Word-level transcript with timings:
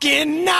fucking 0.00 0.44
nightmare. 0.44 0.59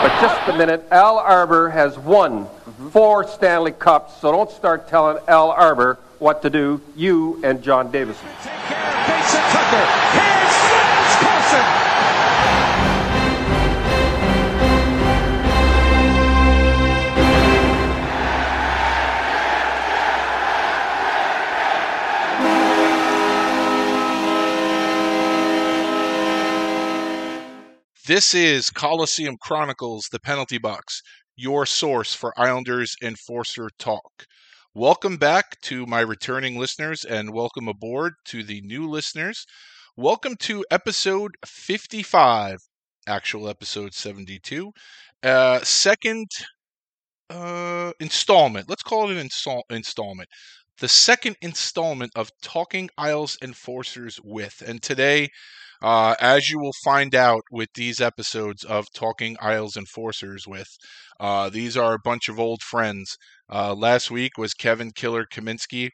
just 0.19 0.49
a 0.49 0.57
minute, 0.57 0.85
Al 0.91 1.17
Arbour 1.19 1.69
has 1.69 1.97
won 1.97 2.47
four 2.91 3.27
Stanley 3.27 3.71
Cups, 3.71 4.19
so 4.19 4.31
don't 4.31 4.51
start 4.51 4.87
telling 4.87 5.23
Al 5.27 5.51
Arbour 5.51 5.99
what 6.19 6.41
to 6.41 6.49
do, 6.49 6.81
you 6.95 7.39
and 7.43 7.63
John 7.63 7.91
Davidson. 7.91 8.27
This 28.11 28.33
is 28.33 28.69
Coliseum 28.69 29.37
Chronicles, 29.39 30.09
the 30.11 30.19
penalty 30.19 30.57
box, 30.57 31.01
your 31.37 31.65
source 31.65 32.13
for 32.13 32.37
Islanders 32.37 32.93
Enforcer 33.01 33.69
talk. 33.79 34.25
Welcome 34.73 35.15
back 35.15 35.61
to 35.61 35.85
my 35.85 36.01
returning 36.01 36.59
listeners 36.59 37.05
and 37.05 37.31
welcome 37.31 37.69
aboard 37.69 38.15
to 38.25 38.43
the 38.43 38.59
new 38.63 38.85
listeners. 38.85 39.45
Welcome 39.95 40.35
to 40.41 40.65
episode 40.69 41.35
55, 41.45 42.57
actual 43.07 43.47
episode 43.47 43.93
72, 43.93 44.73
uh, 45.23 45.61
second 45.61 46.27
uh, 47.29 47.93
installment. 48.01 48.67
Let's 48.67 48.83
call 48.83 49.07
it 49.09 49.13
an 49.13 49.19
install- 49.19 49.63
installment. 49.69 50.27
The 50.79 50.89
second 50.89 51.37
installment 51.41 52.11
of 52.17 52.29
Talking 52.41 52.89
Isles 52.97 53.37
Enforcers 53.41 54.19
with. 54.21 54.61
And 54.67 54.81
today, 54.81 55.29
uh, 55.81 56.15
as 56.19 56.49
you 56.49 56.59
will 56.59 56.73
find 56.83 57.15
out 57.15 57.43
with 57.51 57.69
these 57.75 57.99
episodes 57.99 58.63
of 58.63 58.85
Talking 58.93 59.35
Isles 59.41 59.75
Enforcers 59.75 60.45
with, 60.47 60.67
uh, 61.19 61.49
these 61.49 61.75
are 61.75 61.93
a 61.93 61.99
bunch 62.03 62.29
of 62.29 62.39
old 62.39 62.61
friends. 62.61 63.17
Uh, 63.51 63.73
last 63.73 64.11
week 64.11 64.37
was 64.37 64.53
Kevin 64.53 64.91
Killer 64.91 65.25
Kaminski, 65.31 65.89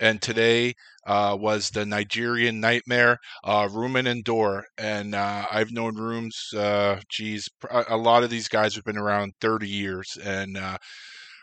and 0.00 0.20
today 0.22 0.74
uh, 1.06 1.36
was 1.38 1.70
the 1.70 1.84
Nigerian 1.84 2.60
Nightmare, 2.60 3.18
uh, 3.44 3.66
Rumun 3.68 4.22
Ndur. 4.22 4.62
And 4.78 5.14
uh, 5.14 5.46
I've 5.50 5.72
known 5.72 5.96
Rooms, 5.96 6.36
uh, 6.56 7.00
geez, 7.10 7.48
a 7.70 7.96
lot 7.96 8.22
of 8.22 8.30
these 8.30 8.48
guys 8.48 8.74
have 8.74 8.84
been 8.84 8.98
around 8.98 9.32
30 9.40 9.68
years. 9.68 10.16
And 10.22 10.58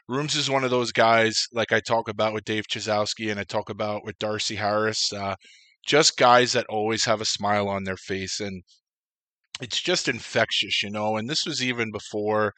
Rooms 0.07 0.35
is 0.35 0.49
one 0.49 0.63
of 0.63 0.71
those 0.71 0.91
guys, 0.91 1.47
like 1.51 1.71
I 1.73 1.81
talk 1.81 2.07
about 2.07 2.33
with 2.33 2.45
Dave 2.45 2.63
Chyzowski 2.71 3.29
and 3.29 3.39
I 3.39 3.43
talk 3.43 3.69
about 3.69 4.05
with 4.05 4.17
Darcy 4.19 4.55
Harris. 4.55 5.11
Just 5.87 6.17
guys 6.17 6.51
that 6.53 6.65
always 6.69 7.05
have 7.05 7.21
a 7.21 7.25
smile 7.25 7.67
on 7.69 7.83
their 7.85 7.97
face 7.97 8.39
and 8.39 8.63
it's 9.61 9.81
just 9.81 10.07
infectious 10.07 10.83
you 10.83 10.89
know 10.89 11.17
and 11.17 11.29
this 11.29 11.45
was 11.45 11.63
even 11.63 11.91
before 11.91 12.53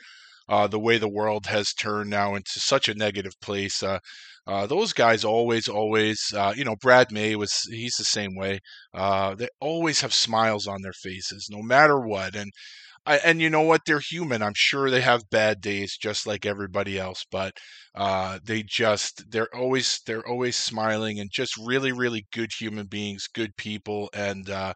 uh, 0.50 0.68
the 0.68 0.80
way 0.80 0.98
the 0.98 1.08
world 1.10 1.46
has 1.46 1.74
turned 1.74 2.10
now 2.10 2.36
into 2.36 2.60
such 2.60 2.90
a 2.90 2.96
negative 2.96 3.34
place 3.42 3.84
uh, 3.84 4.00
uh, 4.48 4.66
those 4.66 4.94
guys 4.94 5.24
always 5.24 5.68
always 5.68 6.20
uh, 6.36 6.54
you 6.56 6.64
know 6.64 6.76
brad 6.82 7.12
may 7.12 7.36
was 7.36 7.54
he's 7.70 7.96
the 7.96 8.04
same 8.04 8.36
way 8.36 8.60
uh, 8.94 9.36
they 9.36 9.48
always 9.62 10.02
have 10.02 10.14
smiles 10.14 10.68
on 10.68 10.82
their 10.82 10.94
faces 10.94 11.48
no 11.52 11.62
matter 11.62 12.00
what 12.00 12.36
and 12.36 12.52
I, 13.06 13.18
and 13.18 13.42
you 13.42 13.50
know 13.50 13.62
what? 13.62 13.82
They're 13.86 14.00
human. 14.00 14.42
I'm 14.44 14.54
sure 14.56 14.90
they 14.90 15.02
have 15.02 15.30
bad 15.30 15.62
days, 15.62 15.98
just 15.98 16.28
like 16.28 16.46
everybody 16.46 17.00
else. 17.00 17.26
But 17.32 17.54
uh, 17.96 18.40
they 18.44 18.64
just 18.64 19.30
they're 19.32 19.54
always 19.56 20.02
they're 20.06 20.28
always 20.28 20.56
smiling 20.56 21.20
and 21.20 21.30
just 21.32 21.58
really 21.58 21.92
really 21.92 22.28
good 22.34 22.52
human 22.58 22.88
beings, 22.88 23.28
good 23.34 23.56
people. 23.58 24.10
And 24.14 24.50
uh, 24.50 24.74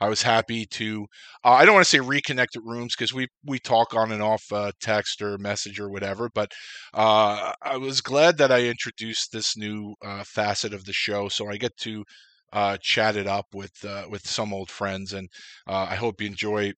I 0.00 0.08
was 0.08 0.22
happy 0.22 0.66
to 0.66 1.06
uh, 1.44 1.50
I 1.52 1.64
don't 1.64 1.74
want 1.74 1.86
to 1.86 1.90
say 1.90 1.98
reconnect 1.98 2.56
at 2.56 2.62
rooms 2.64 2.94
because 2.96 3.12
we 3.14 3.28
we 3.44 3.58
talk 3.58 3.94
on 3.94 4.12
and 4.12 4.22
off 4.22 4.44
uh, 4.52 4.72
text 4.80 5.20
or 5.22 5.38
message 5.38 5.78
or 5.80 5.88
whatever. 5.90 6.28
But 6.34 6.52
uh, 6.94 7.52
I 7.62 7.76
was 7.76 8.00
glad 8.00 8.38
that 8.38 8.52
I 8.52 8.64
introduced 8.64 9.32
this 9.32 9.56
new 9.56 9.94
uh, 10.04 10.24
facet 10.24 10.72
of 10.74 10.84
the 10.84 10.92
show, 10.92 11.28
so 11.28 11.50
I 11.50 11.56
get 11.56 11.76
to. 11.78 12.04
Uh, 12.52 12.76
chat 12.80 13.16
it 13.16 13.26
up 13.26 13.46
with 13.52 13.84
uh, 13.84 14.06
with 14.08 14.24
some 14.28 14.54
old 14.54 14.70
friends, 14.70 15.12
and 15.12 15.28
uh, 15.66 15.88
I 15.90 15.96
hope 15.96 16.20
you 16.20 16.28
enjoy 16.28 16.72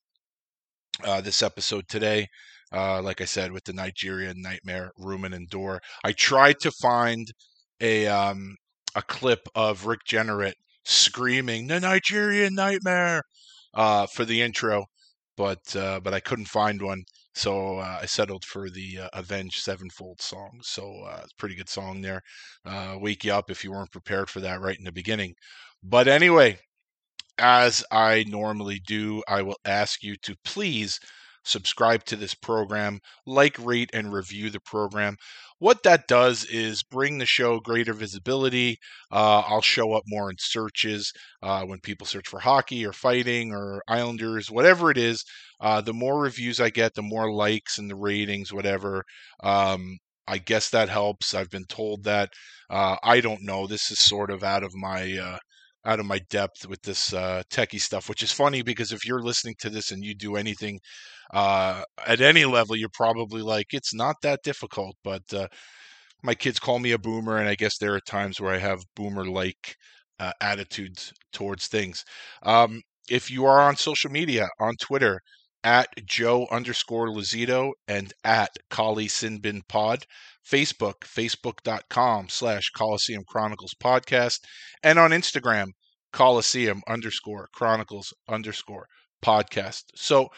uh, 1.05 1.21
this 1.21 1.43
episode 1.43 1.89
today. 1.89 2.27
Uh, 2.73 3.01
like 3.01 3.21
I 3.21 3.27
said, 3.27 3.53
with 3.53 3.65
the 3.65 3.73
Nigerian 3.73 4.43
Nightmare, 4.43 4.91
Rumun 4.99 5.33
Ndur. 5.47 5.79
I 6.05 6.12
tried 6.12 6.59
to 6.61 6.73
find 6.73 7.27
a 7.81 8.07
um, 8.09 8.57
a 8.95 9.03
clip 9.03 9.41
of 9.55 9.87
Rick 9.87 10.01
Jeanneret 10.09 10.55
screaming 10.84 11.69
the 11.69 11.81
Nigerian 11.81 12.55
Nightmare 12.55 13.23
uh, 13.75 14.07
for 14.07 14.25
the 14.25 14.43
intro, 14.43 14.87
but 15.37 15.77
uh, 15.77 16.01
but 16.01 16.15
I 16.15 16.21
couldn't 16.21 16.49
find 16.49 16.83
one. 16.83 17.05
So 17.34 17.78
uh, 17.78 17.99
I 18.03 18.07
settled 18.07 18.45
for 18.45 18.71
the 18.71 19.01
uh, 19.01 19.09
Avenged 19.13 19.63
Sevenfold 19.63 20.23
song. 20.23 20.61
So 20.63 21.03
uh, 21.07 21.21
it's 21.23 21.33
a 21.33 21.37
pretty 21.37 21.55
good 21.55 21.69
song 21.69 22.01
there. 22.01 22.23
Uh, 22.65 22.97
wake 22.99 23.25
you 23.25 23.33
up 23.33 23.51
if 23.51 23.63
you 23.63 23.73
weren't 23.73 23.93
prepared 23.93 24.31
for 24.31 24.41
that 24.41 24.61
right 24.61 24.78
in 24.78 24.84
the 24.84 24.93
beginning. 24.93 25.34
But 25.83 26.09
anyway, 26.09 26.59
as 27.38 27.84
I 27.91 28.24
normally 28.28 28.80
do, 28.86 29.22
I 29.28 29.42
will 29.42 29.58
ask 29.64 30.02
you 30.02 30.16
to 30.22 30.36
please 30.44 30.98
subscribe 31.44 32.04
to 32.04 32.16
this 32.16 32.34
program, 32.34 32.98
like, 33.24 33.56
rate, 33.58 33.91
and 33.92 34.12
review 34.12 34.50
the 34.50 34.60
program. 34.60 35.16
What 35.58 35.84
that 35.84 36.08
does 36.08 36.44
is 36.44 36.82
bring 36.82 37.19
the 37.19 37.26
show 37.26 37.60
greater 37.60 37.94
visibility. 37.94 38.78
Uh, 39.10 39.41
I'll 39.47 39.62
show 39.62 39.92
up 39.94 40.02
more 40.06 40.28
in 40.28 40.36
searches 40.38 41.12
uh, 41.42 41.62
when 41.64 41.80
people 41.80 42.06
search 42.06 42.28
for 42.28 42.41
hockey 42.41 42.84
or 42.84 42.92
fighting 42.92 43.53
or 43.53 43.80
Islanders, 43.88 44.50
whatever 44.50 44.91
it 44.91 44.98
is. 44.98 45.24
Uh, 45.60 45.80
the 45.80 45.94
more 45.94 46.20
reviews 46.20 46.60
I 46.60 46.70
get, 46.70 46.94
the 46.94 47.03
more 47.03 47.32
likes 47.32 47.78
and 47.78 47.88
the 47.88 47.97
ratings, 47.97 48.53
whatever. 48.53 49.04
Um, 49.42 49.98
I 50.28 50.38
guess 50.38 50.68
that 50.70 50.88
helps. 50.88 51.32
I've 51.32 51.50
been 51.50 51.66
told 51.66 52.04
that. 52.04 52.30
Uh, 52.68 52.97
I 53.03 53.20
don't 53.20 53.42
know. 53.44 53.66
This 53.66 53.91
is 53.91 54.00
sort 54.00 54.30
of 54.30 54.42
out 54.42 54.64
of 54.64 54.74
my 54.74 55.16
uh, 55.16 55.39
out 55.86 56.00
of 56.00 56.06
my 56.06 56.21
depth 56.30 56.68
with 56.68 56.83
this 56.83 57.12
uh, 57.15 57.42
techie 57.50 57.80
stuff, 57.80 58.09
which 58.09 58.22
is 58.22 58.33
funny 58.33 58.62
because 58.62 58.92
if 58.92 59.06
you're 59.06 59.22
listening 59.22 59.54
to 59.60 59.71
this 59.71 59.91
and 59.92 60.04
you 60.04 60.15
do 60.15 60.36
anything 60.36 60.80
uh, 61.34 61.83
at 62.06 62.21
any 62.21 62.44
level, 62.44 62.77
you're 62.77 62.88
probably 62.94 63.42
like, 63.42 63.68
it's 63.72 63.94
not 63.94 64.16
that 64.22 64.41
difficult. 64.44 64.97
But 65.04 65.22
uh, 65.33 65.48
my 66.22 66.34
kids 66.34 66.59
call 66.59 66.78
me 66.78 66.92
a 66.92 66.98
boomer, 66.98 67.38
and 67.38 67.48
I 67.48 67.54
guess 67.54 67.78
there 67.78 67.94
are 67.94 68.00
times 68.00 68.41
where 68.41 68.53
I 68.54 68.59
have 68.59 68.83
boomer 68.97 69.24
like 69.27 69.77
uh, 70.18 70.33
attitudes 70.41 71.12
towards 71.33 71.66
things. 71.68 72.04
Um, 72.42 72.82
if 73.09 73.30
you 73.30 73.47
are 73.47 73.60
on 73.60 73.77
social 73.77 74.10
media, 74.10 74.48
on 74.60 74.74
Twitter, 74.80 75.21
at 75.64 75.88
Joe 76.04 76.47
underscore 76.50 77.08
Lazito 77.08 77.72
and 77.88 78.12
at 78.24 78.50
Kali 78.70 79.06
Sinbin 79.08 79.62
Pod. 79.68 80.04
Facebook, 80.47 81.00
facebook.com 81.04 82.28
slash 82.28 82.70
Coliseum 82.70 83.24
Chronicles 83.26 83.74
Podcast, 83.82 84.41
and 84.82 84.98
on 84.98 85.10
Instagram, 85.10 85.66
Coliseum 86.12 86.82
underscore 86.88 87.48
Chronicles 87.53 88.14
underscore 88.28 88.86
podcast. 89.24 89.82
So 89.94 90.28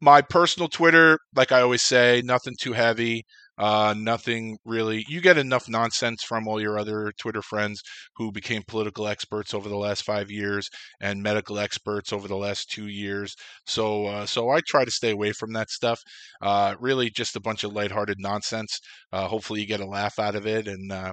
my 0.00 0.20
personal 0.20 0.68
Twitter, 0.68 1.18
like 1.34 1.50
I 1.50 1.62
always 1.62 1.82
say, 1.82 2.22
nothing 2.24 2.54
too 2.60 2.72
heavy. 2.72 3.24
Uh, 3.58 3.94
nothing 3.96 4.58
really. 4.64 5.04
You 5.08 5.20
get 5.20 5.38
enough 5.38 5.68
nonsense 5.68 6.22
from 6.22 6.48
all 6.48 6.60
your 6.60 6.78
other 6.78 7.12
Twitter 7.18 7.42
friends 7.42 7.82
who 8.16 8.32
became 8.32 8.62
political 8.66 9.06
experts 9.06 9.54
over 9.54 9.68
the 9.68 9.76
last 9.76 10.02
five 10.02 10.30
years 10.30 10.68
and 11.00 11.22
medical 11.22 11.58
experts 11.58 12.12
over 12.12 12.26
the 12.28 12.36
last 12.36 12.70
two 12.70 12.88
years. 12.88 13.34
So, 13.66 14.06
uh, 14.06 14.26
so 14.26 14.50
I 14.50 14.60
try 14.66 14.84
to 14.84 14.90
stay 14.90 15.10
away 15.10 15.32
from 15.32 15.52
that 15.52 15.70
stuff. 15.70 16.00
Uh, 16.42 16.74
really, 16.80 17.10
just 17.10 17.36
a 17.36 17.40
bunch 17.40 17.64
of 17.64 17.72
lighthearted 17.72 18.18
nonsense. 18.18 18.80
Uh, 19.12 19.28
hopefully, 19.28 19.60
you 19.60 19.66
get 19.66 19.80
a 19.80 19.86
laugh 19.86 20.18
out 20.18 20.34
of 20.34 20.46
it, 20.46 20.66
and 20.66 20.90
uh, 20.92 21.12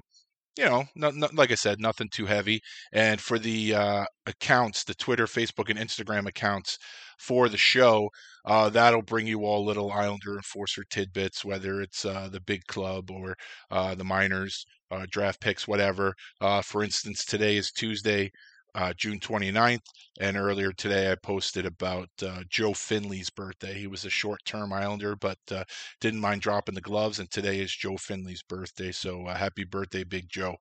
you 0.58 0.66
know, 0.66 0.84
not, 0.96 1.16
not, 1.16 1.34
like 1.34 1.52
I 1.52 1.56
said, 1.56 1.80
nothing 1.80 2.10
too 2.10 2.26
heavy. 2.26 2.62
And 2.92 3.22
for 3.22 3.40
the 3.40 3.74
uh, 3.74 4.06
accounts, 4.26 4.84
the 4.84 4.94
Twitter, 4.94 5.26
Facebook, 5.26 5.70
and 5.70 5.80
Instagram 5.80 6.28
accounts 6.28 6.78
for 7.20 7.48
the 7.50 7.58
show, 7.58 8.10
uh, 8.46 8.70
that'll 8.70 9.02
bring 9.02 9.28
you 9.28 9.46
all 9.46 9.66
little 9.66 9.92
Islander 9.92 10.36
Enforcer 10.36 10.84
tidbits, 10.90 11.46
whether 11.46 11.82
it's 11.82 12.06
uh, 12.06 12.28
the 12.32 12.42
big 12.42 12.62
club 12.68 13.12
or 13.12 13.36
uh, 13.70 13.96
the 13.96 14.04
minors, 14.04 14.66
uh, 14.92 15.06
draft 15.10 15.40
picks, 15.40 15.68
whatever. 15.68 16.14
Uh, 16.42 16.62
for 16.62 16.84
instance, 16.84 17.24
today 17.24 17.56
is 17.58 17.72
Tuesday, 17.72 18.30
uh, 18.76 18.94
June 18.94 19.20
29th. 19.20 19.82
And 20.20 20.38
earlier 20.38 20.72
today, 20.72 21.12
I 21.12 21.16
posted 21.16 21.66
about 21.66 22.10
uh, 22.24 22.44
Joe 22.50 22.74
Finley's 22.74 23.30
birthday. 23.30 23.74
He 23.74 23.88
was 23.88 24.06
a 24.06 24.10
short 24.10 24.40
term 24.46 24.74
Islander, 24.74 25.16
but 25.16 25.38
uh, 25.52 25.64
didn't 26.00 26.20
mind 26.20 26.42
dropping 26.42 26.76
the 26.76 26.82
gloves. 26.82 27.20
And 27.20 27.30
today 27.30 27.60
is 27.60 27.76
Joe 27.76 27.98
Finley's 27.98 28.44
birthday. 28.44 28.92
So 28.92 29.26
uh, 29.28 29.36
happy 29.36 29.64
birthday, 29.64 30.04
Big 30.04 30.30
Joe. 30.30 30.56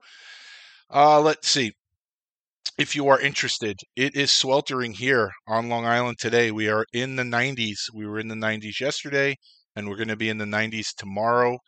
Uh, 0.92 1.20
let's 1.20 1.48
see. 1.48 1.72
If 2.78 2.96
you 2.96 3.08
are 3.08 3.20
interested, 3.20 3.78
it 3.96 4.16
is 4.16 4.32
sweltering 4.32 4.92
here 4.92 5.30
on 5.46 5.68
Long 5.68 5.86
Island 5.86 6.18
today. 6.18 6.50
We 6.50 6.68
are 6.68 6.86
in 6.92 7.16
the 7.16 7.22
90s. 7.22 7.92
We 7.92 8.06
were 8.06 8.18
in 8.18 8.28
the 8.28 8.34
90s 8.34 8.80
yesterday, 8.80 9.36
and 9.76 9.88
we're 9.88 9.96
going 9.96 10.08
to 10.08 10.16
be 10.16 10.30
in 10.30 10.38
the 10.38 10.44
90s 10.46 10.94
tomorrow 10.96 11.58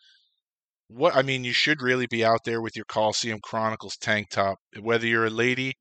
what 0.95 1.17
I 1.17 1.23
mean, 1.23 1.45
you 1.45 1.53
should 1.53 1.81
really 1.81 2.07
be 2.07 2.25
out 2.25 2.45
there 2.45 2.61
with 2.61 2.77
your 2.77 2.85
Coliseum 2.85 3.41
Chronicles 3.43 3.97
tank 3.97 4.29
top. 4.29 4.59
Whether 4.79 5.07
you're 5.07 5.27
a 5.27 5.31
lady 5.31 5.75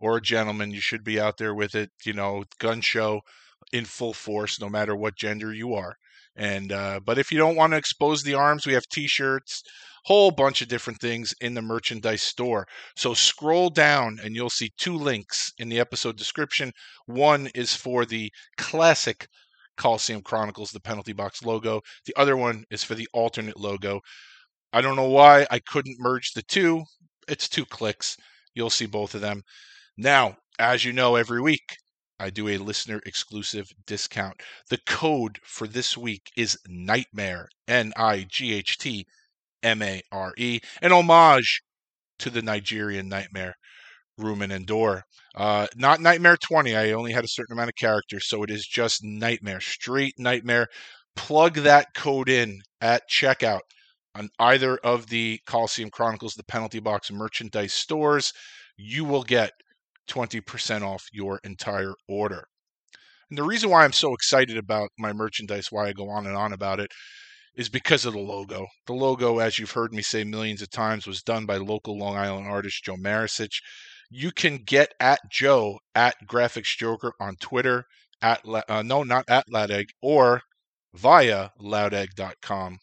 or 0.00 0.16
a 0.16 0.22
gentleman, 0.22 0.70
you 0.70 0.80
should 0.80 1.04
be 1.04 1.20
out 1.20 1.38
there 1.38 1.54
with 1.54 1.74
it, 1.74 1.90
you 2.04 2.12
know, 2.12 2.44
gun 2.58 2.80
show 2.80 3.20
in 3.72 3.84
full 3.84 4.14
force, 4.14 4.60
no 4.60 4.68
matter 4.68 4.94
what 4.94 5.16
gender 5.16 5.52
you 5.52 5.74
are. 5.74 5.96
And 6.36 6.70
uh, 6.72 7.00
but 7.04 7.18
if 7.18 7.32
you 7.32 7.38
don't 7.38 7.56
want 7.56 7.72
to 7.72 7.76
expose 7.76 8.22
the 8.22 8.34
arms, 8.34 8.66
we 8.66 8.74
have 8.74 8.86
T-shirts, 8.88 9.62
whole 10.04 10.30
bunch 10.30 10.62
of 10.62 10.68
different 10.68 11.00
things 11.00 11.34
in 11.40 11.54
the 11.54 11.62
merchandise 11.62 12.22
store. 12.22 12.66
So 12.96 13.12
scroll 13.12 13.70
down 13.70 14.18
and 14.22 14.34
you'll 14.36 14.50
see 14.50 14.70
two 14.78 14.96
links 14.96 15.52
in 15.58 15.68
the 15.68 15.80
episode 15.80 16.16
description. 16.16 16.72
One 17.06 17.48
is 17.54 17.74
for 17.74 18.06
the 18.06 18.30
classic 18.56 19.26
Coliseum 19.76 20.22
Chronicles, 20.22 20.70
the 20.70 20.80
penalty 20.80 21.12
box 21.12 21.42
logo. 21.44 21.80
The 22.06 22.14
other 22.16 22.36
one 22.36 22.64
is 22.70 22.84
for 22.84 22.94
the 22.94 23.08
alternate 23.12 23.58
logo. 23.58 24.00
I 24.72 24.80
don't 24.80 24.96
know 24.96 25.08
why 25.08 25.46
I 25.50 25.58
couldn't 25.60 26.00
merge 26.00 26.32
the 26.32 26.42
two. 26.42 26.84
It's 27.26 27.48
two 27.48 27.64
clicks. 27.64 28.16
You'll 28.54 28.70
see 28.70 28.86
both 28.86 29.14
of 29.14 29.20
them. 29.20 29.42
Now, 30.00 30.36
as 30.60 30.84
you 30.84 30.92
know, 30.92 31.16
every 31.16 31.40
week 31.40 31.76
I 32.20 32.30
do 32.30 32.46
a 32.46 32.58
listener 32.58 33.00
exclusive 33.04 33.66
discount. 33.84 34.40
The 34.70 34.78
code 34.86 35.40
for 35.42 35.66
this 35.66 35.96
week 35.96 36.30
is 36.36 36.56
Nightmare, 36.68 37.48
N 37.66 37.92
I 37.96 38.24
G 38.30 38.54
H 38.54 38.78
T 38.78 39.06
M 39.64 39.82
A 39.82 40.00
R 40.12 40.34
E, 40.38 40.60
an 40.82 40.92
homage 40.92 41.62
to 42.20 42.30
the 42.30 42.42
Nigerian 42.42 43.08
nightmare, 43.08 43.54
Rumun 44.20 44.64
Ndur. 44.64 45.02
Uh, 45.34 45.66
not 45.74 46.00
Nightmare 46.00 46.36
20. 46.36 46.76
I 46.76 46.92
only 46.92 47.10
had 47.12 47.24
a 47.24 47.28
certain 47.28 47.54
amount 47.54 47.70
of 47.70 47.74
characters, 47.74 48.28
so 48.28 48.44
it 48.44 48.50
is 48.50 48.64
just 48.66 49.02
Nightmare, 49.02 49.60
straight 49.60 50.14
Nightmare. 50.16 50.68
Plug 51.16 51.54
that 51.54 51.88
code 51.96 52.28
in 52.28 52.60
at 52.80 53.02
checkout 53.10 53.62
on 54.14 54.28
either 54.38 54.76
of 54.78 55.08
the 55.08 55.40
Coliseum 55.44 55.90
Chronicles, 55.90 56.34
the 56.34 56.44
Penalty 56.44 56.78
Box 56.78 57.10
merchandise 57.10 57.74
stores. 57.74 58.32
You 58.76 59.04
will 59.04 59.24
get 59.24 59.52
20% 60.08 60.82
off 60.82 61.06
your 61.12 61.40
entire 61.44 61.94
order. 62.08 62.44
And 63.30 63.38
the 63.38 63.44
reason 63.44 63.70
why 63.70 63.84
I'm 63.84 63.92
so 63.92 64.14
excited 64.14 64.56
about 64.56 64.90
my 64.98 65.12
merchandise, 65.12 65.70
why 65.70 65.88
I 65.88 65.92
go 65.92 66.08
on 66.08 66.26
and 66.26 66.36
on 66.36 66.52
about 66.52 66.80
it, 66.80 66.90
is 67.54 67.68
because 67.68 68.06
of 68.06 68.14
the 68.14 68.20
logo. 68.20 68.66
The 68.86 68.94
logo, 68.94 69.38
as 69.38 69.58
you've 69.58 69.72
heard 69.72 69.92
me 69.92 70.00
say 70.00 70.24
millions 70.24 70.62
of 70.62 70.70
times, 70.70 71.06
was 71.06 71.22
done 71.22 71.44
by 71.44 71.56
local 71.56 71.98
Long 71.98 72.16
Island 72.16 72.46
artist 72.46 72.84
Joe 72.84 72.96
Maricic. 72.96 73.50
You 74.10 74.30
can 74.30 74.58
get 74.58 74.94
at 75.00 75.20
Joe 75.30 75.78
at 75.94 76.16
Graphics 76.26 76.76
Joker 76.76 77.12
on 77.20 77.36
Twitter, 77.36 77.84
at 78.22 78.40
uh, 78.46 78.82
no, 78.82 79.02
not 79.02 79.24
at 79.28 79.46
Loudegg, 79.52 79.88
or 80.00 80.42
via 80.94 81.50
loudegg.com. 81.60 82.78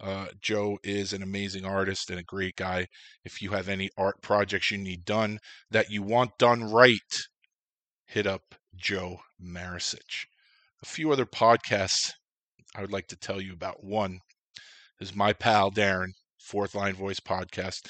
Uh, 0.00 0.26
Joe 0.40 0.78
is 0.82 1.12
an 1.12 1.22
amazing 1.22 1.64
artist 1.64 2.10
and 2.10 2.18
a 2.18 2.24
great 2.24 2.56
guy. 2.56 2.86
If 3.24 3.42
you 3.42 3.50
have 3.50 3.68
any 3.68 3.90
art 3.98 4.22
projects 4.22 4.70
you 4.70 4.78
need 4.78 5.04
done 5.04 5.38
that 5.70 5.90
you 5.90 6.02
want 6.02 6.38
done 6.38 6.64
right, 6.64 6.98
hit 8.06 8.26
up 8.26 8.54
Joe 8.74 9.20
Maricic. 9.42 10.24
A 10.82 10.86
few 10.86 11.12
other 11.12 11.26
podcasts 11.26 12.12
I 12.74 12.80
would 12.80 12.92
like 12.92 13.08
to 13.08 13.16
tell 13.16 13.40
you 13.40 13.52
about. 13.52 13.84
One 13.84 14.20
is 15.00 15.14
my 15.14 15.32
pal 15.32 15.70
Darren, 15.70 16.12
Fourth 16.38 16.74
Line 16.74 16.94
Voice 16.94 17.20
podcast, 17.20 17.86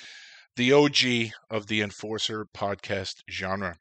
the 0.56 0.72
OG 0.72 1.32
of 1.50 1.66
the 1.68 1.80
Enforcer 1.82 2.46
podcast 2.56 3.14
genre. 3.30 3.76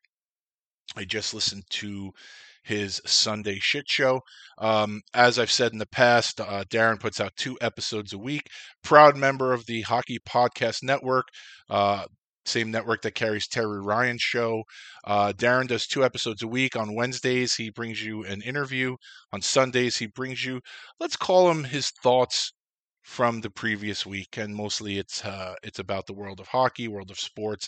I 0.95 1.05
just 1.05 1.33
listened 1.33 1.63
to 1.69 2.11
his 2.69 3.01
Sunday 3.05 3.57
shit 3.59 3.85
show. 3.87 4.21
Um, 4.59 5.01
as 5.13 5.39
I've 5.39 5.51
said 5.51 5.71
in 5.73 5.79
the 5.79 5.87
past, 5.87 6.39
uh, 6.39 6.63
Darren 6.69 6.99
puts 6.99 7.19
out 7.19 7.35
two 7.35 7.57
episodes 7.61 8.13
a 8.13 8.17
week. 8.19 8.43
Proud 8.83 9.17
member 9.17 9.53
of 9.53 9.65
the 9.65 9.81
Hockey 9.81 10.19
Podcast 10.19 10.83
Network. 10.83 11.25
Uh, 11.67 12.05
same 12.45 12.69
network 12.69 13.01
that 13.01 13.15
carries 13.15 13.47
Terry 13.47 13.81
Ryan's 13.81 14.21
show. 14.21 14.63
Uh, 15.03 15.33
Darren 15.35 15.67
does 15.67 15.87
two 15.87 16.05
episodes 16.05 16.43
a 16.43 16.47
week. 16.47 16.75
On 16.75 16.95
Wednesdays, 16.95 17.55
he 17.55 17.71
brings 17.71 18.03
you 18.03 18.23
an 18.23 18.41
interview. 18.43 18.95
On 19.33 19.41
Sundays, 19.41 19.97
he 19.97 20.05
brings 20.05 20.45
you, 20.45 20.61
let's 20.99 21.15
call 21.15 21.49
him 21.49 21.63
his 21.63 21.89
thoughts 22.03 22.53
from 23.03 23.41
the 23.41 23.49
previous 23.49 24.05
week, 24.05 24.37
and 24.37 24.55
mostly 24.55 24.99
it's 24.99 25.25
uh, 25.25 25.55
it's 25.63 25.79
about 25.79 26.05
the 26.05 26.13
world 26.13 26.39
of 26.39 26.47
hockey, 26.47 26.87
world 26.87 27.09
of 27.09 27.19
sports, 27.19 27.67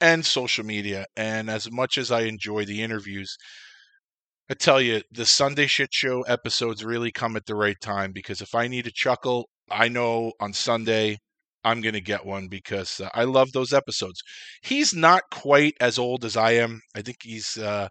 and 0.00 0.24
social 0.24 0.64
media. 0.64 1.04
And 1.16 1.50
as 1.50 1.70
much 1.70 1.98
as 1.98 2.10
I 2.10 2.22
enjoy 2.22 2.64
the 2.64 2.82
interviews, 2.82 3.36
I 4.50 4.54
tell 4.54 4.80
you, 4.80 5.02
the 5.12 5.26
Sunday 5.26 5.66
Shit 5.66 5.92
Show 5.92 6.22
episodes 6.22 6.82
really 6.82 7.12
come 7.12 7.36
at 7.36 7.44
the 7.44 7.54
right 7.54 7.78
time 7.82 8.12
because 8.12 8.40
if 8.40 8.54
I 8.54 8.66
need 8.66 8.86
a 8.86 8.90
chuckle, 8.90 9.50
I 9.70 9.88
know 9.88 10.32
on 10.40 10.54
Sunday 10.54 11.18
I'm 11.64 11.82
going 11.82 11.92
to 11.94 12.00
get 12.00 12.24
one 12.24 12.48
because 12.48 12.98
uh, 12.98 13.10
I 13.12 13.24
love 13.24 13.52
those 13.52 13.74
episodes. 13.74 14.22
He's 14.62 14.94
not 14.94 15.24
quite 15.30 15.74
as 15.80 15.98
old 15.98 16.24
as 16.24 16.34
I 16.34 16.52
am. 16.52 16.80
I 16.96 17.02
think 17.02 17.18
he's 17.22 17.58
uh, 17.58 17.88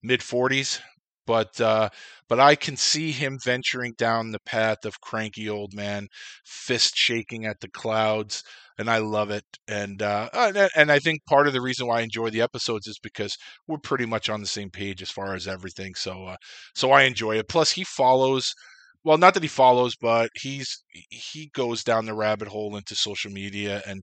mid 0.00 0.20
40s, 0.20 0.78
but 1.26 1.60
uh, 1.60 1.88
but 2.28 2.38
I 2.38 2.54
can 2.54 2.76
see 2.76 3.10
him 3.10 3.40
venturing 3.42 3.94
down 3.98 4.30
the 4.30 4.38
path 4.46 4.84
of 4.84 5.00
cranky 5.00 5.48
old 5.48 5.74
man, 5.74 6.06
fist 6.44 6.96
shaking 6.96 7.46
at 7.46 7.58
the 7.60 7.68
clouds, 7.68 8.44
and 8.78 8.90
I 8.90 8.98
love 8.98 9.30
it. 9.30 9.44
And 9.68 10.02
uh, 10.02 10.28
and 10.76 10.92
I 10.92 10.98
think 10.98 11.24
part 11.26 11.46
of 11.46 11.52
the 11.52 11.60
reason 11.62 11.86
why 11.86 12.00
I 12.00 12.02
enjoy 12.02 12.30
the 12.30 12.42
episodes 12.42 12.86
is 12.86 12.98
because 12.98 13.36
we're 13.66 13.78
pretty 13.78 14.06
much 14.06 14.28
on 14.28 14.40
the 14.40 14.46
same 14.46 14.70
page 14.70 15.02
as 15.02 15.10
far 15.10 15.34
as 15.34 15.48
everything. 15.48 15.94
So 15.94 16.24
uh, 16.24 16.36
so 16.74 16.92
I 16.92 17.02
enjoy 17.02 17.38
it. 17.38 17.48
Plus, 17.48 17.72
he 17.72 17.84
follows. 17.84 18.52
Well, 19.04 19.18
not 19.18 19.34
that 19.34 19.44
he 19.44 19.48
follows, 19.48 19.94
but 20.00 20.30
he's 20.34 20.82
he 21.10 21.50
goes 21.54 21.84
down 21.84 22.06
the 22.06 22.14
rabbit 22.14 22.48
hole 22.48 22.76
into 22.76 22.96
social 22.96 23.30
media 23.30 23.80
and 23.86 24.02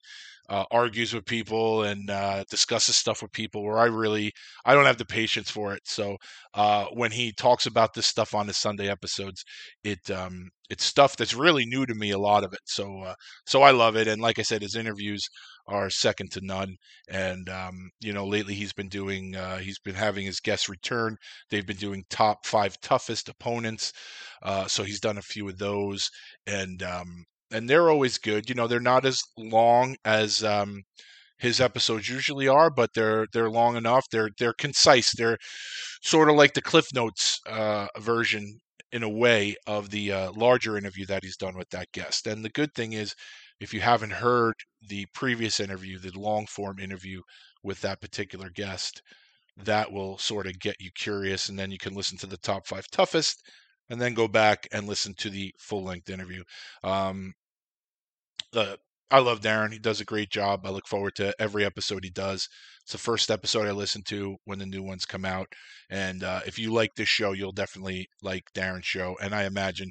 uh, 0.49 0.65
argues 0.71 1.13
with 1.13 1.25
people 1.25 1.83
and 1.83 2.09
uh, 2.09 2.43
discusses 2.49 2.95
stuff 2.97 3.21
with 3.21 3.31
people 3.31 3.63
where 3.63 3.77
I 3.77 3.85
really 3.85 4.31
I 4.65 4.73
don't 4.73 4.85
have 4.85 4.97
the 4.97 5.05
patience 5.05 5.49
for 5.49 5.73
it. 5.73 5.81
So 5.85 6.17
uh, 6.53 6.85
when 6.93 7.11
he 7.11 7.31
talks 7.33 7.65
about 7.65 7.93
this 7.93 8.07
stuff 8.07 8.33
on 8.33 8.47
his 8.47 8.57
Sunday 8.57 8.89
episodes, 8.89 9.43
it 9.83 10.09
um, 10.11 10.49
it's 10.69 10.85
stuff 10.85 11.15
that's 11.17 11.33
really 11.33 11.65
new 11.65 11.85
to 11.85 11.95
me. 11.95 12.11
A 12.11 12.17
lot 12.19 12.43
of 12.43 12.53
it. 12.53 12.59
So 12.65 13.01
uh, 13.01 13.15
so 13.45 13.61
I 13.63 13.71
love 13.71 13.95
it. 13.95 14.07
And 14.07 14.21
like 14.21 14.39
I 14.39 14.43
said, 14.43 14.61
his 14.61 14.75
interviews 14.75 15.21
are 15.67 15.89
second 15.89 16.31
to 16.31 16.41
none. 16.41 16.75
And 17.09 17.49
um, 17.49 17.89
you 18.01 18.13
know, 18.13 18.25
lately 18.25 18.53
he's 18.55 18.73
been 18.73 18.89
doing 18.89 19.35
uh, 19.35 19.57
he's 19.57 19.79
been 19.79 19.95
having 19.95 20.25
his 20.25 20.39
guests 20.39 20.69
return. 20.69 21.17
They've 21.49 21.65
been 21.65 21.77
doing 21.77 22.03
top 22.09 22.45
five 22.45 22.79
toughest 22.81 23.29
opponents. 23.29 23.93
Uh, 24.41 24.67
so 24.67 24.83
he's 24.83 24.99
done 24.99 25.17
a 25.17 25.21
few 25.21 25.47
of 25.49 25.57
those, 25.57 26.09
and 26.47 26.81
um, 26.83 27.25
and 27.51 27.69
they're 27.69 27.89
always 27.89 28.17
good. 28.17 28.49
You 28.49 28.55
know, 28.55 28.67
they're 28.67 28.79
not 28.79 29.05
as 29.05 29.21
long 29.37 29.95
as 30.05 30.43
um, 30.43 30.81
his 31.37 31.59
episodes 31.61 32.09
usually 32.09 32.47
are, 32.47 32.69
but 32.69 32.91
they're 32.95 33.27
they're 33.33 33.49
long 33.49 33.75
enough. 33.75 34.05
They're 34.11 34.29
they're 34.39 34.53
concise. 34.53 35.11
They're 35.15 35.37
sort 36.01 36.29
of 36.29 36.35
like 36.35 36.53
the 36.53 36.61
Cliff 36.61 36.87
Notes 36.93 37.39
uh, 37.49 37.87
version 37.99 38.59
in 38.93 39.01
a 39.01 39.09
way 39.09 39.55
of 39.65 39.89
the 39.89 40.11
uh, 40.11 40.31
larger 40.33 40.77
interview 40.77 41.05
that 41.07 41.23
he's 41.23 41.35
done 41.35 41.57
with 41.57 41.69
that 41.71 41.91
guest. 41.93 42.27
And 42.27 42.45
the 42.45 42.49
good 42.49 42.73
thing 42.75 42.93
is, 42.93 43.15
if 43.59 43.73
you 43.73 43.81
haven't 43.81 44.13
heard 44.13 44.53
the 44.87 45.07
previous 45.13 45.59
interview, 45.59 45.97
the 45.97 46.17
long 46.17 46.45
form 46.45 46.77
interview 46.79 47.21
with 47.63 47.81
that 47.81 48.01
particular 48.01 48.49
guest, 48.51 49.01
that 49.57 49.91
will 49.91 50.17
sort 50.19 50.45
of 50.45 50.59
get 50.59 50.75
you 50.79 50.91
curious, 50.95 51.49
and 51.49 51.57
then 51.57 51.71
you 51.71 51.79
can 51.79 51.95
listen 51.95 52.17
to 52.19 52.27
the 52.27 52.37
top 52.37 52.67
five 52.67 52.85
toughest 52.91 53.41
and 53.89 53.99
then 53.99 54.13
go 54.13 54.27
back 54.27 54.67
and 54.71 54.87
listen 54.87 55.13
to 55.15 55.29
the 55.29 55.51
full 55.57 55.83
length 55.83 56.09
interview. 56.09 56.43
Um, 56.83 57.33
uh, 58.55 58.75
I 59.13 59.19
love 59.19 59.39
Darren. 59.41 59.71
He 59.71 59.79
does 59.79 60.01
a 60.01 60.05
great 60.05 60.29
job. 60.29 60.65
I 60.65 60.69
look 60.69 60.87
forward 60.87 61.15
to 61.15 61.33
every 61.39 61.63
episode 61.63 62.03
he 62.03 62.09
does. 62.09 62.49
It's 62.81 62.91
the 62.91 62.97
first 62.97 63.31
episode 63.31 63.65
I 63.67 63.71
listen 63.71 64.01
to 64.07 64.35
when 64.43 64.59
the 64.59 64.65
new 64.65 64.83
ones 64.83 65.05
come 65.05 65.23
out. 65.23 65.47
And 65.89 66.23
uh, 66.23 66.41
if 66.45 66.59
you 66.59 66.73
like 66.73 66.89
this 66.95 67.07
show, 67.09 67.31
you'll 67.31 67.53
definitely 67.53 68.07
like 68.21 68.43
Darren's 68.53 68.87
show. 68.87 69.15
And 69.21 69.33
I 69.35 69.43
imagine 69.43 69.89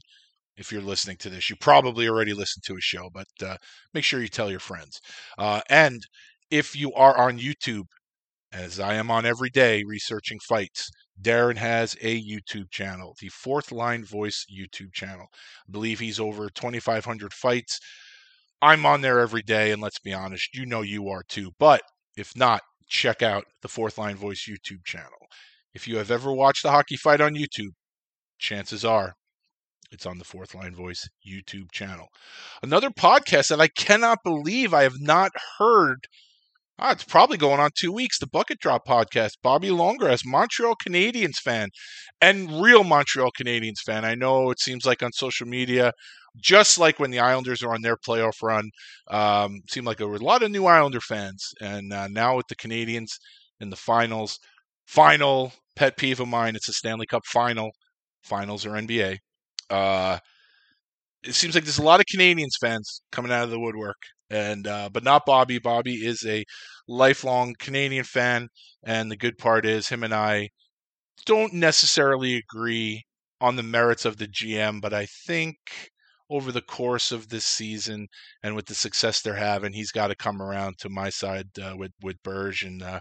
if 0.57 0.73
you're 0.73 0.83
listening 0.83 1.19
to 1.19 1.31
this, 1.31 1.51
you 1.51 1.57
probably 1.61 2.09
already 2.09 2.35
listened 2.35 2.65
to 2.67 2.77
his 2.77 2.85
show, 2.85 3.11
but 3.15 3.29
uh, 3.45 3.59
make 3.95 4.05
sure 4.05 4.23
you 4.23 4.29
tell 4.29 4.51
your 4.51 4.61
friends. 4.61 5.01
Uh, 5.39 5.63
and 5.71 6.03
if 6.51 6.77
you 6.77 6.95
are 6.95 7.19
on 7.19 7.39
YouTube, 7.39 7.87
as 8.53 8.81
I 8.81 8.95
am 8.95 9.11
on 9.11 9.27
every 9.27 9.51
day 9.51 9.83
researching 9.87 10.39
fights, 10.41 10.91
Darren 11.21 11.57
has 11.57 11.97
a 12.01 12.21
YouTube 12.23 12.71
channel, 12.71 13.15
the 13.21 13.29
Fourth 13.29 13.73
Line 13.73 14.05
Voice 14.05 14.47
YouTube 14.53 14.93
channel. 14.93 15.27
I 15.69 15.73
believe 15.73 16.01
he's 16.01 16.21
over 16.21 16.49
2,500 16.49 17.33
fights. 17.35 17.81
I'm 18.63 18.87
on 18.87 19.01
there 19.01 19.19
every 19.19 19.43
day, 19.43 19.73
and 19.73 19.83
let's 19.83 19.99
be 19.99 20.15
honest, 20.15 20.55
you 20.55 20.65
know 20.65 20.83
you 20.83 21.09
are 21.09 21.25
too. 21.29 21.51
But 21.59 21.83
if 22.17 22.37
not, 22.37 22.63
check 22.89 23.21
out 23.21 23.45
the 23.61 23.69
Fourth 23.69 23.99
Line 23.99 24.15
Voice 24.15 24.49
YouTube 24.49 24.85
channel. 24.85 25.11
If 25.75 25.89
you 25.89 25.97
have 25.97 26.13
ever 26.13 26.33
watched 26.33 26.65
a 26.65 26.71
hockey 26.71 26.97
fight 26.97 27.21
on 27.21 27.35
YouTube, 27.35 27.73
chances 28.39 28.85
are 28.85 29.15
it's 29.91 30.07
on 30.07 30.19
the 30.19 30.25
Fourth 30.25 30.55
Line 30.55 30.75
Voice 30.75 31.09
YouTube 31.27 31.73
channel. 31.73 32.07
Another 32.63 32.91
podcast 32.91 33.49
that 33.49 33.61
I 33.61 33.69
cannot 33.69 34.19
believe 34.25 34.73
I 34.73 34.85
have 34.85 35.01
not 35.01 35.33
heard. 35.59 36.07
Ah, 36.79 36.93
it's 36.93 37.05
probably 37.05 37.37
going 37.37 37.61
on 37.61 37.71
two 37.77 37.93
weeks. 37.93 38.19
The 38.19 38.27
Bucket 38.27 38.59
Drop 38.59 38.87
podcast. 38.87 39.33
Bobby 39.43 39.69
Longgrass, 39.69 40.23
Montreal 40.25 40.77
Canadiens 40.77 41.37
fan, 41.37 41.69
and 42.21 42.63
real 42.63 42.85
Montreal 42.85 43.31
Canadiens 43.39 43.81
fan. 43.85 44.05
I 44.05 44.15
know 44.15 44.51
it 44.51 44.61
seems 44.61 44.87
like 44.87 45.03
on 45.03 45.13
social 45.13 45.47
media 45.47 45.93
just 46.39 46.79
like 46.79 46.99
when 46.99 47.11
the 47.11 47.21
Islanders 47.21 47.63
are 47.63 47.75
on 47.75 47.83
their 47.83 47.97
playoff 47.97 48.43
run, 48.43 48.71
um, 49.11 49.61
seemed 49.71 49.87
like 49.87 49.99
there 49.99 50.09
were 50.09 50.17
a 50.17 50.19
lot 50.19 50.43
of 50.43 50.51
new 50.51 50.67
Islander 50.67 51.01
fans, 51.01 51.45
and 51.61 51.93
uh, 51.93 52.09
now 52.09 52.37
with 52.37 52.47
the 52.49 52.57
Canadians 52.57 53.19
in 53.61 53.71
the 53.71 53.77
finals, 53.77 54.39
final 54.87 55.53
pet 55.77 55.97
peeve 55.97 56.21
of 56.21 56.29
mine, 56.29 56.57
it's 56.57 56.69
a 56.69 56.73
Stanley 56.73 57.07
Cup 57.07 57.23
final. 57.27 57.71
Finals 58.25 58.65
are 58.67 58.77
NBA. 58.77 59.19
Uh, 59.71 60.19
it 61.23 61.35
seems 61.35 61.55
like 61.55 61.65
there's 61.65 61.79
a 61.79 61.83
lot 61.83 62.01
of 62.01 62.07
Canadians 62.07 62.57
fans 62.61 63.03
coming 63.13 63.33
out 63.33 63.45
of 63.45 63.51
the 63.51 63.61
woodwork, 63.61 63.97
and 64.31 64.67
uh, 64.67 64.89
but 64.93 65.05
not 65.05 65.27
Bobby. 65.27 65.59
Bobby 65.59 65.95
is 66.07 66.25
a 66.27 66.45
lifelong 66.89 67.55
Canadian 67.59 68.05
fan, 68.05 68.49
and 68.85 69.11
the 69.11 69.17
good 69.17 69.39
part 69.39 69.65
is 69.65 69.89
him 69.89 70.03
and 70.03 70.15
I 70.15 70.51
don't 71.27 71.55
necessarily 71.55 72.37
agree 72.37 73.05
on 73.41 73.57
the 73.57 73.63
merits 73.63 74.05
of 74.05 74.19
the 74.19 74.29
GM, 74.29 74.81
but 74.81 74.95
I 74.95 75.07
think 75.27 75.57
over 76.33 76.53
the 76.53 76.63
course 76.63 77.13
of 77.13 77.29
this 77.29 77.45
season 77.45 78.09
and 78.43 78.57
with 78.57 78.67
the 78.67 78.75
success 78.75 79.21
they're 79.21 79.35
having, 79.35 79.73
he's 79.73 79.93
got 79.93 80.09
to 80.09 80.17
come 80.17 80.43
around 80.43 80.79
to 80.79 80.89
my 80.89 81.11
side 81.11 81.49
uh, 81.61 81.75
with 81.77 81.93
with 82.03 82.23
Burge 82.23 82.63
and 82.65 82.83
uh, 82.83 83.01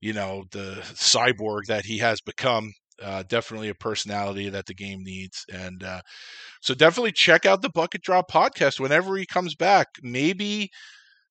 you 0.00 0.12
know 0.12 0.44
the 0.52 0.78
cyborg 0.94 1.62
that 1.68 1.84
he 1.86 1.98
has 1.98 2.20
become. 2.20 2.72
Uh, 3.02 3.22
definitely 3.28 3.68
a 3.68 3.74
personality 3.74 4.48
that 4.48 4.64
the 4.64 4.74
game 4.74 5.02
needs, 5.02 5.44
and 5.52 5.84
uh, 5.84 6.00
so 6.62 6.74
definitely 6.74 7.12
check 7.12 7.44
out 7.44 7.60
the 7.60 7.68
Bucket 7.68 8.02
Drop 8.02 8.30
podcast 8.30 8.80
whenever 8.80 9.16
he 9.18 9.26
comes 9.26 9.54
back. 9.54 9.88
Maybe 10.02 10.70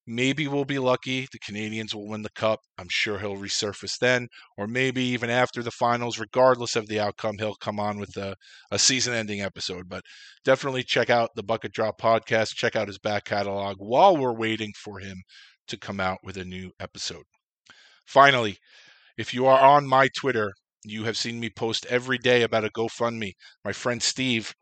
Maybe 0.07 0.47
we'll 0.47 0.65
be 0.65 0.77
lucky. 0.77 1.27
The 1.31 1.39
Canadians 1.39 1.95
will 1.95 2.07
win 2.07 2.21
the 2.21 2.29
cup. 2.29 2.59
I'm 2.77 2.89
sure 2.89 3.17
he'll 3.17 3.37
resurface 3.37 3.97
then. 3.97 4.27
Or 4.57 4.67
maybe 4.67 5.03
even 5.03 5.31
after 5.31 5.63
the 5.63 5.71
finals, 5.71 6.19
regardless 6.19 6.75
of 6.75 6.87
the 6.87 6.99
outcome, 6.99 7.37
he'll 7.39 7.55
come 7.55 7.79
on 7.79 7.99
with 7.99 8.15
a, 8.15 8.35
a 8.71 8.77
season 8.77 9.15
ending 9.15 9.41
episode. 9.41 9.89
But 9.89 10.03
definitely 10.43 10.83
check 10.83 11.09
out 11.09 11.31
the 11.35 11.43
Bucket 11.43 11.73
Drop 11.73 11.99
podcast. 11.99 12.53
Check 12.55 12.75
out 12.75 12.87
his 12.87 12.99
back 12.99 13.23
catalog 13.23 13.77
while 13.79 14.15
we're 14.15 14.37
waiting 14.37 14.73
for 14.77 14.99
him 14.99 15.23
to 15.67 15.77
come 15.77 15.99
out 15.99 16.19
with 16.23 16.37
a 16.37 16.45
new 16.45 16.71
episode. 16.79 17.23
Finally, 18.05 18.57
if 19.17 19.33
you 19.33 19.47
are 19.47 19.59
on 19.59 19.87
my 19.87 20.07
Twitter, 20.15 20.53
you 20.83 21.05
have 21.05 21.17
seen 21.17 21.39
me 21.39 21.49
post 21.49 21.85
every 21.87 22.19
day 22.19 22.43
about 22.43 22.65
a 22.65 22.69
GoFundMe. 22.69 23.31
My 23.63 23.71
friend 23.71 24.03
Steve 24.03 24.53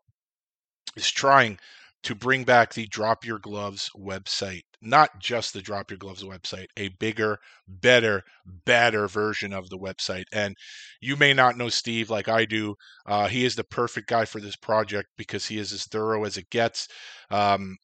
is 0.96 1.12
trying 1.12 1.60
to 2.04 2.16
bring 2.16 2.44
back 2.44 2.74
the 2.74 2.88
Drop 2.88 3.26
Your 3.26 3.40
Gloves 3.40 3.90
website 3.98 4.64
not 4.84 5.20
just 5.20 5.54
the 5.54 5.62
Drop 5.62 5.90
Your 5.90 5.98
Gloves 5.98 6.24
website, 6.24 6.68
a 6.78 6.90
bigger, 6.90 7.40
better, 7.68 8.24
badder 8.66 9.08
version 9.08 9.54
of 9.54 9.70
the 9.70 9.78
website. 9.78 10.26
And 10.32 10.56
you 11.02 11.16
may 11.16 11.34
not 11.34 11.58
know 11.58 11.70
Steve 11.70 12.10
like 12.10 12.28
I 12.28 12.46
do. 12.46 12.76
Uh, 13.06 13.28
he 13.28 13.46
is 13.46 13.56
the 13.56 13.64
perfect 13.64 14.08
guy 14.08 14.26
for 14.26 14.42
this 14.42 14.56
project 14.58 15.08
because 15.18 15.46
he 15.48 15.58
is 15.58 15.72
as 15.72 15.86
thorough 15.86 16.26
as 16.26 16.38
it 16.38 16.50
gets. 16.50 16.88
Um, 17.32 17.78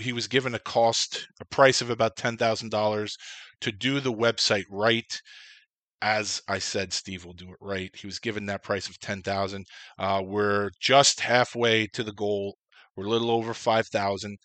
he 0.00 0.12
was 0.12 0.26
given 0.26 0.54
a 0.54 0.58
cost, 0.58 1.28
a 1.40 1.44
price 1.44 1.80
of 1.80 1.90
about 1.90 2.16
$10,000 2.16 3.12
to 3.60 3.72
do 3.72 4.00
the 4.00 4.12
website 4.12 4.64
right 4.70 5.20
as 6.02 6.42
I 6.48 6.58
said, 6.58 6.92
Steve 6.92 7.24
will 7.24 7.32
do 7.32 7.48
it 7.50 7.56
right. 7.62 7.90
He 7.96 8.06
was 8.06 8.18
given 8.18 8.44
that 8.46 8.62
price 8.62 8.90
of 8.90 9.00
ten 9.00 9.22
thousand. 9.22 9.64
Uh, 9.98 10.20
we're 10.22 10.70
just 10.78 11.20
halfway 11.20 11.86
to 11.94 12.04
the 12.04 12.12
goal. 12.12 12.58
We're 12.96 13.06
a 13.06 13.08
little 13.08 13.30
over 13.30 13.54
five 13.54 13.86
thousand. 13.88 14.38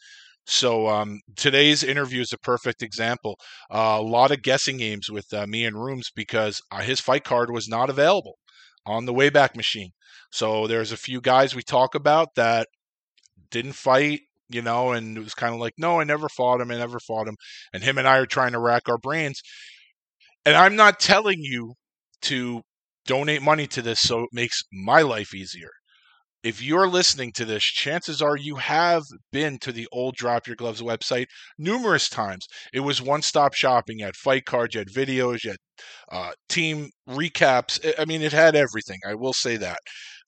So 0.45 0.87
um, 0.87 1.19
today's 1.35 1.83
interview 1.83 2.21
is 2.21 2.33
a 2.33 2.37
perfect 2.39 2.81
example. 2.81 3.37
Uh, 3.71 3.97
a 3.99 4.01
lot 4.01 4.31
of 4.31 4.41
guessing 4.41 4.77
games 4.77 5.09
with 5.09 5.31
uh, 5.33 5.45
me 5.47 5.65
and 5.65 5.75
Rooms 5.81 6.09
because 6.15 6.61
uh, 6.71 6.79
his 6.81 6.99
fight 6.99 7.23
card 7.23 7.51
was 7.51 7.67
not 7.69 7.89
available 7.89 8.39
on 8.85 9.05
the 9.05 9.13
Wayback 9.13 9.55
Machine. 9.55 9.91
So 10.31 10.65
there's 10.67 10.91
a 10.91 10.97
few 10.97 11.21
guys 11.21 11.55
we 11.55 11.61
talk 11.61 11.93
about 11.95 12.29
that 12.35 12.67
didn't 13.51 13.73
fight, 13.73 14.21
you 14.49 14.61
know, 14.61 14.91
and 14.91 15.17
it 15.17 15.23
was 15.23 15.33
kind 15.33 15.53
of 15.53 15.59
like, 15.59 15.73
no, 15.77 15.99
I 15.99 16.03
never 16.03 16.29
fought 16.29 16.61
him. 16.61 16.71
I 16.71 16.77
never 16.77 16.99
fought 16.99 17.27
him. 17.27 17.35
And 17.73 17.83
him 17.83 17.97
and 17.97 18.07
I 18.07 18.17
are 18.17 18.25
trying 18.25 18.53
to 18.53 18.59
rack 18.59 18.89
our 18.89 18.97
brains. 18.97 19.41
And 20.45 20.55
I'm 20.57 20.75
not 20.75 20.99
telling 20.99 21.39
you 21.39 21.75
to 22.23 22.61
donate 23.05 23.41
money 23.41 23.67
to 23.67 23.81
this 23.81 24.01
so 24.01 24.23
it 24.23 24.29
makes 24.33 24.61
my 24.71 25.01
life 25.01 25.33
easier 25.33 25.71
if 26.43 26.61
you're 26.61 26.87
listening 26.87 27.31
to 27.33 27.45
this, 27.45 27.63
chances 27.63 28.21
are 28.21 28.35
you 28.37 28.55
have 28.55 29.03
been 29.31 29.57
to 29.59 29.71
the 29.71 29.87
old 29.91 30.15
Drop 30.15 30.47
Your 30.47 30.55
Gloves 30.55 30.81
website 30.81 31.25
numerous 31.57 32.09
times. 32.09 32.47
It 32.73 32.79
was 32.81 33.01
one 33.01 33.21
stop 33.21 33.53
shopping. 33.53 33.99
You 33.99 34.05
had 34.05 34.15
fight 34.15 34.45
cards, 34.45 34.75
you 34.75 34.79
had 34.79 34.87
videos, 34.89 35.43
you 35.43 35.51
had 35.51 35.59
uh, 36.11 36.31
team 36.49 36.89
recaps. 37.09 37.79
I 37.99 38.05
mean, 38.05 38.21
it 38.21 38.31
had 38.33 38.55
everything. 38.55 38.99
I 39.07 39.15
will 39.15 39.33
say 39.33 39.57
that. 39.57 39.79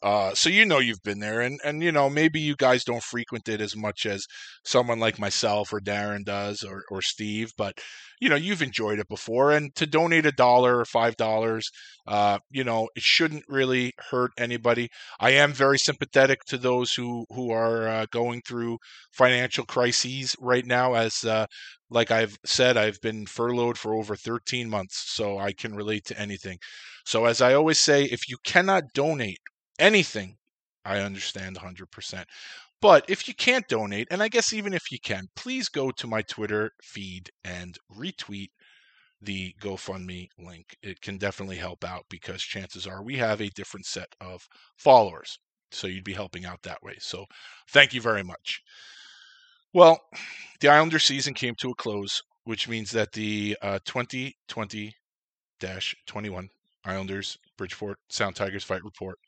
Uh, 0.04 0.34
so 0.34 0.50
you 0.50 0.66
know 0.66 0.80
you've 0.80 1.04
been 1.04 1.20
there, 1.20 1.42
and 1.42 1.60
and 1.64 1.84
you 1.84 1.92
know 1.92 2.10
maybe 2.10 2.40
you 2.40 2.56
guys 2.56 2.84
don't 2.84 3.04
frequent 3.04 3.48
it 3.48 3.62
as 3.62 3.76
much 3.76 4.06
as 4.06 4.26
someone 4.66 5.00
like 5.00 5.20
myself 5.20 5.72
or 5.72 5.80
Darren 5.80 6.26
does 6.26 6.64
or 6.64 6.84
or 6.90 7.02
Steve, 7.02 7.52
but 7.58 7.78
you 8.20 8.28
know 8.30 8.36
you've 8.36 8.62
enjoyed 8.64 9.00
it 9.00 9.08
before. 9.08 9.52
And 9.52 9.74
to 9.76 9.86
donate 9.86 10.26
a 10.26 10.32
dollar 10.32 10.80
or 10.80 10.86
five 10.86 11.16
dollars, 11.18 11.70
uh, 12.08 12.40
you 12.50 12.64
know 12.64 12.90
it 12.96 13.04
shouldn't 13.04 13.44
really 13.48 13.94
hurt 14.10 14.32
anybody. 14.38 14.90
I 15.20 15.32
am 15.32 15.54
very 15.54 15.78
sympathetic 15.78 16.40
to 16.48 16.58
those 16.58 16.94
who 16.94 17.26
who 17.30 17.52
are 17.52 17.88
uh, 17.88 18.06
going 18.12 18.42
through 18.48 18.78
financial 19.12 19.66
crises 19.66 20.36
right 20.40 20.66
now, 20.66 20.94
as 20.96 21.24
uh, 21.24 21.46
like 21.90 22.10
I've 22.12 22.38
said, 22.46 22.78
I've 22.78 23.00
been 23.02 23.26
furloughed 23.26 23.78
for 23.78 23.94
over 23.94 24.16
13 24.16 24.70
months, 24.70 25.04
so 25.14 25.38
I 25.38 25.54
can 25.54 25.76
relate 25.76 26.06
to 26.06 26.20
anything. 26.20 26.58
So, 27.06 27.26
as 27.26 27.42
I 27.42 27.54
always 27.54 27.80
say, 27.80 28.04
if 28.06 28.30
you 28.30 28.38
cannot 28.44 28.84
donate 28.94 29.40
anything, 29.82 30.38
I 30.86 31.00
understand 31.00 31.58
100%. 31.58 32.24
But 32.82 33.06
if 33.10 33.28
you 33.28 33.36
can't 33.36 33.68
donate, 33.68 34.08
and 34.10 34.24
I 34.24 34.28
guess 34.28 34.54
even 34.54 34.74
if 34.74 34.92
you 34.92 35.00
can, 35.04 35.28
please 35.36 35.70
go 35.70 35.92
to 35.92 36.08
my 36.08 36.22
Twitter 36.24 36.72
feed 36.82 37.30
and 37.44 37.78
retweet 37.96 38.50
the 39.22 39.54
GoFundMe 39.62 40.30
link. 40.40 40.66
It 40.82 41.00
can 41.02 41.18
definitely 41.18 41.58
help 41.58 41.84
out 41.84 42.06
because 42.10 42.42
chances 42.42 42.88
are 42.88 43.04
we 43.04 43.18
have 43.18 43.40
a 43.40 43.50
different 43.50 43.86
set 43.86 44.08
of 44.20 44.48
followers. 44.78 45.38
So 45.72 45.88
you'd 45.88 46.04
be 46.04 46.14
helping 46.14 46.46
out 46.46 46.64
that 46.64 46.82
way. 46.82 46.96
So 47.00 47.26
thank 47.70 47.94
you 47.94 48.02
very 48.02 48.24
much. 48.24 48.62
Well, 49.74 50.00
the 50.60 50.70
Islander 50.70 51.00
season 51.00 51.34
came 51.34 51.54
to 51.60 51.70
a 51.70 51.76
close, 51.76 52.22
which 52.44 52.68
means 52.68 52.92
that 52.92 53.14
the 53.14 53.58
uh, 53.62 53.80
2020 53.86 54.94
21 56.08 56.50
Islanders 56.84 57.38
Bridgeport 57.58 57.98
Sound 58.10 58.36
Tigers 58.36 58.64
fight 58.64 58.84
report 58.84 59.20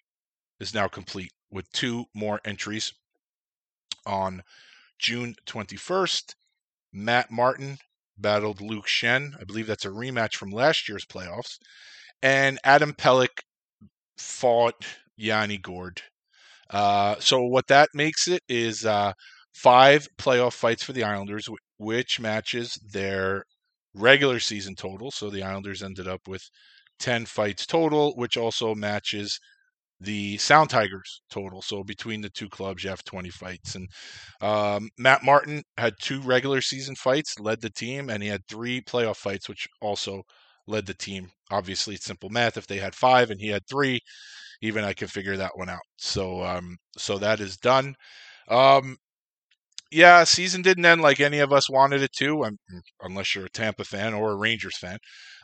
is 0.60 0.74
now 0.74 0.88
complete 0.88 1.32
with 1.52 1.72
two 1.72 2.06
more 2.14 2.40
entries. 2.46 2.94
On 4.06 4.44
June 5.00 5.36
21st, 5.46 6.34
Matt 6.92 7.32
Martin 7.32 7.78
battled 8.18 8.62
Luke 8.62 8.88
Schenn. 8.88 9.40
I 9.40 9.44
believe 9.46 9.68
that's 9.68 9.86
a 9.86 9.90
rematch 9.90 10.36
from 10.36 10.52
last 10.52 10.88
year's 10.88 11.06
playoffs. 11.06 11.58
And 12.22 12.60
Adam 12.64 12.94
Pelech 12.94 13.42
fought 14.18 14.86
Yanni 15.18 15.58
Gourde. 15.58 16.02
Uh, 16.70 17.16
so 17.20 17.42
what 17.44 17.68
that 17.68 17.90
makes 17.94 18.28
it 18.28 18.42
is 18.48 18.86
uh, 18.86 19.14
five 19.54 20.08
playoff 20.18 20.54
fights 20.54 20.84
for 20.84 20.94
the 20.94 21.04
Islanders, 21.04 21.48
which 21.78 22.20
matches 22.20 22.80
their 22.92 23.44
regular 23.94 24.40
season 24.40 24.76
total. 24.76 25.12
So 25.12 25.30
the 25.30 25.44
Islanders 25.44 25.84
ended 25.84 26.08
up 26.08 26.28
with 26.28 26.44
10 27.00 27.26
fights 27.26 27.66
total, 27.66 28.14
which 28.16 28.38
also 28.38 28.74
matches 28.74 29.40
the 30.04 30.38
Sound 30.38 30.70
Tigers 30.70 31.22
total. 31.30 31.62
So 31.62 31.84
between 31.84 32.22
the 32.22 32.30
two 32.30 32.50
clubs, 32.50 32.84
you 32.84 32.90
have 32.90 33.04
20 33.06 33.30
fights. 33.30 33.76
And 33.76 33.88
um, 34.42 34.90
Matt 34.98 35.24
Martin 35.24 35.64
had 35.78 35.96
two 36.02 36.22
regular 36.22 36.62
season 36.62 36.96
fights, 36.96 37.40
led 37.40 37.62
the 37.62 37.70
team, 37.70 38.10
and 38.10 38.22
he 38.24 38.30
had 38.30 38.42
three 38.48 38.82
playoff 38.82 39.18
fights, 39.18 39.50
which 39.50 39.68
also 39.82 40.24
led 40.68 40.86
the 40.86 40.94
team. 40.94 41.30
Obviously, 41.52 41.96
it's 41.96 42.06
simple 42.06 42.30
math. 42.30 42.58
If 42.58 42.68
they 42.68 42.78
had 42.78 42.96
five 42.96 43.30
and 43.32 43.40
he 43.40 43.50
had 43.50 43.68
three, 43.70 44.00
even 44.62 44.84
I 44.84 44.94
can 44.94 45.08
figure 45.08 45.38
that 45.38 45.58
one 45.58 45.70
out. 45.70 45.82
So, 45.98 46.44
um, 46.44 46.78
so 46.98 47.18
that 47.20 47.40
is 47.40 47.58
done. 47.58 47.96
Um, 48.50 48.98
yeah, 49.92 50.24
season 50.24 50.62
didn't 50.62 50.86
end 50.86 51.02
like 51.02 51.20
any 51.20 51.40
of 51.40 51.54
us 51.54 51.70
wanted 51.70 52.02
it 52.02 52.12
to, 52.14 52.46
unless 53.02 53.36
you're 53.36 53.46
a 53.46 53.50
Tampa 53.50 53.84
fan 53.84 54.14
or 54.14 54.32
a 54.32 54.36
Rangers 54.36 54.78
fan. 54.78 54.98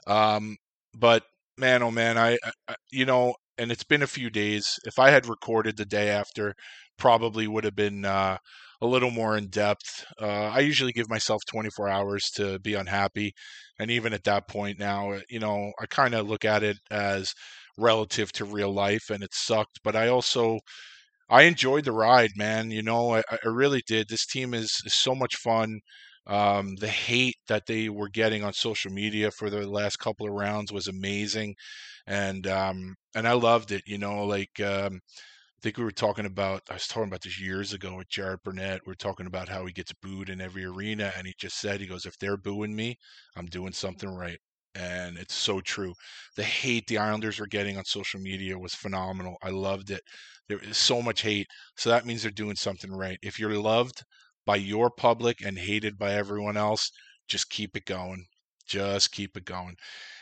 Um, 0.07 0.57
but 0.97 1.23
man, 1.57 1.83
oh 1.83 1.91
man, 1.91 2.17
I, 2.17 2.37
I, 2.67 2.75
you 2.91 3.05
know, 3.05 3.35
and 3.59 3.71
it's 3.71 3.83
been 3.83 4.01
a 4.03 4.07
few 4.07 4.29
days. 4.29 4.79
If 4.85 4.99
I 4.99 5.09
had 5.11 5.27
recorded 5.27 5.77
the 5.77 5.85
day 5.85 6.09
after, 6.09 6.55
probably 6.97 7.47
would 7.47 7.63
have 7.65 7.75
been 7.75 8.05
uh, 8.05 8.37
a 8.81 8.87
little 8.87 9.11
more 9.11 9.37
in 9.37 9.49
depth. 9.49 10.05
Uh, 10.21 10.25
I 10.47 10.59
usually 10.61 10.91
give 10.93 11.09
myself 11.09 11.41
24 11.49 11.89
hours 11.89 12.29
to 12.35 12.59
be 12.59 12.75
unhappy, 12.75 13.33
and 13.79 13.91
even 13.91 14.13
at 14.13 14.23
that 14.25 14.47
point 14.47 14.79
now, 14.79 15.11
uh, 15.13 15.21
you 15.29 15.39
know, 15.39 15.71
I 15.81 15.85
kind 15.87 16.15
of 16.15 16.27
look 16.29 16.45
at 16.45 16.63
it 16.63 16.77
as 16.91 17.33
relative 17.77 18.31
to 18.33 18.45
real 18.45 18.73
life, 18.73 19.09
and 19.09 19.23
it 19.23 19.33
sucked. 19.33 19.79
But 19.83 19.95
I 19.95 20.07
also 20.09 20.59
I 21.29 21.43
enjoyed 21.43 21.85
the 21.85 21.91
ride, 21.91 22.31
man. 22.35 22.71
You 22.71 22.81
know, 22.83 23.15
I, 23.15 23.23
I 23.31 23.47
really 23.47 23.81
did. 23.87 24.09
This 24.09 24.25
team 24.25 24.53
is, 24.53 24.71
is 24.85 24.93
so 24.95 25.15
much 25.15 25.35
fun. 25.35 25.79
Um, 26.29 26.75
the 26.77 26.87
hate 26.89 27.37
that 27.49 27.65
they 27.67 27.89
were 27.89 28.09
getting 28.09 28.43
on 28.45 28.53
social 28.53 28.91
media 28.91 29.31
for 29.31 29.49
the 29.49 29.67
last 29.67 29.97
couple 29.99 30.27
of 30.27 30.33
rounds 30.33 30.71
was 30.71 30.87
amazing, 30.87 31.55
and 32.07 32.47
um, 32.47 32.95
and 33.15 33.27
I 33.27 33.33
loved 33.33 33.71
it. 33.71 33.83
You 33.87 33.97
know, 33.97 34.25
like 34.25 34.59
um, 34.61 35.01
I 35.07 35.61
think 35.61 35.77
we 35.77 35.83
were 35.83 35.91
talking 35.91 36.25
about. 36.25 36.63
I 36.69 36.75
was 36.75 36.87
talking 36.87 37.09
about 37.09 37.21
this 37.21 37.39
years 37.41 37.73
ago 37.73 37.95
with 37.97 38.09
Jared 38.09 38.41
Burnett. 38.43 38.81
We 38.85 38.91
are 38.93 38.95
talking 38.95 39.27
about 39.27 39.49
how 39.49 39.65
he 39.65 39.73
gets 39.73 39.93
booed 39.93 40.29
in 40.29 40.41
every 40.41 40.65
arena, 40.65 41.11
and 41.17 41.27
he 41.27 41.33
just 41.37 41.57
said, 41.59 41.81
"He 41.81 41.87
goes, 41.87 42.05
if 42.05 42.17
they're 42.19 42.37
booing 42.37 42.75
me, 42.75 42.97
I'm 43.35 43.47
doing 43.47 43.73
something 43.73 44.09
right." 44.09 44.39
And 44.75 45.17
it's 45.17 45.33
so 45.35 45.61
true. 45.61 45.93
The 46.35 46.43
hate 46.43 46.87
the 46.87 46.97
Islanders 46.99 47.39
were 47.39 47.47
getting 47.47 47.77
on 47.77 47.85
social 47.85 48.19
media 48.21 48.57
was 48.57 48.75
phenomenal. 48.75 49.35
I 49.43 49.49
loved 49.49 49.91
it. 49.91 50.01
There 50.47 50.59
is 50.59 50.77
so 50.77 51.01
much 51.01 51.21
hate, 51.21 51.47
so 51.77 51.89
that 51.89 52.05
means 52.05 52.21
they're 52.23 52.31
doing 52.31 52.55
something 52.55 52.91
right. 52.91 53.17
If 53.21 53.39
you're 53.39 53.57
loved 53.59 54.03
by 54.49 54.57
your 54.73 54.89
public 54.89 55.37
and 55.45 55.59
hated 55.59 55.95
by 56.03 56.11
everyone 56.13 56.57
else, 56.57 56.83
just 57.27 57.51
keep 57.57 57.71
it 57.77 57.85
going. 57.85 58.21
Just 58.67 59.11
keep 59.11 59.37
it 59.37 59.45
going. 59.45 59.75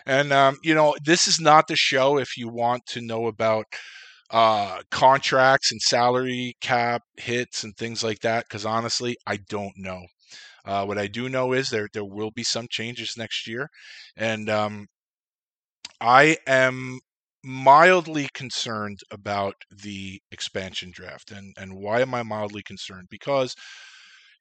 And, 0.06 0.34
um, 0.34 0.58
you 0.64 0.76
know, 0.76 0.96
this 1.06 1.28
is 1.28 1.40
not 1.40 1.68
the 1.68 1.76
show 1.78 2.18
if 2.18 2.32
you 2.38 2.48
want 2.50 2.82
to 2.88 3.02
know 3.02 3.28
about 3.28 3.66
uh, 4.30 4.82
contracts 4.92 5.72
and 5.72 5.82
salary 5.82 6.56
cap 6.62 7.02
hits 7.18 7.64
and 7.64 7.74
things 7.78 8.04
like 8.04 8.20
that, 8.20 8.42
because 8.48 8.66
honestly, 8.66 9.16
I 9.34 9.38
don't 9.50 9.78
know. 9.78 10.02
Uh, 10.66 10.84
what 10.86 10.98
I 10.98 11.08
do 11.08 11.30
know 11.30 11.54
is 11.54 11.70
there 11.70 11.88
there 11.94 12.04
will 12.18 12.32
be 12.32 12.44
some 12.44 12.68
changes 12.70 13.16
next 13.18 13.48
year, 13.48 13.70
and 14.18 14.50
um, 14.50 14.88
I 16.02 16.38
am 16.48 17.00
mildly 17.44 18.28
concerned 18.34 19.00
about 19.12 19.56
the 19.84 20.20
expansion 20.32 20.92
draft. 20.92 21.32
And 21.32 21.54
and 21.58 21.72
why 21.76 22.02
am 22.02 22.14
I 22.14 22.24
mildly 22.24 22.64
concerned? 22.64 23.08
Because 23.10 23.56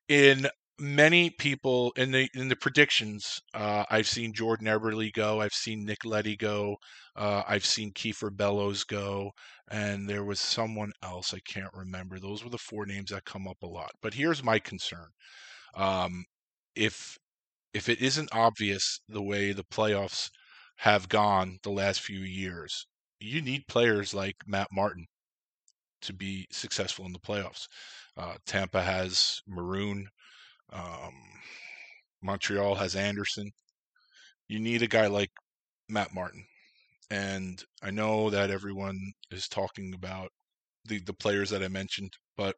in 0.08 0.48
many 0.78 1.30
people 1.30 1.92
in 1.96 2.10
the 2.12 2.28
in 2.34 2.48
the 2.48 2.56
predictions, 2.56 3.40
uh, 3.54 3.84
I've 3.90 4.08
seen 4.08 4.32
Jordan 4.32 4.66
Eberle 4.66 5.12
go, 5.12 5.40
I've 5.40 5.54
seen 5.54 5.84
Nick 5.84 6.04
Leddy 6.04 6.36
go, 6.36 6.76
uh, 7.16 7.42
I've 7.46 7.64
seen 7.64 7.92
Kiefer 7.92 8.34
Bellows 8.36 8.84
go, 8.84 9.32
and 9.70 10.08
there 10.08 10.24
was 10.24 10.40
someone 10.40 10.92
else 11.02 11.32
I 11.34 11.40
can't 11.40 11.72
remember. 11.74 12.18
Those 12.18 12.44
were 12.44 12.50
the 12.50 12.58
four 12.58 12.86
names 12.86 13.10
that 13.10 13.24
come 13.24 13.48
up 13.48 13.62
a 13.62 13.66
lot. 13.66 13.90
But 14.02 14.14
here's 14.14 14.42
my 14.42 14.58
concern: 14.58 15.08
um, 15.74 16.24
if 16.74 17.18
if 17.74 17.88
it 17.88 18.00
isn't 18.02 18.30
obvious 18.32 19.00
the 19.08 19.22
way 19.22 19.52
the 19.52 19.64
playoffs 19.64 20.30
have 20.78 21.08
gone 21.08 21.58
the 21.62 21.70
last 21.70 22.00
few 22.02 22.20
years, 22.20 22.86
you 23.20 23.42
need 23.42 23.68
players 23.68 24.14
like 24.14 24.36
Matt 24.46 24.68
Martin 24.72 25.06
to 26.02 26.12
be 26.12 26.46
successful 26.50 27.06
in 27.06 27.12
the 27.12 27.18
playoffs. 27.18 27.66
Uh, 28.16 28.34
Tampa 28.46 28.82
has 28.82 29.40
Maroon. 29.46 30.06
Um, 30.72 31.14
Montreal 32.22 32.74
has 32.74 32.96
Anderson. 32.96 33.50
You 34.48 34.58
need 34.58 34.82
a 34.82 34.88
guy 34.88 35.06
like 35.06 35.30
Matt 35.88 36.14
Martin. 36.14 36.44
And 37.10 37.62
I 37.82 37.90
know 37.90 38.30
that 38.30 38.50
everyone 38.50 38.98
is 39.30 39.48
talking 39.48 39.94
about 39.94 40.30
the, 40.86 40.98
the 41.00 41.12
players 41.12 41.50
that 41.50 41.62
I 41.62 41.68
mentioned, 41.68 42.12
but 42.36 42.56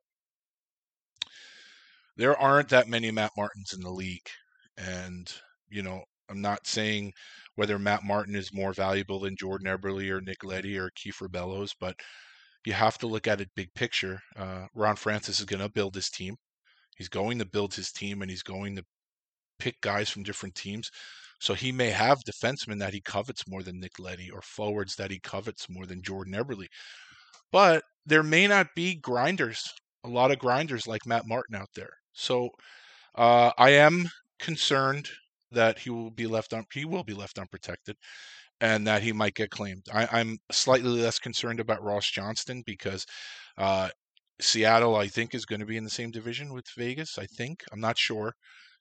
there 2.16 2.37
aren't 2.37 2.70
that 2.70 2.88
many 2.88 3.11
Matt 3.11 3.33
Martins 3.37 3.72
in 3.74 3.81
the 3.81 3.90
league. 3.90 4.29
And, 4.77 5.31
you 5.68 5.83
know, 5.83 6.03
I'm 6.31 6.40
not 6.40 6.66
saying 6.66 7.12
whether 7.57 7.79
Matt 7.79 8.05
Martin 8.05 8.35
is 8.35 8.53
more 8.53 8.72
valuable 8.72 9.20
than 9.20 9.37
Jordan 9.37 9.66
Eberle 9.66 10.11
or 10.11 10.20
Nick 10.20 10.44
Leddy 10.44 10.79
or 10.79 10.90
Kiefer 10.90 11.31
Bellows, 11.31 11.74
but 11.79 11.96
you 12.64 12.73
have 12.73 12.99
to 12.99 13.07
look 13.07 13.27
at 13.27 13.40
it 13.40 13.49
big 13.55 13.73
picture. 13.75 14.21
Uh, 14.37 14.66
Ron 14.75 14.97
Francis 14.97 15.40
is 15.40 15.47
going 15.47 15.62
to 15.62 15.71
build 15.71 15.94
his 15.94 16.11
team. 16.11 16.37
He's 16.97 17.09
going 17.09 17.38
to 17.38 17.47
build 17.47 17.75
his 17.75 17.92
team 17.92 18.23
and 18.23 18.31
he's 18.31 18.42
going 18.42 18.77
to 18.77 18.83
pick 19.59 19.81
guys 19.81 20.09
from 20.09 20.23
different 20.23 20.55
teams. 20.55 20.90
So 21.40 21.55
he 21.55 21.71
may 21.71 21.90
have 21.90 22.18
defensemen 22.25 22.81
that 22.81 22.92
he 22.92 23.01
covets 23.01 23.49
more 23.49 23.62
than 23.62 23.79
Nick 23.79 23.99
Leddy 23.99 24.29
or 24.31 24.42
forwards 24.42 24.97
that 24.97 25.11
he 25.11 25.21
covets 25.21 25.66
more 25.71 25.87
than 25.87 26.03
Jordan 26.03 26.35
Eberle. 26.35 26.66
But 27.53 27.85
there 28.05 28.25
may 28.25 28.47
not 28.47 28.68
be 28.75 28.97
grinders, 28.97 29.62
a 30.05 30.09
lot 30.09 30.33
of 30.33 30.38
grinders 30.38 30.87
like 30.87 31.07
Matt 31.07 31.27
Martin 31.27 31.55
out 31.55 31.68
there. 31.75 31.92
So 32.12 32.51
uh, 33.14 33.53
I 33.57 33.71
am 33.71 34.07
concerned 34.40 35.09
that 35.53 35.79
he 35.79 35.90
will 35.90 36.11
be 36.11 36.27
left 36.27 36.53
he 36.73 36.85
will 36.85 37.05
be 37.05 37.14
left 37.14 37.38
unprotected 37.38 37.97
and 38.61 38.87
that 38.87 39.03
he 39.03 39.12
might 39.12 39.35
get 39.35 39.51
claimed. 39.51 39.85
I, 39.92 40.21
am 40.21 40.38
slightly 40.51 40.90
less 41.01 41.18
concerned 41.18 41.61
about 41.61 41.83
Ross 41.83 42.11
Johnston 42.11 42.62
because 42.66 43.07
uh, 43.57 43.90
Seattle, 44.40 44.97
I 44.97 45.09
think, 45.09 45.35
is 45.35 45.47
going 45.47 45.61
to 45.61 45.66
be 45.66 45.77
in 45.77 45.85
the 45.85 45.90
same 45.90 46.11
division 46.11 46.53
with 46.53 46.64
Vegas. 46.77 47.18
I 47.18 47.27
think 47.27 47.62
I'm 47.73 47.81
not 47.81 47.99
sure, 47.99 48.33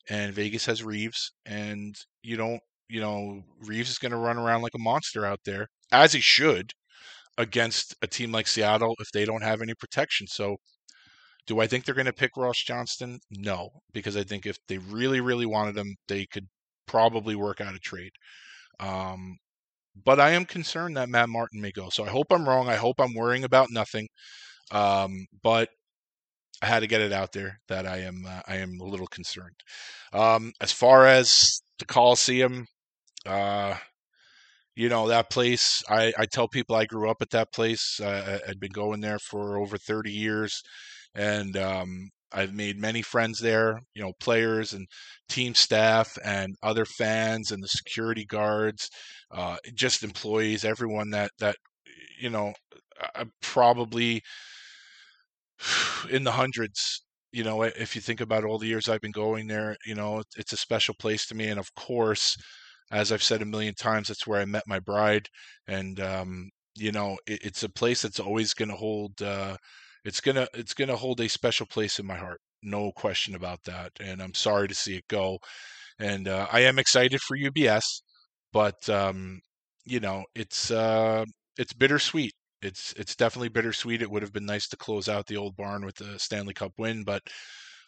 and 0.09 0.33
Vegas 0.33 0.65
has 0.65 0.83
Reaves, 0.83 1.31
and 1.45 1.95
you 2.23 2.37
don't, 2.37 2.61
you 2.89 3.01
know, 3.01 3.43
Reaves 3.61 3.89
is 3.89 3.97
going 3.99 4.11
to 4.11 4.17
run 4.17 4.37
around 4.37 4.61
like 4.61 4.75
a 4.75 4.79
monster 4.79 5.25
out 5.25 5.39
there 5.45 5.67
as 5.91 6.13
he 6.13 6.21
should 6.21 6.71
against 7.37 7.95
a 8.01 8.07
team 8.07 8.31
like 8.31 8.47
Seattle 8.47 8.95
if 8.99 9.11
they 9.13 9.25
don't 9.25 9.43
have 9.43 9.61
any 9.61 9.73
protection. 9.75 10.27
So 10.27 10.57
do 11.45 11.59
I 11.61 11.67
think 11.67 11.85
they're 11.85 11.95
going 11.95 12.05
to 12.05 12.13
pick 12.13 12.31
Ross 12.35 12.61
Johnston? 12.61 13.19
No, 13.31 13.69
because 13.93 14.17
I 14.17 14.23
think 14.23 14.45
if 14.45 14.57
they 14.67 14.77
really, 14.77 15.21
really 15.21 15.45
wanted 15.45 15.77
him, 15.77 15.95
they 16.07 16.25
could 16.25 16.47
probably 16.87 17.35
work 17.35 17.61
out 17.61 17.75
a 17.75 17.79
trade. 17.79 18.11
Um, 18.79 19.37
but 20.03 20.19
I 20.19 20.31
am 20.31 20.45
concerned 20.45 20.97
that 20.97 21.09
Matt 21.09 21.29
Martin 21.29 21.61
may 21.61 21.71
go. 21.71 21.89
So 21.89 22.05
I 22.05 22.09
hope 22.09 22.27
I'm 22.31 22.47
wrong. 22.47 22.69
I 22.69 22.75
hope 22.75 22.99
I'm 22.99 23.13
worrying 23.13 23.43
about 23.43 23.69
nothing. 23.71 24.07
Um, 24.71 25.25
but 25.43 25.69
I 26.61 26.65
had 26.65 26.79
to 26.81 26.87
get 26.87 27.01
it 27.01 27.13
out 27.13 27.33
there 27.33 27.59
that 27.67 27.85
I 27.85 27.99
am 27.99 28.25
uh, 28.27 28.41
I 28.47 28.57
am 28.57 28.79
a 28.81 28.85
little 28.85 29.07
concerned. 29.07 29.55
Um, 30.13 30.53
as 30.61 30.71
far 30.71 31.05
as 31.05 31.61
the 31.79 31.85
Coliseum, 31.85 32.65
uh, 33.25 33.75
you 34.75 34.89
know 34.89 35.07
that 35.07 35.29
place. 35.29 35.83
I, 35.89 36.13
I 36.17 36.25
tell 36.25 36.47
people 36.47 36.75
I 36.75 36.85
grew 36.85 37.09
up 37.09 37.21
at 37.21 37.31
that 37.31 37.53
place. 37.53 37.99
Uh, 37.99 38.39
I'd 38.47 38.59
been 38.59 38.71
going 38.71 39.01
there 39.01 39.19
for 39.19 39.57
over 39.57 39.77
30 39.77 40.11
years 40.11 40.61
and 41.17 41.57
um, 41.57 42.09
I've 42.31 42.53
made 42.53 42.79
many 42.79 43.01
friends 43.01 43.39
there, 43.39 43.79
you 43.95 44.03
know, 44.03 44.13
players 44.19 44.73
and 44.73 44.87
team 45.27 45.55
staff 45.55 46.17
and 46.23 46.55
other 46.61 46.85
fans 46.85 47.51
and 47.51 47.63
the 47.63 47.67
security 47.67 48.25
guards, 48.25 48.89
uh, 49.31 49.57
just 49.75 50.03
employees, 50.03 50.65
everyone 50.65 51.09
that 51.11 51.31
that 51.39 51.57
you 52.19 52.29
know, 52.29 52.53
probably 53.41 54.21
in 56.09 56.23
the 56.23 56.31
hundreds. 56.31 57.03
You 57.31 57.43
know, 57.43 57.61
if 57.63 57.95
you 57.95 58.01
think 58.01 58.21
about 58.21 58.45
all 58.45 58.57
the 58.57 58.67
years 58.67 58.87
I've 58.89 59.01
been 59.01 59.11
going 59.11 59.47
there, 59.47 59.75
you 59.85 59.95
know, 59.95 60.23
it's 60.37 60.53
a 60.53 60.57
special 60.57 60.95
place 60.97 61.25
to 61.27 61.35
me. 61.35 61.47
And 61.49 61.59
of 61.59 61.73
course, 61.75 62.37
as 62.91 63.11
I've 63.11 63.21
said 63.23 63.41
a 63.41 63.45
million 63.45 63.75
times, 63.75 64.07
that's 64.07 64.25
where 64.25 64.39
I 64.41 64.45
met 64.45 64.63
my 64.65 64.79
bride, 64.79 65.27
and 65.67 65.99
um, 65.99 66.49
you 66.75 66.91
know, 66.91 67.17
it, 67.27 67.43
it's 67.45 67.63
a 67.63 67.69
place 67.69 68.01
that's 68.03 68.19
always 68.19 68.53
going 68.53 68.69
to 68.69 68.75
hold. 68.75 69.21
Uh, 69.21 69.57
it's 70.05 70.21
gonna 70.21 70.47
it's 70.53 70.73
gonna 70.73 70.95
hold 70.95 71.19
a 71.21 71.27
special 71.29 71.65
place 71.65 71.99
in 71.99 72.05
my 72.07 72.15
heart, 72.15 72.39
no 72.63 72.91
question 72.93 73.35
about 73.35 73.63
that. 73.65 73.91
And 73.99 74.21
I'm 74.21 74.33
sorry 74.33 74.67
to 74.69 74.73
see 74.75 74.95
it 74.95 75.07
go. 75.09 75.39
And 75.99 76.27
uh, 76.27 76.47
I 76.51 76.61
am 76.61 76.79
excited 76.79 77.21
for 77.21 77.37
UBS, 77.37 78.01
but 78.57 78.89
um, 78.89 79.39
you 79.85 79.99
know 79.99 80.23
it's 80.35 80.71
uh, 80.71 81.23
it's 81.57 81.73
bittersweet. 81.73 82.33
It's 82.63 82.93
it's 82.97 83.15
definitely 83.15 83.49
bittersweet. 83.49 84.01
It 84.01 84.09
would 84.11 84.23
have 84.23 84.33
been 84.33 84.45
nice 84.47 84.67
to 84.69 84.77
close 84.77 85.07
out 85.07 85.27
the 85.27 85.37
old 85.37 85.55
barn 85.55 85.85
with 85.85 85.95
the 85.97 86.17
Stanley 86.19 86.53
Cup 86.55 86.71
win, 86.79 87.03
but 87.03 87.21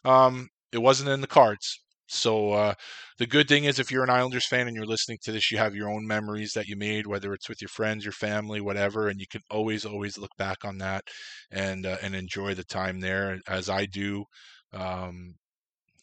um, 0.05 0.47
it 0.71 0.79
wasn't 0.79 1.09
in 1.09 1.21
the 1.21 1.27
cards. 1.27 1.79
So 2.07 2.53
uh, 2.53 2.73
the 3.19 3.27
good 3.27 3.47
thing 3.47 3.65
is, 3.65 3.79
if 3.79 3.91
you're 3.91 4.03
an 4.03 4.09
Islanders 4.11 4.47
fan 4.47 4.67
and 4.67 4.75
you're 4.75 4.85
listening 4.85 5.19
to 5.23 5.31
this, 5.31 5.51
you 5.51 5.57
have 5.59 5.75
your 5.75 5.89
own 5.89 6.07
memories 6.07 6.53
that 6.53 6.67
you 6.67 6.75
made, 6.77 7.07
whether 7.07 7.33
it's 7.33 7.49
with 7.49 7.61
your 7.61 7.69
friends, 7.69 8.05
your 8.05 8.13
family, 8.13 8.61
whatever, 8.61 9.09
and 9.09 9.19
you 9.19 9.27
can 9.29 9.41
always, 9.51 9.85
always 9.85 10.17
look 10.17 10.31
back 10.37 10.65
on 10.65 10.79
that 10.79 11.03
and 11.51 11.85
uh, 11.85 11.97
and 12.03 12.15
enjoy 12.15 12.53
the 12.55 12.63
time 12.63 12.99
there, 12.99 13.39
as 13.47 13.69
I 13.69 13.85
do. 13.85 14.25
Um, 14.73 15.35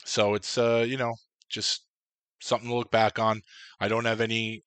so 0.05 0.35
it's 0.35 0.59
uh, 0.59 0.85
you 0.89 0.97
know 0.97 1.15
just 1.51 1.86
something 2.41 2.69
to 2.69 2.75
look 2.75 2.91
back 2.91 3.19
on. 3.19 3.43
I 3.81 3.89
don't 3.89 4.05
have 4.05 4.21
any 4.21 4.63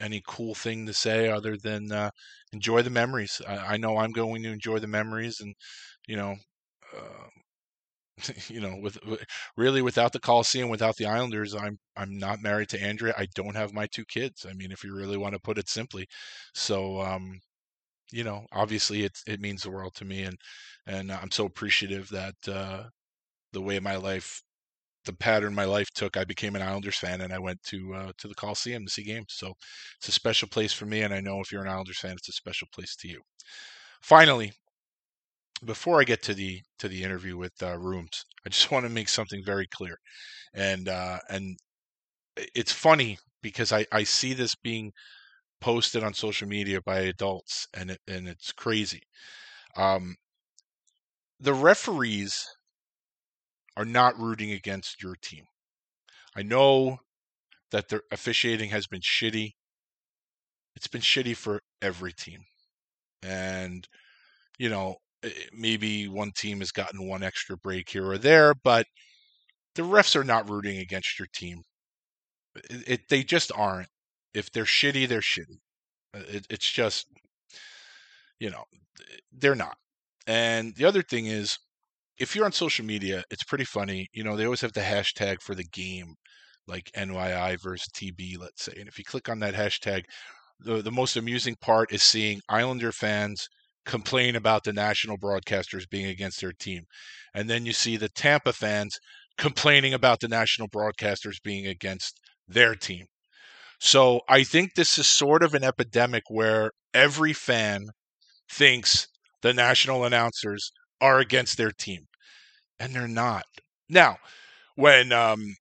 any 0.00 0.22
cool 0.26 0.54
thing 0.54 0.86
to 0.86 0.92
say 0.92 1.28
other 1.28 1.56
than 1.56 1.92
uh, 1.92 2.10
enjoy 2.52 2.82
the 2.82 2.90
memories. 2.90 3.40
I, 3.46 3.74
I, 3.74 3.76
know 3.76 3.98
I'm 3.98 4.10
going 4.10 4.42
to 4.42 4.50
enjoy 4.50 4.78
the 4.78 4.86
memories, 4.88 5.40
and 5.40 5.54
you 6.08 6.16
know, 6.16 6.36
uh, 6.96 7.28
you 8.48 8.60
know, 8.60 8.76
with, 8.80 8.98
with, 9.06 9.22
really 9.56 9.82
without 9.82 10.12
the 10.12 10.20
Coliseum, 10.20 10.68
without 10.68 10.96
the 10.96 11.06
Islanders, 11.06 11.54
I'm 11.54 11.78
I'm 11.96 12.18
not 12.18 12.42
married 12.42 12.68
to 12.70 12.82
Andrea. 12.82 13.14
I 13.16 13.26
don't 13.34 13.56
have 13.56 13.72
my 13.72 13.86
two 13.86 14.04
kids. 14.06 14.46
I 14.48 14.54
mean, 14.54 14.72
if 14.72 14.84
you 14.84 14.94
really 14.94 15.16
want 15.16 15.34
to 15.34 15.40
put 15.40 15.58
it 15.58 15.68
simply, 15.68 16.06
so 16.54 17.00
um, 17.00 17.40
you 18.12 18.24
know, 18.24 18.46
obviously 18.52 19.04
it 19.04 19.12
it 19.26 19.40
means 19.40 19.62
the 19.62 19.70
world 19.70 19.94
to 19.96 20.04
me, 20.04 20.22
and 20.24 20.36
and 20.86 21.12
I'm 21.12 21.30
so 21.30 21.46
appreciative 21.46 22.08
that 22.10 22.34
uh, 22.48 22.84
the 23.52 23.62
way 23.62 23.78
my 23.80 23.96
life 23.96 24.42
the 25.04 25.12
pattern 25.14 25.54
my 25.54 25.64
life 25.64 25.90
took, 25.94 26.16
I 26.16 26.24
became 26.24 26.56
an 26.56 26.62
Islanders 26.62 26.96
fan 26.98 27.20
and 27.20 27.32
I 27.32 27.38
went 27.38 27.62
to 27.64 27.94
uh, 27.94 28.12
to 28.18 28.28
the 28.28 28.34
Coliseum 28.34 28.84
to 28.86 28.92
see 28.92 29.02
games. 29.04 29.34
So 29.34 29.54
it's 29.98 30.08
a 30.08 30.12
special 30.12 30.48
place 30.48 30.72
for 30.72 30.86
me, 30.86 31.02
and 31.02 31.14
I 31.14 31.20
know 31.20 31.40
if 31.40 31.52
you're 31.52 31.62
an 31.62 31.68
Islanders 31.68 31.98
fan, 31.98 32.12
it's 32.12 32.28
a 32.28 32.32
special 32.32 32.68
place 32.72 32.96
to 32.96 33.08
you. 33.08 33.20
Finally, 34.02 34.52
before 35.64 36.00
I 36.00 36.04
get 36.04 36.22
to 36.24 36.34
the 36.34 36.62
to 36.78 36.88
the 36.88 37.02
interview 37.04 37.36
with 37.36 37.52
uh, 37.62 37.78
Rooms, 37.78 38.24
I 38.44 38.48
just 38.48 38.70
want 38.72 38.84
to 38.84 38.90
make 38.90 39.08
something 39.08 39.42
very 39.44 39.66
clear, 39.66 39.98
and 40.54 40.88
uh, 40.88 41.18
and 41.30 41.58
it's 42.54 42.72
funny 42.72 43.18
because 43.42 43.72
I 43.72 43.86
I 43.92 44.04
see 44.04 44.34
this 44.34 44.54
being 44.54 44.92
posted 45.60 46.04
on 46.04 46.14
social 46.14 46.48
media 46.48 46.80
by 46.82 47.00
adults, 47.00 47.68
and 47.74 47.92
it 47.92 48.00
and 48.08 48.28
it's 48.28 48.52
crazy. 48.52 49.02
Um, 49.76 50.16
the 51.38 51.52
referees 51.52 52.46
are 53.76 53.84
not 53.84 54.18
rooting 54.18 54.52
against 54.52 55.02
your 55.02 55.16
team. 55.16 55.44
I 56.36 56.42
know 56.42 56.98
that 57.70 57.88
the 57.88 58.02
officiating 58.10 58.70
has 58.70 58.86
been 58.86 59.00
shitty. 59.00 59.52
It's 60.76 60.88
been 60.88 61.00
shitty 61.00 61.36
for 61.36 61.60
every 61.80 62.12
team, 62.12 62.40
and 63.22 63.86
you 64.58 64.68
know 64.68 64.96
Eh, 65.22 65.30
maybe 65.52 66.08
one 66.08 66.32
team 66.32 66.58
has 66.60 66.72
gotten 66.72 67.06
one 67.06 67.22
extra 67.22 67.56
break 67.56 67.88
here 67.90 68.10
or 68.10 68.18
there, 68.18 68.54
but 68.54 68.86
the 69.74 69.82
refs 69.82 70.16
are 70.16 70.24
not 70.24 70.48
rooting 70.50 70.78
against 70.78 71.18
your 71.18 71.28
team. 71.34 71.62
It, 72.70 72.88
it 72.88 73.00
they 73.08 73.22
just 73.22 73.52
aren't. 73.54 73.88
If 74.34 74.50
they're 74.52 74.64
shitty, 74.64 75.08
they're 75.08 75.20
shitty. 75.20 75.58
Uh, 76.14 76.22
it, 76.28 76.46
it's 76.50 76.70
just, 76.70 77.06
you 78.40 78.50
know, 78.50 78.64
they're 79.32 79.54
not. 79.54 79.76
And 80.26 80.74
the 80.76 80.84
other 80.86 81.02
thing 81.02 81.26
is, 81.26 81.58
if 82.22 82.36
you're 82.36 82.44
on 82.44 82.52
social 82.52 82.84
media, 82.84 83.24
it's 83.30 83.42
pretty 83.42 83.64
funny. 83.64 84.06
You 84.12 84.22
know, 84.22 84.36
they 84.36 84.44
always 84.44 84.60
have 84.60 84.74
the 84.74 84.80
hashtag 84.80 85.40
for 85.40 85.56
the 85.56 85.64
game, 85.64 86.14
like 86.68 86.88
NYI 86.96 87.60
versus 87.60 87.88
TB, 87.96 88.38
let's 88.38 88.64
say. 88.64 88.74
And 88.78 88.86
if 88.86 88.96
you 88.96 89.04
click 89.04 89.28
on 89.28 89.40
that 89.40 89.54
hashtag, 89.54 90.04
the, 90.60 90.80
the 90.80 90.92
most 90.92 91.16
amusing 91.16 91.56
part 91.60 91.92
is 91.92 92.04
seeing 92.04 92.40
Islander 92.48 92.92
fans 92.92 93.48
complain 93.84 94.36
about 94.36 94.62
the 94.62 94.72
national 94.72 95.18
broadcasters 95.18 95.90
being 95.90 96.06
against 96.06 96.40
their 96.40 96.52
team. 96.52 96.84
And 97.34 97.50
then 97.50 97.66
you 97.66 97.72
see 97.72 97.96
the 97.96 98.08
Tampa 98.08 98.52
fans 98.52 98.96
complaining 99.36 99.92
about 99.92 100.20
the 100.20 100.28
national 100.28 100.68
broadcasters 100.68 101.42
being 101.42 101.66
against 101.66 102.20
their 102.46 102.76
team. 102.76 103.06
So 103.80 104.20
I 104.28 104.44
think 104.44 104.74
this 104.76 104.96
is 104.96 105.08
sort 105.08 105.42
of 105.42 105.54
an 105.54 105.64
epidemic 105.64 106.22
where 106.28 106.70
every 106.94 107.32
fan 107.32 107.86
thinks 108.48 109.08
the 109.40 109.52
national 109.52 110.04
announcers 110.04 110.70
are 111.00 111.18
against 111.18 111.56
their 111.56 111.72
team, 111.72 112.06
and 112.82 112.94
they're 112.94 113.08
not. 113.08 113.44
Now, 113.88 114.18
when 114.76 115.12
um, 115.12 115.56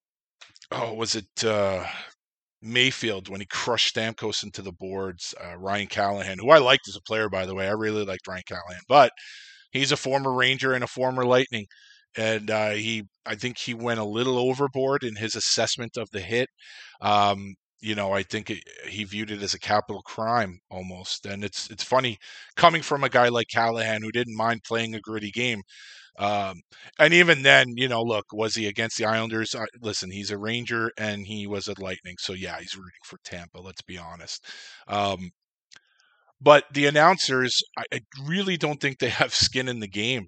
oh, 0.71 0.93
was 0.93 1.15
it 1.15 1.45
uh, 1.45 1.85
Mayfield 2.61 3.29
when 3.29 3.41
he 3.41 3.47
crushed 3.47 3.95
Stamkos 3.95 4.43
into 4.43 4.61
the 4.61 4.71
boards. 4.71 5.33
Uh, 5.43 5.57
Ryan 5.57 5.87
Callahan, 5.87 6.39
who 6.39 6.51
I 6.51 6.59
liked 6.59 6.87
as 6.87 6.95
a 6.95 7.01
player, 7.01 7.29
by 7.29 7.45
the 7.45 7.55
way, 7.55 7.67
I 7.67 7.71
really 7.71 8.05
liked 8.05 8.27
Ryan 8.27 8.43
Callahan, 8.47 8.81
but 8.87 9.11
he's 9.71 9.91
a 9.91 9.97
former 9.97 10.33
Ranger 10.33 10.73
and 10.73 10.83
a 10.83 10.87
former 10.87 11.25
Lightning, 11.25 11.65
and 12.17 12.51
uh, 12.51 12.71
he, 12.71 13.03
I 13.25 13.35
think 13.35 13.57
he 13.57 13.73
went 13.73 13.99
a 13.99 14.03
little 14.05 14.37
overboard 14.37 15.03
in 15.03 15.15
his 15.15 15.35
assessment 15.35 15.97
of 15.97 16.09
the 16.11 16.21
hit. 16.21 16.49
Um, 17.01 17.55
you 17.81 17.95
know, 17.95 18.11
I 18.13 18.23
think 18.23 18.49
it, 18.51 18.59
he 18.87 19.03
viewed 19.05 19.31
it 19.31 19.41
as 19.41 19.53
a 19.55 19.59
capital 19.59 20.01
crime 20.03 20.59
almost, 20.69 21.25
and 21.25 21.43
it's 21.43 21.69
it's 21.71 21.83
funny 21.83 22.17
coming 22.55 22.81
from 22.83 23.03
a 23.03 23.09
guy 23.09 23.29
like 23.29 23.47
Callahan 23.51 24.03
who 24.03 24.11
didn't 24.11 24.35
mind 24.37 24.61
playing 24.67 24.93
a 24.95 24.99
gritty 25.01 25.31
game. 25.31 25.61
Um, 26.17 26.61
and 26.99 27.13
even 27.13 27.43
then, 27.43 27.67
you 27.75 27.87
know, 27.87 28.01
look, 28.01 28.25
was 28.33 28.55
he 28.55 28.67
against 28.67 28.97
the 28.97 29.05
Islanders? 29.05 29.55
Uh, 29.55 29.65
listen, 29.81 30.11
he's 30.11 30.31
a 30.31 30.37
Ranger 30.37 30.91
and 30.97 31.25
he 31.25 31.47
was 31.47 31.67
a 31.67 31.81
Lightning, 31.81 32.15
so 32.19 32.33
yeah, 32.33 32.59
he's 32.59 32.75
rooting 32.75 32.91
for 33.05 33.17
Tampa. 33.23 33.59
Let's 33.59 33.81
be 33.81 33.97
honest. 33.97 34.45
Um, 34.87 35.31
but 36.41 36.65
the 36.73 36.87
announcers, 36.87 37.55
I, 37.77 37.83
I, 37.93 37.99
really 38.25 38.57
don't 38.57 38.81
think 38.81 38.99
they 38.99 39.09
have 39.09 39.33
skin 39.33 39.67
in 39.67 39.79
the 39.79 39.87
game. 39.87 40.27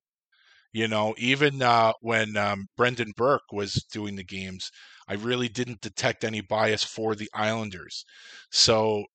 You 0.71 0.87
know, 0.87 1.15
even 1.17 1.61
uh, 1.61 1.93
when 2.01 2.37
um, 2.37 2.65
Brendan 2.77 3.13
Burke 3.15 3.51
was 3.51 3.73
doing 3.91 4.15
the 4.15 4.23
games, 4.23 4.69
I 5.07 5.15
really 5.15 5.49
didn't 5.49 5.81
detect 5.81 6.23
any 6.23 6.41
bias 6.41 6.83
for 6.83 7.15
the 7.15 7.29
Islanders. 7.35 8.05
So 8.51 9.05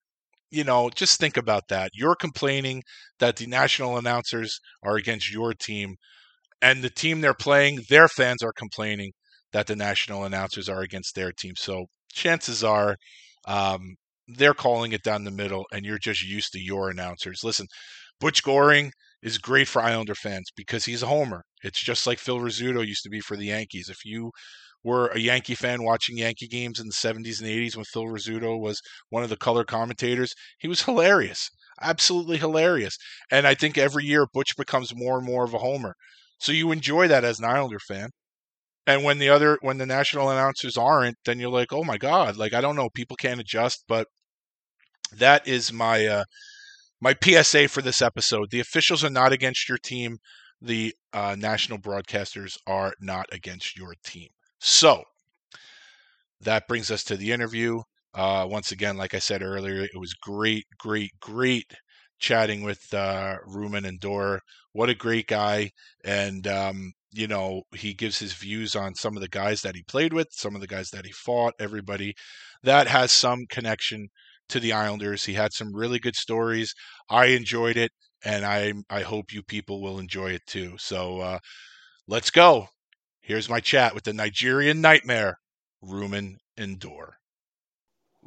you 0.50 0.64
know, 0.64 0.90
just 0.90 1.20
think 1.20 1.36
about 1.36 1.68
that. 1.68 1.90
You're 1.94 2.14
complaining 2.14 2.82
that 3.18 3.36
the 3.36 3.46
national 3.46 3.98
announcers 3.98 4.60
are 4.82 4.96
against 4.96 5.30
your 5.32 5.52
team 5.54 5.96
and 6.62 6.82
the 6.82 6.90
team 6.90 7.20
they're 7.20 7.34
playing, 7.34 7.82
their 7.88 8.08
fans 8.08 8.42
are 8.42 8.52
complaining 8.52 9.12
that 9.52 9.66
the 9.66 9.76
national 9.76 10.24
announcers 10.24 10.68
are 10.68 10.80
against 10.82 11.14
their 11.14 11.32
team. 11.32 11.54
So 11.56 11.86
chances 12.12 12.62
are 12.64 12.96
um, 13.46 13.96
they're 14.26 14.54
calling 14.54 14.92
it 14.92 15.02
down 15.02 15.24
the 15.24 15.30
middle, 15.30 15.64
and 15.72 15.84
you're 15.86 15.98
just 15.98 16.22
used 16.22 16.52
to 16.52 16.60
your 16.60 16.90
announcers. 16.90 17.40
Listen, 17.44 17.66
Butch 18.20 18.42
Goring 18.42 18.92
is 19.22 19.38
great 19.38 19.68
for 19.68 19.82
Islander 19.82 20.14
fans 20.14 20.50
because 20.56 20.84
he's 20.84 21.02
a 21.02 21.06
homer. 21.06 21.42
It's 21.62 21.80
just 21.80 22.06
like 22.06 22.18
Phil 22.18 22.38
Rizzuto 22.40 22.86
used 22.86 23.02
to 23.04 23.10
be 23.10 23.20
for 23.20 23.36
the 23.36 23.46
Yankees. 23.46 23.88
If 23.88 24.04
you 24.04 24.30
were 24.84 25.08
a 25.08 25.18
Yankee 25.18 25.54
fan 25.54 25.82
watching 25.82 26.18
Yankee 26.18 26.46
games 26.48 26.78
in 26.80 26.86
the 26.86 26.92
70s 26.92 27.40
and 27.40 27.48
80s 27.48 27.76
when 27.76 27.84
Phil 27.84 28.04
Rizzuto 28.04 28.58
was 28.60 28.80
one 29.10 29.22
of 29.22 29.28
the 29.30 29.36
color 29.36 29.64
commentators, 29.64 30.34
he 30.58 30.68
was 30.68 30.82
hilarious. 30.84 31.50
Absolutely 31.80 32.38
hilarious. 32.38 32.96
And 33.30 33.46
I 33.46 33.54
think 33.54 33.76
every 33.78 34.04
year 34.04 34.26
Butch 34.32 34.56
becomes 34.56 34.94
more 34.94 35.18
and 35.18 35.26
more 35.26 35.44
of 35.44 35.54
a 35.54 35.58
homer. 35.58 35.94
So 36.38 36.52
you 36.52 36.72
enjoy 36.72 37.08
that 37.08 37.24
as 37.24 37.38
an 37.38 37.46
Islander 37.46 37.80
fan. 37.80 38.10
And 38.86 39.04
when 39.04 39.18
the 39.18 39.28
other 39.28 39.58
when 39.60 39.78
the 39.78 39.86
national 39.86 40.30
announcers 40.30 40.76
aren't, 40.76 41.16
then 41.24 41.38
you're 41.38 41.50
like, 41.50 41.72
oh 41.72 41.84
my 41.84 41.98
god, 41.98 42.36
like 42.36 42.54
I 42.54 42.60
don't 42.60 42.76
know, 42.76 42.88
people 42.90 43.16
can't 43.16 43.40
adjust. 43.40 43.84
But 43.86 44.06
that 45.12 45.46
is 45.46 45.72
my 45.72 46.06
uh, 46.06 46.24
my 47.00 47.14
PSA 47.22 47.68
for 47.68 47.82
this 47.82 48.02
episode. 48.02 48.50
The 48.50 48.60
officials 48.60 49.04
are 49.04 49.10
not 49.10 49.32
against 49.32 49.68
your 49.68 49.78
team. 49.78 50.18
The 50.60 50.94
uh, 51.12 51.36
national 51.38 51.78
broadcasters 51.78 52.56
are 52.66 52.94
not 53.00 53.26
against 53.32 53.76
your 53.76 53.94
team. 54.04 54.28
So 54.60 55.04
that 56.40 56.66
brings 56.68 56.90
us 56.90 57.04
to 57.04 57.16
the 57.16 57.32
interview. 57.32 57.82
Uh, 58.14 58.46
once 58.48 58.72
again, 58.72 58.96
like 58.96 59.14
I 59.14 59.18
said 59.18 59.42
earlier, 59.42 59.82
it 59.82 59.98
was 59.98 60.14
great, 60.14 60.64
great, 60.78 61.12
great 61.20 61.72
chatting 62.18 62.62
with 62.62 62.92
uh, 62.92 63.36
Rumun 63.48 63.98
Ndur. 63.98 64.40
What 64.72 64.88
a 64.88 64.94
great 64.94 65.26
guy. 65.26 65.70
And, 66.04 66.46
um, 66.46 66.92
you 67.12 67.26
know, 67.26 67.62
he 67.74 67.94
gives 67.94 68.18
his 68.18 68.34
views 68.34 68.76
on 68.76 68.94
some 68.94 69.16
of 69.16 69.22
the 69.22 69.28
guys 69.28 69.62
that 69.62 69.74
he 69.74 69.82
played 69.82 70.12
with, 70.12 70.28
some 70.32 70.54
of 70.54 70.60
the 70.60 70.66
guys 70.66 70.90
that 70.90 71.06
he 71.06 71.12
fought, 71.12 71.54
everybody 71.58 72.14
that 72.62 72.86
has 72.88 73.12
some 73.12 73.46
connection 73.48 74.08
to 74.48 74.60
the 74.60 74.72
Islanders. 74.72 75.24
He 75.24 75.34
had 75.34 75.52
some 75.52 75.74
really 75.74 75.98
good 75.98 76.16
stories. 76.16 76.74
I 77.08 77.26
enjoyed 77.26 77.76
it, 77.76 77.92
and 78.24 78.44
I 78.44 78.72
I 78.90 79.02
hope 79.02 79.32
you 79.32 79.42
people 79.42 79.80
will 79.80 79.98
enjoy 79.98 80.30
it 80.32 80.42
too. 80.46 80.76
So 80.78 81.20
uh, 81.20 81.38
let's 82.06 82.30
go. 82.30 82.68
Here's 83.20 83.48
my 83.48 83.60
chat 83.60 83.94
with 83.94 84.04
the 84.04 84.12
Nigerian 84.12 84.80
Nightmare, 84.80 85.38
Rumun 85.84 86.36
Ndur. 86.58 87.10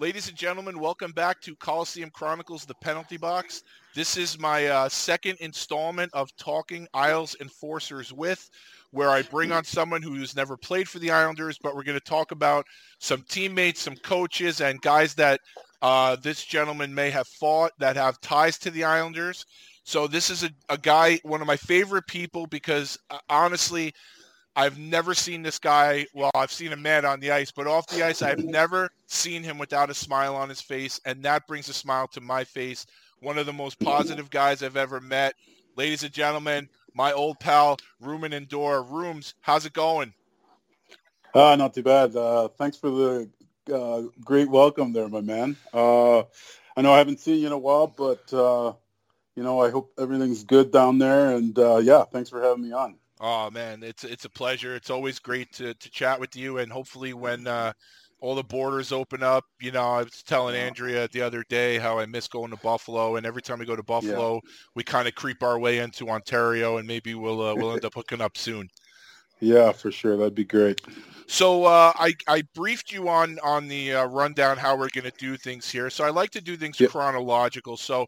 Ladies 0.02 0.28
and 0.28 0.36
gentlemen, 0.36 0.80
welcome 0.80 1.12
back 1.12 1.40
to 1.42 1.56
Coliseum 1.58 2.10
Chronicles, 2.10 2.66
the 2.66 2.74
penalty 2.74 3.18
box. 3.18 3.62
This 3.94 4.18
is 4.18 4.40
my 4.40 4.66
uh, 4.66 4.90
second 4.90 5.38
installment 5.42 6.12
of 6.16 6.36
Talking 6.38 6.88
Isles 6.92 7.36
Enforcers 7.40 8.12
with, 8.12 8.50
where 8.90 9.12
I 9.12 9.22
bring 9.22 9.52
on 9.52 9.64
someone 9.64 10.02
who's 10.02 10.36
never 10.36 10.58
played 10.58 10.90
for 10.90 10.98
the 10.98 11.12
Islanders, 11.12 11.60
but 11.62 11.76
we're 11.76 11.84
going 11.84 12.00
to 12.00 12.04
talk 12.04 12.32
about 12.32 12.66
some 12.98 13.24
teammates, 13.30 13.80
some 13.80 13.96
coaches, 13.96 14.60
and 14.60 14.82
guys 14.82 15.14
that 15.14 15.40
uh, 15.84 16.16
this 16.16 16.46
gentleman 16.46 16.96
may 16.96 17.12
have 17.12 17.28
fought 17.28 17.72
that 17.78 17.96
have 17.96 18.20
ties 18.22 18.58
to 18.58 18.72
the 18.72 18.84
Islanders. 18.84 19.46
So 19.84 20.08
this 20.08 20.32
is 20.32 20.44
a, 20.44 20.50
a 20.70 20.80
guy, 20.80 21.20
one 21.22 21.42
of 21.42 21.48
my 21.48 21.58
favorite 21.58 22.08
people, 22.08 22.48
because 22.48 22.98
uh, 23.12 23.20
honestly, 23.30 23.94
I've 24.56 24.78
never 24.78 25.14
seen 25.14 25.44
this 25.44 25.60
guy. 25.60 26.06
Well, 26.14 26.32
I've 26.36 26.52
seen 26.52 26.72
him 26.72 26.82
mad 26.82 27.06
on 27.06 27.20
the 27.20 27.32
ice, 27.32 27.52
but 27.52 27.68
off 27.68 27.88
the 27.88 28.04
ice, 28.04 28.22
I've 28.22 28.44
never 28.44 28.90
seen 29.08 29.44
him 29.44 29.58
without 29.58 29.90
a 29.90 29.94
smile 29.94 30.36
on 30.36 30.50
his 30.50 30.62
face, 30.62 31.00
and 31.06 31.24
that 31.24 31.48
brings 31.48 31.70
a 31.70 31.74
smile 31.74 32.08
to 32.10 32.22
my 32.22 32.44
face. 32.44 32.86
One 33.20 33.38
of 33.38 33.46
the 33.46 33.54
most 33.54 33.80
positive 33.80 34.30
guys 34.30 34.62
I've 34.62 34.78
ever 34.78 35.00
met. 35.00 35.36
Ladies 35.78 36.04
and 36.04 36.12
gentlemen, 36.12 36.68
my 36.94 37.14
old 37.14 37.40
pal 37.40 37.78
Rumun 38.04 38.48
Ndur. 38.48 38.90
Rooms, 38.90 39.36
how's 39.42 39.66
it 39.66 39.74
going? 39.74 40.14
Uh, 41.34 41.56
not 41.56 41.74
too 41.74 41.84
bad. 41.84 42.16
Uh, 42.16 42.50
thanks 42.50 42.76
for 42.76 42.90
the 42.90 43.30
uh, 43.74 44.04
great 44.26 44.50
welcome 44.50 44.92
there, 44.92 45.08
my 45.08 45.22
man. 45.22 45.56
Uh, 45.74 46.20
I 46.76 46.82
know 46.82 46.94
I 46.94 46.98
haven't 46.98 47.20
seen 47.20 47.40
you 47.40 47.48
in 47.48 47.54
a 47.54 47.58
while, 47.58 47.88
but 47.88 48.34
uh, 48.34 48.74
you 49.36 49.44
know 49.44 49.62
I 49.62 49.70
hope 49.70 49.94
everything's 49.98 50.44
good 50.44 50.72
down 50.72 50.98
there. 50.98 51.36
And 51.36 51.58
uh, 51.58 51.78
yeah, 51.78 52.04
thanks 52.04 52.30
for 52.30 52.42
having 52.42 52.64
me 52.64 52.74
on. 52.74 52.98
Oh 53.24 53.52
man, 53.52 53.84
it's 53.84 54.04
it's 54.04 54.26
a 54.26 54.30
pleasure. 54.30 54.76
It's 54.76 54.90
always 54.90 55.20
great 55.20 55.54
to, 55.54 55.76
to 55.76 55.90
chat 55.92 56.20
with 56.20 56.36
you, 56.36 56.58
and 56.58 56.72
hopefully 56.72 57.14
when 57.14 57.46
uh, 57.46 57.72
all 58.20 58.34
the 58.34 58.44
borders 58.44 58.92
open 58.92 59.22
up, 59.22 59.46
you 59.60 59.72
know, 59.72 59.84
I 59.84 60.04
was 60.04 60.24
telling 60.24 60.56
Andrea 60.56 61.08
the 61.12 61.22
other 61.22 61.44
day 61.48 61.78
how 61.78 62.00
I 62.00 62.08
miss 62.08 62.28
going 62.28 62.50
to 62.50 62.58
Buffalo, 62.58 63.18
and 63.18 63.26
every 63.26 63.44
time 63.44 63.60
we 63.60 63.66
go 63.66 63.76
to 63.76 63.84
Buffalo, 63.84 64.34
yeah. 64.34 64.52
we 64.74 64.84
kind 64.84 65.08
of 65.08 65.14
creep 65.14 65.44
our 65.44 65.60
way 65.60 65.78
into 65.78 66.10
Ontario, 66.10 66.78
and 66.78 66.88
maybe 66.88 67.14
we'll 67.14 67.42
uh, 67.42 67.54
we'll 67.54 67.74
end 67.74 67.86
up 67.86 67.94
hooking 67.94 68.22
up 68.22 68.38
soon. 68.38 68.68
Yeah, 69.40 69.72
for 69.72 69.92
sure, 69.92 70.18
that'd 70.18 70.34
be 70.34 70.44
great. 70.44 70.82
So 71.28 71.66
uh, 71.66 71.94
I 71.96 72.14
I 72.28 72.42
briefed 72.56 72.92
you 72.92 73.08
on 73.08 73.38
on 73.44 73.68
the 73.68 73.94
uh, 73.94 74.06
rundown 74.06 74.58
how 74.58 74.76
we're 74.76 74.90
going 74.90 75.10
to 75.10 75.18
do 75.20 75.38
things 75.38 75.70
here. 75.70 75.92
So 75.92 76.04
I 76.04 76.10
like 76.10 76.32
to 76.32 76.42
do 76.42 76.58
things 76.58 76.80
yep. 76.80 76.90
chronological. 76.90 77.78
So 77.78 78.08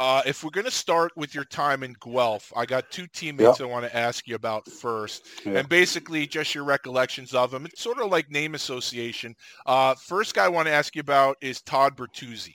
uh, 0.00 0.22
if 0.24 0.42
we're 0.42 0.50
going 0.50 0.64
to 0.64 0.70
start 0.70 1.12
with 1.14 1.34
your 1.34 1.44
time 1.44 1.82
in 1.82 1.94
Guelph, 2.02 2.50
I 2.56 2.64
got 2.64 2.90
two 2.90 3.06
teammates 3.06 3.60
yep. 3.60 3.68
I 3.68 3.70
want 3.70 3.84
to 3.84 3.94
ask 3.94 4.26
you 4.26 4.34
about 4.34 4.66
first, 4.66 5.26
and 5.44 5.68
basically 5.68 6.26
just 6.26 6.54
your 6.54 6.64
recollections 6.64 7.34
of 7.34 7.50
them. 7.50 7.66
It's 7.66 7.82
sort 7.82 7.98
of 7.98 8.10
like 8.10 8.30
name 8.30 8.54
association. 8.54 9.36
Uh, 9.66 9.94
first 9.94 10.34
guy 10.34 10.46
I 10.46 10.48
want 10.48 10.68
to 10.68 10.72
ask 10.72 10.96
you 10.96 11.00
about 11.00 11.36
is 11.42 11.60
Todd 11.60 11.98
Bertuzzi. 11.98 12.54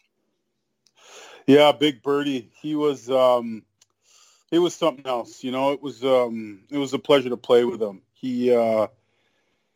Yeah, 1.45 1.71
Big 1.71 2.01
Birdie. 2.01 2.49
He 2.60 2.73
was 2.73 3.12
um, 3.12 3.62
he 4.49 4.58
was 4.58 4.73
something 4.73 5.05
else. 5.05 5.43
You 5.43 5.51
know, 5.51 5.71
it 5.71 5.84
was 5.84 6.03
um, 6.03 6.63
it 6.71 6.79
was 6.79 6.93
a 6.93 6.99
pleasure 6.99 7.29
to 7.29 7.38
play 7.38 7.63
with 7.63 7.79
him. 7.79 8.01
He 8.13 8.55
uh, 8.55 8.88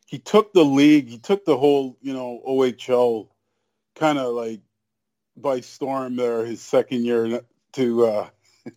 he 0.08 0.18
took 0.18 0.54
the 0.54 0.66
league, 0.66 1.08
he 1.08 1.20
took 1.20 1.46
the 1.46 1.56
whole 1.56 2.00
you 2.02 2.14
know 2.14 2.42
OHL 2.48 3.28
kind 3.94 4.18
of 4.18 4.34
like 4.34 4.60
by 5.38 5.60
storm 5.60 6.16
there 6.16 6.44
his 6.46 6.64
second 6.64 7.06
year 7.06 7.42
to 7.74 8.06
uh, 8.06 8.30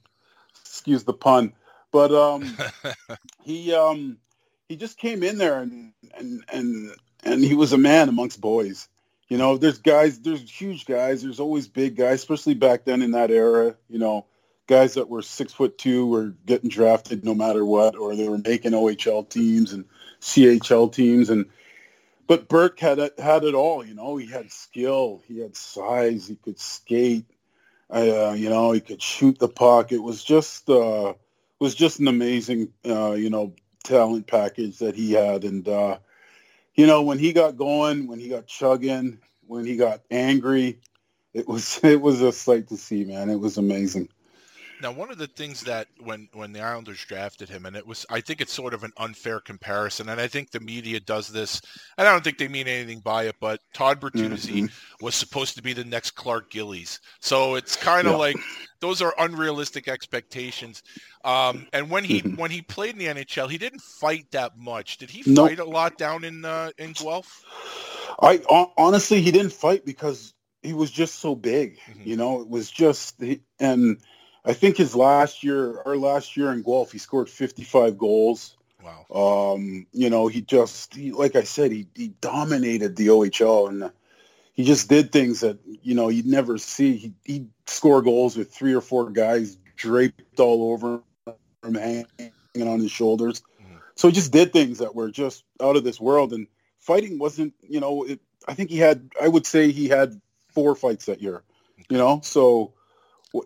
excuse 0.61 1.05
the 1.05 1.13
pun, 1.13 1.53
but 1.91 2.13
um, 2.13 2.57
he 3.43 3.75
um, 3.75 4.19
he 4.69 4.77
just 4.77 4.99
came 4.99 5.23
in 5.23 5.39
there 5.39 5.61
and 5.61 5.93
and 6.17 6.45
and 6.53 6.91
and 7.25 7.45
he 7.45 7.55
was 7.55 7.73
a 7.73 7.79
man 7.79 8.09
amongst 8.09 8.41
boys. 8.41 8.89
You 9.29 9.39
know, 9.39 9.57
there's 9.57 9.79
guys, 9.79 10.21
there's 10.21 10.51
huge 10.51 10.85
guys, 10.85 11.23
there's 11.23 11.41
always 11.41 11.67
big 11.67 11.97
guys, 11.97 12.17
especially 12.17 12.55
back 12.55 12.85
then 12.85 13.01
in 13.01 13.13
that 13.13 13.31
era. 13.31 13.77
You 13.89 13.99
know, 13.99 14.27
guys 14.67 14.95
that 14.95 15.09
were 15.09 15.23
six 15.23 15.53
foot 15.53 15.79
two 15.79 16.07
were 16.07 16.35
getting 16.45 16.69
drafted 16.69 17.25
no 17.25 17.35
matter 17.35 17.65
what, 17.65 17.97
or 17.97 18.15
they 18.15 18.29
were 18.29 18.39
making 18.39 18.73
OHL 18.73 19.29
teams 19.29 19.73
and 19.73 19.87
CHL 20.21 20.93
teams, 20.93 21.31
and 21.31 21.47
but 22.27 22.49
Burke 22.49 22.79
had 22.79 22.99
it, 22.99 23.19
had 23.19 23.45
it 23.45 23.55
all. 23.55 23.85
You 23.85 23.95
know, 23.95 24.17
he 24.17 24.27
had 24.27 24.53
skill, 24.53 25.23
he 25.27 25.41
had 25.41 25.57
size, 25.57 26.27
he 26.27 26.37
could 26.37 26.59
skate, 26.59 27.27
uh, 27.93 28.35
you 28.37 28.51
know, 28.51 28.73
he 28.73 28.81
could 28.81 29.03
shoot 29.03 29.39
the 29.39 29.49
puck. 29.49 29.93
It 29.93 30.03
was 30.03 30.25
just 30.25 30.71
uh, 30.71 31.15
was 31.61 31.75
just 31.75 32.01
an 32.01 32.09
amazing, 32.09 32.73
uh, 32.87 33.13
you 33.13 33.31
know, 33.31 33.55
talent 33.85 34.27
package 34.27 34.79
that 34.79 34.97
he 34.97 35.13
had. 35.13 35.45
And 35.45 35.69
uh, 35.69 35.99
you 36.75 36.87
know, 36.87 37.03
when 37.03 37.19
he 37.19 37.33
got 37.33 37.57
going, 37.57 38.09
when 38.09 38.21
he 38.21 38.29
got 38.29 38.47
chugging, 38.47 39.19
when 39.47 39.67
he 39.67 39.77
got 39.77 40.03
angry, 40.11 40.81
it 41.35 41.49
was 41.49 41.81
it 41.85 42.01
was 42.01 42.23
a 42.23 42.33
sight 42.33 42.69
to 42.69 42.79
see, 42.79 43.05
man. 43.05 43.31
It 43.31 43.41
was 43.41 43.59
amazing. 43.59 44.09
Now, 44.83 44.91
one 44.91 45.13
of 45.13 45.19
the 45.19 45.29
things 45.29 45.61
that 45.63 45.87
when 46.01 46.29
when 46.33 46.53
the 46.53 46.61
Islanders 46.61 47.05
drafted 47.05 47.49
him, 47.49 47.67
and 47.67 47.77
it 47.77 47.87
was, 47.87 48.05
I 48.11 48.21
think 48.21 48.41
it's 48.41 48.53
sort 48.53 48.75
of 48.75 48.83
an 48.83 48.93
unfair 48.97 49.39
comparison, 49.39 50.09
and 50.09 50.21
I 50.21 50.27
think 50.27 50.51
the 50.51 50.59
media 50.59 50.99
does 50.99 51.29
this, 51.29 51.63
and 51.97 52.09
I 52.09 52.11
don't 52.11 52.25
think 52.25 52.39
they 52.39 52.49
mean 52.49 52.67
anything 52.67 52.99
by 52.99 53.25
it, 53.25 53.37
but 53.41 53.61
Todd 53.73 54.01
Bertuzzi 54.01 54.65
mm-hmm. 54.65 55.05
was 55.05 55.15
supposed 55.15 55.55
to 55.57 55.63
be 55.63 55.73
the 55.73 55.85
next 55.85 56.11
Clark 56.13 56.51
Gillies, 56.51 56.99
so 57.21 57.55
it's 57.55 57.77
kind 57.77 58.09
of 58.09 58.15
yeah. 58.15 58.19
like 58.19 58.37
those 58.81 59.01
are 59.01 59.15
unrealistic 59.19 59.87
expectations. 59.87 60.83
Um, 61.25 61.69
and 61.73 61.89
when 61.89 62.03
he 62.03 62.21
mm-hmm. 62.21 62.35
when 62.35 62.51
he 62.51 62.61
played 62.61 62.95
in 62.95 62.99
the 62.99 63.25
NHL, 63.25 63.49
he 63.49 63.59
didn't 63.59 63.83
fight 63.83 64.27
that 64.33 64.59
much. 64.59 64.99
Did 64.99 65.11
he 65.11 65.23
nope. 65.25 65.49
fight 65.49 65.61
a 65.61 65.65
lot 65.65 65.97
down 65.97 66.25
in 66.25 66.45
uh, 66.45 66.71
in 66.77 66.93
Guelph? 66.93 67.45
I 68.21 68.43
honestly, 68.77 69.23
he 69.23 69.31
didn't 69.31 69.53
fight 69.53 69.85
because 69.85 70.35
he 70.63 70.73
was 70.73 70.91
just 70.91 71.21
so 71.21 71.35
big. 71.37 71.79
Mm-hmm. 71.79 72.09
You 72.09 72.17
know, 72.17 72.41
it 72.41 72.49
was 72.49 72.71
just 72.71 73.23
and 73.61 73.99
I 74.45 74.53
think 74.53 74.77
his 74.77 74.97
last 74.97 75.45
year, 75.45 75.81
our 75.83 75.97
last 75.97 76.37
year 76.37 76.53
in 76.53 76.63
Guelph, 76.63 76.93
he 76.93 76.99
scored 76.99 77.31
55 77.31 77.97
goals. 77.97 78.57
Wow. 78.83 79.55
Um, 79.55 79.87
you 79.93 80.11
know, 80.11 80.27
he 80.27 80.41
just, 80.41 80.95
he, 80.95 81.13
like 81.13 81.37
I 81.37 81.45
said, 81.45 81.71
he, 81.71 81.87
he 81.95 82.09
dominated 82.21 82.97
the 82.97 83.09
OHL 83.09 83.69
and 83.69 83.93
he 84.55 84.65
just 84.65 84.89
did 84.89 85.13
things 85.13 85.41
that, 85.41 85.59
you 85.65 85.95
know, 85.95 86.09
you'd 86.09 86.27
never 86.27 86.59
see. 86.59 86.97
He, 86.97 87.13
he'd 87.25 87.49
score 87.67 88.03
goals 88.03 88.37
with 88.37 88.53
three 88.53 88.75
or 88.75 88.81
four 88.81 89.11
guys 89.11 89.57
draped 89.77 90.41
all 90.41 90.73
over 90.73 91.03
him, 91.65 91.75
hanging 91.75 92.69
on 92.69 92.81
his 92.81 92.91
shoulders. 92.91 93.43
Mm-hmm. 93.63 93.77
So 93.95 94.09
he 94.09 94.15
just 94.15 94.33
did 94.33 94.53
things 94.53 94.79
that 94.79 94.95
were 94.95 95.11
just 95.11 95.45
out 95.61 95.77
of 95.77 95.85
this 95.85 96.01
world. 96.01 96.33
And 96.33 96.49
fighting 96.81 97.19
wasn't, 97.21 97.55
you 97.63 97.79
know, 97.79 98.03
it, 98.03 98.21
I 98.49 98.55
think 98.55 98.71
he 98.71 98.79
had, 98.79 99.09
I 99.21 99.29
would 99.29 99.47
say 99.47 99.71
he 99.71 99.89
had 99.89 100.21
four 100.49 100.75
fights 100.75 101.07
that 101.07 101.23
year, 101.23 101.45
you 101.89 101.97
know, 101.97 102.21
so 102.25 102.75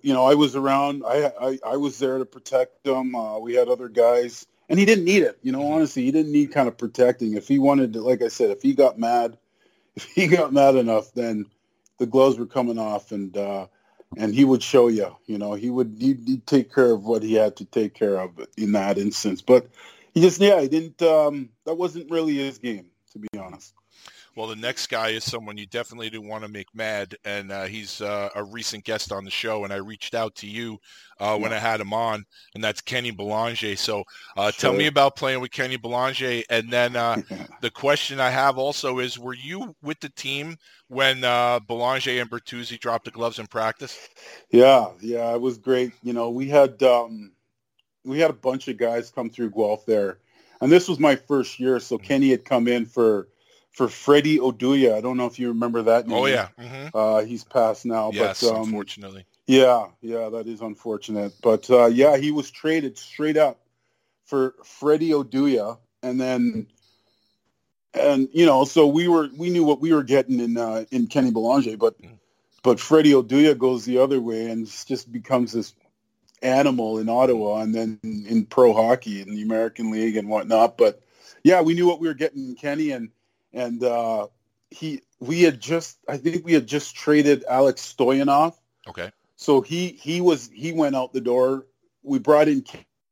you 0.02 0.12
know, 0.12 0.24
I 0.24 0.34
was 0.34 0.56
around. 0.56 1.04
I 1.06 1.32
I, 1.40 1.58
I 1.64 1.76
was 1.76 1.98
there 1.98 2.18
to 2.18 2.24
protect 2.24 2.86
him. 2.86 3.14
Uh, 3.14 3.38
we 3.38 3.54
had 3.54 3.68
other 3.68 3.88
guys, 3.88 4.46
and 4.68 4.78
he 4.78 4.84
didn't 4.84 5.04
need 5.04 5.22
it. 5.22 5.38
You 5.42 5.52
know, 5.52 5.60
mm-hmm. 5.60 5.74
honestly, 5.74 6.04
he 6.04 6.10
didn't 6.10 6.32
need 6.32 6.52
kind 6.52 6.68
of 6.68 6.78
protecting. 6.78 7.34
If 7.34 7.48
he 7.48 7.58
wanted 7.58 7.92
to, 7.94 8.02
like 8.02 8.22
I 8.22 8.28
said, 8.28 8.50
if 8.50 8.62
he 8.62 8.74
got 8.74 8.98
mad, 8.98 9.38
if 9.96 10.04
he 10.04 10.26
got 10.26 10.52
mad 10.52 10.76
enough, 10.76 11.12
then 11.14 11.46
the 11.98 12.06
gloves 12.06 12.38
were 12.38 12.46
coming 12.46 12.78
off, 12.78 13.12
and 13.12 13.36
uh, 13.36 13.66
and 14.16 14.34
he 14.34 14.44
would 14.44 14.62
show 14.62 14.88
you. 14.88 15.16
You 15.26 15.38
know, 15.38 15.54
he 15.54 15.70
would 15.70 15.96
he'd, 15.98 16.26
he'd 16.26 16.46
take 16.46 16.74
care 16.74 16.92
of 16.92 17.04
what 17.04 17.22
he 17.22 17.34
had 17.34 17.56
to 17.56 17.64
take 17.64 17.94
care 17.94 18.20
of 18.20 18.30
in 18.56 18.72
that 18.72 18.98
instance. 18.98 19.42
But 19.42 19.68
he 20.14 20.20
just, 20.20 20.40
yeah, 20.40 20.60
he 20.60 20.68
didn't. 20.68 21.00
Um, 21.02 21.50
that 21.64 21.76
wasn't 21.76 22.10
really 22.10 22.36
his 22.36 22.58
game, 22.58 22.86
to 23.12 23.18
be 23.18 23.28
honest. 23.38 23.74
Well, 24.36 24.48
the 24.48 24.56
next 24.56 24.88
guy 24.88 25.08
is 25.08 25.24
someone 25.24 25.56
you 25.56 25.64
definitely 25.64 26.10
do 26.10 26.20
want 26.20 26.44
to 26.44 26.50
make 26.50 26.66
mad, 26.74 27.16
and 27.24 27.50
uh, 27.50 27.64
he's 27.64 28.02
uh, 28.02 28.28
a 28.34 28.44
recent 28.44 28.84
guest 28.84 29.10
on 29.10 29.24
the 29.24 29.30
show. 29.30 29.64
And 29.64 29.72
I 29.72 29.76
reached 29.76 30.14
out 30.14 30.34
to 30.36 30.46
you 30.46 30.78
uh, 31.18 31.38
when 31.38 31.54
I 31.54 31.58
had 31.58 31.80
him 31.80 31.94
on, 31.94 32.22
and 32.54 32.62
that's 32.62 32.82
Kenny 32.82 33.10
Belanger. 33.10 33.76
So 33.76 34.04
uh, 34.36 34.50
sure. 34.50 34.52
tell 34.52 34.72
me 34.74 34.88
about 34.88 35.16
playing 35.16 35.40
with 35.40 35.52
Kenny 35.52 35.78
Belanger. 35.78 36.42
And 36.50 36.70
then 36.70 36.96
uh, 36.96 37.22
the 37.62 37.70
question 37.70 38.20
I 38.20 38.28
have 38.28 38.58
also 38.58 38.98
is, 38.98 39.18
were 39.18 39.34
you 39.34 39.74
with 39.82 40.00
the 40.00 40.10
team 40.10 40.58
when 40.88 41.24
uh, 41.24 41.60
Belanger 41.60 42.20
and 42.20 42.30
Bertuzzi 42.30 42.78
dropped 42.78 43.06
the 43.06 43.12
gloves 43.12 43.38
in 43.38 43.46
practice? 43.46 44.06
Yeah, 44.50 44.88
yeah, 45.00 45.32
it 45.32 45.40
was 45.40 45.56
great. 45.56 45.92
You 46.02 46.12
know, 46.12 46.28
we 46.28 46.46
had 46.46 46.82
um, 46.82 47.32
we 48.04 48.20
had 48.20 48.28
a 48.28 48.34
bunch 48.34 48.68
of 48.68 48.76
guys 48.76 49.10
come 49.10 49.30
through 49.30 49.52
Guelph 49.52 49.86
there, 49.86 50.18
and 50.60 50.70
this 50.70 50.88
was 50.88 50.98
my 50.98 51.16
first 51.16 51.58
year. 51.58 51.80
So 51.80 51.96
mm-hmm. 51.96 52.06
Kenny 52.06 52.28
had 52.28 52.44
come 52.44 52.68
in 52.68 52.84
for 52.84 53.28
for 53.76 53.88
Freddie 53.88 54.38
Oduya. 54.38 54.94
I 54.94 55.02
don't 55.02 55.18
know 55.18 55.26
if 55.26 55.38
you 55.38 55.48
remember 55.48 55.82
that 55.82 56.08
name. 56.08 56.16
Oh 56.16 56.24
yeah, 56.24 56.48
mm-hmm. 56.58 56.96
uh, 56.96 57.20
he's 57.20 57.44
passed 57.44 57.84
now. 57.84 58.10
Yes, 58.10 58.42
but, 58.42 58.54
um, 58.54 58.62
unfortunately. 58.64 59.26
Yeah, 59.46 59.88
yeah, 60.00 60.30
that 60.30 60.46
is 60.46 60.62
unfortunate. 60.62 61.34
But 61.42 61.68
uh, 61.68 61.84
yeah, 61.84 62.16
he 62.16 62.30
was 62.30 62.50
traded 62.50 62.96
straight 62.96 63.36
up 63.36 63.60
for 64.24 64.54
Freddie 64.64 65.10
Oduya, 65.10 65.76
and 66.02 66.18
then 66.18 66.66
and 67.92 68.30
you 68.32 68.46
know, 68.46 68.64
so 68.64 68.86
we 68.86 69.08
were 69.08 69.28
we 69.36 69.50
knew 69.50 69.62
what 69.62 69.82
we 69.82 69.92
were 69.92 70.02
getting 70.02 70.40
in 70.40 70.56
uh, 70.56 70.86
in 70.90 71.06
Kenny 71.06 71.30
Belanger, 71.30 71.76
but 71.76 72.00
mm. 72.00 72.16
but 72.62 72.80
Freddie 72.80 73.12
Oduya 73.12 73.58
goes 73.58 73.84
the 73.84 73.98
other 73.98 74.22
way 74.22 74.50
and 74.50 74.66
just 74.86 75.12
becomes 75.12 75.52
this 75.52 75.74
animal 76.40 76.98
in 76.98 77.10
Ottawa 77.10 77.60
and 77.60 77.74
then 77.74 78.00
in 78.02 78.46
pro 78.46 78.72
hockey 78.72 79.20
in 79.20 79.34
the 79.34 79.42
American 79.42 79.90
League 79.90 80.16
and 80.16 80.30
whatnot. 80.30 80.78
But 80.78 81.02
yeah, 81.42 81.60
we 81.60 81.74
knew 81.74 81.86
what 81.86 82.00
we 82.00 82.08
were 82.08 82.14
getting 82.14 82.48
in 82.48 82.54
Kenny 82.54 82.92
and 82.92 83.10
and 83.56 83.82
uh, 83.82 84.28
he 84.70 85.00
we 85.18 85.42
had 85.42 85.60
just 85.60 85.98
I 86.08 86.18
think 86.18 86.44
we 86.44 86.52
had 86.52 86.66
just 86.66 86.94
traded 86.94 87.44
Alex 87.48 87.94
Stojanov. 87.96 88.54
Okay. 88.86 89.10
So 89.36 89.62
he 89.62 89.88
he 89.88 90.20
was 90.20 90.48
he 90.54 90.72
went 90.72 90.94
out 90.94 91.12
the 91.12 91.20
door. 91.20 91.66
We 92.02 92.18
brought 92.18 92.48
in 92.48 92.64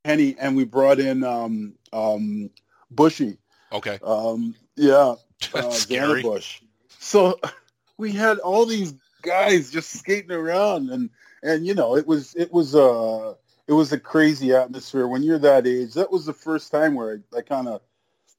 Kenny 0.04 0.36
and 0.38 0.54
we 0.56 0.64
brought 0.64 1.00
in 1.00 1.24
um, 1.24 1.74
um, 1.92 2.50
Bushy. 2.90 3.38
Okay. 3.72 3.98
Um, 4.02 4.54
yeah. 4.76 5.14
Uh, 5.52 5.78
Bush. 6.22 6.62
So 6.88 7.38
we 7.98 8.12
had 8.12 8.38
all 8.38 8.64
these 8.64 8.94
guys 9.20 9.70
just 9.70 9.90
skating 9.90 10.30
around 10.30 10.88
and 10.88 11.10
and 11.42 11.66
you 11.66 11.74
know 11.74 11.96
it 11.96 12.06
was 12.06 12.34
it 12.34 12.50
was 12.50 12.74
uh 12.74 13.34
it 13.66 13.72
was 13.74 13.92
a 13.92 14.00
crazy 14.00 14.54
atmosphere 14.54 15.06
when 15.06 15.22
you're 15.22 15.38
that 15.40 15.66
age. 15.66 15.94
That 15.94 16.10
was 16.10 16.24
the 16.24 16.32
first 16.32 16.70
time 16.72 16.94
where 16.94 17.20
I, 17.34 17.38
I 17.38 17.40
kind 17.42 17.68
of 17.68 17.82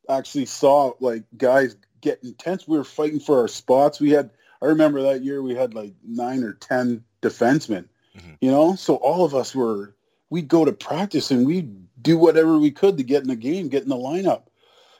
actually 0.09 0.45
saw 0.45 0.93
like 0.99 1.23
guys 1.37 1.75
get 2.05 2.23
intense. 2.23 2.67
We 2.67 2.77
were 2.77 2.83
fighting 2.83 3.19
for 3.19 3.41
our 3.41 3.47
spots. 3.47 3.99
We 3.99 4.11
had 4.11 4.29
I 4.61 4.67
remember 4.67 5.01
that 5.01 5.23
year 5.23 5.41
we 5.41 5.55
had 5.55 5.73
like 5.73 5.93
nine 6.03 6.43
or 6.43 6.53
ten 6.53 7.03
defensemen. 7.21 7.85
Mm-hmm. 8.15 8.33
You 8.39 8.51
know, 8.51 8.75
so 8.75 8.95
all 8.97 9.25
of 9.25 9.35
us 9.35 9.53
were 9.53 9.95
we'd 10.29 10.47
go 10.47 10.63
to 10.63 10.71
practice 10.71 11.31
and 11.31 11.45
we'd 11.45 11.75
do 12.01 12.17
whatever 12.17 12.57
we 12.57 12.71
could 12.71 12.97
to 12.97 13.03
get 13.03 13.23
in 13.23 13.27
the 13.27 13.35
game, 13.35 13.67
get 13.67 13.83
in 13.83 13.89
the 13.89 13.95
lineup. 13.95 14.43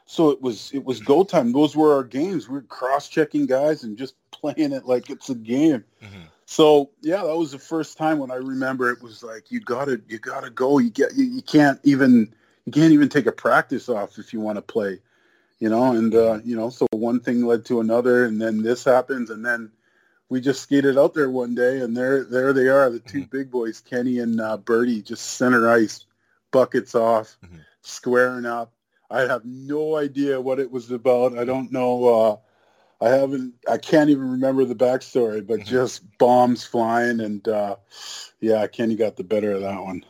So 0.07 0.29
it 0.31 0.41
was 0.41 0.71
it 0.73 0.83
was 0.83 0.99
go 0.99 1.23
time. 1.23 1.53
Those 1.53 1.75
were 1.75 1.93
our 1.93 2.03
games. 2.03 2.49
We 2.49 2.55
were 2.55 2.61
cross 2.63 3.07
checking 3.07 3.45
guys 3.45 3.83
and 3.83 3.97
just 3.97 4.15
playing 4.31 4.73
it 4.73 4.85
like 4.85 5.09
it's 5.09 5.29
a 5.29 5.35
game. 5.35 5.85
Mm-hmm. 6.03 6.21
So 6.47 6.89
yeah, 7.01 7.23
that 7.23 7.37
was 7.37 7.51
the 7.51 7.59
first 7.59 7.97
time 7.97 8.19
when 8.19 8.31
I 8.31 8.35
remember 8.35 8.91
it 8.91 9.01
was 9.01 9.23
like 9.23 9.51
you 9.51 9.59
gotta 9.59 10.01
you 10.07 10.19
gotta 10.19 10.49
go. 10.49 10.79
You 10.79 10.89
get 10.89 11.15
you, 11.15 11.25
you 11.25 11.41
can't 11.41 11.79
even 11.83 12.33
you 12.65 12.71
can't 12.71 12.93
even 12.93 13.09
take 13.09 13.27
a 13.27 13.31
practice 13.31 13.89
off 13.89 14.17
if 14.17 14.33
you 14.33 14.39
want 14.39 14.57
to 14.57 14.61
play. 14.61 14.99
You 15.59 15.69
know, 15.69 15.93
and 15.93 16.13
uh, 16.13 16.39
you 16.43 16.55
know, 16.55 16.69
so 16.69 16.85
one 16.91 17.21
thing 17.21 17.45
led 17.45 17.65
to 17.65 17.79
another, 17.79 18.25
and 18.25 18.41
then 18.41 18.61
this 18.61 18.83
happens, 18.83 19.29
and 19.29 19.45
then 19.45 19.71
we 20.27 20.41
just 20.41 20.61
skated 20.61 20.97
out 20.97 21.13
there 21.13 21.29
one 21.29 21.55
day, 21.55 21.79
and 21.79 21.95
there 21.95 22.23
there 22.23 22.51
they 22.51 22.67
are, 22.67 22.89
the 22.89 22.99
2 22.99 23.19
mm-hmm. 23.19 23.37
big 23.37 23.51
boys, 23.51 23.79
Kenny 23.79 24.19
and 24.19 24.41
uh, 24.41 24.57
Bertie, 24.57 25.01
just 25.01 25.37
center 25.37 25.69
ice, 25.69 26.05
buckets 26.51 26.95
off, 26.95 27.37
mm-hmm. 27.43 27.57
squaring 27.81 28.45
up. 28.45 28.73
I 29.09 29.21
have 29.21 29.45
no 29.45 29.95
idea 29.95 30.41
what 30.41 30.59
it 30.59 30.71
was 30.71 30.91
about. 30.91 31.37
I 31.37 31.45
don't 31.45 31.71
know. 31.71 32.05
Uh, 32.07 33.05
I 33.05 33.09
haven't. 33.09 33.53
I 33.69 33.77
can't 33.77 34.09
even 34.09 34.31
remember 34.31 34.65
the 34.65 34.75
backstory, 34.75 35.45
but 35.45 35.59
mm-hmm. 35.59 35.69
just 35.69 36.03
bombs 36.17 36.63
flying, 36.63 37.19
and 37.19 37.47
uh, 37.47 37.75
yeah, 38.39 38.65
Kenny 38.67 38.95
got 38.95 39.15
the 39.15 39.23
better 39.23 39.51
of 39.53 39.61
that 39.61 39.81
one. 39.81 40.03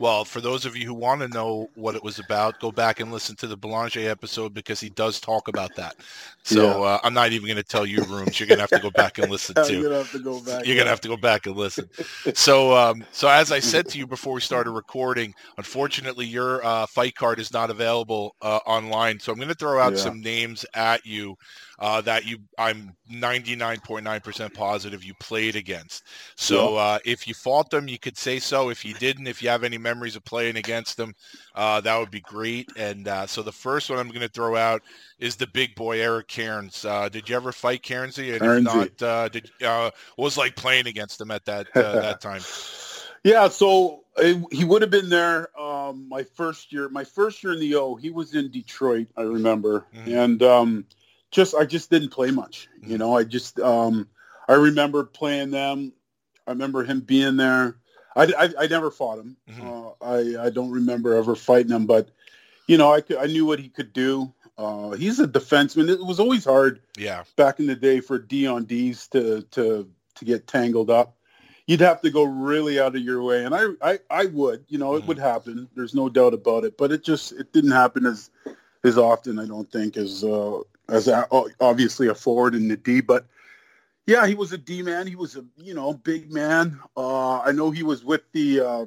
Well, 0.00 0.24
for 0.24 0.40
those 0.40 0.64
of 0.64 0.74
you 0.74 0.86
who 0.86 0.94
want 0.94 1.20
to 1.20 1.28
know 1.28 1.68
what 1.74 1.94
it 1.94 2.02
was 2.02 2.18
about, 2.18 2.58
go 2.58 2.72
back 2.72 3.00
and 3.00 3.12
listen 3.12 3.36
to 3.36 3.46
the 3.46 3.56
Belanger 3.56 4.08
episode 4.08 4.54
because 4.54 4.80
he 4.80 4.88
does 4.88 5.20
talk 5.20 5.46
about 5.46 5.76
that. 5.76 5.94
So 6.42 6.64
yeah. 6.64 6.86
uh, 6.86 7.00
I'm 7.04 7.12
not 7.12 7.32
even 7.32 7.46
going 7.46 7.58
to 7.58 7.62
tell 7.62 7.84
you 7.84 8.02
rooms. 8.04 8.40
You're 8.40 8.46
going 8.46 8.56
to 8.56 8.62
have 8.62 8.70
to 8.70 8.78
go 8.78 8.90
back 8.90 9.18
and 9.18 9.30
listen 9.30 9.54
to. 9.62 9.70
You're 9.70 9.82
going 9.82 9.92
to 9.92 9.98
have 9.98 10.12
to 10.12 10.18
go 10.18 10.40
back. 10.40 10.64
You're 10.64 10.76
going 10.76 10.86
to 10.86 10.90
have 10.90 11.02
to 11.02 11.08
go 11.08 11.18
back 11.18 11.44
and 11.44 11.54
listen. 11.54 11.90
so, 12.32 12.74
um, 12.74 13.04
so 13.12 13.28
as 13.28 13.52
I 13.52 13.58
said 13.58 13.88
to 13.88 13.98
you 13.98 14.06
before 14.06 14.32
we 14.32 14.40
started 14.40 14.70
recording, 14.70 15.34
unfortunately, 15.58 16.24
your 16.24 16.64
uh, 16.64 16.86
fight 16.86 17.14
card 17.14 17.38
is 17.38 17.52
not 17.52 17.68
available 17.68 18.36
uh, 18.40 18.60
online. 18.64 19.20
So 19.20 19.32
I'm 19.32 19.38
going 19.38 19.50
to 19.50 19.54
throw 19.54 19.78
out 19.78 19.92
yeah. 19.92 19.98
some 19.98 20.22
names 20.22 20.64
at 20.72 21.04
you 21.04 21.36
uh, 21.80 22.00
that 22.02 22.26
you 22.26 22.38
I'm 22.58 22.94
99.9% 23.10 24.54
positive 24.54 25.02
you 25.02 25.14
played 25.14 25.56
against. 25.56 26.04
So 26.36 26.76
uh, 26.76 26.98
if 27.04 27.26
you 27.26 27.34
fought 27.34 27.70
them, 27.70 27.88
you 27.88 27.98
could 27.98 28.18
say 28.18 28.38
so. 28.38 28.68
If 28.68 28.84
you 28.84 28.94
didn't, 28.94 29.26
if 29.26 29.42
you 29.42 29.48
have 29.48 29.64
any 29.64 29.78
memories 29.78 30.14
of 30.14 30.24
playing 30.24 30.56
against 30.56 30.96
them, 30.96 31.14
uh, 31.54 31.80
that 31.80 31.98
would 31.98 32.10
be 32.10 32.20
great. 32.20 32.70
And 32.76 33.08
uh, 33.08 33.26
so 33.26 33.42
the 33.42 33.52
first 33.52 33.88
one 33.88 33.98
I'm 33.98 34.08
going 34.08 34.20
to 34.20 34.28
throw 34.28 34.56
out 34.56 34.82
is 35.18 35.36
the 35.36 35.46
big 35.46 35.74
boy 35.74 36.00
Eric 36.00 36.28
Cairns. 36.28 36.84
Uh, 36.84 37.08
did 37.08 37.28
you 37.28 37.36
ever 37.36 37.52
fight 37.52 37.82
Cairnsy? 37.82 38.34
And 38.34 38.44
if 38.44 38.62
not, 38.62 39.02
uh, 39.02 39.28
did 39.28 39.50
what 39.60 39.94
was 40.16 40.36
like 40.36 40.56
playing 40.56 40.86
against 40.86 41.20
him 41.20 41.30
at 41.30 41.44
that 41.46 41.72
that 41.74 42.20
time? 42.20 42.42
Yeah, 43.22 43.48
so 43.48 44.04
it, 44.16 44.42
he 44.50 44.64
would 44.64 44.82
have 44.82 44.90
been 44.90 45.10
there 45.10 45.48
um, 45.60 46.08
my 46.08 46.22
first 46.22 46.72
year. 46.72 46.88
My 46.88 47.04
first 47.04 47.42
year 47.42 47.52
in 47.52 47.60
the 47.60 47.74
O, 47.74 47.94
he 47.96 48.10
was 48.10 48.34
in 48.34 48.50
Detroit. 48.50 49.08
I 49.16 49.22
remember, 49.22 49.86
mm-hmm. 49.94 50.12
and 50.12 50.42
um, 50.42 50.86
just 51.30 51.54
I 51.54 51.64
just 51.64 51.90
didn't 51.90 52.10
play 52.10 52.30
much. 52.30 52.68
You 52.82 52.88
mm-hmm. 52.88 52.96
know, 52.96 53.16
I 53.16 53.24
just 53.24 53.60
um, 53.60 54.08
I 54.48 54.54
remember 54.54 55.04
playing 55.04 55.50
them. 55.50 55.92
I 56.46 56.50
remember 56.50 56.84
him 56.84 57.00
being 57.00 57.36
there. 57.36 57.76
I, 58.16 58.24
I, 58.24 58.64
I 58.64 58.66
never 58.66 58.90
fought 58.90 59.18
him. 59.18 59.36
Mm-hmm. 59.48 59.68
Uh, 59.68 59.90
I 60.00 60.46
I 60.46 60.50
don't 60.50 60.70
remember 60.70 61.14
ever 61.14 61.36
fighting 61.36 61.72
him, 61.72 61.86
but 61.86 62.10
you 62.66 62.76
know 62.76 62.92
I 62.92 63.00
could, 63.00 63.18
I 63.18 63.26
knew 63.26 63.46
what 63.46 63.60
he 63.60 63.68
could 63.68 63.92
do. 63.92 64.32
Uh, 64.58 64.90
he's 64.90 65.20
a 65.20 65.26
defenseman. 65.26 65.88
It 65.88 66.04
was 66.04 66.20
always 66.20 66.44
hard. 66.44 66.80
Yeah. 66.98 67.24
Back 67.36 67.60
in 67.60 67.66
the 67.66 67.76
day 67.76 68.00
for 68.00 68.18
D 68.18 68.46
on 68.46 68.64
D's 68.64 69.06
to 69.08 69.42
to 69.52 69.88
to 70.16 70.24
get 70.24 70.46
tangled 70.46 70.90
up. 70.90 71.16
You'd 71.66 71.80
have 71.80 72.00
to 72.00 72.10
go 72.10 72.24
really 72.24 72.80
out 72.80 72.96
of 72.96 73.02
your 73.02 73.22
way, 73.22 73.44
and 73.44 73.54
I 73.54 73.66
I, 73.80 73.98
I 74.10 74.26
would. 74.26 74.64
You 74.68 74.78
know, 74.78 74.94
it 74.94 74.98
mm-hmm. 74.98 75.08
would 75.08 75.18
happen. 75.18 75.68
There's 75.76 75.94
no 75.94 76.08
doubt 76.08 76.34
about 76.34 76.64
it. 76.64 76.76
But 76.76 76.90
it 76.90 77.04
just 77.04 77.32
it 77.32 77.52
didn't 77.52 77.70
happen 77.70 78.06
as 78.06 78.30
as 78.82 78.98
often. 78.98 79.38
I 79.38 79.46
don't 79.46 79.70
think 79.70 79.96
as 79.96 80.24
uh, 80.24 80.58
as 80.90 81.08
a, 81.08 81.26
obviously 81.60 82.08
a 82.08 82.14
forward 82.14 82.54
in 82.54 82.68
the 82.68 82.76
D, 82.76 83.00
but 83.00 83.26
yeah, 84.06 84.26
he 84.26 84.34
was 84.34 84.52
a 84.52 84.58
D 84.58 84.82
man. 84.82 85.06
He 85.06 85.16
was 85.16 85.36
a 85.36 85.44
you 85.56 85.74
know 85.74 85.94
big 85.94 86.32
man. 86.32 86.80
Uh, 86.96 87.40
I 87.40 87.52
know 87.52 87.70
he 87.70 87.82
was 87.82 88.04
with 88.04 88.22
the 88.32 88.60
uh, 88.60 88.84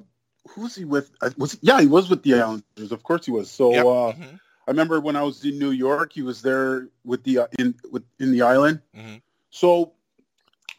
who 0.49 0.61
was 0.61 0.75
he 0.75 0.85
with? 0.85 1.11
Uh, 1.21 1.29
was 1.37 1.57
yeah, 1.61 1.79
he 1.79 1.87
was 1.87 2.09
with 2.09 2.23
the 2.23 2.35
Islanders. 2.35 2.91
Of 2.91 3.03
course 3.03 3.25
he 3.25 3.31
was. 3.31 3.49
So 3.49 3.71
yep. 3.71 3.85
uh, 3.85 3.87
mm-hmm. 3.87 4.35
I 4.67 4.71
remember 4.71 4.99
when 4.99 5.15
I 5.15 5.23
was 5.23 5.43
in 5.45 5.59
New 5.59 5.71
York, 5.71 6.13
he 6.13 6.21
was 6.21 6.41
there 6.41 6.89
with 7.05 7.23
the 7.23 7.39
uh, 7.39 7.47
in 7.57 7.75
with 7.91 8.03
in 8.19 8.31
the 8.31 8.41
island. 8.41 8.81
Mm-hmm. 8.95 9.15
So 9.49 9.93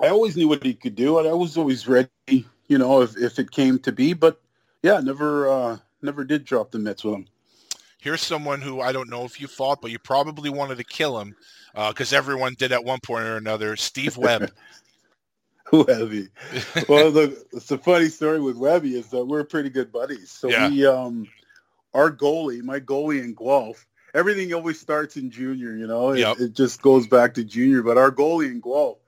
I 0.00 0.08
always 0.08 0.37
knew 0.37 0.48
what 0.48 0.62
he 0.62 0.74
could 0.74 0.94
do, 0.94 1.18
and 1.18 1.28
I 1.28 1.32
was 1.32 1.56
always 1.56 1.87
ready. 1.88 2.08
You 2.26 2.78
know, 2.78 3.02
if 3.02 3.16
if 3.16 3.38
it 3.38 3.50
came 3.50 3.78
to 3.80 3.92
be, 3.92 4.12
but 4.12 4.40
yeah, 4.82 5.00
never 5.00 5.48
uh, 5.48 5.78
never 6.02 6.24
did 6.24 6.44
drop 6.44 6.70
the 6.70 6.78
mitts 6.78 7.04
with 7.04 7.14
him 7.14 7.26
here's 8.05 8.21
someone 8.21 8.61
who 8.61 8.83
I 8.83 8.93
don't 8.93 9.09
know 9.09 9.25
if 9.25 9.40
you 9.40 9.49
fought, 9.49 9.81
but 9.81 9.90
you 9.90 9.99
probably 9.99 10.51
wanted 10.51 10.77
to 10.77 10.85
kill 10.85 11.19
him 11.19 11.35
because 11.75 12.12
uh, 12.12 12.17
everyone 12.17 12.55
did 12.57 12.71
at 12.71 12.85
one 12.85 13.01
point 13.01 13.25
or 13.25 13.38
another. 13.38 13.75
Steve 13.77 14.17
Webb. 14.17 14.53
Webby. 15.73 16.29
well, 16.88 17.11
the, 17.11 17.43
it's 17.53 17.71
a 17.71 17.79
funny 17.79 18.11
story 18.11 18.38
with 18.38 18.57
Webby 18.57 18.97
is 18.97 19.09
that 19.09 19.25
we're 19.25 19.43
pretty 19.43 19.71
good 19.71 19.90
buddies. 19.90 20.31
So 20.31 20.49
yeah. 20.49 20.69
we, 20.69 20.87
um, 20.87 21.27
our 21.95 22.12
goalie, 22.12 22.62
my 22.62 22.79
goalie 22.79 23.25
in 23.25 23.35
Guelph, 23.35 23.87
everything 24.12 24.53
always 24.53 24.79
starts 24.79 25.17
in 25.17 25.31
junior. 25.31 25.75
You 25.75 25.87
know, 25.87 26.11
it, 26.11 26.19
yep. 26.19 26.38
it 26.38 26.53
just 26.53 26.83
goes 26.83 27.07
back 27.07 27.35
to 27.35 27.45
junior. 27.45 27.83
But 27.83 27.97
our 27.97 28.12
goalie 28.12 28.51
in 28.51 28.61
Guelph, 28.61 28.99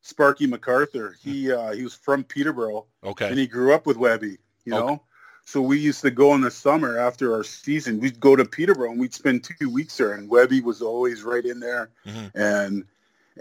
Sparky 0.00 0.46
MacArthur, 0.46 1.14
he 1.22 1.52
uh, 1.52 1.72
he 1.72 1.84
was 1.84 1.94
from 1.94 2.24
Peterborough. 2.24 2.86
Okay, 3.04 3.28
and 3.28 3.38
he 3.38 3.46
grew 3.46 3.74
up 3.74 3.86
with 3.86 3.98
Webby. 3.98 4.38
You 4.64 4.74
okay. 4.74 4.86
know, 4.86 5.02
so 5.48 5.62
we 5.62 5.78
used 5.78 6.02
to 6.02 6.10
go 6.10 6.34
in 6.34 6.42
the 6.42 6.50
summer 6.50 6.98
after 6.98 7.32
our 7.32 7.42
season. 7.42 8.00
We'd 8.00 8.20
go 8.20 8.36
to 8.36 8.44
Peterborough 8.44 8.90
and 8.90 9.00
we'd 9.00 9.14
spend 9.14 9.44
two 9.44 9.70
weeks 9.70 9.96
there. 9.96 10.12
And 10.12 10.28
Webby 10.28 10.60
was 10.60 10.82
always 10.82 11.22
right 11.22 11.42
in 11.42 11.58
there. 11.58 11.88
Mm-hmm. 12.06 12.38
And 12.38 12.84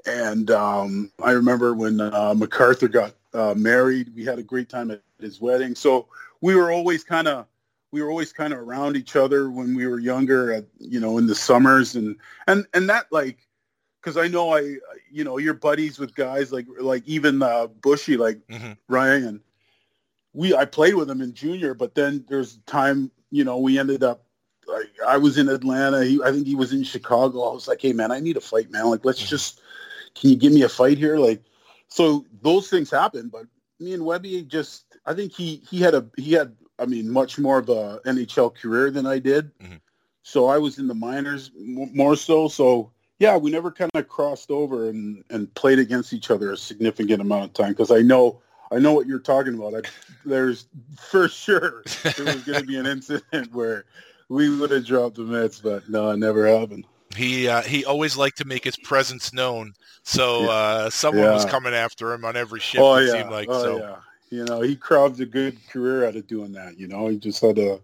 and 0.06 0.50
um, 0.50 1.12
I 1.22 1.32
remember 1.32 1.74
when 1.74 2.00
uh, 2.00 2.34
MacArthur 2.34 2.88
got 2.88 3.14
uh, 3.34 3.56
married, 3.58 4.16
we 4.16 4.24
had 4.24 4.40
a 4.40 4.44
great 4.44 4.70
time 4.70 4.90
at 4.90 5.02
his 5.20 5.42
wedding. 5.42 5.76
So 5.76 6.08
we 6.40 6.56
were 6.56 6.72
always 6.72 7.04
kind 7.04 7.28
of 7.28 7.46
we 7.92 8.02
were 8.02 8.10
always 8.10 8.32
kind 8.32 8.54
of 8.54 8.60
around 8.60 8.96
each 8.96 9.18
other 9.18 9.50
when 9.50 9.76
we 9.76 9.86
were 9.86 10.00
younger, 10.00 10.54
at, 10.54 10.64
you 10.80 11.02
know, 11.02 11.18
in 11.18 11.28
the 11.28 11.36
summers 11.36 11.98
and 11.98 12.16
and 12.48 12.66
and 12.74 12.90
that 12.90 13.08
like 13.12 13.46
because 14.00 14.16
I 14.16 14.30
know 14.30 14.56
I 14.56 14.78
you 15.12 15.26
know 15.26 15.40
you're 15.40 15.54
buddies 15.54 16.00
with 16.00 16.16
guys 16.16 16.54
like 16.54 16.68
like 16.80 17.06
even 17.06 17.44
uh, 17.44 17.68
Bushy 17.68 18.16
like 18.16 18.40
mm-hmm. 18.48 18.72
Ryan 18.88 19.42
we 20.38 20.54
I 20.54 20.66
played 20.66 20.94
with 20.94 21.10
him 21.10 21.22
in 21.22 21.34
junior, 21.34 21.74
but 21.74 21.96
then 21.96 22.24
there's 22.30 22.58
time, 22.68 23.10
you 23.32 23.44
know, 23.44 23.58
we 23.58 23.80
ended 23.80 24.04
up 24.04 24.24
like 24.68 24.92
I 25.06 25.18
was 25.18 25.40
in 25.40 25.50
Atlanta. 25.50 26.06
He, 26.06 26.22
I 26.24 26.32
think 26.32 26.46
he 26.46 26.56
was 26.56 26.74
in 26.74 26.84
Chicago. 26.84 27.50
I 27.50 27.54
was 27.54 27.68
like, 27.68 27.82
hey 27.82 27.92
man, 27.92 28.12
I 28.12 28.20
need 28.20 28.38
a 28.38 28.42
fight, 28.42 28.70
man. 28.70 28.86
Like 28.86 29.04
let's 29.04 29.20
mm-hmm. 29.20 29.30
just 29.30 29.62
can 30.14 30.30
you 30.30 30.36
give 30.36 30.54
me 30.54 30.62
a 30.62 30.70
fight 30.70 31.00
here? 31.00 31.18
Like 31.18 31.44
so 31.88 32.24
those 32.44 32.70
things 32.70 32.92
happen, 32.92 33.30
but 33.30 33.48
me 33.80 33.94
and 33.94 34.06
Webby 34.06 34.44
just 34.44 34.86
I 35.08 35.16
think 35.16 35.34
he 35.34 35.64
he 35.68 35.80
had 35.80 35.96
a 35.96 36.06
he 36.18 36.34
had 36.34 36.56
I 36.78 36.86
mean 36.86 37.10
much 37.10 37.40
more 37.40 37.58
of 37.58 37.70
a 37.70 38.00
NHL 38.06 38.56
career 38.56 38.92
than 38.92 39.08
I 39.08 39.18
did. 39.18 39.58
Mm-hmm. 39.58 39.78
So 40.22 40.46
I 40.46 40.60
was 40.60 40.78
in 40.78 40.88
the 40.88 40.94
minors 40.94 41.50
more 41.56 42.16
so. 42.16 42.48
So 42.48 42.92
yeah, 43.18 43.38
we 43.38 43.50
never 43.50 43.72
kind 43.72 43.90
of 43.96 44.08
crossed 44.08 44.52
over 44.52 44.90
and, 44.90 45.24
and 45.32 45.52
played 45.56 45.80
against 45.80 46.14
each 46.14 46.30
other 46.30 46.52
a 46.52 46.58
significant 46.58 47.22
amount 47.22 47.46
of 47.46 47.54
time 47.54 47.70
because 47.70 47.90
I 47.90 48.02
know 48.02 48.44
I 48.72 48.80
know 48.80 48.94
what 48.94 49.08
you're 49.08 49.20
talking 49.20 49.56
about. 49.56 49.76
I, 49.76 49.90
there's 50.26 50.68
for 50.98 51.28
sure 51.28 51.84
there 52.04 52.26
was 52.26 52.44
going 52.44 52.60
to 52.60 52.66
be 52.66 52.78
an 52.78 52.86
incident 52.86 53.54
where 53.54 53.86
we 54.30 54.56
would 54.58 54.72
have 54.72 54.86
dropped 54.86 55.16
the 55.16 55.24
mitts, 55.24 55.60
but 55.60 55.90
no, 55.90 56.10
it 56.10 56.18
never 56.18 56.48
happened. 56.48 56.86
He 57.16 57.48
uh, 57.48 57.62
he 57.62 57.86
always 57.86 58.18
liked 58.18 58.38
to 58.40 58.46
make 58.46 58.64
his 58.64 58.76
presence 58.76 59.32
known, 59.32 59.74
so 60.04 60.42
yeah. 60.42 60.50
uh, 60.50 60.90
someone 60.90 61.24
yeah. 61.24 61.34
was 61.34 61.46
coming 61.46 61.74
after 61.74 62.14
him 62.14 62.26
on 62.26 62.36
every 62.36 62.60
ship. 62.60 62.82
Oh, 62.82 62.96
it 62.96 63.06
yeah. 63.06 63.14
seemed 63.14 63.32
like 63.32 63.48
oh, 63.50 63.64
so. 63.64 63.80
Yeah. 63.80 63.96
You 64.30 64.44
know, 64.44 64.60
he 64.60 64.76
carved 64.76 65.22
a 65.22 65.26
good 65.26 65.58
career 65.70 66.06
out 66.06 66.18
of 66.18 66.28
doing 66.28 66.52
that. 66.52 66.78
You 66.78 66.90
know, 66.90 67.08
he 67.08 67.18
just 67.18 67.42
had 67.42 67.58
a 67.58 67.80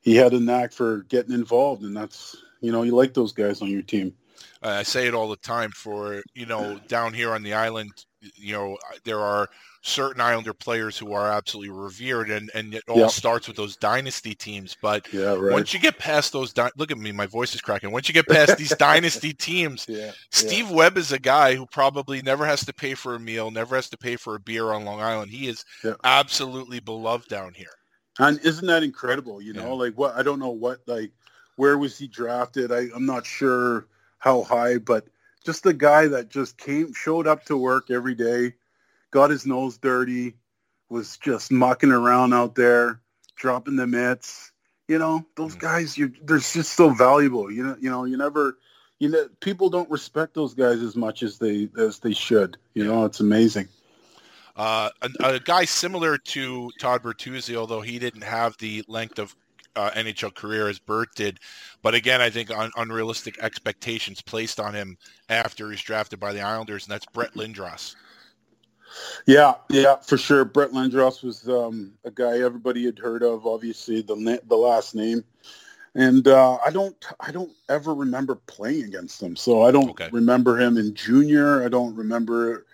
he 0.00 0.16
had 0.16 0.32
a 0.32 0.40
knack 0.40 0.72
for 0.72 1.02
getting 1.02 1.34
involved, 1.34 1.82
and 1.82 1.94
that's 1.94 2.36
you 2.60 2.72
know, 2.72 2.82
you 2.82 2.92
like 2.92 3.12
those 3.12 3.32
guys 3.32 3.60
on 3.60 3.68
your 3.68 3.82
team. 3.82 4.14
I 4.62 4.82
say 4.82 5.06
it 5.06 5.14
all 5.14 5.28
the 5.28 5.36
time. 5.36 5.70
For 5.72 6.22
you 6.34 6.46
know, 6.46 6.80
down 6.88 7.12
here 7.12 7.32
on 7.32 7.42
the 7.42 7.52
island, 7.52 7.92
you 8.34 8.52
know, 8.52 8.78
there 9.04 9.20
are 9.20 9.48
certain 9.86 10.20
Islander 10.20 10.52
players 10.52 10.98
who 10.98 11.12
are 11.12 11.30
absolutely 11.30 11.72
revered, 11.72 12.30
and, 12.30 12.50
and 12.54 12.74
it 12.74 12.82
all 12.88 12.98
yep. 12.98 13.10
starts 13.10 13.46
with 13.46 13.56
those 13.56 13.76
dynasty 13.76 14.34
teams. 14.34 14.76
But 14.80 15.12
yeah, 15.12 15.34
right. 15.34 15.52
once 15.52 15.72
you 15.72 15.80
get 15.80 15.98
past 15.98 16.32
those, 16.32 16.52
di- 16.52 16.70
look 16.76 16.90
at 16.90 16.98
me, 16.98 17.12
my 17.12 17.26
voice 17.26 17.54
is 17.54 17.60
cracking. 17.60 17.92
Once 17.92 18.08
you 18.08 18.14
get 18.14 18.26
past 18.26 18.58
these 18.58 18.76
dynasty 18.78 19.32
teams, 19.32 19.86
yeah, 19.88 20.12
Steve 20.30 20.68
yeah. 20.68 20.74
Webb 20.76 20.98
is 20.98 21.12
a 21.12 21.18
guy 21.18 21.54
who 21.54 21.66
probably 21.66 22.20
never 22.22 22.44
has 22.44 22.64
to 22.66 22.74
pay 22.74 22.94
for 22.94 23.14
a 23.14 23.20
meal, 23.20 23.50
never 23.50 23.76
has 23.76 23.88
to 23.90 23.96
pay 23.96 24.16
for 24.16 24.34
a 24.34 24.40
beer 24.40 24.72
on 24.72 24.84
Long 24.84 25.00
Island. 25.00 25.30
He 25.30 25.46
is 25.46 25.64
absolutely 26.04 26.80
beloved 26.80 27.28
down 27.28 27.54
here. 27.54 27.66
And 28.18 28.40
isn't 28.40 28.66
that 28.66 28.82
incredible? 28.82 29.40
You 29.40 29.52
know, 29.52 29.74
like 29.74 29.94
what 29.94 30.14
I 30.16 30.22
don't 30.22 30.38
know 30.38 30.50
what 30.50 30.80
like 30.86 31.12
where 31.56 31.78
was 31.78 31.98
he 31.98 32.08
drafted? 32.08 32.72
I, 32.72 32.88
I'm 32.94 33.06
not 33.06 33.26
sure 33.26 33.86
how 34.18 34.42
high, 34.42 34.78
but 34.78 35.06
just 35.44 35.64
a 35.66 35.72
guy 35.72 36.08
that 36.08 36.28
just 36.28 36.58
came, 36.58 36.92
showed 36.92 37.26
up 37.26 37.44
to 37.44 37.56
work 37.56 37.90
every 37.90 38.14
day, 38.14 38.54
got 39.16 39.30
his 39.30 39.46
nose 39.46 39.78
dirty, 39.78 40.34
was 40.90 41.16
just 41.16 41.50
mucking 41.50 41.90
around 41.90 42.34
out 42.34 42.54
there, 42.54 43.00
dropping 43.34 43.76
the 43.76 43.86
mitts. 43.86 44.52
You 44.88 44.98
know, 44.98 45.24
those 45.36 45.56
Mm. 45.56 45.60
guys, 45.60 45.96
you 45.96 46.12
they're 46.22 46.36
just 46.36 46.74
so 46.74 46.90
valuable. 46.90 47.50
You 47.50 47.62
know, 47.64 47.76
you 47.80 47.88
know, 47.88 48.04
you 48.04 48.18
never, 48.18 48.58
you 48.98 49.08
know, 49.08 49.26
people 49.40 49.70
don't 49.70 49.90
respect 49.90 50.34
those 50.34 50.52
guys 50.52 50.82
as 50.82 50.96
much 50.96 51.22
as 51.22 51.38
they 51.38 51.70
as 51.78 51.98
they 52.00 52.12
should. 52.12 52.58
You 52.74 52.84
know, 52.84 53.06
it's 53.06 53.20
amazing. 53.20 53.68
Uh, 54.54 54.90
a, 55.00 55.10
a 55.20 55.40
guy 55.40 55.64
similar 55.64 56.18
to 56.18 56.70
Todd 56.78 57.02
Bertuzzi, 57.02 57.56
although 57.56 57.80
he 57.80 57.98
didn't 57.98 58.22
have 58.22 58.54
the 58.58 58.84
length 58.86 59.18
of 59.18 59.34
uh, 59.76 59.92
NHL 59.92 60.34
career 60.34 60.68
as 60.68 60.78
Bert 60.78 61.08
did, 61.14 61.40
but 61.82 61.94
again, 61.94 62.20
I 62.20 62.28
think 62.28 62.50
un- 62.50 62.70
unrealistic 62.76 63.38
expectations 63.38 64.20
placed 64.20 64.60
on 64.60 64.74
him 64.74 64.98
after 65.30 65.70
he's 65.70 65.82
drafted 65.82 66.20
by 66.20 66.34
the 66.34 66.42
Islanders, 66.42 66.84
and 66.84 66.92
that's 66.92 67.06
Brett 67.06 67.32
Lindros. 67.34 67.94
Yeah, 69.26 69.54
yeah, 69.68 69.96
for 69.96 70.16
sure. 70.16 70.44
Brett 70.44 70.70
Lindros 70.70 71.22
was 71.22 71.48
um, 71.48 71.92
a 72.04 72.10
guy 72.10 72.38
everybody 72.40 72.84
had 72.84 72.98
heard 72.98 73.22
of. 73.22 73.46
Obviously, 73.46 74.02
the 74.02 74.16
na- 74.16 74.38
the 74.46 74.56
last 74.56 74.94
name, 74.94 75.24
and 75.94 76.26
uh, 76.28 76.58
I 76.64 76.70
don't 76.70 76.96
I 77.20 77.32
don't 77.32 77.52
ever 77.68 77.94
remember 77.94 78.36
playing 78.46 78.84
against 78.84 79.22
him. 79.22 79.36
So 79.36 79.62
I 79.62 79.70
don't 79.70 79.90
Okay. 79.90 80.08
remember 80.12 80.58
him 80.58 80.76
in 80.76 80.94
junior. 80.94 81.64
I 81.64 81.68
don't 81.68 81.94
remember 81.94 82.66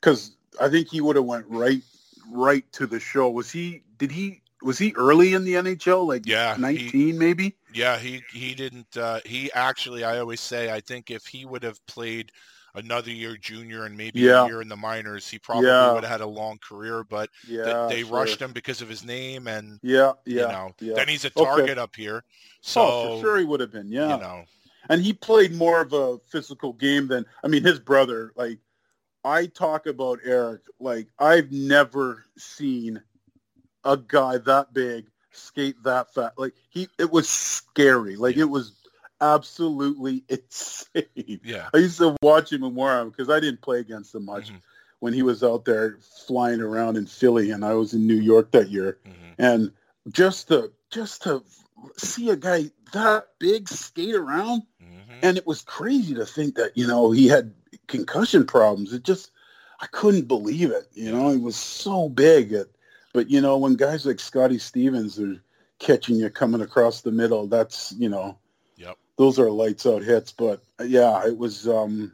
because 0.00 0.36
I 0.60 0.68
think 0.68 0.88
he 0.88 1.00
would 1.00 1.16
have 1.16 1.24
went 1.24 1.46
right 1.48 1.82
right 2.30 2.70
to 2.72 2.86
the 2.86 3.00
show. 3.00 3.30
Was 3.30 3.50
he? 3.50 3.82
Did 3.98 4.12
he? 4.12 4.42
Was 4.62 4.78
he 4.78 4.92
early 4.96 5.34
in 5.34 5.44
the 5.44 5.54
NHL? 5.54 6.06
Like 6.06 6.26
Yeah, 6.26 6.54
he- 6.54 6.60
nineteen 6.60 7.18
maybe. 7.18 7.56
Yeah, 7.72 7.98
he 7.98 8.22
he 8.32 8.54
didn't. 8.54 8.96
Uh, 8.96 9.20
he 9.24 9.52
actually, 9.52 10.04
I 10.04 10.18
always 10.18 10.40
say, 10.40 10.72
I 10.72 10.80
think 10.80 11.10
if 11.10 11.26
he 11.26 11.44
would 11.44 11.62
have 11.62 11.84
played 11.86 12.32
another 12.76 13.10
year 13.10 13.36
junior 13.36 13.84
and 13.84 13.96
maybe 13.96 14.20
Yeah. 14.20 14.44
a 14.44 14.46
year 14.46 14.62
in 14.62 14.68
the 14.68 14.76
minors, 14.76 15.28
he 15.28 15.38
probably 15.38 15.66
Yeah. 15.66 15.94
would 15.94 16.04
have 16.04 16.12
had 16.12 16.20
a 16.20 16.26
long 16.26 16.58
career. 16.58 17.02
But 17.04 17.30
Yeah, 17.48 17.88
they 17.88 18.02
sure. 18.02 18.18
rushed 18.18 18.40
him 18.40 18.52
because 18.52 18.82
of 18.82 18.88
his 18.88 19.04
name, 19.04 19.48
and 19.48 19.80
Yeah, 19.82 20.12
yeah, 20.24 20.42
you 20.42 20.48
know, 20.48 20.74
yeah. 20.80 20.94
then 20.94 21.08
he's 21.08 21.24
a 21.24 21.28
Okay. 21.28 21.44
target 21.44 21.78
up 21.78 21.96
here. 21.96 22.22
So 22.60 22.82
oh, 22.82 23.16
for 23.16 23.26
sure 23.26 23.38
he 23.38 23.44
would 23.44 23.60
have 23.60 23.72
been. 23.72 23.90
Yeah, 23.90 24.14
you 24.14 24.20
know, 24.20 24.44
and 24.88 25.02
he 25.02 25.12
played 25.12 25.54
more 25.54 25.80
of 25.80 25.92
a 25.92 26.18
physical 26.28 26.72
game 26.72 27.08
than 27.08 27.26
I 27.42 27.48
mean 27.48 27.64
his 27.64 27.78
brother. 27.78 28.32
Like 28.36 28.58
I 29.24 29.46
talk 29.46 29.86
about 29.86 30.20
Eric, 30.24 30.62
like 30.78 31.08
I've 31.18 31.50
never 31.50 32.24
seen 32.36 33.02
a 33.84 33.96
guy 33.96 34.38
that 34.38 34.72
big 34.72 35.06
skate 35.32 35.82
that 35.84 36.12
fast. 36.12 36.38
Like 36.38 36.54
he, 36.70 36.88
it 36.98 37.10
was 37.10 37.28
scary. 37.28 38.16
Like 38.16 38.36
Yeah. 38.36 38.42
it 38.42 38.50
was 38.50 38.85
absolutely 39.20 40.24
insane. 40.28 41.40
yeah, 41.42 41.68
I 41.74 41.78
used 41.78 41.98
to 41.98 42.16
watch 42.22 42.52
him 42.52 42.62
and 42.62 42.74
war 42.76 43.04
because 43.04 43.28
I 43.30 43.40
didn't 43.40 43.62
play 43.62 43.80
against 43.80 44.14
him 44.14 44.24
much 44.24 44.50
Mhm. 44.50 44.60
when 45.00 45.12
he 45.12 45.22
was 45.22 45.42
out 45.42 45.64
there 45.64 45.98
flying 46.26 46.60
around 46.60 46.96
in 46.96 47.06
Philly, 47.06 47.50
and 47.50 47.64
I 47.64 47.74
was 47.74 47.94
in 47.94 48.06
New 48.06 48.20
York 48.20 48.50
that 48.52 48.70
year 48.70 48.98
Mhm. 49.06 49.34
and 49.38 49.72
just 50.10 50.48
to 50.48 50.72
just 50.90 51.22
to 51.22 51.42
see 51.96 52.30
a 52.30 52.36
guy 52.36 52.70
that 52.92 53.28
big 53.38 53.68
skate 53.68 54.14
around 54.14 54.62
Mhm. 54.82 55.18
and 55.22 55.36
it 55.36 55.46
was 55.46 55.62
crazy 55.62 56.14
to 56.14 56.24
think 56.24 56.54
that 56.54 56.76
you 56.76 56.86
know 56.86 57.10
he 57.10 57.26
had 57.28 57.52
concussion 57.88 58.46
problems 58.46 58.92
it 58.92 59.02
just 59.02 59.30
i 59.80 59.86
couldn't 59.88 60.26
believe 60.26 60.70
it 60.70 60.88
you 60.94 61.10
know 61.12 61.30
he 61.30 61.36
was 61.36 61.56
so 61.56 62.08
big 62.08 62.52
it, 62.52 62.74
but 63.12 63.28
you 63.30 63.40
know 63.40 63.58
when 63.58 63.74
guys 63.74 64.06
like 64.06 64.20
scotty 64.20 64.58
stevens 64.58 65.18
are 65.20 65.36
catching 65.78 66.16
you 66.16 66.30
coming 66.30 66.60
across 66.62 67.02
the 67.02 67.12
middle 67.12 67.46
that's 67.46 67.92
you 67.92 68.08
know. 68.08 68.38
Those 69.16 69.38
are 69.38 69.50
lights 69.50 69.86
out 69.86 70.02
hits 70.02 70.32
but 70.32 70.62
uh, 70.80 70.84
yeah 70.84 71.26
it 71.26 71.36
was 71.36 71.68
um 71.68 72.12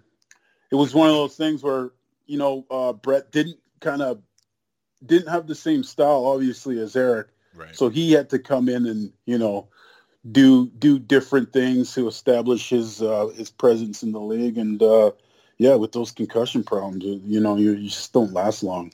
it 0.71 0.77
was 0.77 0.95
one 0.95 1.09
of 1.09 1.15
those 1.15 1.37
things 1.37 1.63
where 1.63 1.91
you 2.27 2.39
know 2.39 2.65
uh 2.71 2.93
brett 2.93 3.31
didn't 3.33 3.59
kind 3.81 4.03
of 4.03 4.21
didn't 5.05 5.29
have 5.29 5.47
the 5.47 5.55
same 5.55 5.83
style 5.83 6.25
obviously 6.27 6.79
as 6.79 6.95
eric 6.95 7.29
right. 7.55 7.75
so 7.75 7.89
he 7.89 8.13
had 8.13 8.31
to 8.31 8.39
come 8.39 8.69
in 8.69 8.87
and 8.87 9.13
you 9.27 9.39
know 9.39 9.69
do 10.31 10.69
do 10.79 10.99
different 10.99 11.53
things 11.53 11.95
to 11.95 12.07
establish 12.07 12.69
his 12.69 13.03
uh, 13.03 13.29
his 13.37 13.51
presence 13.51 14.03
in 14.03 14.13
the 14.13 14.21
league. 14.21 14.59
And 14.59 14.83
uh, 14.83 15.13
yeah, 15.59 15.75
with 15.75 15.93
those 15.93 16.13
concussion 16.13 16.63
problems, 16.63 17.05
you 17.05 17.21
you 17.25 17.41
know, 17.41 17.57
you, 17.57 17.73
you 17.73 17.89
just 17.89 18.13
don't 18.13 18.33
last 18.33 18.63
long. 18.63 18.93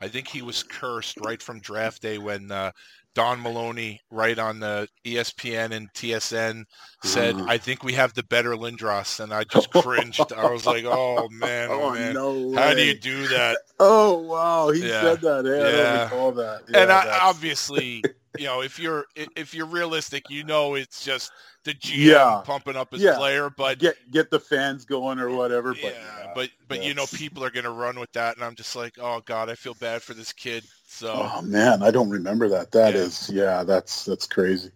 I 0.00 0.08
think 0.08 0.28
he 0.28 0.42
was 0.42 0.62
cursed 0.62 1.18
right 1.24 1.40
from 1.40 1.60
draft 1.60 2.02
day 2.02 2.18
when 2.18 2.50
uh, 2.50 2.72
Don 3.14 3.40
Maloney, 3.42 4.00
right 4.10 4.38
on 4.38 4.60
the 4.60 4.88
ESPN 5.06 5.72
and 5.72 5.92
TSN, 5.94 6.64
said, 7.02 7.36
Mhm. 7.36 7.48
"I 7.48 7.58
think 7.58 7.82
we 7.84 7.92
have 7.94 8.14
the 8.14 8.22
better 8.24 8.56
Lindros," 8.56 9.20
and 9.20 9.32
I 9.32 9.44
just 9.44 9.70
cringed. 9.70 10.32
I 10.32 10.50
was 10.50 10.66
like, 10.66 10.84
"Oh 10.84 11.28
man, 11.30 11.70
oh, 11.72 11.90
man, 11.94 12.14
no! 12.14 12.52
how 12.54 12.74
do 12.74 12.82
you 12.82 12.94
do 12.94 13.26
that?" 13.28 13.58
Oh 13.80 14.18
wow, 14.18 14.70
he 14.70 14.88
Yeah. 14.88 15.00
said 15.00 15.20
that. 15.22 15.44
Yeah, 15.44 15.68
I 15.68 15.70
Yeah. 15.70 15.72
don't 15.72 16.02
recall 16.02 16.32
that. 16.32 16.62
and 16.72 16.92
I, 16.92 17.06
obviously, 17.22 18.06
you 18.36 18.46
know, 18.46 18.62
if 18.62 18.78
you're 18.78 19.04
if 19.14 19.54
you're 19.54 19.66
realistic, 19.66 20.28
you 20.30 20.44
know 20.44 20.74
it's 20.74 21.04
just 21.04 21.32
the 21.64 21.74
GM 21.74 22.36
Yeah. 22.36 22.42
pumping 22.42 22.76
up 22.76 22.92
his 22.92 23.04
Yeah. 23.04 23.14
player, 23.16 23.50
but 23.50 23.78
get 23.78 24.10
get 24.10 24.30
the 24.30 24.40
fans 24.40 24.84
going 24.84 25.18
or 25.18 25.30
whatever. 25.30 25.74
But 25.74 25.94
yeah, 25.94 26.26
but 26.32 26.50
but 26.68 26.80
you 26.80 26.94
know 26.94 27.06
people 27.06 27.44
are 27.44 27.50
gonna 27.50 27.70
run 27.70 27.98
with 27.98 28.12
that, 28.12 28.36
and 28.36 28.44
I'm 28.44 28.54
just 28.54 28.76
like, 28.76 28.94
oh 29.00 29.20
god, 29.24 29.50
I 29.50 29.54
feel 29.54 29.74
bad 29.74 30.02
for 30.02 30.14
this 30.14 30.32
kid. 30.32 30.64
So 30.86 31.32
Oh 31.32 31.42
man, 31.42 31.82
I 31.82 31.90
don't 31.90 32.10
remember 32.10 32.48
that. 32.48 32.72
That 32.72 32.94
Yeah. 32.94 32.96
is, 32.96 33.30
yeah, 33.30 33.62
that's 33.64 34.04
that's 34.04 34.26
crazy. 34.26 34.70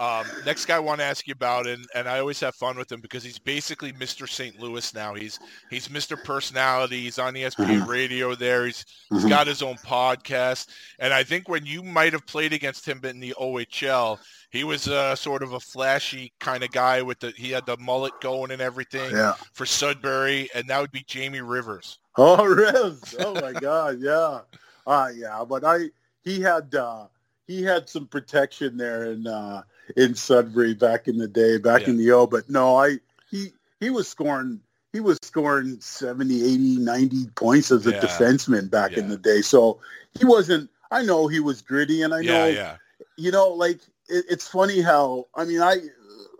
Um, 0.00 0.26
next 0.46 0.64
guy 0.64 0.76
I 0.76 0.80
want 0.80 0.98
to 1.00 1.04
ask 1.04 1.28
you 1.28 1.32
about, 1.32 1.66
and 1.66 1.86
and 1.94 2.08
I 2.08 2.18
always 2.18 2.40
have 2.40 2.54
fun 2.56 2.76
with 2.76 2.90
him 2.90 3.00
because 3.00 3.22
he's 3.22 3.38
basically 3.38 3.92
Mr. 3.92 4.28
St. 4.28 4.58
Louis 4.58 4.92
now. 4.94 5.14
He's 5.14 5.38
he's 5.68 5.88
Mr. 5.88 6.22
Personality. 6.22 7.02
He's 7.02 7.18
on 7.18 7.34
ESPN 7.34 7.82
Mhm. 7.82 7.86
Radio 7.86 8.34
there. 8.34 8.64
He's 8.66 8.84
he's 9.10 9.24
Mhm. 9.24 9.28
got 9.28 9.46
his 9.46 9.62
own 9.62 9.76
podcast, 9.76 10.68
and 10.98 11.12
I 11.12 11.22
think 11.22 11.48
when 11.48 11.66
you 11.66 11.82
might 11.82 12.12
have 12.14 12.26
played 12.26 12.52
against 12.52 12.86
him 12.88 13.00
in 13.04 13.20
the 13.20 13.34
OHL, 13.38 14.18
he 14.50 14.64
was 14.64 14.88
uh, 14.88 15.14
sort 15.14 15.42
of 15.42 15.52
a 15.52 15.60
flashy 15.60 16.32
kind 16.40 16.64
of 16.64 16.70
guy 16.72 17.02
with 17.02 17.20
the 17.20 17.32
he 17.36 17.50
had 17.50 17.66
the 17.66 17.76
mullet 17.76 18.18
going 18.20 18.50
and 18.50 18.62
everything 18.62 19.10
Yeah. 19.10 19.34
for 19.52 19.66
Sudbury, 19.66 20.48
and 20.54 20.66
that 20.68 20.80
would 20.80 20.92
be 20.92 21.04
Jamie 21.06 21.42
Rivers. 21.42 21.98
Oh, 22.16 22.44
Riz. 22.44 23.14
Oh 23.20 23.34
my 23.34 23.52
God. 23.52 23.98
Yeah. 24.00 24.40
Uh, 24.86 25.08
yeah. 25.14 25.44
But 25.48 25.64
I, 25.64 25.90
he 26.22 26.40
had, 26.40 26.74
uh, 26.74 27.06
he 27.46 27.62
had 27.62 27.88
some 27.88 28.06
protection 28.08 28.76
there 28.76 29.12
in, 29.12 29.26
uh, 29.28 29.62
in 29.96 30.14
Sudbury 30.14 30.74
back 30.74 31.08
in 31.08 31.18
the 31.18 31.28
day, 31.28 31.58
back 31.58 31.88
in 31.88 31.96
the 31.96 32.10
O, 32.12 32.26
but 32.26 32.48
no, 32.50 32.76
I, 32.76 32.98
he, 33.30 33.48
he 33.80 33.90
was 33.90 34.08
scoring, 34.08 34.60
he 34.92 35.00
was 35.00 35.18
scoring 35.22 35.80
70, 35.80 36.42
80, 36.44 36.76
90 36.78 37.26
points 37.36 37.70
as 37.70 37.86
a 37.86 37.92
Yeah. 37.92 38.00
defenseman 38.00 38.70
back 38.70 38.92
in 38.92 39.08
the 39.08 39.16
day. 39.16 39.40
So 39.42 39.80
he 40.18 40.24
wasn't, 40.24 40.70
I 40.90 41.02
know 41.02 41.28
he 41.28 41.40
was 41.40 41.62
gritty 41.62 42.02
and 42.02 42.12
I 42.12 42.20
yeah, 42.20 42.32
know, 42.32 42.46
yeah, 42.46 42.76
you 43.16 43.30
know, 43.30 43.48
like 43.50 43.80
it, 44.08 44.24
it's 44.28 44.48
funny 44.48 44.80
how 44.80 45.26
I 45.34 45.44
mean, 45.44 45.60
I, 45.62 45.76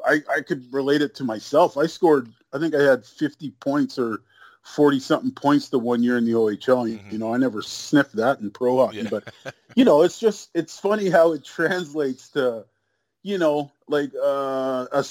I 0.05 0.21
I 0.37 0.41
could 0.41 0.73
relate 0.73 1.03
it 1.03 1.15
to 1.17 1.25
myself. 1.25 1.77
I 1.77 1.87
scored, 1.87 2.33
I 2.53 2.59
think 2.59 2.75
I 2.75 2.83
had 2.83 3.05
50 3.05 3.51
points 3.61 3.99
or 3.99 4.23
40 4.63 4.99
something 5.01 5.31
points 5.31 5.69
the 5.69 5.79
one 5.79 6.03
year 6.03 6.19
in 6.19 6.25
the 6.25 6.33
OHL. 6.33 6.87
You- 6.91 6.99
Mhm. 6.99 7.13
You 7.13 7.19
know, 7.19 7.33
I 7.33 7.39
never 7.39 7.63
sniffed 7.63 8.17
that 8.17 8.41
in 8.41 8.51
pro 8.51 8.77
hockey, 8.79 8.99
Yeah. 8.99 9.09
but 9.11 9.33
you 9.77 9.85
know, 9.85 10.03
it's 10.03 10.19
just 10.19 10.51
it's 10.55 10.79
funny 10.79 11.09
how 11.09 11.33
it 11.33 11.45
translates 11.45 12.29
to, 12.31 12.65
you 13.23 13.39
know, 13.39 13.73
like 13.89 14.13
uh, 14.15 14.87
a 14.93 15.05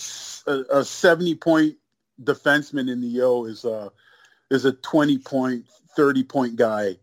a, 0.48 0.80
a 0.80 0.86
70 0.86 1.36
point 1.36 1.76
defenseman 2.24 2.92
in 2.92 3.02
the 3.02 3.22
O 3.22 3.46
is 3.46 3.66
a 3.66 3.92
is 4.52 4.66
a 4.66 4.74
20 4.74 5.18
point, 5.20 5.66
30 5.96 6.24
point 6.24 6.56
guy 6.56 6.98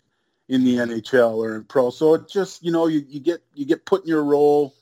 in 0.48 0.64
the 0.64 0.76
Mhm. 0.76 0.88
NHL 0.88 1.36
or 1.36 1.56
in 1.56 1.64
pro. 1.64 1.90
So 1.90 2.14
it 2.14 2.28
just, 2.28 2.64
you 2.64 2.72
know, 2.72 2.86
you, 2.86 3.04
you 3.08 3.20
get 3.20 3.42
you 3.54 3.66
get 3.66 3.86
put 3.86 4.02
in 4.04 4.08
your 4.08 4.24
role 4.24 4.74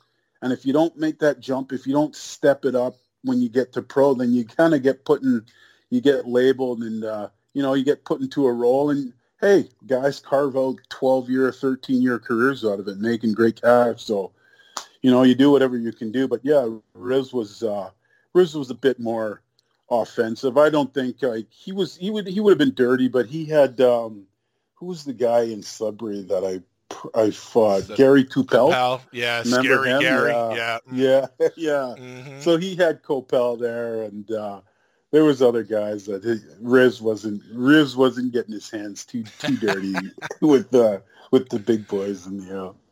and 0.43 0.53
if 0.53 0.67
you 0.67 0.73
don't 0.73 0.97
make 0.99 1.21
that 1.21 1.41
jump, 1.41 1.73
if 1.73 1.87
you 1.87 1.95
don't 1.95 2.15
step 2.17 2.65
it 2.65 2.75
up 2.75 2.97
when 3.23 3.41
you 3.41 3.49
get 3.49 3.73
to 3.75 3.83
pro, 3.83 4.15
then 4.15 4.33
you 4.33 4.45
kind 4.45 4.75
of 4.75 4.83
get 4.83 5.05
put 5.05 5.23
in 5.23 5.45
you 5.91 6.01
get 6.01 6.29
labeled 6.29 6.83
and 6.83 7.05
uh, 7.05 7.29
you 7.55 7.63
know, 7.63 7.75
you 7.75 7.85
get 7.85 8.05
put 8.05 8.21
into 8.21 8.47
a 8.47 8.53
role 8.53 8.91
and 8.91 9.13
hey, 9.41 9.69
guys 9.87 10.21
carve 10.21 10.57
out 10.57 10.77
12 10.91 11.31
year, 11.31 11.53
13 11.53 12.03
year 12.03 12.19
careers 12.19 12.65
out 12.65 12.81
of 12.81 12.89
it, 12.89 12.99
making 12.99 13.35
great 13.35 13.61
cash. 13.61 14.03
So, 14.03 14.33
you 15.05 15.11
know, 15.11 15.23
you 15.23 15.35
do 15.35 15.51
whatever 15.51 15.77
you 15.77 15.93
can 15.93 16.11
do. 16.13 16.27
But 16.27 16.41
yeah, 16.45 16.67
Riz 16.95 17.31
was 17.31 17.63
uh 17.63 17.91
Riz 18.33 18.55
was 18.55 18.71
a 18.71 18.75
bit 18.75 18.99
more 18.99 19.43
offensive. 19.91 20.57
I 20.57 20.71
don't 20.71 20.95
think 20.95 21.23
like 21.23 21.47
he 21.51 21.73
was 21.73 21.95
he 21.95 22.11
would 22.11 22.27
he 22.27 22.41
would 22.41 22.53
have 22.53 22.59
been 22.59 22.75
dirty, 22.75 23.09
but 23.09 23.27
he 23.27 23.45
had 23.45 23.83
um 23.83 24.25
who 24.77 24.87
was 24.87 25.05
the 25.05 25.13
guy 25.13 25.43
in 25.43 25.63
Sudbury 25.63 26.23
that 26.23 26.43
I 26.43 26.63
I 27.15 27.31
fought? 27.33 27.95
Gary 27.97 28.25
Coupel. 28.25 28.71
Pal, 28.71 29.03
yeah, 29.13 29.43
Remember 29.45 29.85
scary 29.85 29.91
him? 29.91 30.01
Gary, 30.01 30.33
Yeah. 30.33 30.55
yeah, 30.91 31.27
Yeah, 31.39 31.49
yeah. 31.57 31.97
Mhm. 31.99 32.41
So 32.41 32.57
he 32.57 32.75
had 32.75 33.03
Copel 33.03 33.61
there, 33.61 34.05
and 34.05 34.31
uh, 34.31 34.63
there 35.11 35.25
was 35.25 35.43
other 35.43 35.65
guys 35.65 36.07
that 36.07 36.25
his, 36.25 36.47
Riz 36.63 37.03
wasn't. 37.03 37.43
Riz 37.53 37.95
wasn't 37.95 38.33
getting 38.33 38.55
his 38.55 38.71
hands 38.71 39.05
too 39.05 39.25
too 39.39 39.59
dirty 39.59 40.13
with 40.41 40.71
the 40.71 41.03
with 41.31 41.51
the 41.51 41.59
big 41.59 41.87
boys 41.89 42.27
in 42.27 42.39
the 42.39 42.69
uh, 42.69 42.73
Mm, 42.73 42.84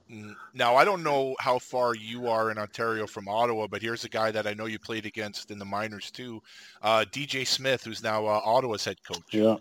Now 0.54 0.76
I 0.76 0.84
don't 0.84 1.02
know 1.02 1.34
how 1.40 1.58
far 1.58 1.94
you 1.94 2.28
are 2.28 2.50
in 2.50 2.58
Ontario 2.58 3.06
from 3.06 3.28
Ottawa, 3.28 3.66
but 3.66 3.80
here's 3.80 4.04
a 4.04 4.08
guy 4.08 4.30
that 4.30 4.46
I 4.46 4.52
know 4.54 4.66
you 4.66 4.78
played 4.78 5.06
against 5.06 5.50
in 5.50 5.58
the 5.58 5.64
minors 5.64 6.10
too, 6.10 6.42
uh, 6.82 7.04
DJ 7.10 7.46
Smith, 7.46 7.82
who's 7.84 8.02
now 8.02 8.26
uh, 8.26 8.40
Ottawa's 8.44 8.84
head 8.84 9.02
coach. 9.04 9.22
Yeah. 9.32 9.56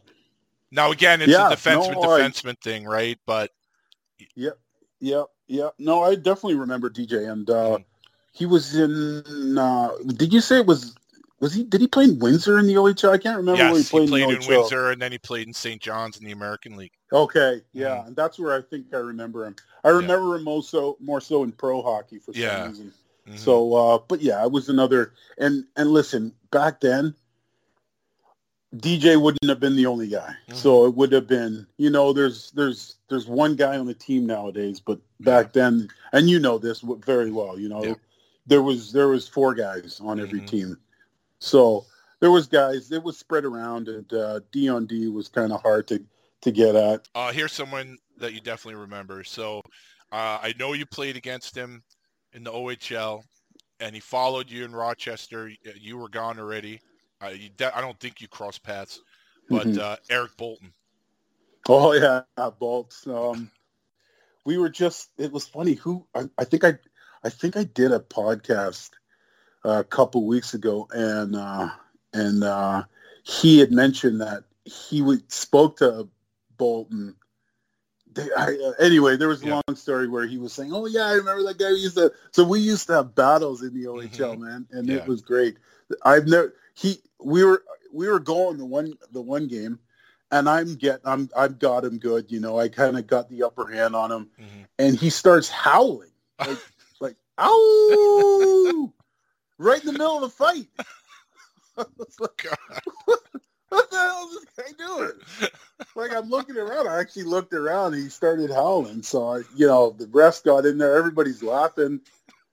Now 0.72 0.92
again, 0.92 1.22
it's 1.22 1.32
Yeah, 1.32 1.48
a 1.48 1.56
defenseman 1.56 2.02
no, 2.02 2.02
I- 2.04 2.22
defenseman 2.22 2.60
thing, 2.62 2.86
right? 2.86 3.18
But 3.26 3.52
Yeah, 4.36 4.52
yeah, 5.00 5.24
yeah. 5.48 5.70
No, 5.80 6.04
I 6.04 6.16
definitely 6.16 6.56
remember 6.56 6.90
DJ, 6.90 7.32
and 7.32 7.50
uh, 7.50 7.78
Mhm. 7.78 7.86
he 8.34 8.46
was 8.46 8.76
in. 8.76 9.58
Uh, 9.58 9.92
did 10.16 10.32
you 10.34 10.42
say 10.42 10.58
it 10.58 10.66
was? 10.66 10.96
Was 11.42 11.54
he? 11.56 11.64
Did 11.64 11.82
he 11.82 11.88
play 11.88 12.04
in 12.06 12.20
Windsor 12.20 12.60
in 12.60 12.68
the 12.68 12.76
OHL? 12.76 13.12
I 13.12 13.18
can't 13.18 13.36
remember 13.36 13.64
where 13.64 13.72
he 13.72 13.78
yes, 13.80 13.90
played, 13.90 14.04
he 14.04 14.08
played 14.10 14.30
in 14.30 14.42
in. 14.44 14.48
Windsor 14.48 14.92
and 14.92 15.02
then 15.02 15.12
he 15.12 15.18
played 15.18 15.48
in 15.48 15.54
St. 15.54 15.82
John's 15.82 16.18
in 16.18 16.24
the 16.26 16.32
American 16.32 16.78
League. 16.78 16.92
Okay, 17.12 17.62
yeah, 17.74 17.96
Mhm. 17.98 18.08
and 18.08 18.16
that's 18.16 18.38
where 18.40 18.56
I 18.56 18.62
think 18.62 18.94
I 18.94 18.98
remember 18.98 19.46
him. 19.46 19.56
I 19.84 19.90
remember 19.90 20.36
him 20.36 20.44
more 20.44 20.62
so 20.64 20.98
more 21.02 21.20
so 21.20 21.44
in 21.44 21.52
pro 21.52 21.82
hockey 21.82 22.20
for 22.20 22.32
some 22.32 22.42
Yeah. 22.42 22.68
reason. 22.68 22.94
Mhm. 23.28 23.40
So, 23.40 23.74
uh, 23.74 23.98
but 24.08 24.22
yeah, 24.22 24.44
it 24.46 24.52
was 24.52 24.70
another. 24.70 25.14
And 25.40 25.66
and 25.76 25.90
listen, 25.92 26.32
back 26.52 26.80
then, 26.80 27.16
DJ 28.76 29.18
wouldn't 29.20 29.50
have 29.50 29.60
been 29.60 29.76
the 29.76 29.88
only 29.88 30.08
guy. 30.08 30.36
Mhm. 30.48 30.56
So 30.56 30.86
it 30.86 30.96
would 30.96 31.12
have 31.12 31.28
been, 31.28 31.66
you 31.78 31.90
know, 31.90 32.14
there's 32.14 32.52
there's 32.52 32.96
there's 33.10 33.28
one 33.28 33.56
guy 33.56 33.78
on 33.78 33.88
the 33.88 33.94
team 33.96 34.28
nowadays, 34.28 34.80
but 34.80 35.00
back 35.20 35.54
then, 35.54 35.90
and 36.14 36.30
you 36.30 36.40
know 36.40 36.58
this 36.60 36.82
very 36.82 37.32
well, 37.32 37.60
you 37.60 37.68
know, 37.68 37.84
Yeah. 37.84 37.96
there 38.46 38.62
was 38.62 38.92
there 38.94 39.08
was 39.10 39.28
four 39.28 39.56
guys 39.56 40.00
on 40.04 40.20
every 40.20 40.42
Mhm. 40.42 40.48
team. 40.48 40.78
So 41.42 41.86
there 42.22 42.32
was 42.32 42.48
guys. 42.48 42.92
It 42.92 43.04
was 43.04 43.20
spread 43.20 43.46
around, 43.46 43.90
and 43.90 44.14
uh, 44.14 44.42
D 44.54 44.70
on 44.70 44.88
D 44.88 45.10
was 45.10 45.30
kind 45.30 45.54
of 45.54 45.62
hard 45.64 45.88
to 45.90 46.04
to 46.44 46.52
get 46.52 46.76
at. 46.76 47.08
Uh, 47.16 47.34
here's 47.34 47.54
someone 47.54 48.00
that 48.20 48.34
you 48.34 48.42
definitely 48.42 48.82
remember. 48.82 49.24
So 49.26 49.60
uh, 50.14 50.40
I 50.44 50.56
know 50.60 50.74
you 50.74 50.88
played 50.88 51.18
against 51.18 51.56
him 51.58 51.84
in 52.34 52.46
the 52.46 52.52
OHL, 52.52 53.24
and 53.82 53.96
he 53.96 54.02
followed 54.02 54.52
you 54.52 54.66
in 54.66 54.74
Rochester. 54.74 55.52
You 55.76 55.98
were 55.98 56.10
gone 56.10 56.40
already. 56.40 56.82
Uh, 57.24 57.30
you 57.30 57.50
de- 57.50 57.78
I 57.78 57.82
don't 57.82 58.00
think 58.00 58.22
you 58.22 58.30
crossed 58.30 58.64
paths, 58.64 59.02
but 59.52 59.68
Mhm. 59.68 59.78
uh, 59.78 59.98
Eric 60.10 60.38
Boulton. 60.38 60.74
Oh 61.70 61.94
yeah, 61.94 62.24
bolts. 62.60 63.08
Um, 63.08 63.52
we 64.46 64.58
were 64.58 64.70
just. 64.70 65.10
It 65.18 65.32
was 65.32 65.48
funny. 65.48 65.76
Who 65.76 66.08
I, 66.16 66.30
I 66.38 66.46
think 66.46 66.64
I, 66.66 66.76
I 67.24 67.30
think 67.30 67.58
I 67.58 67.66
did 67.66 67.92
a 67.94 68.00
podcast 68.00 68.92
uh, 68.96 69.01
a 69.64 69.84
couple 69.84 70.26
weeks 70.26 70.54
ago, 70.54 70.88
and 70.92 71.36
uh, 71.36 71.70
and 72.14 72.44
uh, 72.44 72.84
he 73.24 73.60
had 73.60 73.72
mentioned 73.72 74.22
that 74.22 74.44
he 74.66 75.02
would 75.02 75.32
spoke 75.32 75.78
to 75.78 76.08
Boulton. 76.58 77.16
They, 78.14 78.28
I, 78.38 78.58
uh, 78.66 78.72
anyway, 78.84 79.16
there 79.18 79.28
was 79.30 79.42
a 79.42 79.48
Yeah. 79.48 79.62
long 79.68 79.76
story 79.76 80.08
where 80.08 80.26
he 80.26 80.38
was 80.38 80.54
saying, 80.54 80.72
"Oh 80.74 80.86
yeah, 80.86 81.06
I 81.06 81.14
remember 81.14 81.44
that 81.44 81.58
guy 81.58 81.72
we 81.72 81.78
used 81.80 81.96
to." 81.98 82.12
So 82.32 82.44
we 82.44 82.60
used 82.60 82.88
to 82.88 82.94
have 82.94 83.16
battles 83.16 83.62
in 83.64 83.74
the 83.74 83.88
OHL, 83.88 84.38
man, 84.38 84.68
and 84.72 84.90
Yeah. 84.90 84.98
it 84.98 85.08
was 85.08 85.22
great. 85.22 85.58
I've 86.04 86.28
never 86.28 86.54
he 86.74 87.02
we 87.24 87.44
were 87.44 87.64
we 87.94 88.08
were 88.08 88.20
going 88.20 88.58
the 88.58 88.66
one 88.66 88.94
the 89.12 89.22
one 89.22 89.48
game, 89.48 89.80
and 90.32 90.50
I'm 90.50 90.76
get 90.76 91.02
I'm 91.06 91.30
I've 91.38 91.60
got 91.60 91.86
him 91.86 92.00
good. 92.00 92.32
You 92.32 92.40
know, 92.40 92.60
I 92.60 92.68
kind 92.68 92.98
of 92.98 93.08
got 93.08 93.30
the 93.30 93.44
upper 93.44 93.68
hand 93.68 93.96
on 93.96 94.12
him, 94.12 94.30
Mhm. 94.40 94.66
and 94.80 94.96
he 94.96 95.10
starts 95.10 95.48
howling 95.50 96.12
like 96.40 96.58
like 97.00 97.16
ow 97.40 98.94
right 99.62 99.80
in 99.80 99.88
the 99.88 99.94
middle 99.94 100.16
of 100.16 100.22
the 100.22 100.30
fight. 100.30 100.68
Like, 102.20 102.46
what 103.70 103.90
the 103.90 103.98
hell 103.98 104.30
is 104.30 104.42
this 104.42 104.66
guy 104.66 104.72
doing? 104.78 105.12
Like 105.96 106.14
I'm 106.14 106.30
looking 106.30 106.58
around. 106.58 106.88
I 106.88 107.00
actually 107.00 107.24
looked 107.24 107.54
around. 107.54 107.94
And 107.94 108.04
he 108.04 108.10
started 108.10 108.52
howling. 108.52 109.04
So 109.04 109.28
I, 109.28 109.38
you 109.56 109.68
know, 109.68 109.92
the 109.92 110.06
refs 110.08 110.44
got 110.44 110.66
in 110.66 110.78
there. 110.78 110.96
Everybody's 110.96 111.44
laughing, 111.44 112.02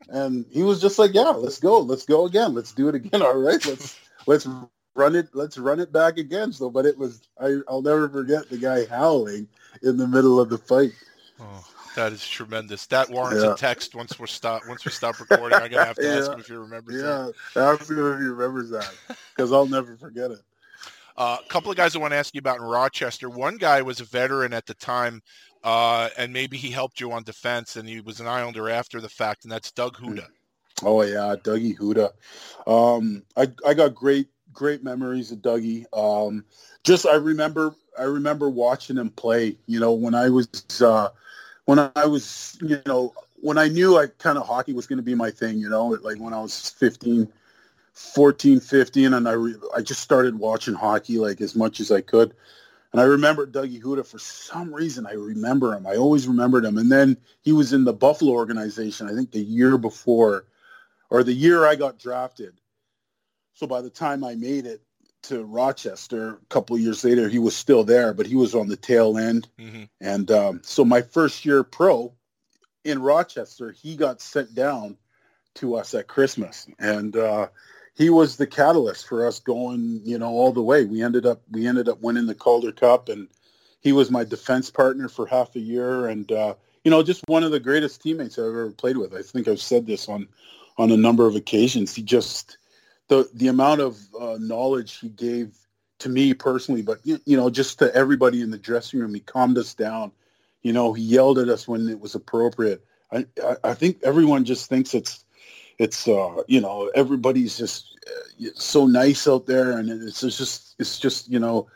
and 0.09 0.47
he 0.51 0.63
was 0.63 0.81
just 0.81 0.99
like, 0.99 1.15
"Yeah, 1.15 1.31
let's 1.31 1.61
go. 1.61 1.81
Let's 1.81 2.07
go 2.07 2.27
again. 2.27 2.55
Let's 2.55 2.73
do 2.73 2.89
it 2.89 2.95
again. 2.95 3.23
All 3.23 3.39
right, 3.39 3.65
let's 3.67 3.99
let's 4.27 4.49
run 4.95 5.17
it. 5.17 5.29
Let's 5.35 5.59
run 5.59 5.81
it 5.81 5.93
back 5.93 6.19
again." 6.19 6.53
So, 6.53 6.71
but 6.71 6.87
it 6.87 6.97
was 6.97 7.23
I, 7.41 7.59
I'll 7.69 7.83
never 7.83 8.09
forget 8.09 8.49
the 8.49 8.59
guy 8.59 8.87
howling 8.87 9.49
in 9.83 9.97
the 9.97 10.07
middle 10.07 10.41
of 10.41 10.49
the 10.51 10.59
fight. 10.59 10.93
Oh, 11.41 11.65
that 11.99 12.13
is 12.13 12.27
tremendous. 12.27 12.87
That 12.87 13.11
warrants 13.11 13.43
Yeah. 13.45 13.53
a 13.53 13.57
text 13.57 13.95
once 13.95 14.19
we're 14.19 14.27
stop 14.27 14.63
once 14.69 14.85
we 14.85 14.91
stop 14.93 15.19
recording. 15.21 15.59
I'm 15.59 15.71
gonna 15.71 15.85
have 15.85 15.97
to 15.97 16.09
ask 16.19 16.31
him 16.33 16.41
if 16.41 16.47
he 16.47 16.55
remembers 16.55 17.03
that. 17.03 17.35
Yeah, 17.57 17.63
ask 17.63 17.81
him 17.91 17.99
if 17.99 18.19
he 18.21 18.25
remembers 18.27 18.71
that 18.71 18.91
because 19.35 19.53
I'll 19.53 19.67
never 19.67 19.97
forget 19.97 20.31
it. 20.31 20.39
Uh, 21.17 21.37
a 21.45 21.49
couple 21.49 21.71
of 21.71 21.77
guys 21.77 21.97
I 21.97 21.99
want 21.99 22.13
to 22.13 22.17
ask 22.17 22.33
you 22.35 22.39
about 22.39 22.59
in 22.59 22.63
Rochester. 22.63 23.29
One 23.29 23.57
guy 23.57 23.83
was 23.83 23.99
a 24.01 24.05
veteran 24.05 24.53
at 24.53 24.67
the 24.67 24.75
time, 24.75 25.21
uh, 25.65 26.09
and 26.17 26.33
maybe 26.33 26.57
he 26.57 26.71
helped 26.71 27.01
you 27.01 27.11
on 27.11 27.25
defense, 27.25 27.75
and 27.75 27.89
he 27.89 28.01
was 28.01 28.21
an 28.21 28.29
Islander 28.29 28.71
after 28.71 29.01
the 29.01 29.09
fact, 29.09 29.43
and 29.45 29.51
that's 29.51 29.73
Doug 29.73 29.97
Houda. 29.99 30.29
Oh 30.85 31.03
yeah, 31.03 31.35
Dougie 31.43 31.77
Houda. 31.77 32.13
Um, 32.69 33.25
I 33.37 33.51
I 33.67 33.75
got 33.75 33.95
great 33.97 34.29
great 34.53 34.85
memories 34.85 35.33
of 35.33 35.39
Dougie. 35.39 35.85
Um, 35.93 36.45
just 36.85 37.05
I 37.07 37.17
remember 37.17 37.75
I 37.99 38.05
remember 38.05 38.49
watching 38.49 38.97
him 38.97 39.11
play. 39.11 39.57
You 39.67 39.81
know 39.81 39.93
when 39.93 40.15
I 40.15 40.29
was 40.29 40.49
uh, 40.81 41.09
when 41.69 41.91
I 41.95 42.07
was 42.07 42.57
you 42.63 42.81
know 42.87 43.13
when 43.43 43.59
I 43.59 43.69
knew 43.69 43.99
I 43.99 44.07
kind 44.07 44.39
of 44.39 44.47
hockey 44.47 44.73
was 44.73 44.87
going 44.87 44.97
to 44.97 45.03
be 45.03 45.15
my 45.15 45.31
thing. 45.31 45.59
You 45.59 45.69
know 45.69 45.89
like 46.03 46.19
when 46.19 46.33
I 46.33 46.41
was 46.41 46.71
15, 46.71 47.31
14, 47.93 48.59
15, 48.59 49.13
and 49.13 49.29
I 49.29 49.33
re- 49.33 49.55
I 49.77 49.83
just 49.83 50.01
started 50.01 50.39
watching 50.39 50.73
hockey 50.73 51.19
like 51.19 51.43
as 51.43 51.55
much 51.55 51.81
as 51.81 51.93
I 51.93 52.01
could. 52.01 52.33
And 52.93 53.03
I 53.03 53.05
remember 53.05 53.47
Dougie 53.47 53.83
Houda 53.83 54.03
for 54.03 54.19
some 54.19 54.75
reason. 54.75 55.07
I 55.07 55.13
remember 55.13 55.75
him. 55.75 55.87
I 55.87 55.97
always 55.97 56.27
remembered 56.27 56.65
him. 56.65 56.79
And 56.79 56.91
then 56.91 57.19
he 57.43 57.53
was 57.53 57.75
in 57.75 57.85
the 57.85 57.93
Buffalo 57.93 58.33
organization. 58.33 59.07
I 59.07 59.13
think 59.13 59.31
the 59.31 59.45
year 59.45 59.77
before, 59.77 60.47
or 61.11 61.23
the 61.23 61.35
year 61.35 61.67
I 61.67 61.75
got 61.75 61.99
drafted. 61.99 62.55
So 63.53 63.67
by 63.67 63.83
the 63.83 63.91
time 63.91 64.25
I 64.25 64.37
made 64.37 64.65
it 64.65 64.81
to 65.23 65.45
Rochester, 65.45 66.35
a 66.35 66.47
couple 66.49 66.77
of 66.77 66.83
years 66.83 67.05
later, 67.05 67.29
he 67.29 67.39
was 67.39 67.57
still 67.57 67.85
there, 67.85 68.15
but 68.15 68.27
he 68.27 68.37
was 68.37 68.55
on 68.55 68.69
the 68.69 68.77
tail 68.77 69.19
end. 69.19 69.49
hmm 69.59 69.85
And 70.01 70.31
um, 70.31 70.61
so 70.65 70.85
my 70.85 71.03
first 71.03 71.45
year 71.45 71.63
pro 71.65 72.13
in 72.85 73.03
Rochester, 73.03 73.73
he 73.73 73.97
got 73.97 74.21
sent 74.21 74.55
down 74.55 74.97
to 75.55 75.77
us 75.77 75.95
at 75.95 76.09
Christmas, 76.09 76.69
and 76.79 77.17
uh, 77.17 77.49
he 77.95 78.11
was 78.11 78.37
the 78.37 78.47
catalyst 78.47 79.09
for 79.09 79.27
us 79.27 79.41
going, 79.41 80.01
you 80.05 80.19
know, 80.19 80.31
all 80.31 80.53
the 80.53 80.63
way. 80.63 80.85
We 80.85 81.03
ended 81.03 81.27
up 81.27 81.43
we 81.51 81.67
ended 81.67 81.89
up 81.89 82.01
winning 82.01 82.27
the 82.27 82.35
Calder 82.35 82.73
Cup, 82.73 83.09
and 83.09 83.29
he 83.81 83.93
was 83.93 84.11
my 84.11 84.25
defense 84.25 84.71
partner 84.71 85.09
for 85.09 85.27
half 85.27 85.57
a 85.57 85.61
year, 85.61 86.07
and 86.07 86.31
uh, 86.31 86.55
you 86.85 86.91
know, 86.91 87.03
just 87.03 87.25
one 87.27 87.43
of 87.43 87.51
the 87.51 87.61
greatest 87.61 88.01
teammates 88.03 88.39
I've 88.39 88.47
ever 88.47 88.71
played 88.71 88.97
with. 88.97 89.15
I 89.15 89.23
think 89.23 89.49
I've 89.49 89.61
said 89.61 89.87
this 89.87 90.09
on 90.09 90.29
on 90.79 90.93
a 90.93 90.97
number 90.97 91.27
of 91.27 91.35
occasions. 91.35 91.95
He 91.95 92.03
just 92.03 92.57
the 93.09 93.29
the 93.35 93.49
amount 93.49 93.83
of 93.83 93.99
uh, 94.21 94.39
knowledge 94.41 94.99
he 94.99 95.11
gave 95.11 95.57
to 96.01 96.11
me 96.11 96.35
personally, 96.35 96.83
but 96.83 97.01
you 97.05 97.21
you 97.27 97.37
know, 97.39 97.51
just 97.51 97.81
to 97.81 97.95
everybody 97.95 98.43
in 98.43 98.51
the 98.53 98.59
dressing 98.59 99.01
room. 99.01 99.15
He 99.15 99.21
calmed 99.21 99.59
us 99.59 99.75
down. 99.75 100.13
You 100.63 100.75
know, 100.75 100.93
he 100.95 101.05
yelled 101.05 101.39
at 101.39 101.51
us 101.51 101.69
when 101.69 101.89
it 101.89 102.01
was 102.01 102.17
appropriate. 102.17 102.85
I 103.13 103.27
I, 103.45 103.57
I 103.65 103.75
think 103.75 104.01
everyone 104.05 104.47
just 104.47 104.71
thinks 104.71 104.95
it's 104.95 105.25
it's 105.79 106.09
uh 106.09 106.43
you 106.49 106.63
know 106.63 106.91
everybody's 106.97 107.59
just 107.59 107.99
uh, 108.09 108.49
so 108.57 108.87
nice 108.87 109.29
out 109.29 109.47
there, 109.47 109.73
and 109.79 109.91
it's 109.91 110.23
just 110.23 110.77
it's 110.81 111.01
just 111.01 111.31
you 111.31 111.41
know 111.41 111.69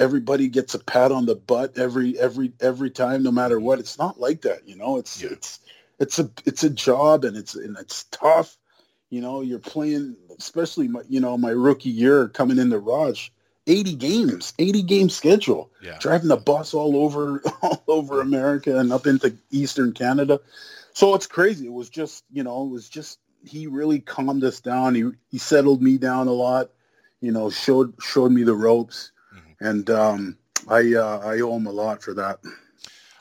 everybody 0.00 0.48
gets 0.48 0.74
a 0.74 0.80
pat 0.80 1.12
on 1.12 1.26
the 1.26 1.36
butt 1.36 1.78
every 1.78 2.18
every 2.20 2.52
every 2.60 2.90
time, 2.90 3.24
no 3.24 3.32
matter 3.32 3.60
what. 3.60 3.80
It's 3.80 3.98
not 3.98 4.20
like 4.20 4.42
that. 4.42 4.68
You 4.68 4.76
know, 4.76 4.98
it's 4.98 5.22
Yeah. 5.22 5.30
it's 5.32 5.60
it's 6.00 6.20
a 6.20 6.30
it's 6.46 6.64
a 6.64 6.70
job, 6.70 7.24
and 7.24 7.38
it's 7.38 7.56
and 7.56 7.78
it's 7.78 8.04
tough. 8.12 8.57
You 9.10 9.20
know, 9.20 9.40
you're 9.40 9.58
playing, 9.58 10.16
especially 10.38 10.88
my, 10.88 11.02
you 11.08 11.20
know, 11.20 11.38
my 11.38 11.50
rookie 11.50 11.88
year 11.90 12.28
coming 12.28 12.58
into 12.58 12.78
Raj, 12.78 13.32
80 13.66 13.94
games, 13.94 14.52
80 14.58 14.82
game 14.82 15.08
schedule, 15.08 15.70
Yeah. 15.80 15.96
driving 15.98 16.28
the 16.28 16.36
bus 16.36 16.74
all 16.74 16.96
over, 16.96 17.42
all 17.62 17.82
over 17.88 18.20
America 18.20 18.78
and 18.78 18.92
up 18.92 19.06
into 19.06 19.34
Eastern 19.50 19.92
Canada. 19.92 20.40
So 20.92 21.14
it's 21.14 21.26
crazy. 21.26 21.66
It 21.66 21.72
was 21.72 21.88
just, 21.88 22.24
you 22.30 22.42
know, 22.42 22.64
it 22.66 22.70
was 22.70 22.88
just, 22.88 23.18
he 23.44 23.66
really 23.66 24.00
calmed 24.00 24.44
us 24.44 24.60
down. 24.60 24.94
He, 24.94 25.04
he 25.30 25.38
settled 25.38 25.80
me 25.82 25.96
down 25.96 26.28
a 26.28 26.32
lot, 26.32 26.70
you 27.20 27.32
know, 27.32 27.50
showed, 27.50 27.94
showed 28.00 28.32
me 28.32 28.42
the 28.42 28.54
ropes. 28.54 29.12
Mhm. 29.34 29.56
And 29.60 29.90
um, 29.90 30.38
I, 30.68 30.94
uh, 30.94 31.20
I 31.24 31.40
owe 31.40 31.56
him 31.56 31.66
a 31.66 31.72
lot 31.72 32.02
for 32.02 32.12
that. 32.14 32.40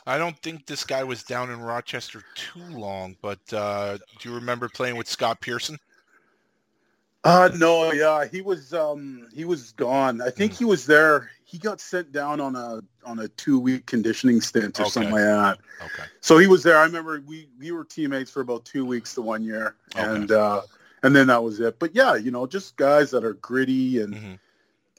I 0.08 0.18
don't 0.18 0.38
think 0.42 0.66
this 0.66 0.86
guy 0.86 1.04
was 1.04 1.22
down 1.22 1.52
in 1.52 1.60
Rochester 1.60 2.24
too 2.34 2.64
long, 2.72 3.18
but 3.22 3.40
uh, 3.52 3.98
do 4.20 4.30
you 4.30 4.36
remember 4.36 4.70
playing 4.70 4.96
with 4.96 5.10
Scott 5.10 5.42
Pearson? 5.42 5.78
Uh 7.26 7.50
no, 7.58 7.92
yeah, 7.92 8.26
he 8.26 8.42
was 8.42 8.74
um 8.74 9.28
he 9.34 9.44
was 9.44 9.74
gone. 9.74 10.22
I 10.22 10.30
think 10.30 10.54
he 10.54 10.64
was 10.64 10.86
there. 10.86 11.30
He 11.44 11.58
got 11.58 11.82
sent 11.82 12.14
down 12.14 12.40
on 12.40 12.56
a 12.56 12.80
on 13.06 13.20
a 13.20 13.28
two 13.28 13.60
week 13.60 13.86
conditioning 13.86 14.40
stint 14.40 14.80
or 14.80 14.84
Okay. 14.84 14.92
something 14.92 15.12
like 15.12 15.24
that. 15.24 15.58
Okay. 15.82 16.04
So 16.22 16.38
he 16.38 16.48
was 16.48 16.64
there. 16.64 16.78
I 16.78 16.84
remember 16.86 17.22
we 17.28 17.50
we 17.60 17.72
were 17.72 17.84
teammates 17.84 18.32
for 18.32 18.40
about 18.40 18.64
two 18.64 18.86
weeks 18.86 19.14
the 19.14 19.22
one 19.22 19.44
year, 19.44 19.76
Okay. 19.96 20.06
and 20.06 20.32
uh 20.32 20.62
and 21.04 21.14
then 21.14 21.28
that 21.28 21.44
was 21.44 21.60
it. 21.60 21.80
But 21.80 21.94
yeah, 21.94 22.16
you 22.16 22.32
know, 22.32 22.48
just 22.48 22.78
guys 22.78 23.12
that 23.12 23.26
are 23.26 23.34
gritty 23.34 24.00
and 24.00 24.14
Mhm. 24.14 24.40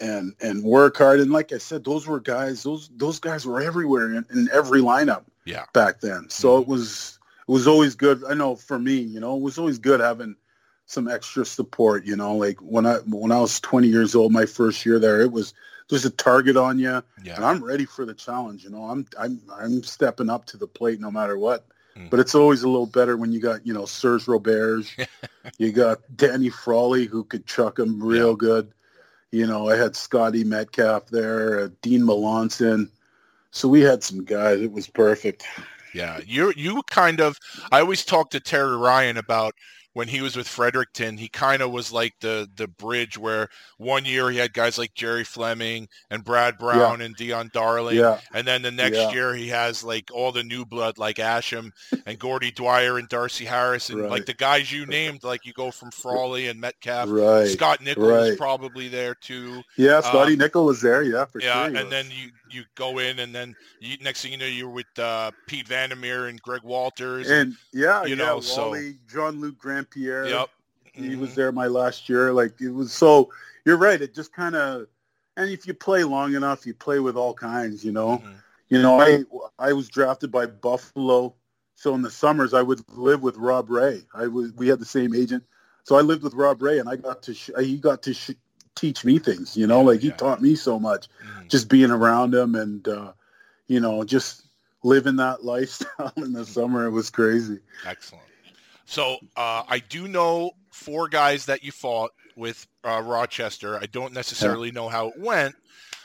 And 0.01 0.35
and 0.41 0.63
work 0.63 0.97
hard. 0.97 1.21
And 1.21 1.31
like 1.33 1.53
I 1.53 1.59
said, 1.59 1.85
those 1.85 2.07
were 2.07 2.21
guys. 2.21 2.63
Those 2.63 2.91
those 2.97 3.19
guys 3.19 3.47
were 3.47 3.61
everywhere 3.61 4.13
in, 4.15 4.25
in 4.31 4.49
every 4.53 4.81
lineup 4.81 5.25
Yeah. 5.45 5.65
back 5.73 6.01
then. 6.01 6.29
So 6.31 6.59
it 6.59 6.69
was 6.69 7.19
it 7.49 7.53
was 7.53 7.67
always 7.67 7.95
good. 7.95 8.23
I 8.29 8.35
know 8.35 8.57
for 8.57 8.79
me, 8.79 8.97
you 8.97 9.21
know, 9.21 9.37
it 9.37 9.43
was 9.43 9.59
always 9.59 9.79
good 9.79 10.01
having 10.01 10.37
some 10.87 11.09
extra 11.09 11.45
support. 11.45 12.05
You 12.05 12.17
know, 12.17 12.35
like 12.37 12.59
when 12.61 12.87
I 12.87 12.97
when 13.07 13.33
I 13.33 13.41
was 13.41 13.61
20 13.61 13.89
years 13.89 14.15
old, 14.15 14.33
my 14.33 14.47
first 14.47 14.85
year 14.87 14.99
there, 14.99 15.21
it 15.21 15.33
was 15.33 15.55
there's 15.89 16.05
a 16.05 16.11
target 16.11 16.57
on 16.59 16.79
you, 16.79 17.03
Yeah. 17.25 17.37
and 17.37 17.45
I'm 17.45 17.65
ready 17.65 17.87
for 17.87 18.05
the 18.05 18.13
challenge. 18.15 18.65
You 18.65 18.71
know, 18.71 18.85
I'm 18.85 19.07
I'm 19.19 19.41
I'm 19.53 19.83
stepping 19.83 20.29
up 20.31 20.45
to 20.47 20.57
the 20.57 20.67
plate 20.67 21.01
no 21.01 21.11
matter 21.11 21.39
what. 21.39 21.65
Mm. 21.97 22.11
But 22.11 22.21
it's 22.21 22.35
always 22.35 22.63
a 22.63 22.69
little 22.69 22.87
better 22.87 23.17
when 23.17 23.33
you 23.33 23.41
got 23.41 23.67
you 23.67 23.73
know 23.73 23.87
Serge 23.87 24.27
Roberge, 24.27 25.07
you 25.59 25.73
got 25.73 26.01
Danny 26.15 26.51
Frawley 26.51 27.07
who 27.07 27.25
could 27.25 27.47
chuck 27.47 27.79
him 27.79 28.03
real 28.03 28.37
good. 28.37 28.71
You 29.31 29.47
know, 29.47 29.69
I 29.69 29.77
had 29.77 29.95
Scotty 29.95 30.45
Metcalf 30.45 31.07
there, 31.09 31.61
uh, 31.61 31.69
Dean 31.83 32.03
Melanson. 32.03 32.89
So 33.51 33.69
we 33.69 33.81
had 33.81 34.03
some 34.03 34.25
guys. 34.25 34.61
It 34.61 34.73
was 34.73 34.89
perfect. 34.89 35.47
Yeah, 35.95 36.21
you 36.27 36.53
you 36.57 36.83
kind 36.85 37.21
of. 37.21 37.39
I 37.73 37.81
always 37.81 38.05
talk 38.05 38.31
to 38.31 38.41
Terry 38.41 38.77
Ryan 38.77 39.17
about 39.17 39.55
when 39.99 40.07
he 40.07 40.21
was 40.21 40.37
with 40.37 40.47
Fredericton. 40.47 41.17
He 41.17 41.27
kind 41.27 41.61
of 41.61 41.73
was 41.73 41.91
like 41.91 42.15
the 42.21 42.49
the 42.55 42.69
bridge 42.69 43.19
where 43.19 43.49
one 43.79 44.05
year 44.05 44.31
he 44.31 44.39
had 44.39 44.53
guys 44.53 44.79
like 44.79 44.95
Gerry 44.95 45.25
Fleming 45.25 45.89
and 46.09 46.23
Brad 46.23 46.57
Brown 46.57 47.01
and 47.01 47.17
Dion 47.17 47.51
Darling, 47.53 47.97
Yeah. 47.97 48.21
and 48.33 48.47
then 48.47 48.63
the 48.63 48.71
next 48.71 48.97
Yeah. 48.97 49.11
year 49.11 49.35
he 49.35 49.49
has 49.49 49.83
like 49.83 50.09
all 50.15 50.31
the 50.31 50.45
new 50.45 50.65
blood 50.65 50.99
like 50.99 51.17
Asham 51.17 51.73
and 52.07 52.17
Gordie 52.17 52.53
Dwyer 52.53 52.99
and 52.99 53.09
Darcy 53.09 53.45
Harris 53.45 53.91
and 53.91 54.09
like 54.09 54.25
the 54.27 54.35
guys 54.35 54.71
you 54.71 54.87
named. 54.87 55.25
Like 55.25 55.45
you 55.45 55.53
go 55.53 55.73
from 55.73 55.91
Frawley 55.91 56.47
and 56.47 56.61
Metcalf. 56.61 57.09
Right. 57.11 57.49
Scott 57.49 57.81
Nichols 57.81 58.07
was 58.07 58.29
Right. 58.31 58.39
probably 58.39 58.87
there 58.87 59.17
too. 59.17 59.65
Yeah, 59.77 60.01
Scotty 60.01 60.35
Um, 60.35 60.39
Nichol 60.39 60.65
was 60.67 60.81
there. 60.81 61.03
Yeah, 61.03 61.25
for 61.25 61.41
yeah, 61.41 61.67
sure. 61.67 61.77
and 61.77 61.91
then 61.91 62.07
you 62.13 62.31
you 62.53 62.65
go 62.75 62.99
in, 62.99 63.19
and 63.21 63.35
then 63.35 63.55
you, 63.81 63.97
next 64.01 64.23
thing 64.23 64.33
you 64.33 64.39
know, 64.39 64.47
you're 64.47 64.69
with 64.69 64.87
uh, 64.99 65.31
Pete 65.47 65.67
Vandermeer 65.69 66.27
and 66.27 66.41
Greg 66.43 66.63
Walters. 66.63 67.31
and 67.31 67.55
yeah, 67.73 68.03
you 68.05 68.11
yeah, 68.11 68.15
know, 68.17 68.41
so- 68.41 68.69
Wally, 68.71 68.99
Jean 69.09 69.41
Luc 69.41 69.59
Grand 69.59 69.89
Pierre. 69.91 70.27
yep, 70.27 70.49
he 70.93 71.11
Mhm. 71.11 71.19
was 71.21 71.35
there 71.35 71.53
my 71.53 71.67
last 71.67 72.09
year. 72.09 72.33
Like 72.33 72.61
it 72.61 72.71
was 72.71 72.93
so. 72.93 73.31
You're 73.65 73.77
right. 73.77 74.01
It 74.01 74.15
just 74.15 74.33
kind 74.33 74.57
of, 74.57 74.87
and 75.37 75.51
if 75.51 75.67
you 75.67 75.75
play 75.75 76.03
long 76.05 76.35
enough, 76.35 76.67
you 76.67 76.75
play 76.75 76.99
with 77.01 77.17
all 77.17 77.35
kinds. 77.35 77.85
You 77.85 77.93
know, 77.93 78.19
Mhm. 78.19 78.35
you 78.69 78.83
know. 78.83 79.01
I 79.01 79.25
I 79.59 79.73
was 79.73 79.89
drafted 79.89 80.31
by 80.33 80.47
Buffalo, 80.47 81.35
so 81.75 81.95
in 81.95 82.03
the 82.03 82.11
summers 82.11 82.55
I 82.55 82.63
would 82.63 82.81
live 82.97 83.23
with 83.23 83.37
Rob 83.37 83.71
Ray. 83.71 84.07
I 84.15 84.27
was 84.27 84.53
we 84.53 84.69
had 84.69 84.79
the 84.79 84.85
same 84.87 85.15
agent, 85.15 85.45
so 85.85 85.97
I 85.97 86.01
lived 86.01 86.23
with 86.23 86.35
Rob 86.35 86.63
Ray, 86.63 86.79
and 86.79 86.89
I 86.89 86.97
got 86.97 87.23
to 87.25 87.35
sh- 87.35 87.51
he 87.61 87.77
got 87.77 88.03
to 88.05 88.15
sh- 88.15 88.31
teach 88.79 89.05
me 89.05 89.19
things. 89.19 89.57
You 89.57 89.67
know, 89.67 89.83
like 89.83 90.01
he 90.01 90.09
Yeah. 90.09 90.17
taught 90.17 90.41
me 90.41 90.55
so 90.55 90.79
much 90.79 91.09
Mhm. 91.23 91.49
just 91.49 91.69
being 91.69 91.91
around 91.91 92.35
him 92.35 92.55
and 92.55 92.87
uh, 92.89 93.13
you 93.67 93.81
know 93.81 94.05
just 94.05 94.43
living 94.83 95.17
that 95.17 95.45
lifestyle 95.45 96.13
in 96.17 96.33
the 96.33 96.45
summer. 96.47 96.87
It 96.87 96.91
was 96.91 97.11
crazy. 97.11 97.59
Excellent. 97.85 98.25
So 98.87 99.17
uh, 99.37 99.65
I 99.69 99.81
do 99.89 100.09
know 100.09 100.53
four 100.73 101.09
guys 101.09 101.45
that 101.47 101.63
you 101.63 101.73
fought 101.73 102.11
with 102.37 102.67
uh, 102.85 103.03
Rochester. 103.05 103.77
I 103.77 103.87
don't 103.87 104.13
necessarily 104.15 104.71
know 104.71 104.89
how 104.89 105.09
it 105.09 105.19
went. 105.19 105.55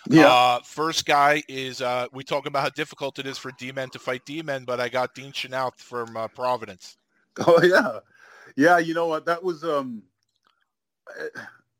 Yeah. 0.09 0.27
Uh, 0.31 0.59
first 0.65 1.05
guy 1.05 1.43
is 1.47 1.81
uh, 1.81 2.07
we 2.11 2.23
talk 2.25 2.45
about 2.45 2.63
how 2.63 2.69
difficult 2.69 3.19
it 3.19 3.25
is 3.25 3.37
for 3.37 3.51
D-men 3.57 3.89
to 3.91 3.99
fight 3.99 4.25
D-men, 4.25 4.65
but 4.65 4.81
I 4.81 4.89
got 4.89 5.15
Dean 5.15 5.31
Chynoweth 5.31 5.77
from 5.79 6.17
uh, 6.17 6.27
Providence. 6.29 6.97
Oh 7.47 7.63
yeah, 7.63 7.99
yeah. 8.55 8.77
You 8.77 8.93
know 8.93 9.07
what? 9.07 9.25
That 9.25 9.43
was 9.43 9.63
um. 9.63 10.03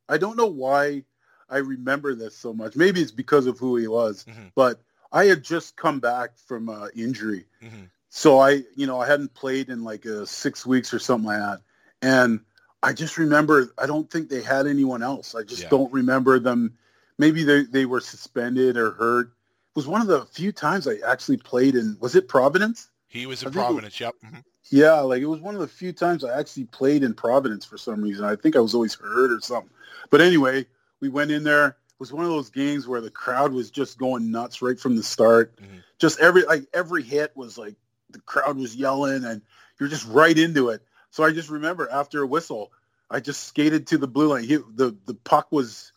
I- 0.10 0.18
don't 0.18 0.38
know 0.38 0.48
why 0.48 1.04
I 1.50 1.58
remember 1.58 2.16
this 2.16 2.36
so 2.38 2.54
much. 2.54 2.76
Maybe 2.76 3.02
it's 3.02 3.12
because 3.12 3.46
of 3.48 3.60
who 3.60 3.76
he 3.78 3.88
was, 3.88 4.26
Mhm. 4.26 4.52
but 4.56 4.82
I 5.12 5.26
had 5.26 5.44
just 5.44 5.76
come 5.76 6.00
back 6.00 6.38
from 6.38 6.70
uh, 6.70 6.88
injury, 6.96 7.46
Mhm. 7.62 7.90
so 8.10 8.40
I, 8.40 8.64
you 8.76 8.88
know, 8.88 9.00
I 9.00 9.08
hadn't 9.08 9.34
played 9.34 9.70
in 9.70 9.84
like 9.84 10.06
uh, 10.06 10.26
six 10.26 10.66
weeks 10.66 10.94
or 10.94 11.00
something 11.00 11.28
like 11.28 11.40
that, 11.40 11.62
and 12.02 12.40
I 12.82 12.92
just 12.94 13.18
remember. 13.18 13.72
I 13.78 13.86
don't 13.86 14.10
think 14.12 14.28
they 14.30 14.42
had 14.42 14.68
anyone 14.68 15.04
else. 15.04 15.36
I 15.36 15.44
just 15.44 15.64
Yeah. 15.64 15.70
don't 15.70 15.92
remember 15.94 16.38
them. 16.40 16.78
Maybe 17.18 17.44
they 17.44 17.64
they 17.64 17.86
were 17.86 18.02
suspended 18.02 18.76
or 18.76 18.92
hurt. 18.92 19.28
It 19.28 19.76
was 19.76 19.88
one 19.88 20.02
of 20.02 20.08
the 20.08 20.26
few 20.26 20.52
times 20.52 20.88
I 20.88 20.98
actually 21.06 21.38
played 21.38 21.76
in. 21.76 21.98
Was 22.02 22.16
it 22.16 22.28
Providence? 22.28 22.90
He 23.08 23.26
was 23.26 23.42
in 23.44 23.52
Providence. 23.52 24.00
Yep. 24.00 24.16
Mhm. 24.26 24.44
Yeah, 24.74 25.02
like 25.02 25.22
it 25.22 25.28
was 25.28 25.40
one 25.40 25.54
of 25.54 25.62
the 25.62 25.68
few 25.68 25.94
times 25.94 26.24
I 26.24 26.40
actually 26.40 26.64
played 26.64 27.04
in 27.04 27.14
Providence 27.14 27.64
for 27.64 27.78
some 27.78 28.02
reason. 28.02 28.26
I 28.26 28.36
think 28.36 28.56
I 28.56 28.60
was 28.60 28.74
always 28.74 28.96
hurt 28.96 29.32
or 29.32 29.40
something. 29.40 29.70
But 30.10 30.20
anyway, 30.20 30.66
we 31.00 31.10
went 31.10 31.30
in 31.30 31.44
there. 31.44 31.68
It 31.68 32.00
was 32.00 32.12
one 32.12 32.26
of 32.26 32.32
those 32.32 32.50
games 32.50 32.88
where 32.88 33.00
the 33.00 33.12
crowd 33.12 33.54
was 33.54 33.70
just 33.70 34.00
going 34.00 34.32
nuts 34.32 34.64
right 34.64 34.80
from 34.80 34.96
the 34.96 35.04
start. 35.04 35.56
Mhm. 35.58 35.84
Just 36.00 36.20
every 36.20 36.44
like 36.46 36.66
every 36.74 37.04
hit 37.04 37.38
was 37.38 37.56
like 37.56 37.76
the 38.10 38.20
crowd 38.22 38.58
was 38.58 38.76
yelling 38.76 39.24
and 39.24 39.44
you're 39.80 39.90
just 39.90 40.08
right 40.08 40.36
into 40.36 40.70
it. 40.70 40.82
So 41.12 41.24
I 41.24 41.34
just 41.34 41.52
remember 41.52 41.88
after 41.88 42.24
a 42.24 42.28
whistle, 42.28 42.72
I 43.12 43.20
just 43.20 43.44
skated 43.44 43.86
to 43.88 44.00
the 44.00 44.08
blue 44.08 44.30
line. 44.30 44.44
He, 44.44 44.56
the 44.56 44.98
the 45.06 45.14
puck 45.14 45.52
was 45.52 45.92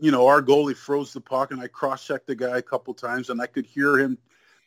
you 0.00 0.12
know, 0.12 0.28
our 0.28 0.40
goalie 0.40 0.76
froze 0.76 1.12
the 1.12 1.20
puck 1.20 1.50
and 1.50 1.60
I 1.60 1.66
cross-checked 1.66 2.28
the 2.28 2.36
guy 2.36 2.56
a 2.56 2.62
couple 2.62 2.94
times 2.94 3.30
and 3.30 3.42
I 3.42 3.46
could 3.46 3.66
hear 3.66 3.98
him 3.98 4.16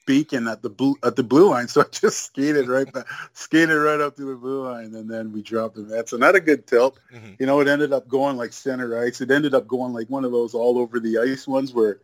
beacon 0.08 0.47
at 0.47 0.64
the 0.64 0.70
blue 0.72 0.95
at 1.03 1.16
the 1.16 1.24
blue 1.24 1.51
line. 1.51 1.68
So 1.78 1.82
I 1.82 1.86
just 1.91 2.26
skated 2.26 2.68
right 2.68 2.91
back, 2.91 3.05
skated 3.34 3.78
right 3.78 4.01
up 4.01 4.16
to 4.16 4.26
the 4.26 4.36
blue 4.36 4.64
line, 4.64 4.95
and 4.95 5.08
then 5.08 5.32
we 5.32 5.43
dropped 5.43 5.76
the 5.76 5.84
Mets. 5.84 6.14
And 6.14 6.22
not 6.22 6.34
a 6.34 6.39
good 6.39 6.66
tilt. 6.66 6.97
Mhm. 7.14 7.39
You 7.39 7.45
know, 7.45 7.60
it 7.60 7.68
ended 7.68 7.93
up 7.93 8.08
going 8.08 8.38
like 8.38 8.53
center 8.53 8.99
ice. 8.99 9.22
It 9.22 9.30
ended 9.30 9.53
up 9.53 9.68
going 9.68 9.93
like 9.93 10.10
one 10.10 10.26
of 10.26 10.32
those 10.32 10.55
all 10.55 10.80
over 10.80 10.99
the 10.99 11.20
ice 11.20 11.45
ones 11.47 11.74
where 11.74 11.99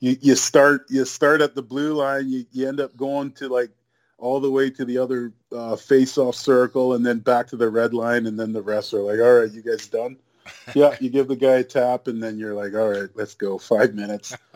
you, 0.00 0.16
you 0.20 0.34
start 0.34 0.82
you 0.90 1.06
start 1.06 1.40
at 1.40 1.54
the 1.54 1.62
blue 1.62 1.94
line, 1.94 2.28
you, 2.28 2.44
you 2.52 2.68
end 2.68 2.80
up 2.80 2.94
going 2.96 3.32
to 3.32 3.48
like 3.48 3.70
all 4.18 4.40
the 4.40 4.50
way 4.50 4.68
to 4.70 4.84
the 4.84 4.98
other 4.98 5.32
uh, 5.52 5.76
face-off 5.76 6.34
circle, 6.34 6.94
and 6.94 7.04
then 7.04 7.18
back 7.18 7.46
to 7.48 7.56
the 7.56 7.68
red 7.68 7.92
line, 7.94 8.26
and 8.26 8.38
then 8.38 8.52
the 8.52 8.62
rest 8.62 8.94
are 8.94 9.00
like, 9.02 9.20
all 9.20 9.40
right, 9.40 9.52
you 9.52 9.62
guys 9.62 9.86
done? 9.88 10.16
yeah, 10.74 10.96
you 11.00 11.10
give 11.10 11.28
the 11.28 11.36
guy 11.36 11.56
a 11.56 11.64
tap, 11.64 12.08
and 12.08 12.22
then 12.22 12.38
you're 12.38 12.54
like, 12.54 12.74
all 12.74 12.88
right, 12.88 13.10
let's 13.14 13.34
go. 13.34 13.58
Five 13.58 13.94
minutes. 13.94 14.34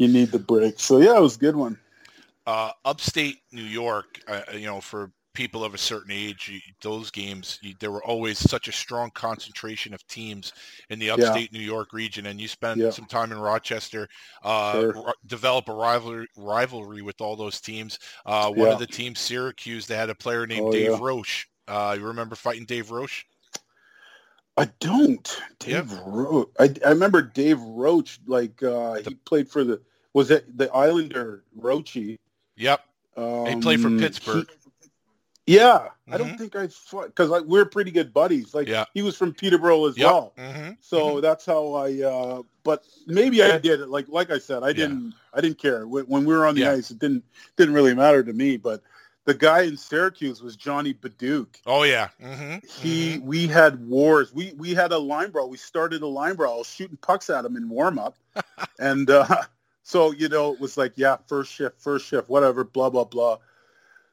You 0.00 0.06
need 0.06 0.30
the 0.30 0.38
break. 0.38 0.78
So 0.78 0.98
yeah, 0.98 1.16
it 1.16 1.20
was 1.20 1.34
a 1.34 1.40
good 1.40 1.56
one. 1.56 1.76
Uh, 2.48 2.72
upstate 2.86 3.36
New 3.52 3.60
York, 3.60 4.20
uh, 4.26 4.40
you 4.54 4.64
know, 4.64 4.80
for 4.80 5.12
people 5.34 5.62
of 5.62 5.74
a 5.74 5.78
certain 5.78 6.10
age, 6.10 6.48
you, 6.48 6.58
those 6.80 7.10
games, 7.10 7.58
you, 7.60 7.74
there 7.78 7.92
were 7.92 8.02
always 8.02 8.38
such 8.38 8.68
a 8.68 8.72
strong 8.72 9.10
concentration 9.10 9.92
of 9.92 10.06
teams 10.06 10.54
in 10.88 10.98
the 10.98 11.10
upstate 11.10 11.52
New 11.52 11.60
York 11.60 11.92
region. 11.92 12.24
And 12.24 12.40
you 12.40 12.48
spent 12.48 12.80
Yeah. 12.80 12.88
some 12.88 13.04
time 13.04 13.32
in 13.32 13.38
Rochester, 13.38 14.08
uh, 14.42 14.72
Sure. 14.72 14.92
ri- 14.94 15.12
develop 15.26 15.68
a 15.68 15.74
rivalry, 15.74 16.26
rivalry 16.38 17.02
with 17.02 17.20
all 17.20 17.36
those 17.36 17.60
teams. 17.60 17.98
Uh, 18.24 18.50
one 18.50 18.68
Yeah. 18.68 18.72
of 18.72 18.78
the 18.78 18.86
teams, 18.86 19.20
Syracuse, 19.20 19.86
they 19.86 19.96
had 19.96 20.08
a 20.08 20.14
player 20.14 20.46
named 20.46 20.68
Oh, 20.68 20.72
Dave 20.72 20.92
yeah. 20.92 20.98
Roche. 20.98 21.46
Uh, 21.68 21.96
you 21.98 22.06
remember 22.06 22.34
fighting 22.34 22.64
Dave 22.64 22.90
Roche? 22.90 23.26
I 24.56 24.70
don't. 24.80 25.42
Dave 25.58 25.92
Roche. 25.92 26.48
I, 26.58 26.74
I 26.82 26.88
remember 26.88 27.20
Dave 27.20 27.60
Roche. 27.60 28.18
Like 28.26 28.62
uh, 28.62 28.94
he 28.94 29.16
played 29.16 29.50
for 29.50 29.64
the 29.64 29.82
was 30.14 30.30
it 30.30 30.56
the 30.56 30.72
Islander 30.72 31.44
Roachy? 31.54 32.16
Yep. 32.58 32.80
Um, 33.16 33.46
He 33.46 33.56
played 33.56 33.80
for 33.80 33.90
Pittsburgh. 33.90 34.48
he- 34.48 34.54
yeah, 35.54 35.88
I 36.12 36.18
don't 36.18 36.32
Mhm. 36.34 36.38
think 36.38 36.56
I 36.56 36.68
because 37.06 37.30
like, 37.30 37.44
we're 37.44 37.64
pretty 37.64 37.90
good 37.90 38.12
buddies. 38.12 38.52
Like 38.54 38.68
Yeah. 38.68 38.84
he 38.92 39.00
was 39.00 39.16
from 39.16 39.32
Peterborough 39.32 39.86
as 39.86 39.96
Yep. 39.96 40.06
well. 40.06 40.32
hmm 40.36 40.70
So 40.80 41.22
that's 41.22 41.46
how 41.46 41.72
I. 41.72 42.02
Uh, 42.02 42.42
but 42.64 42.84
maybe 43.06 43.42
I 43.42 43.56
did 43.56 43.80
it. 43.80 43.88
Like 43.88 44.08
like 44.08 44.30
I 44.30 44.38
said, 44.38 44.62
I 44.62 44.68
Yeah. 44.68 44.72
didn't. 44.74 45.14
I 45.32 45.40
didn't 45.40 45.58
care 45.58 45.86
when, 45.86 46.04
when 46.04 46.26
we 46.26 46.34
were 46.34 46.44
on 46.46 46.54
the 46.54 46.62
Yeah. 46.62 46.72
ice. 46.72 46.90
It 46.90 46.98
didn't 46.98 47.24
didn't 47.56 47.72
really 47.72 47.94
matter 47.94 48.22
to 48.22 48.32
me. 48.34 48.58
But 48.58 48.82
the 49.24 49.32
guy 49.32 49.62
in 49.62 49.78
Syracuse 49.78 50.42
was 50.42 50.54
Johnny 50.54 50.92
Badduke. 50.92 51.56
Oh 51.66 51.82
yeah. 51.84 52.08
hmm 52.20 52.56
He 52.82 53.18
we 53.18 53.46
had 53.46 53.88
wars. 53.88 54.34
We 54.34 54.52
we 54.52 54.74
had 54.74 54.92
a 54.92 54.98
line 54.98 55.30
brawl. 55.30 55.48
We 55.48 55.56
started 55.56 56.02
a 56.02 56.06
line 56.06 56.34
brawl. 56.34 56.62
Shooting 56.62 56.98
pucks 56.98 57.30
at 57.30 57.46
him 57.46 57.56
in 57.56 57.70
warm 57.70 57.98
up, 57.98 58.18
and 58.78 59.08
uh, 59.08 59.44
so 59.88 60.12
you 60.12 60.28
know 60.28 60.52
it 60.52 60.60
was 60.60 60.76
like 60.76 60.92
yeah, 60.96 61.16
first 61.28 61.50
shift, 61.50 61.80
first 61.80 62.04
shift, 62.06 62.28
whatever, 62.28 62.62
blah 62.62 62.90
blah 62.90 63.04
blah. 63.04 63.38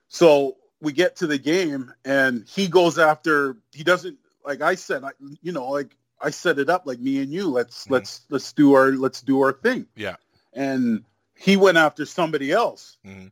So 0.08 0.56
we 0.80 0.94
get 0.94 1.18
to 1.18 1.28
the 1.28 1.38
game, 1.38 1.94
and 2.06 2.46
he 2.48 2.70
goes 2.70 2.98
after. 2.98 3.58
He 3.74 3.84
doesn't 3.84 4.18
like 4.46 4.62
I 4.62 4.76
said. 4.76 5.04
I 5.04 5.10
you 5.42 5.52
know 5.52 5.70
like 5.72 5.98
I 6.22 6.30
set 6.30 6.60
it 6.60 6.70
up 6.70 6.84
like 6.86 7.00
me 7.00 7.22
and 7.22 7.30
you. 7.30 7.50
Let's 7.50 7.86
Mhm. 7.88 7.92
let's 7.92 8.22
let's 8.30 8.54
do 8.54 8.74
our 8.74 8.92
let's 8.94 9.22
do 9.22 9.42
our 9.42 9.52
thing. 9.52 9.86
Yeah. 9.98 10.16
And 10.54 11.04
he 11.38 11.58
went 11.58 11.78
after 11.78 12.06
somebody 12.06 12.54
else 12.54 12.96
Mhm. 13.06 13.32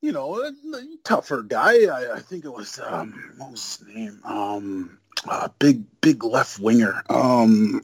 you 0.00 0.10
know, 0.10 0.42
a 0.42 0.50
tougher 1.04 1.42
guy. 1.42 1.84
I, 1.86 2.16
I 2.16 2.20
think 2.20 2.44
it 2.44 2.52
was 2.52 2.80
um, 2.82 3.34
what 3.38 3.52
was 3.52 3.78
his 3.78 3.94
name? 3.94 4.20
Um, 4.24 4.98
uh, 5.28 5.48
big 5.60 5.84
big 6.00 6.24
left 6.24 6.58
winger. 6.58 7.04
Um, 7.08 7.82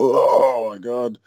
oh 0.00 0.70
my 0.70 0.78
god. 0.78 1.18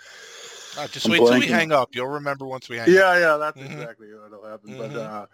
Just 0.91 1.05
I'm 1.05 1.11
wait 1.11 1.19
till 1.19 1.39
we 1.39 1.47
hang 1.47 1.71
up. 1.71 1.95
You'll 1.95 2.07
remember 2.07 2.45
once 2.45 2.69
we 2.69 2.77
hang 2.77 2.89
up. 2.89 2.95
Yeah, 2.95 3.19
yeah, 3.19 3.37
that's 3.37 3.57
Mhm. 3.57 3.71
exactly 3.71 4.07
what'll 4.13 4.45
happen. 4.45 4.71
Mhm. 4.71 4.77
But 4.77 4.95
uh, 4.99 5.25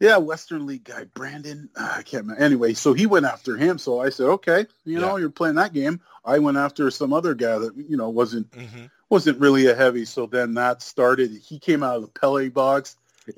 yeah, 0.00 0.16
Western 0.16 0.66
League 0.66 0.84
guy 0.84 1.04
Brandon. 1.04 1.68
Uh, 1.76 1.94
I 1.98 2.02
can't 2.02 2.24
remember. 2.24 2.42
Anyway, 2.42 2.74
so 2.74 2.92
he 2.92 3.06
went 3.06 3.26
after 3.26 3.56
him. 3.56 3.78
So 3.78 4.00
I 4.00 4.10
said, 4.10 4.26
okay, 4.26 4.66
you 4.84 4.98
know, 4.98 5.16
you're 5.16 5.30
playing 5.30 5.56
that 5.56 5.72
game. 5.72 6.00
I 6.24 6.38
went 6.38 6.56
after 6.56 6.90
some 6.90 7.12
other 7.12 7.34
guy 7.34 7.58
that 7.58 7.76
you 7.76 7.96
know 7.96 8.08
wasn't 8.08 8.52
hmm 8.54 8.86
wasn't 9.08 9.40
really 9.40 9.66
a 9.66 9.74
heavy. 9.74 10.04
So 10.04 10.26
then 10.26 10.54
that 10.54 10.82
started. 10.82 11.32
He 11.32 11.58
came 11.58 11.82
out 11.82 11.96
of 11.96 12.02
the 12.02 12.08
Pele 12.08 12.48
box 12.48 12.96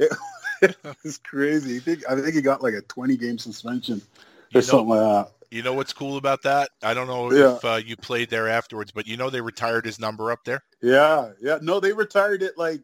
It, 0.62 0.76
was 1.02 1.18
crazy. 1.18 1.76
I 1.76 1.80
think, 1.80 2.02
I 2.08 2.20
think 2.20 2.34
he 2.34 2.40
got 2.40 2.62
like 2.62 2.74
a 2.74 2.82
20 2.82 3.16
game 3.16 3.38
suspension 3.38 4.00
or 4.54 4.58
You 4.58 4.62
something 4.62 4.88
like 4.88 5.00
that. 5.00 5.32
You 5.52 5.62
know 5.62 5.74
what's 5.74 5.92
cool 5.92 6.16
about 6.16 6.42
that? 6.44 6.70
I 6.82 6.94
don't 6.94 7.06
know 7.06 7.30
Yeah. 7.30 7.56
if 7.56 7.64
uh, 7.64 7.74
you 7.84 7.96
played 7.96 8.30
there 8.30 8.48
afterwards, 8.48 8.90
but 8.90 9.06
you 9.06 9.18
know 9.18 9.28
they 9.28 9.42
retired 9.42 9.84
his 9.84 10.00
number 10.00 10.32
up 10.32 10.44
there. 10.44 10.64
Yeah, 10.80 11.32
yeah. 11.42 11.58
No, 11.60 11.78
they 11.78 11.92
retired 11.92 12.42
it 12.42 12.56
like 12.56 12.80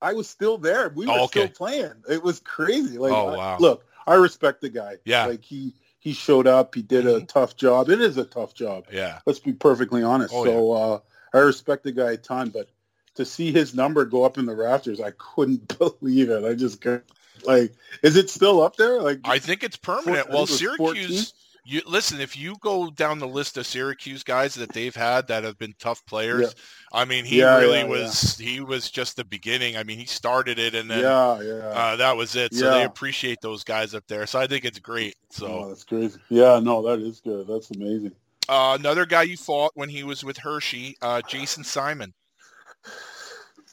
I 0.00 0.14
was 0.14 0.28
still 0.28 0.58
there. 0.58 0.88
We 0.88 1.06
were 1.06 1.12
Oh, 1.12 1.24
okay. 1.24 1.42
still 1.46 1.48
playing. 1.50 1.92
It 2.10 2.20
was 2.22 2.40
crazy. 2.40 2.98
Like, 2.98 3.12
Oh, 3.12 3.28
I- 3.28 3.36
wow. 3.36 3.56
look, 3.60 3.84
I 4.04 4.14
respect 4.14 4.60
the 4.62 4.68
guy. 4.68 4.96
Yeah. 5.04 5.26
like 5.26 5.44
he 5.44 5.74
he 6.00 6.12
showed 6.12 6.48
up. 6.48 6.74
He 6.74 6.82
did 6.82 7.06
a 7.06 7.20
Mhm. 7.20 7.28
tough 7.28 7.54
job. 7.56 7.88
It 7.88 8.00
is 8.00 8.16
a 8.16 8.24
tough 8.24 8.52
job. 8.54 8.86
Yeah. 8.92 9.20
Let's 9.24 9.38
be 9.38 9.52
perfectly 9.52 10.02
honest. 10.02 10.34
Oh, 10.36 10.44
so 10.44 10.72
uh, 10.72 10.98
I 11.32 11.38
respect 11.38 11.84
the 11.84 11.92
guy 11.92 12.10
a 12.12 12.16
ton, 12.16 12.48
but 12.50 12.68
to 13.14 13.24
see 13.24 13.52
his 13.52 13.72
number 13.76 14.04
go 14.04 14.24
up 14.24 14.36
in 14.38 14.46
the 14.46 14.56
rafters, 14.56 15.00
I 15.00 15.12
couldn't 15.12 15.68
believe 15.78 16.30
it. 16.30 16.44
I 16.44 16.54
just 16.54 16.80
couldn't. 16.80 17.04
Like, 17.44 17.72
is 18.02 18.16
it 18.16 18.28
still 18.30 18.60
up 18.60 18.74
there? 18.76 19.00
Like, 19.00 19.20
I 19.24 19.38
think 19.38 19.62
it's 19.62 19.76
permanent. 19.76 20.28
I 20.30 20.34
well, 20.34 20.46
Syracuse. 20.48 20.78
14? 20.78 21.22
You 21.64 21.80
listen. 21.86 22.20
If 22.20 22.36
you 22.36 22.56
go 22.60 22.90
down 22.90 23.18
the 23.20 23.28
list 23.28 23.56
of 23.56 23.66
Syracuse 23.66 24.24
guys 24.24 24.54
that 24.56 24.72
they've 24.72 24.94
had 24.94 25.28
that 25.28 25.44
have 25.44 25.58
been 25.58 25.74
tough 25.78 26.04
players, 26.06 26.54
I 26.92 27.04
mean, 27.04 27.24
he 27.24 27.40
Yeah, 27.40 27.54
really 27.54 27.82
yeah, 27.82 27.84
was. 27.84 28.36
He 28.38 28.60
was 28.60 28.90
just 28.90 29.16
the 29.16 29.24
beginning. 29.24 29.76
I 29.76 29.84
mean, 29.84 29.98
he 29.98 30.06
started 30.06 30.58
it, 30.58 30.74
and 30.74 30.90
then 30.90 31.04
yeah, 31.04 31.40
yeah. 31.40 31.72
uh, 31.72 31.96
that 31.96 32.16
was 32.16 32.34
it. 32.36 32.54
So 32.54 32.68
they 32.68 32.82
appreciate 32.84 33.40
those 33.40 33.64
guys 33.64 33.94
up 33.94 34.04
there. 34.08 34.26
So 34.26 34.40
I 34.40 34.46
think 34.46 34.64
it's 34.64 34.78
great. 34.80 35.16
oh, 35.44 35.64
So 35.64 35.68
that's 35.68 35.84
crazy. 35.84 36.20
Yeah, 36.28 36.60
no, 36.60 36.82
that 36.82 37.00
is 37.00 37.20
good. 37.20 37.46
That's 37.46 37.70
amazing. 37.70 38.12
uh, 38.48 38.76
another 38.78 39.06
guy 39.06 39.22
you 39.22 39.36
fought 39.36 39.72
when 39.74 39.88
he 39.88 40.02
was 40.04 40.24
with 40.24 40.38
Hershey, 40.38 40.96
uh, 41.02 41.22
Jason 41.22 41.64
Simon. 41.64 42.14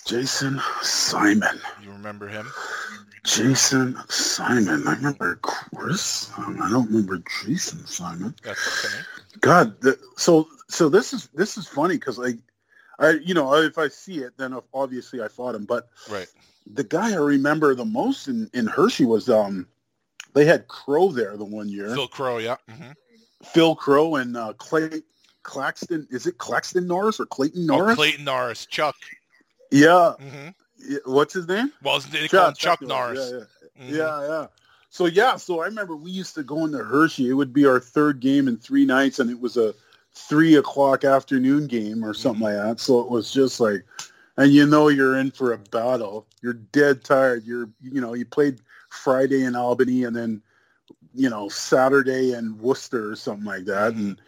Jason 0.09 0.59
Simon. 0.81 1.59
You 1.83 1.91
remember 1.91 2.27
him? 2.27 2.47
Jason 3.23 3.95
Simon. 4.09 4.87
I 4.87 4.95
remember 4.95 5.35
Chris. 5.41 6.31
Um, 6.37 6.59
I 6.61 6.69
don't 6.69 6.87
remember 6.87 7.21
Jason 7.43 7.85
Simon. 7.85 8.33
That's 8.43 8.85
okay. 8.85 9.03
God, 9.41 9.79
the, 9.81 9.99
so 10.17 10.47
so 10.67 10.89
this 10.89 11.13
is 11.13 11.27
this 11.35 11.57
is 11.57 11.67
funny 11.67 11.95
because 11.95 12.17
like 12.17 12.37
I 12.97 13.11
you 13.23 13.33
know 13.33 13.53
if 13.55 13.77
I 13.77 13.87
see 13.87 14.19
it 14.19 14.33
then 14.37 14.57
obviously 14.73 15.21
I 15.21 15.27
fought 15.27 15.53
him, 15.55 15.65
but 15.65 15.89
Right. 16.09 16.27
the 16.65 16.83
guy 16.83 17.11
I 17.11 17.15
remember 17.17 17.75
the 17.75 17.85
most 17.85 18.27
in, 18.27 18.49
in 18.53 18.65
Hershey 18.67 19.05
was 19.05 19.29
um 19.29 19.67
they 20.33 20.45
had 20.45 20.67
Crowe 20.67 21.11
there 21.11 21.37
the 21.37 21.45
one 21.45 21.69
year. 21.69 21.93
Phil 21.93 22.07
Crowe. 22.07 22.37
Yeah. 22.39 22.55
hmm 22.69 22.91
Phil 23.43 23.75
Crowe 23.75 24.15
and 24.15 24.35
uh, 24.35 24.53
Clay 24.57 24.89
Claxton. 25.43 26.07
Is 26.11 26.25
it 26.27 26.37
Claxton 26.39 26.87
Norris 26.87 27.19
or 27.19 27.25
Clayton 27.25 27.69
Oh, 27.71 27.77
Norris? 27.77 27.95
Clayton 27.95 28.25
Norris. 28.25 28.65
Chuck. 28.65 28.95
Yeah. 29.71 30.13
hmm 30.19 30.49
yeah. 30.79 30.99
What's 31.05 31.33
his 31.33 31.47
name? 31.47 31.71
Well, 31.83 31.99
they 31.99 32.27
call 32.27 32.47
him 32.47 32.53
Chuck 32.55 32.81
Norris. 32.81 33.33
Yeah, 33.33 33.39
yeah. 33.39 33.85
Mhm. 33.85 33.97
Yeah, 33.97 34.27
yeah. 34.27 34.47
So 34.89 35.05
yeah, 35.05 35.35
so 35.35 35.61
I 35.61 35.65
remember 35.65 35.95
we 35.95 36.11
used 36.11 36.35
to 36.35 36.43
go 36.43 36.65
into 36.65 36.83
Hershey. 36.83 37.29
It 37.29 37.33
would 37.33 37.53
be 37.53 37.65
our 37.65 37.79
third 37.79 38.19
game 38.19 38.47
in 38.47 38.57
three 38.57 38.85
nights, 38.85 39.19
and 39.19 39.29
it 39.29 39.39
was 39.39 39.55
a 39.57 39.73
three 40.13 40.55
o'clock 40.55 41.03
afternoon 41.03 41.67
game 41.67 42.03
or 42.03 42.13
something 42.13 42.41
like 42.43 42.55
that. 42.55 42.79
So 42.79 42.99
it 43.01 43.09
was 43.09 43.31
just 43.31 43.59
like, 43.59 43.85
and 44.37 44.51
you 44.51 44.65
know 44.65 44.87
you're 44.87 45.17
in 45.17 45.31
for 45.31 45.53
a 45.53 45.57
battle. 45.57 46.25
You're 46.41 46.53
dead 46.53 47.03
tired. 47.03 47.43
You're 47.45 47.69
you 47.81 48.01
know 48.01 48.13
you 48.13 48.25
played 48.25 48.61
Friday 48.89 49.43
in 49.43 49.55
Albany, 49.55 50.05
and 50.05 50.15
then 50.15 50.41
you 51.13 51.29
know 51.29 51.49
Saturday 51.49 52.33
in 52.33 52.57
Worcester 52.57 53.11
or 53.11 53.15
something 53.15 53.45
like 53.45 53.65
that, 53.65 53.93
and 53.93 54.19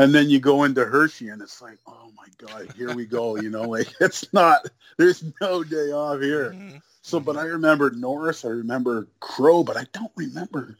and 0.00 0.14
then 0.14 0.30
you 0.30 0.40
go 0.40 0.64
into 0.64 0.84
Hershey, 0.84 1.28
and 1.28 1.42
it's 1.42 1.60
like, 1.60 1.78
oh 1.86 2.10
my 2.16 2.26
god, 2.38 2.72
here 2.74 2.90
we 2.92 3.04
go. 3.04 3.36
You 3.36 3.50
know, 3.50 3.68
like 3.68 3.88
it's 4.00 4.32
not. 4.32 4.66
There's 4.96 5.22
no 5.40 5.62
day 5.62 5.92
off 5.92 6.20
here. 6.20 6.54
Mhm. 6.58 6.80
So, 7.02 7.20
but 7.20 7.36
I 7.36 7.44
remember 7.44 7.90
Norris. 7.90 8.44
I 8.44 8.48
remember 8.48 9.06
Crowe, 9.20 9.62
but 9.62 9.76
I 9.76 9.86
don't 9.92 10.12
remember 10.16 10.76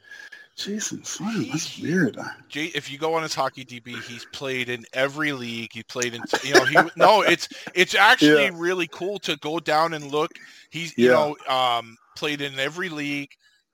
Jason 0.56 1.04
Simon. 1.04 1.48
That's 1.50 1.78
weird. 1.78 2.18
Jay, 2.48 2.66
if 2.74 2.90
you 2.90 2.98
go 2.98 3.14
on 3.14 3.22
his 3.22 3.34
hockey 3.34 3.64
DB, 3.64 3.88
he's 3.88 4.24
played 4.26 4.68
in 4.68 4.84
every 4.92 5.32
league. 5.32 5.70
He 5.72 5.82
played 5.82 6.14
in, 6.14 6.22
you 6.44 6.52
know, 6.54 6.64
he 6.64 6.76
no, 6.96 7.22
it's 7.22 7.48
it's 7.74 7.94
actually 7.94 8.44
Yeah. 8.44 8.50
really 8.54 8.88
cool 8.88 9.18
to 9.20 9.36
go 9.36 9.60
down 9.60 9.94
and 9.94 10.10
look. 10.10 10.30
He's 10.70 10.96
you 10.98 11.08
Yeah. 11.08 11.32
know 11.48 11.54
um, 11.54 11.96
played 12.16 12.40
in 12.40 12.58
every 12.58 12.88
league, 12.88 13.30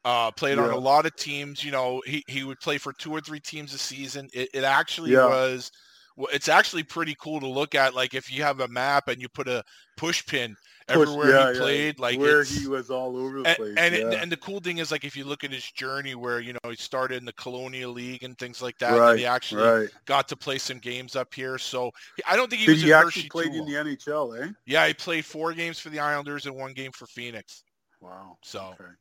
uh, 0.07 0.31
played 0.31 0.59
on 0.59 0.71
a 0.71 0.77
lot 0.79 1.05
of 1.05 1.15
teams. 1.17 1.63
You 1.63 1.73
know, 1.73 2.01
he 2.07 2.25
he 2.29 2.45
would 2.45 2.61
play 2.61 2.79
for 2.79 2.93
two 2.95 3.13
or 3.13 3.21
three 3.21 3.41
teams 3.41 3.75
a 3.75 3.79
season. 3.79 4.29
It, 4.33 4.49
it 4.55 4.65
actually 4.65 5.13
Yeah. 5.13 5.27
was. 5.27 5.71
Well, 6.19 6.29
it's 6.33 6.49
actually 6.49 6.83
pretty 6.83 7.15
cool 7.21 7.41
to 7.41 7.47
look 7.47 7.75
at. 7.75 7.95
Like 7.95 8.15
if 8.15 8.33
you 8.33 8.43
have 8.43 8.61
a 8.61 8.69
map 8.69 9.09
and 9.09 9.21
you 9.21 9.29
put 9.29 9.49
a 9.49 9.63
push 9.99 10.25
pin 10.25 10.57
Push- 10.89 10.97
everywhere 11.09 11.31
yeah, 11.31 11.49
he 11.49 11.53
yeah. 11.53 11.61
played, 11.61 11.99
like 11.99 12.19
where 12.19 12.43
he 12.45 12.67
was 12.69 12.91
all 12.91 13.17
over 13.19 13.43
the 13.43 13.49
and 13.49 13.57
place. 13.59 13.75
and, 13.77 13.95
yeah. 13.95 14.09
it, 14.13 14.23
and 14.23 14.33
the 14.33 14.37
cool 14.39 14.61
thing 14.61 14.79
is 14.79 14.91
like 14.93 15.05
if 15.05 15.15
you 15.17 15.25
look 15.25 15.43
at 15.45 15.51
his 15.51 15.69
journey 15.73 16.15
where 16.15 16.41
you 16.41 16.53
know 16.55 16.71
he 16.71 16.77
started 16.77 17.19
in 17.19 17.25
the 17.27 17.33
colonial 17.35 17.91
league 17.93 18.23
and 18.23 18.39
things 18.39 18.63
like 18.63 18.79
that 18.79 18.97
and 18.97 19.19
he 19.19 19.27
actually 19.27 19.63
right. 19.63 19.89
got 20.07 20.27
to 20.29 20.37
play 20.37 20.57
some 20.59 20.79
games 20.79 21.17
up 21.17 21.35
here 21.35 21.59
so 21.59 21.91
i 22.27 22.37
don't 22.37 22.49
think 22.49 22.61
he 22.61 22.67
Did 22.67 22.73
was 22.75 22.83
he 22.83 22.93
actually 22.93 23.29
played 23.29 23.53
in 23.55 23.67
the. 23.67 23.73
NHL? 23.73 24.41
Eh? 24.41 24.53
yeah 24.65 24.87
he 24.87 24.95
played 24.95 25.25
four 25.25 25.53
games 25.53 25.81
for 25.81 25.89
the 25.91 25.99
islanders 25.99 26.47
and 26.47 26.55
one 26.55 26.73
game 26.73 26.93
for 26.93 27.07
phoenix 27.09 27.65
Wow. 28.01 28.39
so 28.45 28.75
Okay. 28.81 28.93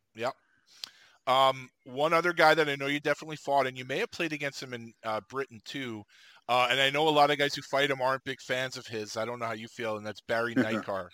Um, 1.27 1.67
one 1.85 2.13
other 2.13 2.33
guy 2.33 2.53
that 2.53 2.69
i 2.69 2.75
know 2.75 2.87
you 2.87 2.99
definitely 2.99 3.37
fought 3.37 3.67
and 3.67 3.77
you 3.77 3.85
may 3.85 3.99
have 3.99 4.11
played 4.11 4.33
against 4.33 4.61
him 4.61 4.73
in 4.73 4.91
uh, 5.03 5.21
britain 5.29 5.59
too 5.65 6.03
uh, 6.49 6.67
and 6.69 6.79
i 6.79 6.89
know 6.89 7.07
a 7.07 7.09
lot 7.09 7.31
of 7.31 7.37
guys 7.37 7.53
who 7.55 7.61
fight 7.63 7.89
him 7.89 8.01
aren't 8.01 8.23
big 8.23 8.39
fans 8.41 8.77
of 8.77 8.85
his 8.87 9.17
i 9.17 9.25
don't 9.25 9.39
know 9.39 9.45
how 9.45 9.53
you 9.53 9.67
feel 9.67 9.97
and 9.97 10.05
that's 10.05 10.21
barry 10.21 10.55
nightcar 10.55 11.07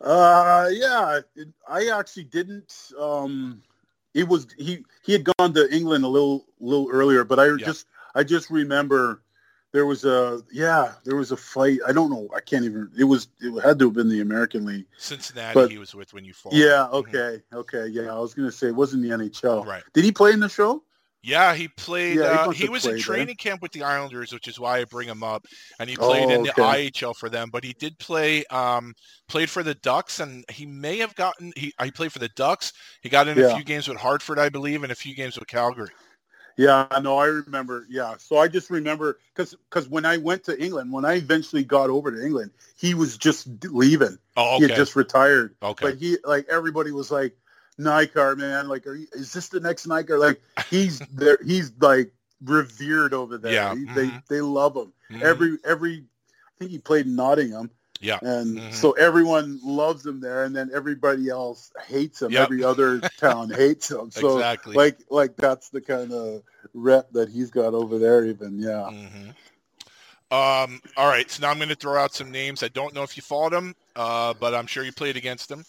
Uh, 0.00 0.68
yeah. 0.72 1.20
It, 1.34 1.48
I 1.68 1.88
actually 1.88 2.24
didn't. 2.24 2.92
Um, 2.98 3.62
it 4.14 4.26
was 4.26 4.46
he. 4.56 4.84
He 5.02 5.12
had 5.12 5.24
gone 5.24 5.52
to 5.54 5.68
England 5.74 6.04
a 6.04 6.08
little, 6.08 6.46
little 6.60 6.88
earlier, 6.90 7.24
but 7.24 7.38
I 7.38 7.46
Yeah. 7.48 7.56
just, 7.56 7.86
I 8.14 8.22
just 8.22 8.50
remember 8.50 9.22
there 9.72 9.86
was 9.86 10.04
a, 10.04 10.40
yeah, 10.50 10.92
there 11.04 11.16
was 11.16 11.30
a 11.32 11.36
fight. 11.36 11.78
I 11.86 11.92
don't 11.92 12.10
know. 12.10 12.28
I 12.34 12.40
can't 12.40 12.64
even. 12.64 12.90
It 12.98 13.04
was. 13.04 13.28
It 13.40 13.58
had 13.62 13.78
to 13.80 13.86
have 13.86 13.94
been 13.94 14.08
the 14.08 14.20
American 14.20 14.64
League. 14.64 14.86
cincinnati 14.96 15.54
But- 15.54 15.70
he 15.70 15.78
was 15.78 15.94
with 15.94 16.12
when 16.14 16.24
you 16.24 16.32
fought 16.32 16.52
Yeah. 16.54 16.86
him. 16.86 16.90
Mhm. 16.90 16.94
Okay. 16.94 17.42
Okay. 17.52 17.86
Yeah. 17.88 18.14
I 18.14 18.18
was 18.18 18.34
gonna 18.34 18.52
say 18.52 18.68
it 18.68 18.74
wasn't 18.74 19.02
the 19.02 19.10
NHL. 19.10 19.64
right 19.66 19.82
Did 19.92 20.04
he 20.04 20.12
play 20.12 20.32
in 20.32 20.40
the 20.40 20.48
show? 20.48 20.82
Yeah, 21.20 21.52
he 21.52 21.66
played. 21.66 22.16
Yeah, 22.18 22.44
he 22.44 22.48
uh, 22.48 22.50
he 22.50 22.68
was 22.68 22.86
in 22.86 22.92
played, 22.92 23.00
eh? 23.00 23.04
training 23.04 23.36
camp 23.36 23.60
with 23.60 23.72
the 23.72 23.82
Islanders, 23.82 24.32
which 24.32 24.46
is 24.46 24.58
why 24.60 24.78
I 24.78 24.84
bring 24.84 25.08
him 25.08 25.24
up. 25.24 25.46
And 25.80 25.90
he 25.90 25.96
played 25.96 26.26
Oh, 26.26 26.30
in 26.30 26.42
the 26.44 26.50
okay. 26.52 26.90
IHL 26.90 27.12
for 27.16 27.28
them, 27.28 27.50
but 27.50 27.64
he 27.64 27.72
did 27.72 27.98
play. 27.98 28.44
Um, 28.46 28.94
played 29.28 29.50
for 29.50 29.64
the 29.64 29.74
Ducks, 29.74 30.20
and 30.20 30.44
he 30.48 30.64
may 30.64 30.96
have 30.98 31.14
gotten. 31.16 31.52
He, 31.56 31.74
he 31.82 31.90
played 31.90 32.12
for 32.12 32.20
the 32.20 32.28
Ducks. 32.30 32.72
He 33.02 33.08
got 33.08 33.26
in 33.26 33.38
a 33.38 33.52
few 33.54 33.64
games 33.64 33.88
with 33.88 33.98
Hartford, 33.98 34.38
I 34.38 34.48
believe, 34.48 34.84
and 34.84 34.92
a 34.92 34.94
few 34.94 35.14
games 35.14 35.36
with 35.38 35.48
Calgary. 35.48 35.90
Yeah, 36.58 36.88
no, 37.02 37.16
I 37.18 37.26
remember. 37.26 37.86
Yeah, 37.88 38.16
so 38.18 38.36
I 38.36 38.48
just 38.48 38.68
remember 38.68 39.20
because 39.32 39.54
because 39.70 39.88
when 39.88 40.04
I 40.04 40.16
went 40.16 40.42
to 40.44 40.60
England, 40.60 40.92
when 40.92 41.04
I 41.04 41.14
eventually 41.14 41.62
got 41.62 41.88
over 41.88 42.10
to 42.10 42.20
England, 42.20 42.50
he 42.76 42.94
was 42.94 43.16
just 43.16 43.46
leaving. 43.64 44.18
Oh, 44.36 44.56
He 44.56 44.64
had 44.64 44.74
just 44.74 44.96
retired. 44.96 45.54
okay. 45.62 45.86
But 45.86 45.98
he 45.98 46.16
like 46.24 46.48
everybody 46.48 46.90
was 46.90 47.12
like, 47.12 47.36
Nieckar, 47.78 48.36
man, 48.36 48.66
like, 48.66 48.88
are 48.88 48.96
you, 48.96 49.06
is 49.12 49.32
this 49.32 49.48
the 49.50 49.60
next 49.60 49.86
Nieckar? 49.86 50.18
Like 50.18 50.42
he's 50.68 50.98
there. 51.12 51.38
He's 51.46 51.70
like 51.80 52.12
revered 52.42 53.14
over 53.14 53.38
there. 53.38 53.52
Yeah, 53.52 53.74
He- 53.76 53.84
they 53.84 54.06
mhm. 54.06 54.22
they 54.28 54.40
love 54.40 54.74
him. 54.76 54.92
Mhm. 55.12 55.22
Every 55.22 55.58
every, 55.64 55.94
I 55.98 56.50
think 56.58 56.72
he 56.72 56.78
played 56.78 57.06
in 57.06 57.14
Nottingham. 57.14 57.70
Yeah. 58.00 58.18
And 58.22 58.58
Mhm. 58.58 58.74
so 58.74 58.92
everyone 58.92 59.58
loves 59.64 60.06
him 60.06 60.20
there, 60.20 60.44
and 60.44 60.54
then 60.54 60.70
everybody 60.72 61.28
else 61.28 61.72
hates 61.86 62.22
him. 62.22 62.30
Yep. 62.32 62.42
Every 62.44 62.62
other 62.64 63.00
town 63.18 63.50
hates 63.50 63.90
him. 63.90 64.10
So 64.10 64.36
exactly. 64.36 64.76
like 64.76 64.98
like 65.10 65.36
that's 65.36 65.68
the 65.70 65.80
kind 65.80 66.12
of 66.12 66.42
rep 66.74 67.10
that 67.12 67.28
he's 67.28 67.50
got 67.50 67.74
over 67.74 67.98
there 67.98 68.24
even 68.24 68.58
yeah 68.58 68.88
Mhm. 68.92 69.34
Um, 70.30 70.82
all 70.98 71.08
right, 71.08 71.30
so 71.30 71.40
now 71.40 71.50
I'm 71.50 71.56
going 71.56 71.70
to 71.70 71.74
throw 71.74 71.98
out 71.98 72.12
some 72.12 72.30
names. 72.30 72.62
I 72.62 72.68
don't 72.68 72.94
know 72.94 73.02
if 73.02 73.16
you 73.16 73.22
fought 73.22 73.50
him, 73.52 73.74
uh, 73.96 74.34
but 74.34 74.54
I'm 74.54 74.66
sure 74.66 74.84
you 74.84 74.92
played 74.92 75.16
against 75.16 75.50
him. 75.50 75.64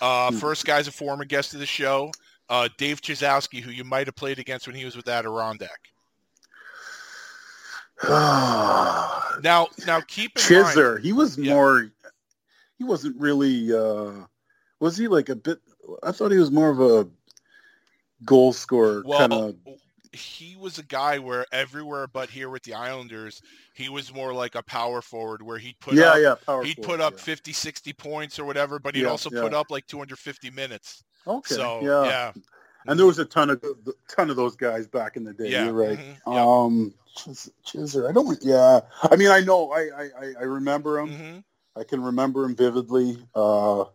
Uh, 0.00 0.30
Hmm. 0.30 0.38
First 0.38 0.64
guy's 0.64 0.86
a 0.86 0.92
former 0.92 1.24
guest 1.24 1.52
of 1.52 1.58
the 1.58 1.66
show, 1.66 2.12
uh, 2.48 2.68
Dave 2.78 3.00
Chyzowski, 3.00 3.60
who 3.60 3.72
you 3.72 3.82
might 3.82 4.06
have 4.06 4.14
played 4.14 4.38
against 4.38 4.68
when 4.68 4.76
he 4.76 4.84
was 4.84 4.94
with 4.96 5.08
Adirondack. 5.08 5.90
Now, 9.42 9.68
now 9.86 10.00
keep 10.06 10.36
in 10.36 10.54
mind, 10.54 10.66
Chizer 10.76 11.00
he 11.00 11.12
was 11.12 11.36
Yeah. 11.36 11.52
more 11.54 11.90
he 12.78 12.84
wasn't 12.84 13.20
really 13.20 13.72
uh 13.72 14.12
was 14.80 14.96
he 14.96 15.08
like 15.08 15.28
a 15.28 15.34
bit 15.36 15.58
i 16.02 16.12
thought 16.12 16.30
he 16.32 16.38
was 16.38 16.50
more 16.50 16.70
of 16.70 16.80
a 16.80 17.08
goal 18.24 18.52
scorer 18.52 19.02
well, 19.04 19.18
kind 19.18 19.32
of 19.32 19.56
he 20.12 20.54
was 20.56 20.78
a 20.78 20.84
guy 20.84 21.18
where 21.18 21.44
everywhere 21.52 22.06
but 22.06 22.30
here 22.30 22.48
with 22.48 22.62
the 22.62 22.72
Islanders, 22.74 23.42
he 23.74 23.88
was 23.88 24.14
more 24.14 24.32
like 24.32 24.54
a 24.54 24.62
power 24.62 25.02
forward 25.02 25.42
where 25.42 25.58
he'd 25.58 25.78
put 25.80 25.94
yeah 25.94 26.10
up, 26.10 26.18
yeah 26.20 26.34
power 26.46 26.62
he'd 26.62 26.76
forward, 26.76 26.98
put 26.98 27.00
up 27.00 27.14
yeah. 27.14 27.18
50, 27.18 27.52
60 27.52 27.92
points 27.94 28.38
or 28.38 28.44
whatever, 28.44 28.78
but 28.78 28.94
he'd 28.94 29.02
Yeah, 29.02 29.08
also 29.08 29.28
yeah. 29.32 29.40
put 29.42 29.52
up 29.52 29.72
like 29.72 29.86
250 29.88 30.50
minutes. 30.50 31.02
okay 31.26 31.54
so 31.56 31.80
yeah. 31.82 32.32
and 32.86 32.96
there 32.98 33.06
was 33.06 33.18
a 33.18 33.24
ton 33.24 33.50
of 33.50 33.60
ton 34.08 34.30
of 34.30 34.36
those 34.36 34.54
guys 34.54 34.86
back 34.86 35.16
in 35.16 35.24
the 35.24 35.32
day 35.32 35.50
Yeah, 35.50 35.64
you're 35.64 35.72
right 35.74 35.98
mhm, 35.98 36.16
yeah. 36.28 36.44
um 36.46 36.94
Chiz- 37.16 37.50
Chizer 37.64 38.08
i 38.08 38.12
don't 38.12 38.38
yeah 38.42 38.80
i 39.02 39.16
mean 39.16 39.30
i 39.30 39.40
know 39.40 39.70
i 39.72 39.82
i 39.96 40.10
I- 40.40 40.42
remember 40.44 40.98
him 40.98 41.08
Mhm. 41.10 41.44
I 41.76 41.82
can 41.82 42.00
remember 42.04 42.44
him 42.44 42.54
vividly. 42.54 43.18
Uh, 43.34 43.82
I 43.82 43.86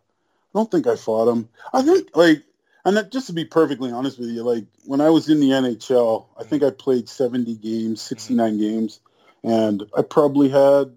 don't 0.52 0.70
think 0.70 0.86
I 0.86 0.96
fought 0.96 1.32
him. 1.32 1.48
I 1.72 1.80
think 1.80 2.10
like, 2.14 2.44
and 2.84 2.94
that, 2.98 3.10
just 3.10 3.28
to 3.28 3.32
be 3.32 3.46
perfectly 3.46 3.90
honest 3.90 4.18
with 4.18 4.28
you, 4.28 4.42
like 4.42 4.66
when 4.84 5.00
I 5.00 5.08
was 5.08 5.30
in 5.30 5.40
the 5.40 5.48
NHL, 5.48 6.26
I 6.38 6.44
think 6.44 6.62
I 6.62 6.68
played 6.72 7.08
70 7.08 7.54
games, 7.56 8.02
69 8.02 8.58
games, 8.58 9.00
and 9.42 9.82
I 9.96 10.02
probably 10.02 10.50
had, 10.50 10.94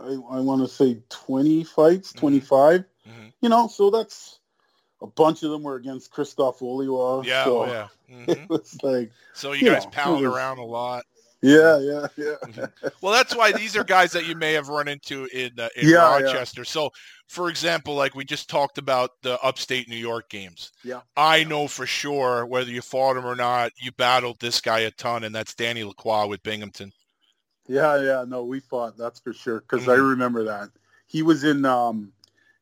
I, 0.00 0.12
I 0.30 0.40
want 0.40 0.62
to 0.62 0.68
say 0.68 1.02
20 1.10 1.64
fights, 1.64 2.14
25. 2.14 2.84
Mhm. 3.06 3.32
You 3.42 3.50
know, 3.50 3.68
so 3.68 3.90
that's 3.90 4.38
a 5.02 5.06
bunch 5.06 5.42
of 5.42 5.50
them 5.50 5.64
were 5.64 5.76
against 5.76 6.14
Krzysztof 6.14 6.60
Oliwa. 6.60 7.26
Yeah, 7.26 7.44
so 7.44 7.62
oh, 7.64 7.66
yeah. 7.66 7.88
It 8.26 8.38
Mhm. 8.38 8.48
was 8.48 8.78
like, 8.82 9.10
So 9.34 9.52
you 9.52 9.66
You 9.66 9.72
guys 9.74 9.84
know, 9.84 9.90
pound 9.90 10.22
was- 10.22 10.34
around 10.34 10.56
a 10.60 10.64
lot. 10.64 11.04
Yeah, 11.44 11.78
yeah, 11.78 12.06
yeah. 12.16 12.34
Mm-hmm. 12.44 12.88
Well, 13.02 13.12
that's 13.12 13.36
why 13.36 13.52
these 13.52 13.76
are 13.76 13.84
guys 13.84 14.12
that 14.12 14.26
you 14.26 14.34
may 14.34 14.52
have 14.54 14.68
run 14.68 14.88
into 14.88 15.26
in 15.26 15.52
uh, 15.58 15.68
in 15.76 15.88
Yeah, 15.88 16.18
yeah. 16.18 16.24
Rochester. 16.24 16.64
So, 16.64 16.90
for 17.28 17.48
example, 17.50 17.94
like 17.94 18.14
we 18.14 18.24
just 18.24 18.48
talked 18.48 18.78
about 18.78 19.10
the 19.22 19.40
upstate 19.42 19.88
New 19.88 19.96
York 19.96 20.28
games. 20.30 20.72
Yeah. 20.82 21.00
I 21.16 21.44
know 21.44 21.68
for 21.68 21.86
sure 21.86 22.46
whether 22.46 22.70
you 22.70 22.80
fought 22.82 23.16
him 23.16 23.26
or 23.26 23.36
not, 23.36 23.72
you 23.80 23.92
battled 23.92 24.40
this 24.40 24.60
guy 24.60 24.80
a 24.80 24.90
ton, 24.92 25.24
and 25.24 25.34
that's 25.34 25.54
Danny 25.54 25.84
Lacroix 25.84 26.26
with 26.26 26.42
Binghamton. 26.42 26.92
Yeah, 27.66 28.00
yeah, 28.00 28.24
no, 28.26 28.44
we 28.44 28.60
fought. 28.60 28.96
That's 28.96 29.20
for 29.20 29.32
sure. 29.32 29.60
Because 29.60 29.88
I 29.88 29.96
Mhm. 29.96 30.10
remember 30.10 30.44
that 30.44 30.70
he 31.06 31.22
was 31.22 31.44
in 31.44 31.64
um, 31.64 32.12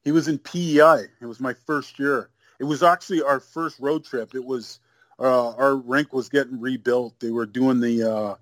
he 0.05 0.12
was 0.12 0.28
in 0.28 0.39
PEI. 0.39 1.07
It 1.20 1.26
was 1.26 1.41
my 1.41 1.55
first 1.55 1.99
year. 1.99 2.30
It 2.59 2.64
was 2.64 2.83
actually 2.83 3.22
our 3.22 3.41
first 3.41 3.78
road 3.80 4.05
trip. 4.05 4.35
It 4.35 4.45
was 4.45 4.78
uh, 5.18 5.51
our 5.55 5.76
rink 5.76 6.12
was 6.12 6.28
getting 6.28 6.61
rebuilt. 6.61 7.18
They 7.20 7.30
were 7.30 7.47
doing 7.47 7.80
the. 7.80 8.03
Uh, 8.11 8.35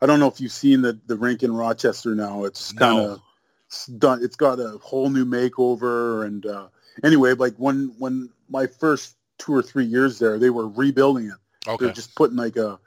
I 0.00 0.06
don't 0.06 0.20
know 0.20 0.28
if 0.28 0.40
you've 0.40 0.52
seen 0.52 0.82
the 0.82 0.98
the 1.06 1.16
rink 1.16 1.42
in 1.42 1.52
Rochester 1.52 2.14
now. 2.14 2.44
It's 2.44 2.72
kind 2.72 2.98
of 2.98 3.22
it's 3.66 3.86
done. 3.86 4.22
It's 4.22 4.36
got 4.36 4.60
a 4.60 4.78
whole 4.78 5.10
new 5.10 5.24
makeover. 5.24 6.24
And 6.26 6.44
uh, 6.46 6.68
anyway, 7.02 7.34
like 7.34 7.54
when 7.56 7.94
when 7.98 8.30
my 8.48 8.66
first 8.66 9.16
two 9.38 9.54
or 9.54 9.62
three 9.62 9.84
years 9.84 10.18
there, 10.18 10.38
they 10.38 10.50
were 10.50 10.68
rebuilding 10.68 11.26
it. 11.26 11.68
Okay. 11.68 11.84
They're 11.86 11.94
just 11.94 12.14
putting 12.14 12.36
like 12.36 12.56
a 12.56 12.78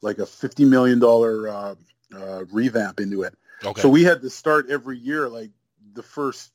like 0.00 0.18
a 0.18 0.26
fifty 0.26 0.64
million 0.64 0.98
dollar 0.98 1.48
uh, 1.48 1.74
uh, 2.14 2.44
revamp 2.52 3.00
into 3.00 3.22
it. 3.22 3.34
Okay. 3.64 3.80
So 3.80 3.88
we 3.88 4.04
had 4.04 4.22
to 4.22 4.30
start 4.30 4.70
every 4.70 4.98
year, 4.98 5.28
like 5.28 5.50
the 5.94 6.02
first 6.02 6.52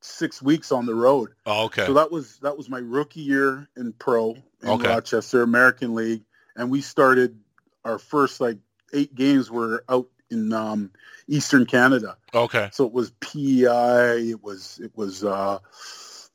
six 0.00 0.42
weeks 0.42 0.72
on 0.72 0.84
the 0.84 0.94
road. 0.94 1.30
oh, 1.46 1.66
okay. 1.66 1.86
So 1.86 1.94
that 1.94 2.10
was 2.10 2.38
that 2.38 2.56
was 2.56 2.68
my 2.68 2.78
rookie 2.78 3.20
year 3.20 3.68
in 3.76 3.92
pro 3.92 4.30
in 4.62 4.68
Okay. 4.68 4.88
Rochester 4.88 5.42
American 5.42 5.94
League, 5.94 6.24
and 6.56 6.70
we 6.70 6.80
started 6.80 7.38
our 7.84 7.98
first 7.98 8.40
like 8.40 8.58
eight 8.94 9.14
games 9.14 9.50
were 9.50 9.84
out 9.88 10.06
in 10.30 10.52
um, 10.52 10.90
Eastern 11.28 11.66
Canada. 11.66 12.16
okay. 12.34 12.68
So 12.72 12.86
it 12.86 12.92
was 12.92 13.10
PEI, 13.20 14.30
it 14.30 14.42
was 14.42 14.80
it 14.82 14.92
was 14.96 15.22
uh, 15.24 15.58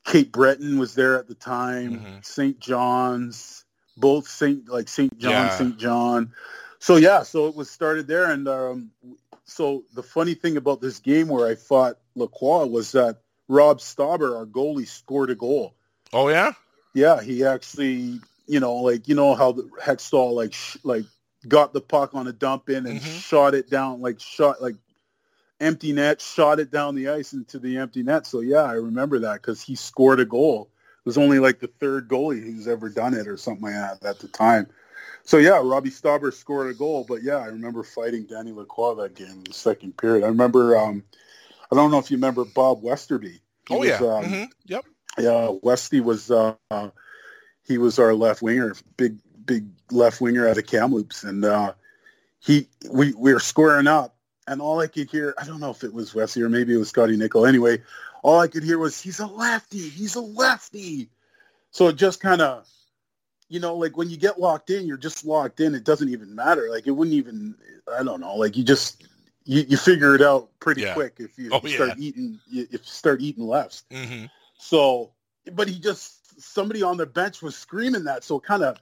Cape 0.04 0.32
Breton 0.32 0.78
was 0.78 0.94
there 0.94 1.18
at 1.18 1.26
the 1.28 1.34
time, 1.34 2.00
Mhm. 2.00 2.24
St. 2.24 2.58
John's, 2.58 3.64
both 3.96 4.26
St. 4.28 4.68
like 4.68 4.88
St. 4.88 5.16
John, 5.18 5.30
Yeah. 5.32 5.48
St. 5.58 5.76
John. 5.78 6.32
So 6.78 6.96
yeah, 6.96 7.22
so 7.22 7.46
it 7.48 7.54
was 7.54 7.70
started 7.70 8.06
there, 8.06 8.30
and 8.30 8.48
um, 8.48 8.90
so 9.44 9.84
the 9.94 10.02
funny 10.02 10.34
thing 10.34 10.56
about 10.56 10.80
this 10.80 10.98
game 11.00 11.28
where 11.28 11.46
I 11.46 11.54
fought 11.54 11.98
Lacroix 12.14 12.64
was 12.66 12.92
that 12.92 13.18
Robb 13.48 13.78
Stauber, 13.80 14.36
our 14.38 14.46
goalie, 14.46 14.86
scored 14.86 15.28
a 15.30 15.34
goal. 15.34 15.74
Oh 16.12 16.28
yeah. 16.28 16.52
Yeah, 16.94 17.20
he 17.20 17.44
actually, 17.44 18.20
you 18.46 18.60
know, 18.60 18.76
like 18.76 19.08
you 19.08 19.14
know 19.14 19.34
how 19.34 19.52
the 19.52 19.64
Hextall 19.82 20.32
like 20.32 20.54
sh- 20.54 20.78
like 20.84 21.04
got 21.48 21.72
the 21.72 21.80
puck 21.80 22.14
on 22.14 22.26
a 22.28 22.32
dump 22.32 22.68
in 22.70 22.86
and 22.86 23.00
Mhm. 23.00 23.22
shot 23.22 23.54
it 23.54 23.70
down, 23.70 24.00
like 24.00 24.20
shot 24.20 24.62
like 24.62 24.76
empty 25.60 25.92
net, 25.92 26.20
shot 26.20 26.60
it 26.60 26.70
down 26.70 26.94
the 26.94 27.08
ice 27.08 27.32
into 27.32 27.58
the 27.58 27.78
empty 27.78 28.02
net. 28.02 28.26
So 28.26 28.40
yeah, 28.40 28.62
I 28.64 28.74
remember 28.74 29.20
that 29.20 29.34
because 29.42 29.62
he 29.62 29.74
scored 29.76 30.20
a 30.20 30.24
goal. 30.24 30.70
It 30.74 31.06
was 31.06 31.18
only 31.18 31.38
like 31.38 31.60
the 31.60 31.68
third 31.68 32.08
goalie 32.08 32.42
who's 32.42 32.68
ever 32.68 32.88
done 32.90 33.14
it 33.14 33.26
or 33.28 33.36
something 33.36 33.64
like 33.64 33.74
that 33.74 34.04
at 34.04 34.18
the 34.18 34.28
time. 34.28 34.68
So 35.24 35.38
yeah, 35.38 35.60
Robbie 35.62 35.90
Stauber 35.90 36.32
scored 36.32 36.70
a 36.70 36.74
goal, 36.74 37.04
but 37.08 37.22
yeah, 37.22 37.38
I 37.38 37.46
remember 37.46 37.82
fighting 37.82 38.24
Danny 38.26 38.52
Lacroix 38.52 38.94
that 38.96 39.14
game 39.14 39.28
in 39.30 39.44
the 39.44 39.52
second 39.54 39.96
period. 39.96 40.24
I 40.24 40.28
remember, 40.28 40.76
um, 40.78 41.04
I 41.72 41.76
don't 41.76 41.90
know 41.90 41.98
if 41.98 42.10
you 42.10 42.16
remember 42.16 42.44
Bob 42.44 42.82
Westerby. 42.82 43.40
He 43.68 43.76
Oh 43.76 43.82
was, 43.82 44.00
yeah. 44.00 44.02
um, 44.02 44.24
hmm 44.24 44.44
Yep. 44.66 44.84
yeah, 45.18 45.50
Westy 45.62 46.00
was 46.00 46.30
uh, 46.30 46.56
he 47.64 47.78
was 47.78 47.98
our 47.98 48.14
left 48.14 48.42
winger, 48.42 48.74
big 48.96 49.18
big 49.50 49.66
left 49.90 50.20
winger 50.20 50.48
out 50.48 50.58
of 50.58 50.66
Kamloops, 50.66 51.24
and 51.24 51.44
uh, 51.44 51.72
he 52.38 52.68
we 52.88 53.12
we 53.14 53.34
were 53.34 53.40
squaring 53.40 53.88
up, 53.88 54.14
and 54.46 54.62
all 54.62 54.78
I 54.78 54.86
could 54.86 55.10
hear 55.10 55.34
I 55.38 55.44
don't 55.44 55.58
know 55.58 55.70
if 55.70 55.82
it 55.82 55.92
was 55.92 56.14
Westy 56.14 56.40
or 56.40 56.48
maybe 56.48 56.72
it 56.72 56.78
was 56.78 56.88
Scotty 56.88 57.16
Nichol. 57.16 57.46
Anyway, 57.46 57.82
all 58.22 58.38
I 58.38 58.46
could 58.46 58.62
hear 58.62 58.78
was 58.78 59.00
he's 59.00 59.18
a 59.18 59.26
lefty, 59.26 59.88
he's 59.88 60.14
a 60.14 60.20
lefty. 60.20 61.10
So 61.72 61.88
it 61.88 61.96
just 61.96 62.20
kind 62.20 62.40
of, 62.40 62.68
you 63.48 63.58
know, 63.58 63.74
like 63.74 63.96
when 63.96 64.08
you 64.08 64.16
get 64.16 64.38
locked 64.38 64.70
in, 64.70 64.86
you're 64.86 64.96
just 64.96 65.24
locked 65.24 65.58
in. 65.58 65.74
It 65.74 65.82
doesn't 65.84 66.08
even 66.08 66.32
matter. 66.32 66.68
Like 66.70 66.86
it 66.86 66.92
wouldn't 66.92 67.16
even 67.16 67.56
I 67.92 68.04
don't 68.04 68.20
know. 68.20 68.36
Like 68.36 68.56
you 68.56 68.62
just 68.62 69.04
you, 69.44 69.64
you 69.68 69.76
figure 69.76 70.14
it 70.14 70.22
out 70.22 70.48
pretty 70.60 70.82
Yeah. 70.82 70.94
quick 70.94 71.16
if 71.18 71.36
you, 71.36 71.50
Oh, 71.52 71.58
start 71.66 71.88
yeah. 71.88 71.94
eating 71.98 72.38
if 72.52 72.72
you 72.72 72.78
start 72.84 73.20
eating 73.20 73.44
lefts. 73.48 73.82
hmm 73.90 74.26
So, 74.58 75.10
but 75.52 75.68
he 75.68 75.80
just 75.80 76.18
somebody 76.40 76.82
on 76.82 76.96
the 76.96 77.06
bench 77.06 77.42
was 77.42 77.56
screaming 77.56 78.04
that, 78.04 78.24
so 78.24 78.40
kind 78.40 78.62
of, 78.62 78.78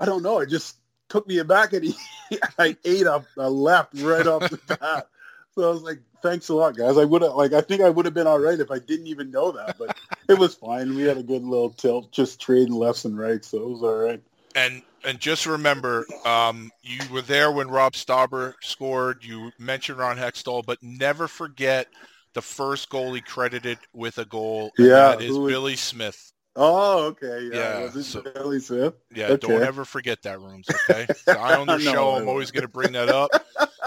I 0.00 0.06
don't 0.06 0.22
know. 0.22 0.38
It 0.38 0.48
just 0.48 0.76
took 1.08 1.28
me 1.28 1.38
aback, 1.38 1.74
and 1.74 1.84
he, 1.84 1.94
I 2.58 2.76
ate 2.84 3.06
up 3.06 3.26
a 3.36 3.48
left 3.48 3.92
right 4.00 4.26
off 4.26 4.48
the 4.50 4.56
bat. 4.80 5.08
So 5.54 5.68
I 5.68 5.72
was 5.72 5.82
like, 5.82 6.00
"Thanks 6.22 6.48
a 6.48 6.54
lot, 6.54 6.76
guys." 6.76 6.96
I 6.96 7.04
would 7.04 7.22
have 7.22 7.34
like, 7.34 7.52
I 7.52 7.60
think 7.60 7.82
I 7.82 7.90
would 7.90 8.06
have 8.06 8.14
been 8.14 8.26
all 8.26 8.38
right 8.38 8.58
if 8.58 8.70
I 8.70 8.78
didn't 8.78 9.08
even 9.08 9.30
know 9.30 9.52
that, 9.52 9.76
but 9.78 9.96
it 10.28 10.38
was 10.38 10.54
fine. 10.54 10.94
We 10.94 11.02
had 11.02 11.18
a 11.18 11.22
good 11.22 11.44
little 11.44 11.70
tilt, 11.70 12.10
just 12.12 12.40
trading 12.40 12.72
lefts 12.72 13.04
and 13.04 13.18
rights, 13.18 13.48
so 13.48 13.58
it 13.58 13.68
was 13.68 13.82
all 13.82 13.96
right. 13.96 14.22
And 14.56 14.82
and 15.04 15.20
just 15.20 15.46
remember, 15.46 16.06
um, 16.24 16.70
you 16.82 17.00
were 17.12 17.22
there 17.22 17.52
when 17.52 17.68
Robb 17.68 17.92
Stauber 17.92 18.54
scored. 18.62 19.24
You 19.24 19.52
mentioned 19.58 19.98
Ron 19.98 20.16
Hextall, 20.16 20.64
but 20.64 20.82
never 20.82 21.28
forget 21.28 21.88
the 22.32 22.42
first 22.42 22.90
goalie 22.90 23.24
credited 23.24 23.78
with 23.92 24.18
a 24.18 24.24
goal. 24.24 24.72
Yeah, 24.78 25.16
that 25.16 25.22
is 25.22 25.36
Billy 25.36 25.76
Smith. 25.76 26.32
Oh, 26.56 27.04
okay, 27.06 27.48
yeah. 27.52 27.78
Yeah, 27.78 27.84
was 27.84 27.96
it 27.96 28.04
so- 28.04 28.22
Billy 28.22 28.58
Smith? 28.60 28.94
Yeah, 29.14 29.26
Okay. 29.28 29.46
don't 29.46 29.62
ever 29.62 29.84
forget 29.84 30.20
that, 30.22 30.40
Rooms. 30.40 30.66
Okay, 30.90 31.06
the 31.26 31.38
Islander 31.38 31.78
No, 31.78 31.92
show. 31.92 32.10
I 32.10 32.20
I'm 32.20 32.28
always 32.28 32.50
going 32.50 32.62
to 32.62 32.68
bring 32.68 32.92
that 32.92 33.08
up. 33.08 33.30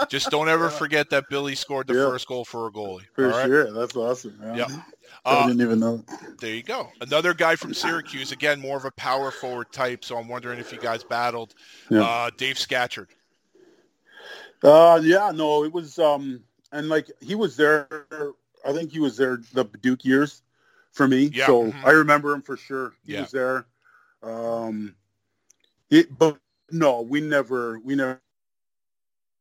Just 0.08 0.30
don't 0.30 0.48
ever 0.48 0.70
forget 0.70 1.10
that 1.10 1.24
Billy 1.28 1.54
scored 1.54 1.86
the 1.86 1.94
Yeah. 1.94 2.08
first 2.08 2.26
goal 2.26 2.44
for 2.44 2.66
a 2.66 2.70
goalie. 2.70 3.02
For 3.14 3.28
right? 3.28 3.46
sure, 3.46 3.70
that's 3.72 3.94
awesome. 3.96 4.38
Yeah. 4.42 4.56
Yep. 4.56 4.70
I 5.26 5.30
Uh, 5.36 5.46
didn't 5.46 5.62
even 5.62 5.78
know. 5.80 6.04
there 6.40 6.54
you 6.54 6.62
go. 6.62 6.90
Another 7.00 7.32
guy 7.34 7.54
from 7.56 7.72
Syracuse. 7.74 8.32
Again, 8.32 8.60
more 8.60 8.76
of 8.76 8.84
a 8.84 8.90
power 8.92 9.30
forward 9.30 9.70
type. 9.72 10.04
So 10.04 10.16
I'm 10.16 10.28
wondering 10.28 10.58
if 10.58 10.72
you 10.72 10.78
guys 10.78 11.04
battled. 11.04 11.54
Yeah. 11.90 12.02
Uh, 12.02 12.30
Dave 12.36 12.58
Scatchard. 12.58 13.08
Uh, 14.62 15.00
yeah, 15.02 15.30
no, 15.34 15.64
it 15.64 15.72
was, 15.72 15.98
um, 15.98 16.42
and 16.72 16.88
like 16.88 17.10
he 17.20 17.34
was 17.34 17.56
there. 17.56 17.86
I 18.66 18.72
think 18.72 18.90
he 18.90 18.98
was 19.00 19.16
there 19.18 19.40
the 19.52 19.64
Duke 19.82 20.04
years 20.04 20.40
for 20.94 21.08
me. 21.08 21.32
Yeah, 21.34 21.46
So 21.46 21.64
mhm. 21.66 21.84
I 21.86 21.92
remember 21.92 22.34
him 22.34 22.42
for 22.42 22.58
sure. 22.58 22.94
He 23.06 23.14
Yeah. 23.14 23.22
was 23.22 23.32
there. 23.32 23.66
Um, 24.22 24.96
it, 25.90 26.16
but 26.18 26.38
no, 26.72 27.02
we 27.02 27.20
never, 27.22 27.80
we 27.80 27.96
never, 27.96 28.20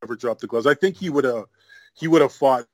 never 0.04 0.16
dropped 0.16 0.41
the 0.41 0.47
gloves. 0.47 0.68
I 0.68 0.76
think 0.76 0.97
he 0.97 1.10
would 1.10 1.26
have, 1.26 1.45
he 1.95 2.08
would 2.08 2.22
have 2.22 2.34
fought, 2.34 2.68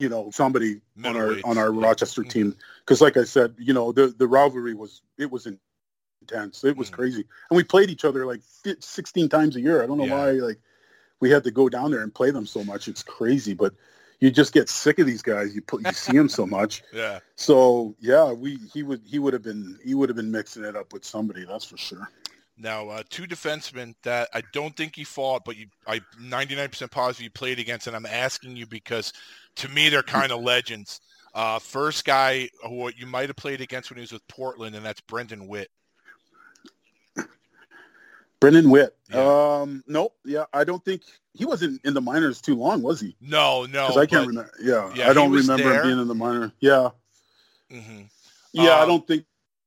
you 0.00 0.08
know, 0.10 0.30
somebody 0.32 0.80
on 1.04 1.16
our 1.16 1.38
on 1.44 1.58
our. 1.58 1.72
Rochester 1.72 2.24
Mhm. 2.24 2.30
team. 2.30 2.56
Because, 2.80 3.00
like 3.02 3.16
I 3.16 3.24
said, 3.24 3.54
you 3.58 3.74
know, 3.74 3.92
the 3.92 4.08
the 4.08 4.28
rivalry 4.28 4.74
was 4.74 5.02
it 5.18 5.30
was 5.30 5.48
intense. 6.22 6.64
It 6.64 6.76
was 6.76 6.90
Mhm. 6.90 6.94
crazy, 6.94 7.26
and 7.50 7.56
we 7.56 7.64
played 7.64 7.90
each 7.90 8.04
other 8.06 8.26
like 8.26 8.42
fi- 8.42 8.76
sixteen 8.80 9.28
times 9.28 9.56
a 9.56 9.60
year. 9.62 9.82
I 9.82 9.86
don't 9.86 9.98
know 9.98 10.04
Yeah. 10.04 10.16
why, 10.16 10.32
like 10.32 10.60
we 11.20 11.30
had 11.30 11.44
to 11.44 11.50
go 11.50 11.68
down 11.68 11.90
there 11.90 12.02
and 12.02 12.14
play 12.14 12.30
them 12.30 12.46
so 12.46 12.64
much. 12.64 12.88
It's 12.88 13.02
crazy, 13.02 13.54
but 13.54 13.74
you 14.20 14.30
just 14.30 14.52
get 14.52 14.68
sick 14.68 14.98
of 14.98 15.06
these 15.06 15.22
guys. 15.22 15.54
You 15.54 15.62
put 15.62 15.84
you 15.84 15.92
see 15.92 16.16
them 16.16 16.28
so 16.28 16.46
much. 16.46 16.82
Yeah. 16.92 17.18
So 17.34 17.94
yeah, 18.00 18.32
we 18.32 18.58
he 18.72 18.82
would 18.82 19.02
he 19.04 19.18
would 19.18 19.34
have 19.34 19.42
been 19.42 19.78
he 19.84 19.94
would 19.94 20.08
have 20.08 20.16
been 20.16 20.30
mixing 20.30 20.64
it 20.64 20.76
up 20.76 20.92
with 20.92 21.04
somebody. 21.04 21.44
That's 21.44 21.64
for 21.64 21.76
sure. 21.76 22.08
Now, 22.56 22.88
uh, 22.88 23.02
two 23.10 23.24
defensemen 23.24 23.94
that 24.02 24.30
I 24.32 24.42
don't 24.54 24.74
think 24.74 24.96
he 24.96 25.04
fought, 25.04 25.44
but 25.44 25.58
you, 25.58 25.66
I 25.86 26.00
99% 26.18 26.90
positive 26.90 27.24
you 27.24 27.30
played 27.30 27.58
against, 27.58 27.86
and 27.86 27.94
I'm 27.94 28.06
asking 28.06 28.56
you 28.56 28.66
because 28.66 29.12
to 29.56 29.68
me 29.68 29.90
they're 29.90 30.02
kind 30.02 30.32
of 30.32 30.40
legends. 30.42 31.00
Uh, 31.34 31.58
first 31.58 32.06
guy 32.06 32.48
who 32.62 32.90
you 32.96 33.06
might 33.06 33.28
have 33.28 33.36
played 33.36 33.60
against 33.60 33.90
when 33.90 33.98
he 33.98 34.02
was 34.02 34.12
with 34.12 34.26
Portland, 34.28 34.74
and 34.74 34.86
that's 34.86 35.02
Brendan 35.02 35.48
Witt. 35.48 35.68
Brendan 38.40 38.70
Witt. 38.70 38.94
Yeah. 39.10 39.60
Um, 39.60 39.82
nope. 39.86 40.14
Yeah, 40.24 40.44
I 40.52 40.64
don't 40.64 40.84
think 40.84 41.02
he 41.34 41.44
wasn't 41.44 41.84
in 41.84 41.94
the 41.94 42.00
minors 42.00 42.40
too 42.40 42.54
long, 42.56 42.82
was 42.82 43.00
he? 43.00 43.16
No, 43.20 43.62
no, 43.66 43.86
Because 43.88 43.96
I 43.96 44.06
can't 44.06 44.26
remember. 44.26 44.50
Yeah, 44.60 44.92
Yeah, 44.94 45.08
I 45.10 45.12
don't 45.12 45.32
remember 45.32 45.64
there. 45.64 45.82
him 45.82 45.88
being 45.88 45.98
in 46.00 46.08
the 46.08 46.14
minor. 46.14 46.52
Yeah, 46.60 46.90
Mhm. 47.72 48.08
yeah. 48.52 48.76
I 48.76 48.86
don't 48.86 49.06
think 49.06 49.24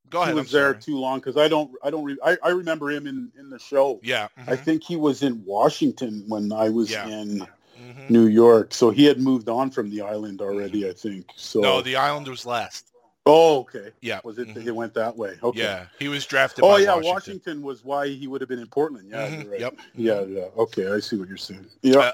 Go 0.10 0.22
ahead. 0.22 0.34
he 0.36 0.40
I'm 0.40 0.44
was 0.44 0.52
there 0.52 0.72
sorry. 0.74 0.82
too 0.82 0.98
long 0.98 1.20
because 1.20 1.38
I 1.38 1.48
don't. 1.48 1.72
I 1.84 1.90
don't. 1.90 2.04
Re- 2.04 2.18
I, 2.24 2.38
I 2.44 2.50
remember 2.50 2.90
him 2.92 3.08
in 3.08 3.32
in 3.40 3.50
the 3.50 3.60
show. 3.60 4.00
Yeah. 4.04 4.28
I 4.48 4.56
think 4.56 4.84
he 4.84 4.96
was 4.96 5.24
in 5.24 5.44
Washington 5.46 6.24
when 6.28 6.52
I 6.52 6.70
was 6.70 6.92
Yeah. 6.92 7.08
in 7.08 7.40
mhm. 7.80 8.10
New 8.10 8.26
York, 8.28 8.74
so 8.74 8.90
he 8.92 9.06
had 9.06 9.20
moved 9.20 9.50
on 9.50 9.70
from 9.72 9.90
the 9.90 10.02
island 10.02 10.42
already. 10.42 10.88
I 10.90 10.94
think 10.94 11.30
so. 11.36 11.60
No, 11.62 11.82
the 11.82 11.96
Island 11.96 12.28
was 12.28 12.46
last. 12.46 12.86
Oh, 13.26 13.60
okay. 13.60 13.92
Yeah. 14.02 14.22
Was 14.24 14.40
it? 14.40 14.48
Mhm. 14.48 14.66
It 14.66 14.72
went 14.76 14.94
that 14.96 15.16
way. 15.16 15.38
Okay. 15.44 15.60
Yeah, 15.60 15.88
he 16.00 16.08
was 16.08 16.26
drafted. 16.26 16.64
Oh 16.66 16.78
yeah, 16.78 16.96
Washington. 16.96 17.12
Washington. 17.14 17.62
was 17.62 17.84
why 17.84 18.08
he 18.08 18.28
would 18.28 18.42
have 18.42 18.48
been 18.50 18.60
in 18.60 18.68
Portland. 18.68 19.10
Yeah, 19.10 19.28
Mhm, 19.28 19.50
right. 19.52 19.60
yep. 19.60 19.76
Yeah, 19.96 20.22
yeah. 20.22 20.46
Okay, 20.58 20.92
I 20.92 21.00
see 21.00 21.18
what 21.18 21.28
you're 21.28 21.38
saying. 21.38 21.68
Yeah. 21.82 22.00
Uh, 22.00 22.12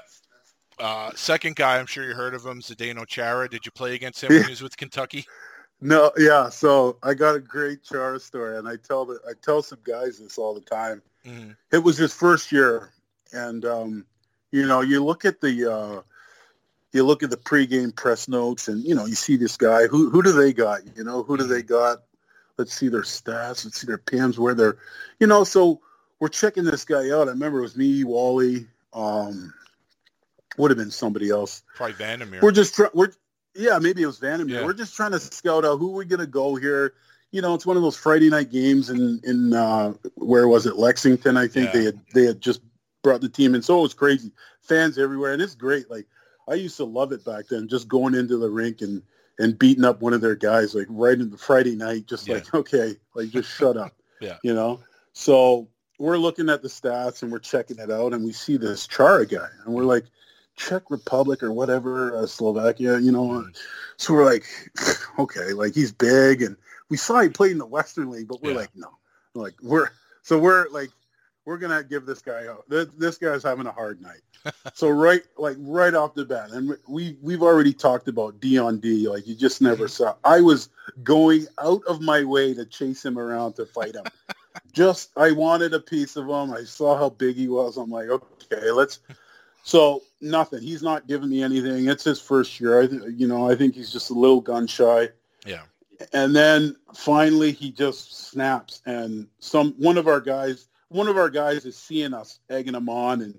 Uh, 0.78 1.10
second 1.14 1.56
guy, 1.56 1.78
I'm 1.78 1.86
sure 1.86 2.04
you 2.06 2.14
heard 2.14 2.34
of 2.34 2.44
him, 2.44 2.60
Zdeno 2.60 3.06
Chara. 3.06 3.48
Did 3.48 3.64
you 3.64 3.72
play 3.72 3.94
against 3.94 4.22
him 4.22 4.28
when 4.28 4.42
he 4.44 4.50
was 4.50 4.60
with 4.60 4.76
Kentucky? 4.76 5.24
No, 5.80 6.12
yeah. 6.18 6.50
So 6.50 6.98
I 7.02 7.14
got 7.14 7.34
a 7.34 7.40
great 7.40 7.82
Chara 7.82 8.20
story, 8.20 8.58
and 8.58 8.68
I 8.68 8.76
tell 8.76 9.06
the 9.06 9.18
I 9.26 9.32
tell 9.40 9.62
some 9.62 9.78
guys 9.84 10.18
this 10.18 10.36
all 10.36 10.52
the 10.52 10.60
time. 10.60 11.00
hmm 11.24 11.52
It 11.72 11.78
was 11.78 11.96
his 11.96 12.12
first 12.12 12.52
year, 12.52 12.90
and 13.32 13.64
um, 13.64 14.06
you 14.52 14.66
know, 14.66 14.82
you 14.82 15.02
look 15.02 15.24
at 15.24 15.40
the 15.40 15.72
uh, 15.72 16.02
you 16.96 17.04
look 17.04 17.22
at 17.22 17.30
the 17.30 17.36
pregame 17.36 17.94
press 17.94 18.26
notes, 18.28 18.68
and 18.68 18.82
you 18.84 18.94
know, 18.94 19.06
you 19.06 19.14
see 19.14 19.36
this 19.36 19.56
guy. 19.56 19.86
Who 19.86 20.10
who 20.10 20.22
do 20.22 20.32
they 20.32 20.52
got? 20.52 20.80
You 20.96 21.04
know, 21.04 21.22
who 21.22 21.36
do 21.36 21.44
they 21.44 21.62
got? 21.62 21.98
Let's 22.58 22.74
see 22.74 22.88
their 22.88 23.02
stats. 23.02 23.64
Let's 23.64 23.80
see 23.80 23.86
their 23.86 23.98
PMs. 23.98 24.38
Where 24.38 24.54
they're, 24.54 24.78
you 25.20 25.26
know, 25.26 25.44
so 25.44 25.80
we're 26.18 26.28
checking 26.28 26.64
this 26.64 26.84
guy 26.84 27.10
out. 27.10 27.28
I 27.28 27.32
remember 27.32 27.58
it 27.58 27.62
was 27.62 27.76
me, 27.76 28.02
Wally. 28.04 28.66
Um, 28.92 29.52
would 30.56 30.70
have 30.70 30.78
been 30.78 30.90
somebody 30.90 31.30
else. 31.30 31.62
Probably 31.74 31.94
Vandermeer. 31.94 32.40
We're 32.42 32.52
just 32.52 32.74
trying. 32.74 32.90
We're 32.94 33.12
yeah, 33.54 33.78
maybe 33.78 34.02
it 34.02 34.06
was 34.06 34.18
Vandermeer. 34.18 34.60
Yeah. 34.60 34.64
We're 34.64 34.72
just 34.72 34.94
trying 34.96 35.12
to 35.12 35.20
scout 35.20 35.64
out 35.64 35.78
who 35.78 35.90
we're 35.92 36.04
gonna 36.04 36.26
go 36.26 36.56
here. 36.56 36.94
You 37.30 37.42
know, 37.42 37.54
it's 37.54 37.66
one 37.66 37.76
of 37.76 37.82
those 37.82 37.96
Friday 37.96 38.30
night 38.30 38.50
games 38.50 38.90
in 38.90 39.20
in 39.24 39.52
uh, 39.52 39.94
where 40.14 40.48
was 40.48 40.66
it 40.66 40.76
Lexington? 40.76 41.36
I 41.36 41.48
think 41.48 41.66
Yeah. 41.66 41.72
they 41.78 41.84
had 41.84 42.00
they 42.14 42.24
had 42.24 42.40
just 42.40 42.60
brought 43.02 43.20
the 43.20 43.28
team 43.28 43.54
in, 43.54 43.62
so 43.62 43.78
it 43.78 43.82
was 43.82 43.94
crazy. 43.94 44.32
Fans 44.62 44.98
everywhere, 44.98 45.32
and 45.32 45.42
it's 45.42 45.54
great. 45.54 45.90
Like 45.90 46.06
I 46.48 46.54
used 46.54 46.76
to 46.78 46.84
love 46.84 47.12
it 47.12 47.24
back 47.24 47.46
then, 47.48 47.68
just 47.68 47.88
going 47.88 48.14
into 48.14 48.36
the 48.38 48.50
rink 48.50 48.80
and 48.82 49.02
and 49.38 49.58
beating 49.58 49.84
up 49.84 50.00
one 50.00 50.14
of 50.14 50.20
their 50.22 50.34
guys 50.36 50.74
like 50.74 50.86
right 50.88 51.18
in 51.18 51.30
the 51.30 51.36
Friday 51.38 51.76
night, 51.76 52.06
just 52.06 52.26
Yeah. 52.26 52.34
like 52.34 52.54
okay, 52.54 52.96
like 53.14 53.30
just 53.30 53.48
shut 53.50 53.76
up. 53.76 53.92
Yeah. 54.20 54.38
you 54.42 54.54
know. 54.54 54.80
So 55.12 55.68
we're 55.98 56.16
looking 56.16 56.48
at 56.48 56.62
the 56.62 56.68
stats 56.68 57.22
and 57.22 57.30
we're 57.30 57.38
checking 57.38 57.78
it 57.78 57.90
out, 57.90 58.14
and 58.14 58.24
we 58.24 58.32
see 58.32 58.56
this 58.56 58.86
Chara 58.86 59.26
guy, 59.26 59.48
and 59.64 59.74
we're 59.74 59.84
like. 59.84 60.04
Czech 60.58 60.90
Republic 60.90 61.42
or 61.42 61.52
whatever, 61.52 62.16
uh, 62.16 62.24
Slovakia, 62.24 62.98
you 62.98 63.12
know. 63.12 63.28
Mhm. 63.28 63.54
So 63.98 64.14
we're 64.14 64.24
like, 64.24 64.46
okay, 65.18 65.52
like 65.52 65.74
he's 65.74 65.92
big, 65.92 66.40
and 66.40 66.56
we 66.88 66.96
saw 66.96 67.20
he 67.20 67.28
played 67.28 67.52
in 67.52 67.58
the 67.58 67.66
Western 67.66 68.08
League, 68.10 68.26
but 68.26 68.40
we're 68.40 68.52
Yeah. 68.52 68.56
like, 68.60 68.70
no, 68.74 68.88
like 69.34 69.52
we're 69.62 69.90
so 70.22 70.38
we're 70.38 70.66
like 70.70 70.88
we're 71.44 71.58
gonna 71.58 71.84
give 71.84 72.06
this 72.06 72.22
guy 72.22 72.44
a, 72.44 72.54
this, 72.68 72.88
this 72.96 73.18
guy's 73.18 73.42
having 73.42 73.66
a 73.66 73.70
hard 73.70 74.00
night. 74.00 74.22
So 74.74 74.88
right, 74.88 75.22
like 75.36 75.56
right 75.60 75.94
off 75.94 76.14
the 76.14 76.24
bat, 76.24 76.50
and 76.50 76.76
we 76.88 77.16
we've 77.22 77.42
already 77.42 77.72
talked 77.72 78.08
about 78.08 78.40
D 78.40 78.58
on 78.58 78.78
D, 78.78 79.08
like 79.08 79.26
you 79.26 79.34
just 79.34 79.60
never 79.60 79.84
mm-hmm. 79.84 80.04
saw. 80.04 80.14
I 80.24 80.40
was 80.40 80.68
going 81.02 81.46
out 81.58 81.82
of 81.86 82.00
my 82.00 82.24
way 82.24 82.54
to 82.54 82.64
chase 82.64 83.04
him 83.04 83.18
around 83.18 83.54
to 83.54 83.66
fight 83.66 83.94
him. 83.94 84.04
just 84.72 85.10
I 85.16 85.32
wanted 85.32 85.74
a 85.74 85.80
piece 85.80 86.16
of 86.16 86.26
him. 86.26 86.52
I 86.52 86.64
saw 86.64 86.96
how 86.96 87.10
big 87.10 87.36
he 87.36 87.48
was. 87.48 87.76
I'm 87.76 87.90
like, 87.90 88.08
okay, 88.08 88.70
let's. 88.70 89.00
So 89.62 90.02
nothing. 90.20 90.62
He's 90.62 90.82
not 90.82 91.08
giving 91.08 91.30
me 91.30 91.42
anything. 91.42 91.88
It's 91.88 92.04
his 92.04 92.20
first 92.20 92.60
year. 92.60 92.82
I, 92.82 92.86
th- 92.86 93.02
you 93.16 93.26
know, 93.26 93.50
I 93.50 93.56
think 93.56 93.74
he's 93.74 93.90
just 93.90 94.10
a 94.10 94.14
little 94.14 94.40
gun 94.40 94.66
shy. 94.66 95.08
Yeah. 95.44 95.62
And 96.12 96.36
then 96.36 96.76
finally, 96.94 97.52
he 97.52 97.72
just 97.72 98.28
snaps, 98.28 98.82
and 98.84 99.26
some 99.40 99.74
one 99.78 99.96
of 99.96 100.06
our 100.08 100.20
guys, 100.20 100.68
one 100.88 101.08
of 101.08 101.16
our 101.16 101.30
guys 101.30 101.64
is 101.64 101.76
seeing 101.76 102.12
us 102.12 102.40
egging 102.50 102.74
him 102.74 102.88
on, 102.88 103.22
and 103.22 103.34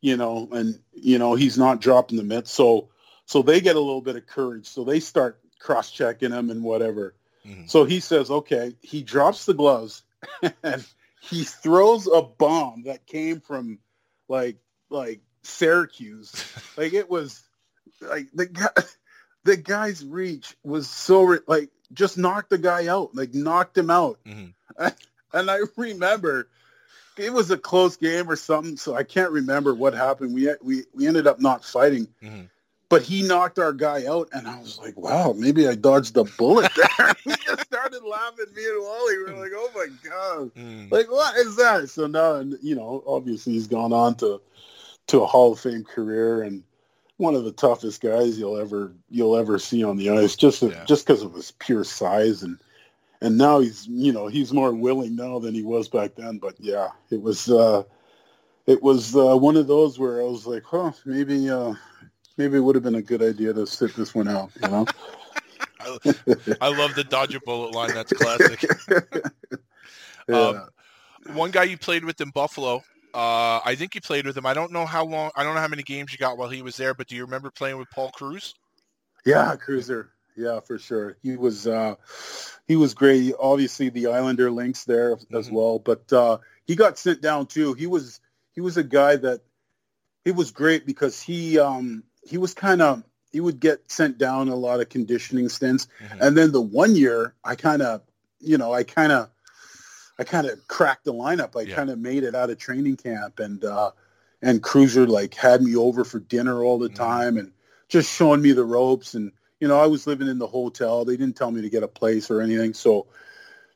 you 0.00 0.16
know, 0.16 0.48
and 0.52 0.78
you 0.92 1.18
know, 1.18 1.34
he's 1.34 1.58
not 1.58 1.80
dropping 1.80 2.16
the 2.18 2.24
mitts. 2.24 2.50
So, 2.50 2.88
so 3.26 3.42
they 3.42 3.60
get 3.60 3.76
a 3.76 3.80
little 3.80 4.00
bit 4.00 4.16
of 4.16 4.26
courage. 4.26 4.66
So 4.66 4.84
they 4.84 5.00
start 5.00 5.40
cross 5.58 5.90
checking 5.90 6.32
him 6.32 6.50
and 6.50 6.62
whatever. 6.62 7.14
Mhm. 7.46 7.68
So 7.68 7.84
he 7.84 8.00
says, 8.00 8.30
okay. 8.30 8.74
He 8.80 9.02
drops 9.02 9.46
the 9.46 9.54
gloves, 9.54 10.02
and 10.62 10.84
he 11.20 11.44
throws 11.44 12.06
a 12.06 12.22
bomb 12.22 12.84
that 12.84 13.06
came 13.06 13.40
from 13.40 13.78
like 14.28 14.56
like 14.90 15.20
Syracuse. 15.42 16.32
Like 16.76 16.92
it 16.94 17.10
was 17.10 17.42
like 18.00 18.28
the 18.32 18.46
guy 18.46 18.68
the 19.42 19.56
guy's 19.56 20.04
reach 20.04 20.56
was 20.62 20.88
so 20.88 21.38
like 21.48 21.70
just 21.92 22.16
knocked 22.16 22.50
the 22.50 22.58
guy 22.58 22.86
out, 22.86 23.16
like 23.16 23.34
knocked 23.34 23.76
him 23.76 23.90
out. 23.90 24.20
Mhm. 24.24 24.54
And 25.30 25.50
I 25.50 25.58
remember 25.76 26.48
it 27.18 27.32
was 27.32 27.50
a 27.50 27.58
close 27.58 27.96
game 27.96 28.30
or 28.30 28.36
something, 28.36 28.76
so 28.76 28.94
I 28.94 29.02
can't 29.02 29.30
remember 29.30 29.74
what 29.74 29.94
happened. 29.94 30.34
We 30.34 30.48
we 30.62 30.84
we 30.94 31.06
ended 31.06 31.26
up 31.26 31.40
not 31.40 31.64
fighting, 31.64 32.08
Mhm. 32.22 32.48
but 32.88 33.02
he 33.02 33.22
knocked 33.22 33.58
our 33.58 33.72
guy 33.72 34.06
out, 34.06 34.28
and 34.32 34.46
I 34.46 34.58
was 34.60 34.78
like, 34.78 34.96
"Wow, 34.96 35.34
maybe 35.36 35.66
I 35.68 35.74
dodged 35.74 36.16
a 36.16 36.24
bullet 36.24 36.70
there." 36.76 37.14
we 37.26 37.34
just 37.44 37.62
started 37.64 38.02
laughing. 38.04 38.46
Me 38.54 38.64
and 38.64 38.82
Wally 38.82 39.18
we 39.18 39.24
were 39.24 39.38
like, 39.38 39.52
"Oh 39.54 39.70
my 39.74 39.86
god!" 40.08 40.50
Mm. 40.54 40.90
like 40.90 41.10
what 41.10 41.36
is 41.36 41.56
that 41.56 41.88
so 41.90 42.06
now 42.06 42.40
you 42.62 42.74
know 42.74 43.02
obviously 43.06 43.52
he's 43.54 43.66
gone 43.66 43.92
on 43.92 44.14
to 44.16 44.40
to 45.08 45.22
a 45.22 45.26
hall 45.26 45.52
of 45.52 45.60
fame 45.60 45.84
career 45.84 46.42
and 46.42 46.62
one 47.16 47.34
of 47.34 47.42
the 47.44 47.52
toughest 47.52 48.00
guys 48.00 48.38
you'll 48.38 48.58
ever 48.58 48.92
you'll 49.10 49.36
ever 49.36 49.58
see 49.58 49.82
on 49.82 49.96
the 49.96 50.10
ice 50.10 50.36
just 50.36 50.62
Yeah. 50.62 50.84
just 50.84 51.06
because 51.06 51.22
of 51.22 51.34
his 51.34 51.50
pure 51.52 51.82
size 51.84 52.42
and 52.42 52.58
and 53.20 53.36
now 53.36 53.60
he's 53.60 53.86
you 53.86 54.12
know 54.12 54.26
he's 54.26 54.52
more 54.52 54.72
willing 54.72 55.16
now 55.16 55.38
than 55.38 55.54
he 55.54 55.62
was 55.62 55.88
back 55.88 56.14
then 56.16 56.38
but 56.38 56.54
yeah 56.58 56.88
it 57.10 57.20
was 57.20 57.50
uh 57.50 57.82
it 58.66 58.82
was 58.82 59.16
uh, 59.16 59.34
one 59.36 59.56
of 59.56 59.66
those 59.66 59.98
where 59.98 60.20
I 60.20 60.24
was 60.24 60.46
like 60.46 60.62
huh 60.64 60.92
maybe 61.04 61.50
uh 61.50 61.74
maybe 62.36 62.56
it 62.56 62.60
would 62.60 62.74
have 62.74 62.84
been 62.84 62.94
a 62.96 63.02
good 63.02 63.22
idea 63.22 63.52
to 63.52 63.66
sit 63.66 63.94
this 63.96 64.14
one 64.14 64.28
out 64.28 64.50
you 64.62 64.68
know 64.68 64.86
I 66.60 66.68
love 66.68 66.94
the 66.94 67.04
dodge 67.08 67.34
a 67.34 67.40
bullet 67.40 67.74
line. 67.74 67.94
That's 67.94 68.12
classic. 68.12 68.64
yeah. 70.28 70.36
Um, 70.36 70.68
One 71.34 71.50
guy 71.50 71.64
you 71.64 71.78
played 71.78 72.04
with 72.04 72.20
in 72.20 72.30
Buffalo. 72.30 72.82
Uh, 73.14 73.60
I 73.64 73.74
think 73.76 73.94
you 73.94 74.00
played 74.00 74.26
with 74.26 74.36
him. 74.36 74.46
I 74.46 74.54
don't 74.54 74.72
know 74.72 74.86
how 74.86 75.04
long. 75.04 75.30
I 75.34 75.42
don't 75.42 75.54
know 75.54 75.60
how 75.60 75.68
many 75.68 75.82
games 75.82 76.12
you 76.12 76.18
got 76.18 76.36
while 76.36 76.48
he 76.48 76.62
was 76.62 76.76
there. 76.76 76.94
But 76.94 77.08
do 77.08 77.16
you 77.16 77.24
remember 77.24 77.50
playing 77.50 77.78
with 77.78 77.88
Paul 77.90 78.10
Kruse? 78.10 78.54
Yeah, 79.24 79.56
Cruiser. 79.56 80.10
Yeah, 80.38 80.60
for 80.60 80.78
sure. 80.78 81.16
He 81.22 81.36
was 81.36 81.66
uh, 81.66 81.96
he 82.68 82.76
was 82.76 82.94
great. 82.94 83.34
Obviously, 83.40 83.88
the 83.88 84.06
Islander 84.06 84.50
links 84.52 84.84
there 84.84 85.18
as 85.32 85.48
Mhm. 85.48 85.52
well, 85.52 85.78
but 85.80 86.12
uh, 86.12 86.38
he 86.64 86.76
got 86.76 86.96
sent 86.96 87.20
down 87.20 87.46
too. 87.46 87.74
He 87.74 87.88
was 87.88 88.20
he 88.52 88.60
was 88.60 88.76
a 88.76 88.84
guy 88.84 89.16
that 89.16 89.40
he 90.24 90.30
was 90.30 90.52
great 90.52 90.86
because 90.86 91.20
he 91.20 91.58
um, 91.58 92.04
he 92.22 92.38
was 92.38 92.54
kind 92.54 92.80
of 92.82 93.02
he 93.32 93.40
would 93.40 93.58
get 93.58 93.90
sent 93.90 94.16
down 94.16 94.48
a 94.48 94.54
lot 94.54 94.80
of 94.80 94.88
conditioning 94.88 95.48
stints, 95.48 95.88
Mhm. 96.00 96.20
and 96.20 96.36
then 96.38 96.52
the 96.52 96.62
one 96.62 96.94
year 96.94 97.34
I 97.42 97.56
kind 97.56 97.82
of 97.82 98.02
you 98.38 98.58
know 98.58 98.72
I 98.72 98.84
kind 98.84 99.10
of 99.10 99.30
I 100.20 100.24
kind 100.24 100.46
of 100.46 100.66
cracked 100.68 101.04
the 101.04 101.12
lineup. 101.12 101.56
I 101.56 101.62
Yeah. 101.62 101.74
kind 101.74 101.90
of 101.90 101.98
made 101.98 102.22
it 102.22 102.34
out 102.36 102.50
of 102.50 102.58
training 102.58 102.96
camp, 102.96 103.40
and 103.40 103.64
uh, 103.64 103.90
and 104.40 104.62
Cruiser 104.62 105.04
like 105.08 105.34
had 105.34 105.62
me 105.62 105.74
over 105.74 106.04
for 106.04 106.20
dinner 106.20 106.62
all 106.62 106.78
the 106.78 106.90
Mhm. 106.90 106.94
time, 106.94 107.38
and 107.38 107.50
just 107.88 108.08
showing 108.12 108.40
me 108.40 108.52
the 108.52 108.64
ropes. 108.64 109.14
And 109.14 109.32
you 109.60 109.68
know, 109.68 109.78
I 109.78 109.86
was 109.86 110.06
living 110.06 110.28
in 110.28 110.38
the 110.38 110.46
hotel. 110.46 111.04
They 111.04 111.16
didn't 111.16 111.36
tell 111.36 111.50
me 111.50 111.62
to 111.62 111.70
get 111.70 111.82
a 111.82 111.88
place 111.88 112.30
or 112.30 112.40
anything, 112.40 112.74
so 112.74 113.06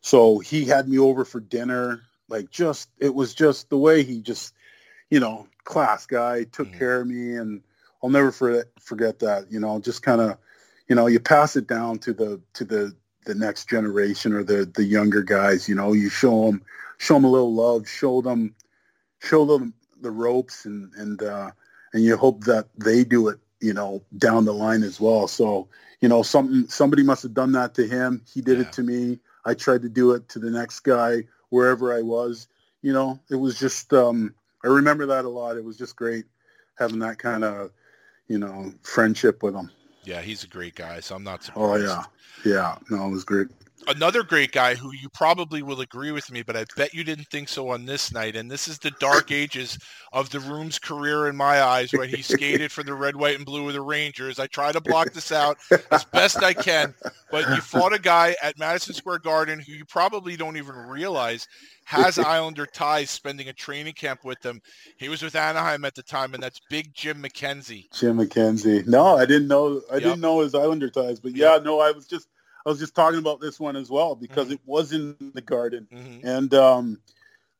so 0.01 0.39
he 0.39 0.65
had 0.65 0.89
me 0.89 0.99
over 0.99 1.25
for 1.25 1.41
dinner. 1.41 2.03
Like 2.29 2.51
just 2.51 2.91
it 2.99 3.15
was 3.15 3.35
just 3.35 3.71
the 3.71 3.79
way 3.79 4.03
he 4.03 4.21
just 4.21 4.55
you 5.11 5.21
know 5.21 5.47
class 5.65 6.07
guy 6.07 6.45
took 6.45 6.73
Mhm. 6.73 6.79
care 6.79 7.01
of 7.01 7.07
me, 7.09 7.35
and 7.37 7.63
I'll 8.03 8.11
never 8.11 8.33
forget 8.33 8.67
forget 8.81 9.19
that. 9.21 9.51
You 9.51 9.61
know, 9.61 9.81
just 9.81 10.03
kind 10.03 10.21
of 10.21 10.39
you 10.89 10.95
know 10.97 11.07
you 11.07 11.21
pass 11.21 11.57
it 11.57 11.67
down 11.67 11.99
to 12.01 12.13
the 12.13 12.41
to 12.55 12.65
the 12.65 12.95
the 13.25 13.35
next 13.35 13.69
generation 13.69 14.33
or 14.33 14.43
the 14.45 14.65
the 14.75 14.85
younger 14.85 15.23
guys. 15.23 15.69
You 15.69 15.75
know, 15.75 15.93
you 15.93 16.09
show 16.09 16.47
them 16.47 16.63
show 16.99 17.15
them 17.15 17.25
a 17.25 17.31
little 17.31 17.55
love, 17.55 17.89
show 17.89 18.21
them 18.23 18.55
show 19.21 19.45
them 19.45 19.75
the 20.01 20.11
ropes, 20.11 20.65
and 20.67 20.93
and 20.95 21.23
uh, 21.23 21.51
and 21.93 22.05
you 22.05 22.17
hope 22.17 22.45
that 22.45 22.69
they 22.77 23.05
do 23.05 23.29
it. 23.29 23.39
You 23.63 23.73
know, 23.73 24.03
down 24.19 24.45
the 24.45 24.53
line 24.53 24.83
as 24.83 25.01
well. 25.01 25.29
So 25.29 25.69
you 26.01 26.09
know, 26.09 26.23
something 26.23 26.69
somebody 26.69 27.03
must 27.05 27.23
have 27.23 27.33
done 27.33 27.53
that 27.53 27.75
to 27.75 27.87
him. 27.87 28.23
He 28.33 28.41
did 28.43 28.59
Yeah. 28.59 28.65
it 28.65 28.73
to 28.73 28.83
me. 28.83 29.21
I 29.45 29.55
tried 29.55 29.83
to 29.83 29.89
do 29.89 30.13
it 30.13 30.29
to 30.31 30.39
the 30.39 30.51
next 30.51 30.81
guy 30.81 31.25
wherever 31.51 31.97
I 31.97 32.03
was. 32.03 32.49
You 32.83 32.93
know, 32.93 33.21
it 33.31 33.37
was 33.37 33.59
just 33.59 33.93
um, 33.93 34.35
I 34.65 34.69
remember 34.69 35.07
that 35.07 35.25
a 35.25 35.29
lot. 35.29 35.57
It 35.57 35.65
was 35.65 35.79
just 35.79 35.97
great 35.97 36.25
having 36.79 36.99
that 37.01 37.19
kind 37.19 37.45
of 37.45 37.71
you 38.29 38.39
know 38.39 38.73
friendship 38.83 39.43
with 39.43 39.55
him. 39.55 39.71
Yeah, 40.05 40.21
he's 40.21 40.43
a 40.43 40.49
great 40.49 40.75
guy. 40.75 40.99
So 41.01 41.15
I'm 41.15 41.23
not 41.23 41.45
surprised. 41.45 41.89
Oh 41.89 42.05
yeah, 42.45 42.53
yeah. 42.53 42.79
No, 42.91 43.07
it 43.07 43.11
was 43.11 43.25
great. 43.25 43.49
Another 43.89 44.23
great 44.23 44.53
guy 44.53 44.75
who 44.75 44.93
you 44.93 45.09
probably 45.09 45.63
will 45.63 45.81
agree 45.81 46.13
with 46.13 46.31
me, 46.31 46.43
but 46.43 46.57
I 46.57 46.65
bet 46.77 46.95
you 46.95 47.03
didn't 47.03 47.29
think 47.29 47.49
so 47.49 47.69
on 47.69 47.85
this 47.85 48.13
night. 48.13 48.37
And 48.37 48.51
this 48.51 48.69
is 48.69 48.79
the 48.79 48.93
dark 48.93 49.31
ages 49.33 49.79
of 50.13 50.31
the 50.31 50.41
room's 50.41 50.79
career 50.79 51.27
in 51.29 51.37
my 51.37 51.63
eyes 51.63 51.93
when 51.93 52.09
he 52.09 52.23
skated 52.23 52.71
for 52.71 52.83
the 52.83 52.95
red, 52.95 53.17
white, 53.17 53.37
and 53.37 53.45
blue 53.45 53.67
of 53.67 53.75
the 53.75 53.81
Rangers. 53.81 54.39
I 54.39 54.47
try 54.47 54.71
to 54.73 54.81
block 54.81 55.13
this 55.13 55.33
out 55.33 55.59
as 55.91 56.05
best 56.05 56.43
I 56.43 56.53
can, 56.55 56.95
but 57.31 57.49
you 57.49 57.57
fought 57.61 57.93
a 57.93 57.99
guy 57.99 58.37
at 58.43 58.59
Madison 58.59 58.95
Square 58.95 59.21
Garden 59.21 59.59
who 59.59 59.73
you 59.73 59.85
probably 59.85 60.37
don't 60.37 60.57
even 60.57 60.77
realize 60.77 61.49
has 61.85 62.19
Islander 62.21 62.67
ties 62.67 63.11
spending 63.11 63.49
a 63.49 63.53
training 63.53 63.95
camp 63.95 64.25
with 64.25 64.41
them. 64.41 64.61
He 64.97 65.09
was 65.09 65.23
with 65.23 65.35
Anaheim 65.35 65.85
at 65.85 65.95
the 65.95 66.03
time, 66.03 66.35
and 66.35 66.43
that's 66.43 66.61
Big 66.71 66.95
Jim 66.95 67.23
McKenzie. 67.23 67.93
Jim 67.93 68.19
McKenzie. 68.19 68.87
No, 68.87 69.17
I 69.17 69.27
didn't 69.27 69.49
know. 69.49 69.83
I 69.91 69.95
Yep. 69.95 70.03
didn't 70.03 70.21
know 70.21 70.41
his 70.41 70.55
Islander 70.55 70.89
ties, 70.91 71.19
but 71.21 71.35
yeah, 71.35 71.59
no, 71.63 71.81
I 71.81 71.91
was 71.91 72.07
just. 72.07 72.29
I 72.65 72.71
was 72.71 72.79
just 72.79 72.95
talking 72.95 73.19
about 73.19 73.41
this 73.41 73.59
one 73.59 73.77
as 73.77 73.91
well 73.91 74.15
because 74.15 74.51
it 74.51 74.61
was 74.65 74.93
in 74.93 75.17
the 75.35 75.41
garden, 75.41 75.89
Mhm. 75.93 76.21
and 76.25 76.55
um, 76.55 77.01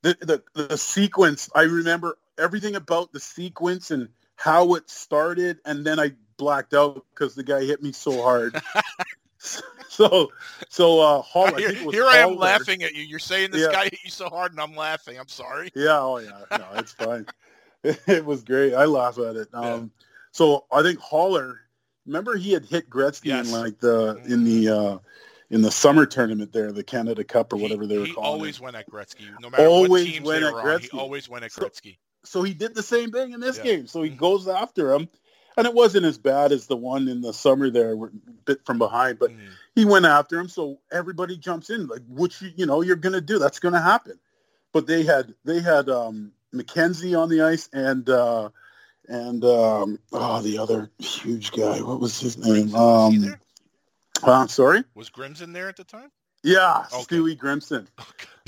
the, 0.03 0.17
the 0.55 0.69
the 0.69 0.79
sequence. 0.79 1.49
I 1.55 1.63
remember 1.63 2.19
everything 2.39 2.77
about 2.77 3.13
the 3.13 3.21
sequence 3.21 3.91
and 3.91 4.09
how 4.37 4.75
it 4.75 4.89
started, 4.89 5.59
and 5.65 5.85
then 5.85 5.99
I 5.99 6.13
blacked 6.37 6.75
out 6.75 7.05
because 7.15 7.35
the 7.35 7.43
guy 7.45 7.65
hit 7.65 7.83
me 7.83 7.93
so 7.93 8.23
hard. 8.23 8.61
so, 9.89 10.33
so 10.69 11.01
uh, 11.01 11.23
Hall, 11.23 11.47
I 11.55 11.59
here 11.59 11.69
think 11.69 11.81
it 11.81 11.87
was 11.87 11.95
here 11.95 12.07
I 12.07 12.19
am 12.19 12.37
laughing 12.37 12.83
at 12.83 12.95
you. 12.95 13.03
You're 13.03 13.19
saying 13.19 13.51
this 13.51 13.67
Yeah. 13.67 13.73
guy 13.73 13.85
hit 13.85 14.05
you 14.05 14.11
so 14.11 14.29
hard, 14.29 14.53
and 14.53 14.61
I'm 14.61 14.75
laughing. 14.75 15.19
I'm 15.19 15.29
sorry. 15.29 15.71
Yeah, 15.75 16.01
oh 16.01 16.19
yeah, 16.19 16.45
no, 16.57 16.67
it's 16.77 16.93
fine. 16.93 17.27
it 17.85 18.25
was 18.25 18.45
great. 18.45 18.75
I 18.75 18.85
laugh 18.85 19.19
at 19.19 19.37
it. 19.37 19.49
Um, 19.53 19.91
so 20.31 20.67
I 20.73 20.83
think 20.83 21.01
Holler. 21.01 21.62
Remember, 22.07 22.37
he 22.37 22.53
had 22.53 22.65
hit 22.65 22.91
Gretzky 22.91 23.27
Yes. 23.27 23.47
in 23.47 23.53
like 23.53 23.79
the 23.79 24.21
in 24.27 24.45
the 24.45 24.69
uh, 24.69 24.99
in 25.51 25.63
the 25.63 25.71
summer 25.71 26.07
tournament 26.07 26.53
there, 26.53 26.73
the 26.73 26.83
Canada 26.83 27.23
Cup 27.25 27.53
or 27.53 27.57
He- 27.57 27.63
whatever 27.63 27.87
they 27.87 27.99
were 27.99 28.07
he 28.07 28.13
calling 28.13 28.29
always 28.29 28.57
it. 28.57 28.63
went 28.63 28.77
at 28.77 28.91
Gretzky, 28.91 29.27
no 29.41 29.51
matter 29.51 29.63
what 29.65 29.71
Always 29.71 30.05
teams 30.07 30.27
went 30.27 30.41
they 30.41 30.47
at 30.47 30.53
were 30.55 30.61
on. 30.73 30.81
He 30.81 30.89
Gretzky. 30.89 30.99
always 30.99 31.29
went 31.29 31.45
at 31.45 31.53
So- 31.53 31.63
Gretzky. 31.63 31.99
So 32.25 32.43
he 32.43 32.55
did 32.55 32.75
the 32.75 32.83
same 32.83 33.11
thing 33.11 33.33
in 33.33 33.41
this 33.41 33.59
Yeah. 33.59 33.63
game. 33.65 33.87
So 33.87 34.03
he 34.03 34.11
Mhm. 34.11 34.17
goes 34.17 34.47
after 34.49 34.93
him, 34.93 35.09
and 35.57 35.67
it 35.67 35.75
wasn't 35.75 36.07
as 36.07 36.19
bad 36.19 36.53
as 36.53 36.67
the 36.67 36.77
one 36.77 37.09
in 37.09 37.21
the 37.21 37.33
summer 37.33 37.69
there, 37.71 37.97
where- 37.97 38.13
bit 38.45 38.65
from 38.65 38.79
behind, 38.79 39.19
but 39.19 39.31
Mhm. 39.31 39.49
he 39.75 39.85
went 39.85 40.07
after 40.07 40.39
him. 40.39 40.49
So 40.49 40.81
everybody 40.91 41.37
jumps 41.37 41.69
in, 41.71 41.87
like, 41.87 42.03
which 42.09 42.41
you 42.43 42.51
you 42.57 42.67
know 42.67 42.81
you're 42.81 42.97
gonna 42.97 43.21
do? 43.21 43.39
That's 43.39 43.59
gonna 43.59 43.81
happen. 43.81 44.19
But 44.73 44.87
they 44.87 45.03
had 45.05 45.35
they 45.45 45.61
had 45.61 45.89
um, 45.91 46.33
McKenzie 46.55 47.19
on 47.21 47.29
the 47.29 47.43
ice 47.43 47.69
and 47.73 48.09
uh, 48.09 48.49
and 49.13 49.45
um, 49.45 49.99
oh 50.13 50.41
the 50.41 50.59
other 50.59 50.91
huge 50.99 51.53
guy. 51.53 51.81
What 51.83 52.01
was 52.01 52.19
his 52.19 52.39
name? 52.39 52.75
Um, 52.75 53.37
uh, 54.23 54.47
sorry. 54.47 54.85
Was 54.95 55.11
Grimson 55.11 55.53
there 55.53 55.69
at 55.69 55.77
the 55.77 55.85
time? 55.85 56.11
Yeah, 56.43 56.85
Okay. 56.93 57.17
Stewie 57.17 57.37
Grimson. 57.39 57.87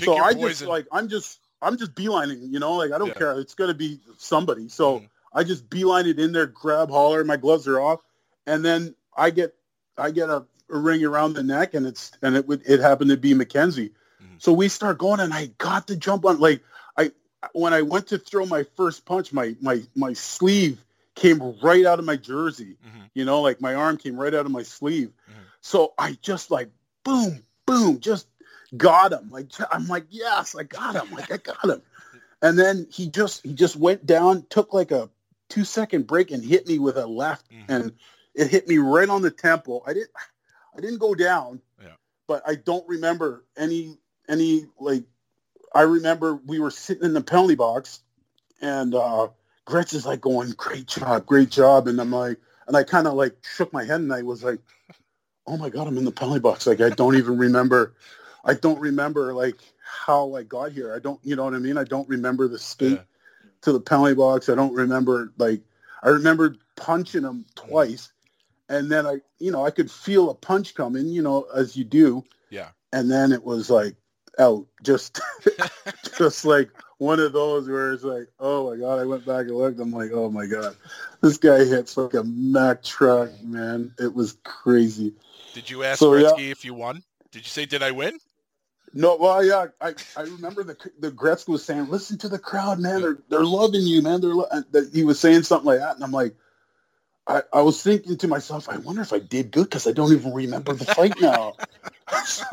So 0.00 0.16
I 0.16 0.32
poison. 0.34 0.48
just 0.48 0.62
like 0.64 0.86
I'm 0.90 1.08
just 1.08 1.38
I'm 1.62 1.76
just 1.78 1.94
beelining, 1.94 2.50
you 2.50 2.58
know, 2.58 2.72
like 2.72 2.90
I 2.90 2.98
don't 2.98 3.08
Yeah. 3.08 3.14
care. 3.14 3.38
It's 3.38 3.54
gonna 3.54 3.74
be 3.74 4.00
somebody. 4.18 4.68
So 4.68 4.98
Mhm. 5.00 5.08
I 5.32 5.44
just 5.44 5.70
beeline 5.70 6.06
it 6.06 6.18
in 6.18 6.32
there, 6.32 6.46
grab 6.46 6.90
holler, 6.90 7.22
my 7.22 7.36
gloves 7.36 7.68
are 7.68 7.80
off, 7.80 8.00
and 8.44 8.64
then 8.64 8.96
I 9.16 9.30
get 9.30 9.54
I 9.96 10.10
get 10.10 10.30
a, 10.30 10.44
a 10.68 10.78
ring 10.78 11.04
around 11.04 11.34
the 11.34 11.44
neck 11.44 11.74
and 11.74 11.86
it's 11.86 12.10
and 12.22 12.34
it 12.34 12.48
would 12.48 12.62
it 12.66 12.80
happened 12.80 13.10
to 13.10 13.16
be 13.16 13.34
McKenzie. 13.34 13.92
Mhm. 14.20 14.42
So 14.42 14.52
we 14.52 14.68
start 14.68 14.98
going 14.98 15.20
and 15.20 15.32
I 15.32 15.46
got 15.58 15.86
to 15.86 15.96
jump 15.96 16.24
on 16.26 16.40
like 16.40 16.64
when 17.52 17.72
I 17.74 17.82
went 17.82 18.08
to 18.08 18.18
throw 18.18 18.46
my 18.46 18.64
first 18.76 19.04
punch, 19.04 19.32
my 19.32 19.56
my 19.60 19.82
my 19.94 20.12
sleeve 20.12 20.84
came 21.14 21.40
right 21.62 21.84
out 21.84 21.98
of 21.98 22.04
my 22.04 22.16
jersey. 22.16 22.76
Mhm. 22.84 23.10
You 23.14 23.24
know, 23.24 23.40
like 23.40 23.60
my 23.60 23.74
arm 23.74 23.96
came 23.96 24.16
right 24.16 24.34
out 24.34 24.46
of 24.46 24.52
my 24.52 24.62
sleeve. 24.62 25.12
Mhm. 25.28 25.34
So 25.60 25.94
I 25.98 26.18
just 26.22 26.50
like 26.50 26.70
boom, 27.04 27.42
boom, 27.66 28.00
just 28.00 28.26
got 28.76 29.12
him. 29.12 29.30
Like 29.30 29.48
I'm 29.70 29.86
like, 29.86 30.06
yes, 30.10 30.54
I 30.54 30.64
got 30.64 30.94
him. 30.96 31.14
Like 31.14 31.30
I 31.32 31.36
got 31.36 31.64
him. 31.64 31.82
And 32.42 32.58
then 32.58 32.86
he 32.90 33.08
just 33.08 33.42
he 33.42 33.54
just 33.54 33.74
went 33.76 34.04
down, 34.04 34.44
took 34.50 34.74
like 34.74 34.90
a 34.90 35.08
two 35.48 35.64
second 35.64 36.06
break 36.06 36.30
and 36.30 36.44
hit 36.44 36.66
me 36.68 36.78
with 36.78 36.98
a 36.98 37.06
left 37.06 37.50
Mhm. 37.50 37.64
and 37.68 37.92
it 38.34 38.48
hit 38.48 38.68
me 38.68 38.76
right 38.78 39.08
on 39.08 39.22
the 39.22 39.30
temple. 39.30 39.82
I 39.86 39.94
didn't 39.94 40.10
I 40.76 40.80
didn't 40.80 40.98
go 40.98 41.14
down. 41.14 41.62
Yeah. 41.80 41.94
But 42.26 42.42
I 42.46 42.56
don't 42.56 42.86
remember 42.86 43.44
any 43.56 43.96
any 44.28 44.66
like 44.78 45.04
I 45.74 45.82
remember 45.82 46.36
we 46.46 46.60
were 46.60 46.70
sitting 46.70 47.04
in 47.04 47.14
the 47.14 47.22
penalty 47.22 47.54
box 47.56 48.00
and 48.60 48.94
uh 48.94 49.28
Gretz 49.64 49.92
is 49.94 50.06
like 50.06 50.20
going, 50.20 50.50
Great 50.52 50.86
job, 50.86 51.26
great 51.26 51.50
job. 51.50 51.88
And 51.88 52.00
I'm 52.00 52.10
like 52.12 52.38
and 52.66 52.76
I 52.76 52.84
kind 52.84 53.06
of 53.06 53.14
like 53.14 53.36
shook 53.56 53.72
my 53.72 53.84
head 53.84 54.00
and 54.00 54.12
I 54.12 54.22
was 54.22 54.42
like, 54.44 54.60
Oh 55.46 55.56
my 55.56 55.68
god, 55.68 55.86
I'm 55.86 55.98
in 55.98 56.04
the 56.04 56.12
penalty 56.12 56.40
box. 56.40 56.66
Like 56.66 56.80
I 56.80 56.90
don't 56.90 57.16
even 57.16 57.36
remember 57.38 57.94
I 58.44 58.54
don't 58.54 58.80
remember 58.80 59.34
like 59.34 59.58
how 59.84 60.34
I 60.34 60.42
got 60.42 60.72
here. 60.72 60.94
I 60.94 60.98
don't 60.98 61.20
you 61.24 61.36
know 61.36 61.44
what 61.44 61.54
I 61.54 61.58
mean? 61.58 61.76
I 61.78 61.84
don't 61.84 62.08
remember 62.08 62.48
the 62.48 62.58
skate 62.58 62.92
Yeah. 62.92 63.48
to 63.62 63.72
the 63.72 63.80
penalty 63.80 64.14
box. 64.14 64.48
I 64.48 64.54
don't 64.54 64.74
remember 64.74 65.32
like 65.38 65.60
I 66.02 66.10
remember 66.10 66.56
punching 66.76 67.22
him 67.22 67.46
twice, 67.54 68.12
and 68.68 68.90
then 68.92 69.06
I 69.06 69.16
you 69.38 69.50
know 69.50 69.64
I 69.64 69.70
could 69.70 69.90
feel 69.90 70.30
a 70.30 70.34
punch 70.34 70.74
coming, 70.74 71.08
you 71.08 71.22
know, 71.22 71.46
as 71.54 71.76
you 71.76 71.84
do, 71.84 72.22
Yeah. 72.50 72.68
and 72.92 73.10
then 73.10 73.32
it 73.32 73.42
was 73.42 73.70
like 73.70 73.96
out, 74.38 74.66
just 74.82 75.20
just 76.18 76.44
like 76.44 76.70
one 76.98 77.20
of 77.20 77.32
those 77.32 77.68
where 77.68 77.92
it's 77.92 78.04
like, 78.04 78.28
oh 78.40 78.70
my 78.70 78.76
god, 78.76 78.98
I 79.00 79.04
went 79.04 79.26
back 79.26 79.46
and 79.46 79.56
looked. 79.56 79.80
I'm 79.80 79.92
like, 79.92 80.10
oh 80.12 80.30
my 80.30 80.46
god, 80.46 80.76
this 81.20 81.38
guy 81.38 81.64
hits 81.64 81.96
like 81.96 82.14
a 82.14 82.24
Mack 82.24 82.82
truck, 82.82 83.30
man. 83.42 83.92
It 83.98 84.14
was 84.14 84.36
crazy. 84.44 85.14
Did 85.52 85.70
you 85.70 85.84
ask 85.84 85.98
So, 85.98 86.14
yeah. 86.14 86.30
Gretzky 86.30 86.50
if 86.50 86.64
you 86.64 86.74
won? 86.74 87.02
Did 87.30 87.40
you 87.40 87.48
say, 87.48 87.66
"Did 87.66 87.82
I 87.82 87.90
win"? 87.90 88.18
No, 88.96 89.16
well, 89.16 89.44
yeah, 89.44 89.66
I, 89.80 89.94
I 90.16 90.22
remember 90.22 90.62
the 90.62 90.76
the 91.00 91.10
Gretzky 91.10 91.48
was 91.48 91.64
saying, 91.64 91.88
"Listen 91.88 92.16
to 92.18 92.28
the 92.28 92.38
crowd, 92.38 92.78
man. 92.78 93.02
They're 93.02 93.18
they're 93.28 93.44
loving 93.44 93.82
you, 93.82 94.02
man. 94.02 94.20
They're 94.20 94.34
lo-" 94.34 94.48
that 94.70 94.90
he 94.94 95.02
was 95.02 95.18
saying 95.18 95.42
something 95.42 95.66
like 95.66 95.80
that, 95.80 95.96
and 95.96 96.04
I'm 96.04 96.12
like, 96.12 96.36
I, 97.26 97.42
I 97.52 97.62
was 97.62 97.82
thinking 97.82 98.16
to 98.18 98.28
myself, 98.28 98.68
I 98.68 98.76
wonder 98.78 99.02
if 99.02 99.12
I 99.12 99.18
did 99.18 99.50
good 99.50 99.64
because 99.64 99.86
I 99.86 99.92
don't 99.92 100.12
even 100.12 100.34
remember 100.34 100.74
the 100.74 100.84
fight 100.84 101.18
now. 101.20 101.54
so, 102.26 102.44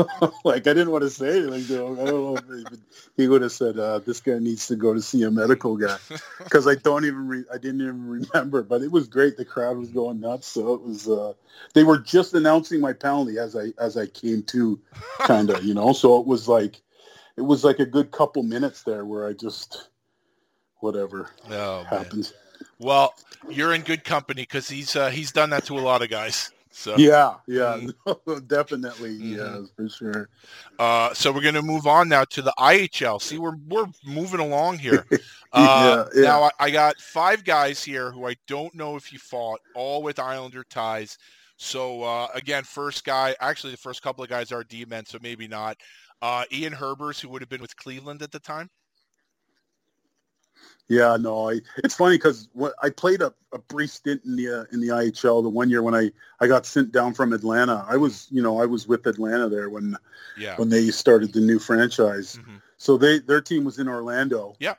like, 0.45 0.65
I 0.65 0.73
didn't 0.73 0.91
want 0.91 1.03
to 1.03 1.09
say 1.09 1.39
anything 1.39 1.65
to 1.67 1.85
him. 1.85 1.93
I 1.99 2.05
don't 2.05 2.07
know 2.07 2.35
if 2.37 2.79
he, 3.17 3.27
would 3.27 3.41
have 3.41 3.51
said, 3.51 3.77
uh, 3.77 3.99
"This 3.99 4.21
guy 4.21 4.39
needs 4.39 4.67
to 4.67 4.77
go 4.77 4.93
to 4.93 5.01
see 5.01 5.23
a 5.23 5.31
medical 5.31 5.75
guy," 5.75 5.97
because 6.37 6.67
I 6.67 6.75
don't 6.75 7.03
even 7.03 7.27
re- 7.27 7.45
I 7.53 7.57
didn't 7.57 7.81
even 7.81 8.07
remember. 8.07 8.63
But 8.63 8.81
it 8.81 8.91
was 8.91 9.09
great. 9.09 9.35
The 9.35 9.43
crowd 9.43 9.77
was 9.77 9.89
going 9.89 10.21
nuts. 10.21 10.47
So 10.47 10.73
it 10.73 10.81
was. 10.81 11.09
Uh, 11.09 11.33
they 11.73 11.83
were 11.83 11.99
just 11.99 12.33
announcing 12.33 12.79
my 12.79 12.93
penalty 12.93 13.37
as 13.39 13.57
I 13.57 13.73
as 13.77 13.97
I 13.97 14.07
came 14.07 14.43
to, 14.43 14.79
kind 15.19 15.49
of, 15.49 15.63
you 15.65 15.73
know. 15.73 15.91
So 15.91 16.17
it 16.19 16.25
was 16.25 16.47
like, 16.47 16.81
it 17.35 17.41
was 17.41 17.65
like 17.65 17.79
a 17.79 17.85
good 17.85 18.11
couple 18.11 18.43
minutes 18.43 18.83
there 18.83 19.03
where 19.03 19.27
I 19.27 19.33
just, 19.33 19.89
whatever 20.77 21.29
No, 21.49 21.85
man. 21.91 22.23
Well, 22.81 23.13
you're 23.49 23.73
in 23.73 23.81
good 23.81 24.03
company 24.03 24.41
because 24.41 24.67
he's 24.67 24.95
uh, 24.95 25.09
he's 25.09 25.31
done 25.31 25.51
that 25.51 25.65
to 25.65 25.77
a 25.77 25.79
lot 25.81 26.01
of 26.01 26.09
guys. 26.09 26.51
So, 26.73 26.95
Yeah, 26.97 27.35
yeah, 27.47 27.79
Mm. 28.07 28.47
definitely, 28.47 29.19
Mhm. 29.19 29.37
yeah, 29.37 29.65
for 29.75 29.89
sure. 29.89 30.29
uh, 30.79 31.13
so 31.13 31.31
we're 31.31 31.41
gonna 31.41 31.61
move 31.61 31.85
on 31.85 32.07
now 32.09 32.23
to 32.25 32.41
the 32.41 32.53
IHL. 32.57 33.19
See, 33.19 33.37
we're 33.37 33.57
we're 33.67 33.87
moving 34.05 34.39
along 34.39 34.79
here. 34.79 35.05
Uh, 35.53 36.05
Yeah, 36.15 36.21
yeah. 36.21 36.29
Now 36.29 36.43
I, 36.43 36.49
I 36.61 36.71
got 36.71 36.95
five 37.01 37.43
guys 37.43 37.83
here 37.83 38.09
who 38.09 38.25
I 38.25 38.35
don't 38.47 38.73
know 38.73 38.95
if 38.95 39.11
you 39.11 39.19
fought, 39.19 39.59
all 39.75 40.01
with 40.01 40.17
Islander 40.17 40.63
ties. 40.63 41.17
So 41.57 42.03
uh, 42.03 42.27
again, 42.33 42.63
first 42.63 43.03
guy, 43.03 43.35
actually 43.41 43.71
the 43.71 43.77
first 43.77 44.01
couple 44.01 44.23
of 44.23 44.29
guys 44.29 44.53
are 44.53 44.63
D 44.63 44.85
men, 44.85 45.05
so 45.05 45.17
maybe 45.21 45.49
not. 45.49 45.75
Uh, 46.21 46.45
Ian 46.53 46.71
Herbers, 46.73 47.19
who 47.19 47.27
would 47.29 47.41
have 47.41 47.49
been 47.49 47.61
with 47.61 47.75
Cleveland 47.75 48.21
at 48.21 48.31
the 48.31 48.39
time. 48.39 48.69
Yeah, 50.87 51.15
no, 51.17 51.49
I, 51.49 51.61
it's 51.77 51.95
funny 51.95 52.17
because 52.17 52.49
I 52.81 52.89
played 52.89 53.21
a, 53.21 53.33
a 53.53 53.59
brief 53.59 53.91
stint 53.91 54.21
in 54.25 54.35
the 54.35 54.61
uh, 54.61 54.65
in 54.73 54.81
the 54.81 54.89
IHL 54.89 55.41
the 55.41 55.49
one 55.49 55.69
year 55.69 55.81
when 55.81 55.95
I, 55.95 56.11
I 56.41 56.47
got 56.47 56.65
sent 56.65 56.91
down 56.91 57.13
from 57.13 57.31
Atlanta. 57.31 57.85
I 57.87 57.95
was 57.97 58.27
you 58.29 58.41
know 58.41 58.61
I 58.61 58.65
was 58.65 58.87
with 58.87 59.07
Atlanta 59.07 59.47
there 59.47 59.69
when 59.69 59.95
Yeah. 60.37 60.57
when 60.57 60.69
they 60.69 60.89
started 60.91 61.31
the 61.33 61.39
new 61.41 61.59
franchise. 61.59 62.37
Mhm. 62.37 62.61
So 62.77 62.97
they 62.97 63.19
their 63.19 63.41
team 63.41 63.63
was 63.63 63.79
in 63.79 63.87
Orlando. 63.87 64.55
Yeah. 64.59 64.75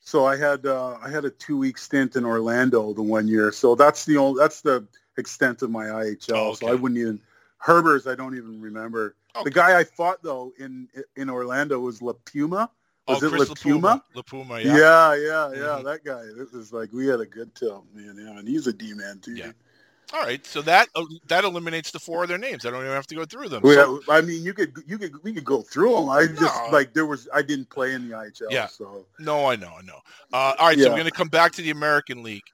So 0.00 0.26
I 0.26 0.36
had 0.36 0.66
uh, 0.66 0.98
I 1.02 1.08
had 1.10 1.24
a 1.24 1.30
two 1.30 1.56
week 1.56 1.78
stint 1.78 2.16
in 2.16 2.24
Orlando 2.24 2.92
the 2.92 3.02
one 3.02 3.26
year. 3.28 3.50
So 3.52 3.74
that's 3.74 4.04
the 4.04 4.16
only 4.18 4.38
that's 4.40 4.60
the 4.60 4.86
extent 5.16 5.62
of 5.62 5.70
my 5.70 5.86
IHL. 5.86 6.32
Oh, 6.34 6.54
So. 6.54 6.68
I 6.68 6.74
wouldn't 6.74 6.98
even 6.98 7.20
Herbers. 7.64 8.10
I 8.10 8.14
don't 8.14 8.36
even 8.36 8.60
remember. 8.60 9.16
Okay. 9.34 9.44
The 9.44 9.50
guy 9.50 9.78
I 9.78 9.84
fought 9.84 10.22
though 10.22 10.52
in 10.58 10.88
in 11.16 11.30
Orlando 11.30 11.78
was 11.80 12.02
La 12.02 12.12
Puma. 12.24 12.70
Was 13.08 13.22
oh, 13.22 13.26
it 13.26 13.30
Chris 13.30 13.48
LiPuma? 13.48 14.02
La 14.14 14.22
Puma, 14.22 14.60
Yeah, 14.60 14.76
yeah. 14.76 15.14
yeah, 15.14 15.50
yeah. 15.52 15.58
Mhm. 15.80 15.84
That 15.84 16.04
guy. 16.04 16.22
This 16.36 16.52
is 16.52 16.72
like 16.72 16.92
we 16.92 17.06
had 17.06 17.20
a 17.20 17.26
good 17.26 17.54
tilt, 17.54 17.86
man. 17.94 18.16
Yeah, 18.18 18.38
and 18.38 18.46
he's 18.46 18.66
a 18.66 18.72
D 18.72 18.92
man 18.94 19.18
too. 19.20 19.34
Yeah. 19.34 19.52
All 20.14 20.22
right, 20.22 20.44
so 20.46 20.62
that 20.62 20.88
uh, 20.94 21.04
that 21.26 21.44
eliminates 21.44 21.90
the 21.90 21.98
four 21.98 22.22
other 22.22 22.38
names. 22.38 22.64
I 22.64 22.70
don't 22.70 22.80
even 22.82 22.92
have 22.94 23.06
to 23.08 23.14
go 23.14 23.26
through 23.26 23.50
them. 23.50 23.60
We, 23.62 23.74
So- 23.74 24.00
I 24.08 24.22
mean, 24.22 24.42
you 24.42 24.54
could, 24.54 24.72
you 24.86 24.96
could, 24.96 25.22
we 25.22 25.34
could 25.34 25.44
go 25.44 25.60
through 25.60 25.96
them. 25.96 26.08
I 26.08 26.26
just 26.26 26.72
like 26.72 26.94
there 26.94 27.04
was, 27.04 27.28
I 27.34 27.42
didn't 27.42 27.68
play 27.68 27.92
in 27.92 28.08
the 28.08 28.14
IHL, 28.16 28.46
Yeah. 28.50 28.68
so 28.68 29.04
No, 29.18 29.44
I 29.46 29.56
know, 29.56 29.74
I 29.78 29.82
know. 29.82 30.00
Uh, 30.32 30.54
all 30.58 30.68
right, 30.68 30.78
so 30.78 30.84
we're 30.88 30.96
going 30.96 31.04
to 31.04 31.10
come 31.10 31.28
back 31.28 31.52
to 31.52 31.62
the 31.62 31.68
American 31.70 32.22
League. 32.22 32.44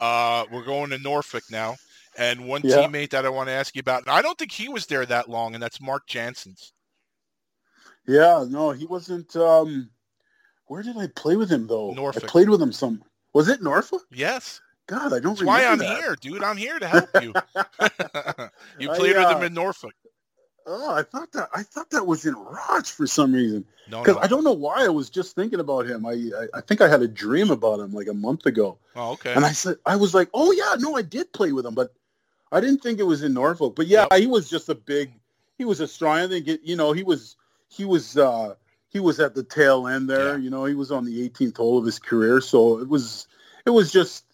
Uh, 0.00 0.44
we're 0.50 0.64
going 0.64 0.90
to 0.90 0.98
Norfolk 0.98 1.44
now, 1.52 1.76
and 2.18 2.48
one 2.48 2.62
Yeah. 2.64 2.78
teammate 2.78 3.10
that 3.10 3.24
I 3.24 3.28
want 3.28 3.48
to 3.48 3.52
ask 3.52 3.76
you 3.76 3.80
about, 3.80 4.02
and 4.02 4.10
I 4.10 4.20
don't 4.20 4.36
think 4.36 4.50
he 4.50 4.68
was 4.68 4.86
there 4.86 5.06
that 5.06 5.30
long, 5.30 5.54
and 5.54 5.62
that's 5.62 5.80
Mark 5.80 6.08
Janssens. 6.08 6.72
yeah. 8.08 8.44
No, 8.48 8.72
he 8.72 8.86
wasn't. 8.86 9.34
um 9.36 9.88
Where 10.66 10.82
did 10.82 10.96
I 10.96 11.08
play 11.08 11.36
with 11.36 11.50
him 11.50 11.66
though? 11.66 11.92
Norfolk. 11.92 12.24
I 12.24 12.26
played 12.26 12.48
with 12.48 12.60
him 12.60 12.72
some. 12.72 13.02
Was 13.32 13.48
it 13.48 13.62
Norfolk? 13.62 14.02
Yes, 14.10 14.60
God, 14.86 15.12
I 15.12 15.20
don't 15.20 15.34
that's 15.34 15.44
why 15.44 15.64
I'm 15.64 15.78
that. 15.78 15.98
here, 15.98 16.16
dude. 16.20 16.42
I'm 16.42 16.56
here 16.56 16.78
to 16.78 16.86
help 16.86 17.08
you. 17.22 17.32
you 18.78 18.90
I, 18.90 18.96
played 18.96 19.16
with 19.16 19.28
him 19.28 19.38
uh, 19.38 19.46
in 19.46 19.54
Norfolk. 19.54 19.94
Oh, 20.66 20.94
I 20.94 21.02
thought 21.02 21.30
that 21.32 21.48
I 21.54 21.62
thought 21.62 21.90
that 21.90 22.06
was 22.06 22.24
in 22.24 22.34
Raj 22.34 22.90
for 22.90 23.06
some 23.06 23.32
reason. 23.32 23.66
No, 23.88 24.02
Because 24.02 24.16
no. 24.16 24.22
I 24.22 24.26
don't 24.26 24.44
know 24.44 24.52
why 24.52 24.84
I 24.84 24.88
was 24.88 25.10
just 25.10 25.34
thinking 25.34 25.60
about 25.60 25.86
him. 25.86 26.06
I, 26.06 26.12
I 26.12 26.46
I 26.54 26.60
think 26.62 26.80
I 26.80 26.88
had 26.88 27.02
a 27.02 27.08
dream 27.08 27.50
about 27.50 27.80
him 27.80 27.92
like 27.92 28.08
a 28.08 28.14
month 28.14 28.46
ago. 28.46 28.78
Oh, 28.96 29.12
okay. 29.12 29.34
And 29.34 29.44
I 29.44 29.52
said, 29.52 29.76
I 29.84 29.96
was 29.96 30.14
like, 30.14 30.30
oh 30.32 30.52
yeah, 30.52 30.74
no, 30.78 30.96
I 30.96 31.02
did 31.02 31.32
play 31.32 31.52
with 31.52 31.66
him, 31.66 31.74
but 31.74 31.92
I 32.50 32.60
didn't 32.60 32.82
think 32.82 32.98
it 32.98 33.04
was 33.04 33.22
in 33.22 33.34
Norfolk. 33.34 33.76
But 33.76 33.88
yeah, 33.88 34.06
he 34.16 34.26
was 34.26 34.48
just 34.48 34.68
a 34.68 34.74
big, 34.74 35.12
he 35.58 35.64
was 35.64 35.80
a 35.80 35.88
strong. 35.88 36.18
I 36.18 36.28
think 36.28 36.48
it, 36.48 36.60
you 36.62 36.76
know 36.76 36.92
he 36.92 37.02
was 37.02 37.36
he 37.68 37.84
was 37.84 38.16
uh, 38.16 38.54
he 38.94 39.00
was 39.00 39.20
at 39.20 39.34
the 39.34 39.42
tail 39.42 39.86
end 39.86 40.08
there. 40.08 40.38
Yeah. 40.38 40.44
You 40.44 40.48
know 40.48 40.64
he 40.64 40.74
was 40.74 40.90
on 40.90 41.04
the 41.04 41.28
18th 41.28 41.58
hole 41.58 41.76
of 41.76 41.84
his 41.84 41.98
career, 41.98 42.40
so 42.40 42.78
it 42.78 42.88
was 42.88 43.26
it 43.66 43.70
was 43.70 43.92
just 43.92 44.24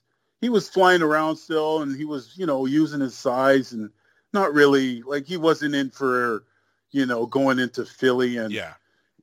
he 0.40 0.48
was 0.48 0.68
flying 0.68 1.02
around 1.02 1.36
still, 1.36 1.82
and 1.82 1.96
he 1.96 2.04
was 2.04 2.34
you 2.36 2.46
know 2.46 2.66
using 2.66 3.00
his 3.00 3.16
size 3.16 3.72
and 3.72 3.90
not 4.32 4.52
really 4.54 5.02
like 5.02 5.26
he 5.26 5.36
wasn't 5.38 5.74
in 5.74 5.90
for 5.90 6.44
you 6.92 7.06
know 7.06 7.26
going 7.26 7.58
into 7.58 7.84
Philly 7.84 8.36
and 8.36 8.52
Yeah. 8.52 8.74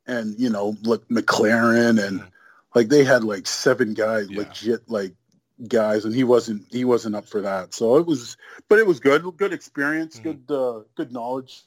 and 0.07 0.37
you 0.39 0.49
know 0.49 0.75
like 0.83 1.07
McLaren 1.07 2.03
and 2.03 2.19
Mhm. 2.21 2.31
like 2.75 2.89
they 2.89 3.03
had 3.03 3.23
like 3.23 3.45
seven 3.47 3.93
guys 3.93 4.27
Yeah. 4.29 4.39
legit 4.39 4.89
like 4.89 5.13
guys 5.67 6.05
and 6.05 6.13
he 6.13 6.23
wasn't 6.23 6.65
he 6.69 6.85
wasn't 6.85 7.15
up 7.15 7.25
for 7.27 7.41
that 7.41 7.73
so 7.73 7.97
it 7.97 8.05
was 8.05 8.37
but 8.69 8.77
it 8.77 8.85
was 8.85 8.99
good 8.99 9.23
good 9.37 9.53
experience 9.53 10.19
Mhm. 10.19 10.23
good 10.23 10.51
uh 10.55 10.79
good 10.95 11.11
knowledge 11.11 11.63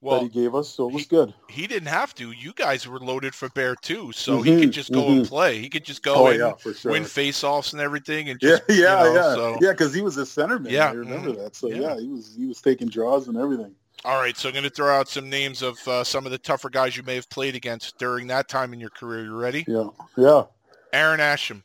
that 0.00 0.06
Well, 0.06 0.20
he 0.22 0.28
gave 0.28 0.54
us 0.54 0.68
so 0.68 0.88
it 0.88 0.92
was 0.92 1.02
he- 1.02 1.08
good 1.08 1.34
he 1.48 1.66
didn't 1.66 1.88
have 1.88 2.14
to. 2.16 2.30
You 2.30 2.52
guys 2.52 2.86
were 2.86 2.98
loaded 3.00 3.34
for 3.34 3.48
bear 3.48 3.74
too, 3.74 4.12
so 4.12 4.42
he 4.42 4.60
could 4.60 4.70
just 4.72 4.92
go 4.92 5.08
and 5.12 5.24
mhm. 5.24 5.28
play. 5.28 5.58
He 5.58 5.68
could 5.68 5.84
just 5.84 6.02
go 6.02 6.14
oh 6.14 6.26
and 6.28 6.38
yeah 6.38 6.54
sure 6.72 6.92
win 6.92 7.04
face-offs 7.04 7.72
and 7.72 7.80
everything, 7.80 8.28
and 8.28 8.38
yeah 8.42 8.58
just 8.58 8.62
yeah 8.68 8.76
you 8.76 8.84
know, 8.84 9.14
yeah 9.14 9.34
So, 9.34 9.58
yeah 9.60 9.72
because 9.72 9.94
he 9.94 10.02
was 10.02 10.18
a 10.18 10.22
centerman 10.22 10.70
Yeah, 10.70 10.90
i 10.90 10.92
remember 10.92 11.30
mhm, 11.32 11.42
that 11.44 11.56
so 11.56 11.68
yeah. 11.68 11.80
yeah. 11.80 12.00
he 12.00 12.08
was 12.08 12.34
he 12.36 12.46
was 12.46 12.60
taking 12.60 12.88
draws 12.88 13.28
and 13.28 13.36
everything 13.36 13.74
all 14.04 14.20
right. 14.20 14.36
So 14.36 14.48
I'm 14.48 14.54
going 14.54 14.62
to 14.62 14.70
throw 14.70 14.94
out 14.96 15.08
some 15.08 15.28
names 15.28 15.60
of 15.60 15.76
uh, 15.88 16.04
some 16.04 16.24
of 16.24 16.30
the 16.30 16.38
tougher 16.38 16.70
guys 16.70 16.96
you 16.96 17.02
may 17.02 17.16
have 17.16 17.28
played 17.30 17.56
against 17.56 17.98
during 17.98 18.28
that 18.28 18.48
time 18.48 18.72
in 18.72 18.78
your 18.78 18.90
career. 18.90 19.24
You 19.24 19.36
ready? 19.36 19.64
yeah 19.66 19.88
yeah 20.16 20.44
Aaron 20.92 21.18
Asham. 21.18 21.62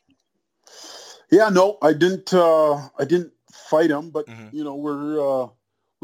yeah 1.30 1.48
no 1.48 1.78
i 1.82 1.92
didn't 1.92 2.32
uh 2.34 2.74
i 2.98 3.04
didn't 3.06 3.32
fight 3.52 3.90
him 3.90 4.10
but 4.10 4.26
Mhm. 4.26 4.52
you 4.52 4.64
know 4.64 4.74
we're 4.74 5.20
uh 5.44 5.48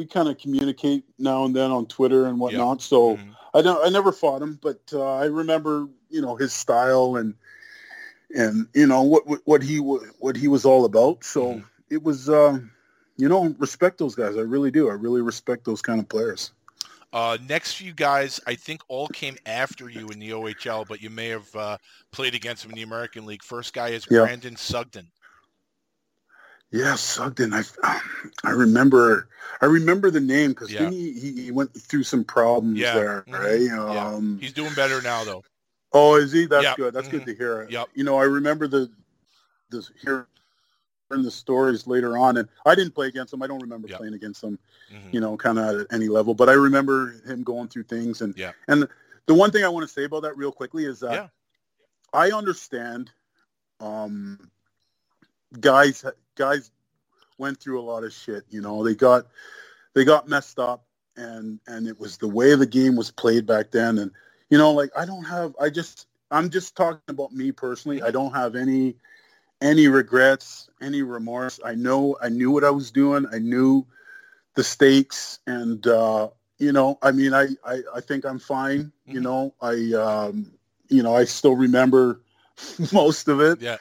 we 0.00 0.06
kind 0.06 0.28
of 0.28 0.38
communicate 0.38 1.04
now 1.18 1.44
and 1.44 1.54
then 1.54 1.70
on 1.70 1.84
twitter 1.84 2.24
and 2.24 2.40
whatnot 2.40 2.80
so 2.80 3.16
Mhm. 3.16 3.36
I 3.52 3.62
don't. 3.62 3.84
I 3.84 3.88
never 3.88 4.12
fought 4.12 4.42
him, 4.42 4.58
but 4.62 4.80
uh, 4.92 5.14
I 5.14 5.24
remember, 5.24 5.88
you 6.08 6.22
know, 6.22 6.36
his 6.36 6.52
style 6.52 7.16
and 7.16 7.34
and 8.34 8.68
you 8.74 8.86
know 8.86 9.02
what 9.02 9.24
what, 9.44 9.62
he 9.62 9.78
what 9.78 10.36
he 10.36 10.48
was 10.48 10.64
all 10.64 10.84
about. 10.84 11.24
So 11.24 11.54
Mhm. 11.54 11.64
it 11.90 12.02
was, 12.02 12.28
uh, 12.28 12.60
you 13.16 13.28
know, 13.28 13.54
respect 13.58 13.98
those 13.98 14.14
guys. 14.14 14.36
I 14.36 14.42
really 14.42 14.70
do. 14.70 14.88
I 14.88 14.92
really 14.92 15.20
respect 15.20 15.64
those 15.64 15.82
kind 15.82 15.98
of 15.98 16.08
players. 16.08 16.52
Uh, 17.12 17.38
next 17.48 17.72
few 17.72 17.92
guys, 17.92 18.38
I 18.46 18.54
think 18.54 18.82
all 18.86 19.08
came 19.08 19.36
after 19.46 19.90
you 19.90 20.10
in 20.10 20.20
the 20.20 20.30
OHL, 20.30 20.84
but 20.84 21.02
you 21.02 21.10
may 21.10 21.26
have 21.30 21.56
uh, 21.56 21.76
played 22.12 22.36
against 22.36 22.62
them 22.62 22.70
in 22.70 22.76
the 22.76 22.82
American 22.82 23.26
League. 23.26 23.42
First 23.42 23.72
guy 23.72 23.88
is 23.88 24.06
Yeah. 24.08 24.20
Brandon 24.20 24.54
Sugden. 24.54 25.10
Yeah, 26.72 26.94
Sugden. 26.94 27.52
I 27.52 27.62
I 28.44 28.50
remember. 28.50 29.28
I 29.60 29.66
remember 29.66 30.10
the 30.10 30.20
name 30.20 30.50
because 30.50 30.72
Yeah. 30.72 30.88
he, 30.88 31.12
he 31.12 31.50
went 31.50 31.74
through 31.74 32.04
some 32.04 32.24
problems 32.24 32.78
Yeah. 32.78 32.94
there, 32.94 33.22
Mhm. 33.28 33.32
right? 33.38 33.60
Yeah. 33.60 34.06
Um, 34.06 34.38
He's 34.40 34.52
doing 34.52 34.72
better 34.74 35.02
now, 35.02 35.24
though. 35.24 35.44
Oh, 35.92 36.14
is 36.16 36.32
he? 36.32 36.46
That's 36.46 36.64
Yep. 36.64 36.76
good. 36.76 36.94
That's 36.94 37.08
Mhm. 37.08 37.10
good 37.10 37.26
to 37.26 37.34
hear. 37.34 37.66
Yep. 37.68 37.88
You 37.94 38.04
know, 38.04 38.16
I 38.16 38.24
remember 38.24 38.68
the 38.68 38.90
the 39.70 39.86
hearing 40.00 40.26
the 41.10 41.30
stories 41.30 41.86
later 41.86 42.16
on, 42.16 42.36
and 42.36 42.48
I 42.64 42.74
didn't 42.74 42.94
play 42.94 43.08
against 43.08 43.32
him. 43.34 43.42
I 43.42 43.46
don't 43.46 43.60
remember 43.60 43.88
Yep. 43.88 43.98
playing 43.98 44.14
against 44.14 44.42
him. 44.42 44.58
Mhm. 44.90 45.12
You 45.12 45.20
know, 45.20 45.36
kind 45.36 45.58
of 45.58 45.80
at 45.80 45.86
any 45.92 46.08
level, 46.08 46.34
but 46.34 46.48
I 46.48 46.52
remember 46.54 47.10
him 47.26 47.42
going 47.42 47.68
through 47.68 47.84
things. 47.84 48.22
And 48.22 48.36
Yeah. 48.36 48.52
and 48.68 48.88
the 49.26 49.34
one 49.34 49.50
thing 49.50 49.64
I 49.64 49.68
want 49.68 49.86
to 49.86 49.92
say 49.92 50.04
about 50.04 50.22
that 50.22 50.36
real 50.36 50.52
quickly 50.52 50.84
is 50.84 51.00
that 51.00 51.12
Yeah. 51.12 51.28
I 52.12 52.30
understand 52.30 53.10
um, 53.80 54.50
guys 55.58 56.04
guys 56.40 56.76
went 57.38 57.60
through 57.60 57.80
a 57.80 57.86
lot 57.92 58.04
of 58.04 58.12
shit. 58.12 58.44
You 58.50 58.62
know, 58.62 58.84
they 58.84 58.94
got 58.94 59.26
they 59.94 60.04
got 60.04 60.28
messed 60.28 60.58
up, 60.58 60.84
and 61.16 61.60
and 61.66 61.86
it 61.88 62.00
was 62.00 62.18
the 62.18 62.28
way 62.28 62.54
the 62.56 62.66
game 62.66 62.96
was 62.96 63.10
played 63.10 63.46
back 63.46 63.72
then. 63.72 63.98
And 63.98 64.12
you 64.50 64.58
know, 64.58 64.72
like 64.72 64.90
I 64.96 65.06
don't 65.06 65.24
have, 65.24 65.54
I 65.60 65.70
just 65.70 66.08
I'm 66.30 66.50
just 66.50 66.76
talking 66.76 67.08
about 67.08 67.32
me 67.32 67.52
personally. 67.52 68.02
I 68.02 68.10
don't 68.10 68.32
have 68.32 68.56
any 68.56 68.96
any 69.60 69.88
regrets, 69.88 70.68
any 70.80 71.02
remorse. 71.02 71.60
I 71.64 71.74
know 71.74 72.16
I 72.22 72.28
knew 72.28 72.50
what 72.50 72.64
I 72.64 72.70
was 72.70 72.90
doing. 72.90 73.26
I 73.32 73.38
knew 73.38 73.86
the 74.54 74.64
stakes, 74.64 75.40
and 75.46 75.86
uh, 75.86 76.28
you 76.58 76.72
know, 76.72 76.98
I 77.02 77.12
mean, 77.12 77.34
I 77.34 77.48
I, 77.64 77.82
I 77.96 78.00
think 78.00 78.24
I'm 78.24 78.38
fine. 78.38 78.92
You 79.10 79.20
Mhm. 79.20 79.24
know, 79.24 79.54
I 79.60 79.74
um, 79.98 80.52
you 80.88 81.02
know, 81.02 81.14
I 81.16 81.24
still 81.24 81.56
remember 81.56 82.22
most 82.92 83.28
of 83.28 83.40
it 83.40 83.60
Yeah. 83.60 83.78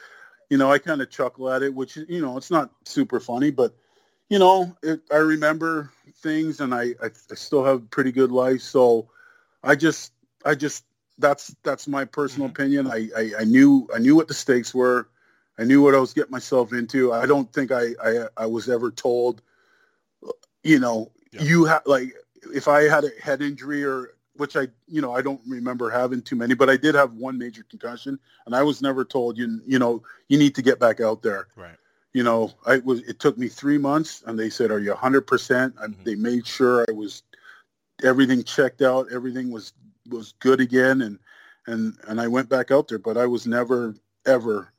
You 0.50 0.58
know, 0.58 0.70
I 0.70 0.78
kind 0.78 1.00
of 1.00 1.10
chuckle 1.10 1.50
at 1.50 1.62
it, 1.62 1.74
which 1.74 1.96
you 1.96 2.20
know, 2.20 2.36
it's 2.36 2.50
not 2.50 2.70
super 2.84 3.20
funny, 3.20 3.50
but 3.50 3.74
you 4.28 4.38
know, 4.38 4.76
it, 4.82 5.00
I 5.12 5.16
remember 5.18 5.90
things, 6.16 6.60
and 6.60 6.74
I, 6.74 6.94
I 7.02 7.06
I 7.30 7.34
still 7.34 7.64
have 7.64 7.76
a 7.76 7.86
pretty 7.86 8.12
good 8.12 8.32
life. 8.32 8.60
So 8.60 9.08
I 9.62 9.76
just 9.76 10.12
I 10.44 10.54
just 10.54 10.84
that's 11.18 11.54
that's 11.62 11.88
my 11.88 12.04
personal 12.04 12.48
Mhm. 12.48 12.52
opinion. 12.52 12.86
I, 12.88 13.08
I 13.16 13.32
I 13.40 13.44
knew 13.44 13.88
I 13.94 13.98
knew 13.98 14.16
what 14.16 14.28
the 14.28 14.34
stakes 14.34 14.74
were. 14.74 15.08
I 15.58 15.64
knew 15.64 15.82
what 15.82 15.94
I 15.94 15.98
was 15.98 16.14
getting 16.14 16.30
myself 16.32 16.72
into. 16.72 17.12
I 17.12 17.26
don't 17.26 17.52
think 17.52 17.70
I 17.72 17.94
I, 18.02 18.26
I 18.36 18.46
was 18.46 18.68
ever 18.68 18.90
told, 18.90 19.42
you 20.64 20.78
know, 20.80 21.12
Yeah. 21.32 21.42
you 21.42 21.64
have 21.66 21.82
like 21.86 22.14
if 22.54 22.68
I 22.68 22.82
had 22.84 23.04
a 23.04 23.10
head 23.22 23.42
injury 23.42 23.84
or 23.84 24.14
which 24.40 24.56
I 24.56 24.68
you 24.88 25.02
know 25.02 25.14
I 25.14 25.20
don't 25.20 25.40
remember 25.46 25.90
having 25.90 26.22
too 26.22 26.34
many, 26.34 26.54
but 26.54 26.70
I 26.70 26.78
did 26.78 26.94
have 26.94 27.12
one 27.12 27.36
major 27.36 27.62
concussion, 27.62 28.18
and 28.46 28.56
I 28.56 28.62
was 28.62 28.80
never 28.80 29.04
told 29.04 29.36
you 29.36 29.60
you 29.66 29.78
know 29.78 30.02
you 30.28 30.38
need 30.38 30.54
to 30.54 30.62
get 30.62 30.80
back 30.80 30.98
out 30.98 31.22
there. 31.22 31.48
Right. 31.54 31.76
You 32.14 32.24
know, 32.24 32.52
I 32.66 32.78
was. 32.78 33.02
It 33.02 33.20
took 33.20 33.38
me 33.38 33.46
three 33.48 33.78
months, 33.78 34.24
and 34.26 34.38
they 34.38 34.50
said, 34.50 34.70
"Are 34.72 34.80
you 34.80 34.90
100 34.90 35.26
percent?" 35.26 35.76
Mhm. 35.76 36.02
They 36.04 36.14
made 36.16 36.46
sure 36.46 36.86
I 36.88 36.92
was 36.92 37.22
everything 38.02 38.42
checked 38.42 38.80
out, 38.82 39.12
everything 39.12 39.50
was 39.50 39.74
was 40.08 40.32
good 40.40 40.60
again, 40.60 41.02
and 41.02 41.18
and 41.66 41.96
and 42.08 42.20
I 42.20 42.26
went 42.26 42.48
back 42.48 42.70
out 42.70 42.88
there, 42.88 42.98
but 42.98 43.18
I 43.18 43.26
was 43.26 43.46
never 43.46 43.94
ever, 44.26 44.72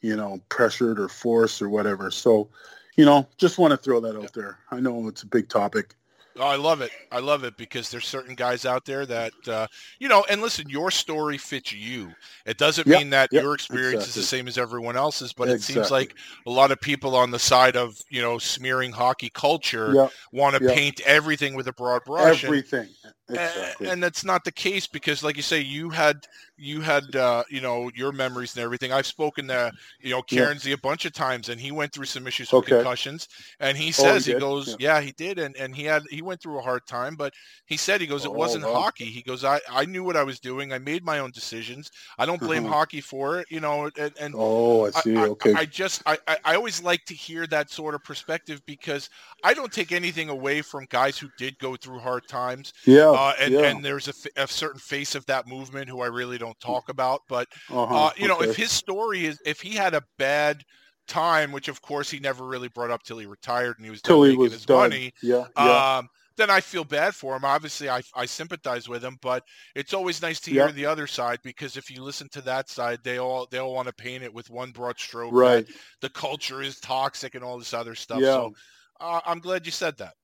you 0.00 0.16
know, 0.16 0.40
pressured 0.48 1.00
or 1.00 1.08
forced 1.08 1.60
or 1.60 1.68
whatever. 1.68 2.10
So, 2.12 2.48
you 2.96 3.04
know, 3.04 3.26
just 3.36 3.58
want 3.58 3.72
to 3.72 3.76
throw 3.76 4.00
that 4.00 4.16
out 4.16 4.32
there. 4.32 4.58
I 4.70 4.78
know 4.78 5.08
it's 5.08 5.24
a 5.24 5.26
big 5.26 5.48
topic. 5.48 5.94
Oh, 6.38 6.46
I 6.46 6.56
love 6.56 6.80
it. 6.80 6.92
I 7.10 7.18
love 7.20 7.42
it 7.44 7.56
because 7.56 7.90
there's 7.90 8.06
certain 8.06 8.34
guys 8.34 8.64
out 8.64 8.84
there 8.84 9.04
that, 9.06 9.32
uh, 9.48 9.66
you 9.98 10.08
know, 10.08 10.24
and 10.30 10.40
listen, 10.40 10.68
your 10.68 10.90
story 10.90 11.38
fits 11.38 11.72
you. 11.72 12.14
It 12.46 12.58
doesn't 12.58 12.86
Yep, 12.86 12.88
mean 12.88 13.10
that 13.10 13.30
yep, 13.30 13.44
your 13.44 13.54
experience 13.54 14.06
is 14.06 14.14
the 14.14 14.22
same 14.22 14.46
as 14.46 14.58
everyone 14.58 14.96
else's, 14.96 15.32
but 15.32 15.48
it 15.48 15.60
seems 15.60 15.90
like 15.90 16.14
a 16.46 16.50
lot 16.50 16.70
of 16.70 16.80
people 16.80 17.16
on 17.16 17.30
the 17.30 17.38
side 17.38 17.76
of, 17.76 17.96
you 18.10 18.22
know, 18.22 18.38
smearing 18.38 18.92
hockey 18.92 19.30
culture 19.34 19.98
Yeah, 19.98 20.08
want 20.32 20.54
to 20.54 20.60
Yep. 20.60 20.72
paint 20.72 21.00
everything 21.00 21.54
with 21.54 21.66
a 21.66 21.72
broad 21.72 22.04
brush. 22.04 22.44
everything. 22.44 22.88
A- 23.04 23.12
Exactly. 23.28 23.88
And 23.88 24.02
that's 24.02 24.24
not 24.24 24.44
the 24.44 24.52
case 24.52 24.86
because, 24.86 25.22
like 25.22 25.36
you 25.36 25.42
say, 25.42 25.60
you 25.60 25.90
had 25.90 26.26
you 26.56 26.80
had 26.80 27.14
uh, 27.14 27.44
you 27.50 27.60
know 27.60 27.90
your 27.94 28.10
memories 28.12 28.56
and 28.56 28.64
everything. 28.64 28.92
I've 28.92 29.06
spoken 29.06 29.48
to 29.48 29.70
you 30.00 30.10
know 30.10 30.22
Yeah. 30.30 30.54
A 30.72 30.76
bunch 30.78 31.04
of 31.04 31.12
times, 31.12 31.48
and 31.50 31.60
he 31.60 31.70
went 31.70 31.92
through 31.92 32.06
some 32.06 32.26
issues 32.26 32.52
with 32.52 32.64
Okay. 32.64 32.72
concussions. 32.72 33.28
And 33.60 33.76
he 33.76 33.92
Oh, 33.98 34.10
he 34.10 34.20
says 34.20 34.24
he, 34.26 34.34
goes, 34.34 34.76
Yeah. 34.78 34.96
yeah. 34.96 35.00
he 35.00 35.12
did, 35.12 35.38
and 35.38 35.56
and 35.56 35.74
he 35.74 35.84
had 35.84 36.02
he 36.10 36.22
went 36.22 36.40
through 36.40 36.58
a 36.58 36.62
hard 36.62 36.86
time, 36.86 37.16
but 37.16 37.34
he 37.66 37.76
said 37.76 38.00
he 38.00 38.06
goes, 38.06 38.24
it 38.24 38.30
Oh, 38.30 38.32
wasn't 38.32 38.64
wow. 38.64 38.72
hockey. 38.72 39.06
He 39.06 39.22
goes, 39.22 39.44
I 39.44 39.60
I 39.70 39.84
knew 39.84 40.02
what 40.04 40.16
I 40.16 40.22
was 40.24 40.40
doing. 40.40 40.72
I 40.72 40.78
made 40.78 41.04
my 41.04 41.18
own 41.18 41.30
decisions. 41.30 41.90
I 42.18 42.26
don't 42.26 42.42
blame 42.42 42.64
Uh-huh. 42.64 42.74
hockey 42.74 43.00
for 43.00 43.40
it, 43.40 43.46
you 43.50 43.60
know. 43.60 43.90
And, 43.98 44.12
and 44.18 44.34
oh, 44.36 44.86
I 44.86 44.90
see. 44.90 45.16
I, 45.16 45.26
okay. 45.28 45.54
I, 45.54 45.60
I 45.60 45.66
just 45.66 46.02
I 46.06 46.18
I 46.44 46.54
always 46.54 46.82
like 46.82 47.04
to 47.06 47.14
hear 47.14 47.46
that 47.48 47.70
sort 47.70 47.94
of 47.94 48.02
perspective 48.04 48.60
because 48.66 49.08
I 49.42 49.54
don't 49.54 49.72
take 49.72 49.92
anything 49.92 50.28
away 50.28 50.62
from 50.62 50.86
guys 50.90 51.18
who 51.18 51.28
did 51.36 51.58
go 51.58 51.76
through 51.76 52.00
hard 52.00 52.26
times. 52.28 52.72
yeah. 52.84 53.17
Uh, 53.18 53.32
and, 53.40 53.54
yeah. 53.54 53.60
and 53.62 53.84
there's 53.84 54.06
a, 54.08 54.14
f- 54.36 54.44
a 54.44 54.46
certain 54.52 54.80
face 54.80 55.14
of 55.14 55.26
that 55.26 55.46
movement 55.46 55.88
who 55.88 56.00
I 56.00 56.06
really 56.06 56.38
don't 56.38 56.58
talk 56.60 56.88
about. 56.88 57.20
But 57.28 57.48
uh-huh. 57.70 58.06
uh, 58.06 58.10
you 58.16 58.28
know, 58.28 58.40
if 58.40 58.56
his 58.56 58.70
story 58.70 59.26
is 59.26 59.38
if 59.44 59.60
he 59.60 59.74
had 59.74 59.94
a 59.94 60.02
bad 60.18 60.62
time, 61.06 61.52
which 61.52 61.68
of 61.68 61.80
course 61.82 62.10
he 62.10 62.18
never 62.20 62.44
really 62.46 62.68
brought 62.68 62.90
up 62.90 63.02
till 63.02 63.18
he 63.18 63.26
retired 63.26 63.76
and 63.78 63.84
he 63.84 63.90
was 63.90 64.02
till 64.02 64.18
done 64.20 64.24
he 64.26 64.30
making 64.32 64.42
was 64.42 64.52
his 64.52 64.66
done. 64.66 64.76
money, 64.90 65.12
Yeah. 65.22 65.44
Yeah. 65.56 65.96
um, 65.98 66.08
then 66.36 66.50
I 66.50 66.60
feel 66.60 66.84
bad 66.84 67.16
for 67.16 67.34
him. 67.34 67.44
Obviously, 67.44 67.88
I, 67.90 68.00
I 68.14 68.24
sympathize 68.26 68.88
with 68.88 69.02
him, 69.02 69.16
but 69.22 69.42
it's 69.74 69.92
always 69.92 70.22
nice 70.22 70.38
to 70.40 70.50
hear 70.52 70.66
Yeah. 70.66 70.72
the 70.72 70.86
other 70.86 71.08
side 71.08 71.40
because 71.42 71.76
if 71.76 71.90
you 71.90 72.02
listen 72.04 72.28
to 72.32 72.40
that 72.42 72.68
side, 72.68 73.00
they 73.02 73.18
all 73.18 73.48
they 73.50 73.58
all 73.58 73.74
want 73.74 73.88
to 73.88 73.94
paint 73.94 74.22
it 74.22 74.32
with 74.32 74.48
one 74.48 74.70
broad 74.70 74.98
stroke. 75.00 75.32
right. 75.32 75.66
the 76.00 76.10
culture 76.10 76.62
is 76.62 76.78
toxic 76.78 77.34
and 77.34 77.42
all 77.42 77.58
this 77.58 77.74
other 77.74 77.96
stuff. 77.96 78.20
Yeah. 78.20 78.34
So 78.34 78.52
uh, 79.00 79.20
I'm 79.26 79.40
glad 79.40 79.66
you 79.66 79.72
said 79.72 79.96
that. 79.98 80.14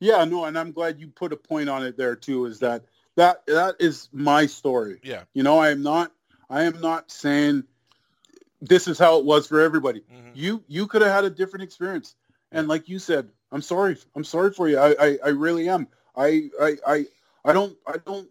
Yeah, 0.00 0.24
no, 0.24 0.44
and 0.44 0.58
I'm 0.58 0.72
glad 0.72 1.00
you 1.00 1.08
put 1.08 1.32
a 1.32 1.36
point 1.36 1.68
on 1.68 1.84
it 1.84 1.96
there 1.96 2.14
too. 2.16 2.46
Is 2.46 2.58
that 2.60 2.84
that 3.16 3.44
that 3.46 3.76
is 3.80 4.08
my 4.12 4.46
story. 4.46 5.00
Yeah. 5.02 5.24
You 5.34 5.42
know, 5.42 5.58
I 5.58 5.70
am 5.70 5.82
not 5.82 6.12
I 6.48 6.64
am 6.64 6.80
not 6.80 7.10
saying 7.10 7.64
this 8.60 8.88
is 8.88 8.98
how 8.98 9.18
it 9.18 9.24
was 9.24 9.46
for 9.46 9.60
everybody. 9.60 10.00
Mhm. 10.12 10.30
You 10.34 10.62
you 10.68 10.86
could 10.86 11.02
have 11.02 11.10
had 11.12 11.24
a 11.24 11.30
different 11.30 11.64
experience, 11.64 12.14
and 12.52 12.68
like 12.68 12.88
you 12.88 12.98
said, 12.98 13.28
I'm 13.52 13.62
sorry. 13.62 13.96
I'm 14.14 14.24
sorry 14.24 14.52
for 14.52 14.68
you. 14.68 14.78
I 14.78 14.94
I, 14.98 15.18
I 15.26 15.28
really 15.30 15.68
am. 15.68 15.88
I, 16.16 16.50
I 16.60 16.76
I 16.86 17.06
I 17.44 17.52
don't 17.52 17.76
I 17.86 17.96
don't 18.04 18.28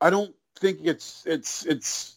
I 0.00 0.10
don't 0.10 0.34
think 0.58 0.80
it's 0.82 1.24
it's 1.26 1.66
it's. 1.66 2.14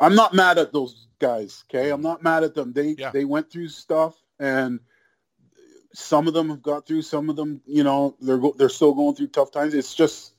I'm 0.00 0.14
not 0.14 0.34
mad 0.34 0.58
at 0.58 0.72
those 0.72 1.06
guys. 1.18 1.64
Okay, 1.68 1.90
I'm 1.90 2.02
not 2.02 2.22
mad 2.22 2.44
at 2.44 2.54
them. 2.54 2.72
They 2.72 2.94
Yeah. 2.98 3.10
they 3.10 3.24
went 3.24 3.50
through 3.50 3.68
stuff 3.68 4.16
and 4.38 4.80
some 5.96 6.28
of 6.28 6.34
them 6.34 6.50
have 6.50 6.62
got 6.62 6.86
through 6.86 7.02
some 7.02 7.30
of 7.30 7.36
them 7.36 7.60
you 7.66 7.82
know 7.82 8.14
they're 8.20 8.38
go- 8.38 8.54
they're 8.58 8.68
still 8.68 8.94
going 8.94 9.14
through 9.14 9.26
tough 9.28 9.50
times 9.50 9.74
it's 9.74 9.94
just 9.94 10.32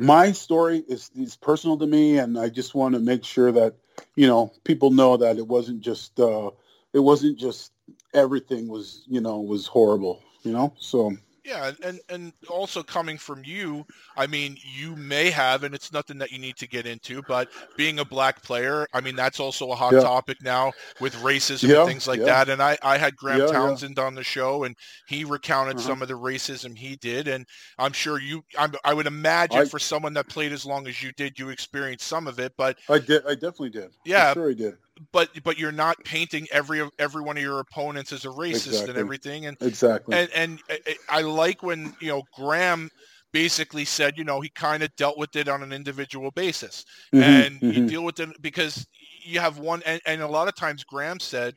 my 0.00 0.32
story 0.32 0.82
is 0.88 1.10
is 1.14 1.36
personal 1.36 1.76
to 1.78 1.86
me, 1.86 2.18
and 2.18 2.38
I 2.38 2.48
just 2.48 2.74
want 2.74 2.94
to 2.94 3.00
make 3.00 3.24
sure 3.24 3.52
that 3.52 3.74
you 4.16 4.26
know 4.26 4.52
people 4.64 4.90
know 4.90 5.16
that 5.18 5.36
it 5.36 5.46
wasn't 5.46 5.80
just 5.80 6.18
uh, 6.18 6.50
it 6.94 7.00
wasn't 7.00 7.38
just 7.38 7.72
everything 8.14 8.66
was 8.68 9.04
you 9.06 9.20
know 9.20 9.40
was 9.40 9.66
horrible. 9.66 10.22
You 10.42 10.52
know, 10.52 10.72
so 10.78 11.12
yeah, 11.44 11.72
and 11.82 12.00
and 12.08 12.32
also 12.48 12.82
coming 12.82 13.16
from 13.18 13.42
you, 13.44 13.84
I 14.16 14.26
mean, 14.26 14.56
you 14.62 14.96
may 14.96 15.30
have, 15.30 15.64
and 15.64 15.74
it's 15.74 15.92
nothing 15.92 16.18
that 16.18 16.30
you 16.30 16.38
need 16.38 16.56
to 16.56 16.68
get 16.68 16.86
into, 16.86 17.22
but 17.22 17.48
being 17.76 17.98
a 18.00 18.04
black 18.04 18.42
player, 18.42 18.86
I 18.92 19.00
mean, 19.00 19.16
that's 19.16 19.40
also 19.40 19.70
a 19.70 19.74
hot 19.74 19.92
Yeah. 19.94 20.00
topic 20.00 20.38
now 20.42 20.72
with 21.00 21.14
racism 21.16 21.68
Yeah, 21.68 21.80
and 21.80 21.88
things 21.88 22.06
like 22.06 22.18
yeah. 22.20 22.26
that. 22.26 22.48
And 22.50 22.62
I 22.62 22.76
I 22.82 22.98
had 22.98 23.16
Graeme. 23.16 23.46
Townshend 23.48 23.98
on 23.98 24.14
the 24.14 24.24
show, 24.24 24.64
and 24.64 24.76
he 25.08 25.24
recounted 25.24 25.76
Uh-huh. 25.76 25.86
some 25.88 26.02
of 26.02 26.08
the 26.08 26.14
racism 26.14 26.76
he 26.76 26.96
did, 26.96 27.28
and 27.28 27.46
I'm 27.78 27.92
sure 27.92 28.20
you, 28.20 28.42
I'm, 28.58 28.72
I 28.84 28.92
would 28.94 29.06
imagine 29.06 29.60
I- 29.60 29.64
for 29.64 29.78
someone 29.78 30.12
that 30.14 30.28
played 30.28 30.52
as 30.52 30.64
long 30.66 30.86
as 30.86 31.02
you 31.02 31.12
did, 31.16 31.38
you 31.38 31.48
experienced 31.50 32.06
some 32.06 32.26
of 32.26 32.38
it, 32.38 32.52
but 32.56 32.78
I 32.88 32.98
did. 32.98 33.24
I 33.26 33.34
definitely 33.34 33.70
did. 33.70 33.90
Yeah. 34.04 34.34
For 34.34 34.40
sure 34.40 34.50
I 34.50 34.54
did. 34.54 34.74
But 35.12 35.42
but 35.44 35.58
you're 35.58 35.72
not 35.72 35.96
painting 36.04 36.46
every 36.52 36.86
every 36.98 37.22
one 37.22 37.36
of 37.36 37.42
your 37.42 37.60
opponents 37.60 38.12
as 38.12 38.24
a 38.24 38.28
racist 38.28 38.86
and 38.86 38.98
everything, 38.98 39.46
and 39.46 39.56
Exactly. 39.60 40.18
and 40.18 40.30
and 40.34 40.60
I- 40.68 40.96
I 41.08 41.22
like 41.22 41.62
when 41.62 41.94
you 42.00 42.08
know 42.08 42.22
Graeme 42.34 42.90
basically 43.32 43.84
said, 43.84 44.18
you 44.18 44.24
know, 44.24 44.40
he 44.40 44.50
kind 44.50 44.82
of 44.82 44.94
dealt 44.96 45.16
with 45.16 45.36
it 45.36 45.48
on 45.48 45.62
an 45.62 45.72
individual 45.72 46.30
basis, 46.32 46.84
Mhm, 47.12 47.46
and 47.46 47.62
you 47.68 47.80
mhm. 47.80 47.86
deal 47.86 48.04
with 48.04 48.18
it 48.20 48.28
because 48.42 48.86
you 49.24 49.40
have 49.40 49.58
one, 49.58 49.82
and, 49.86 50.00
and 50.06 50.20
a 50.22 50.28
lot 50.28 50.48
of 50.48 50.54
times 50.56 50.84
Graeme 50.84 51.20
said. 51.20 51.54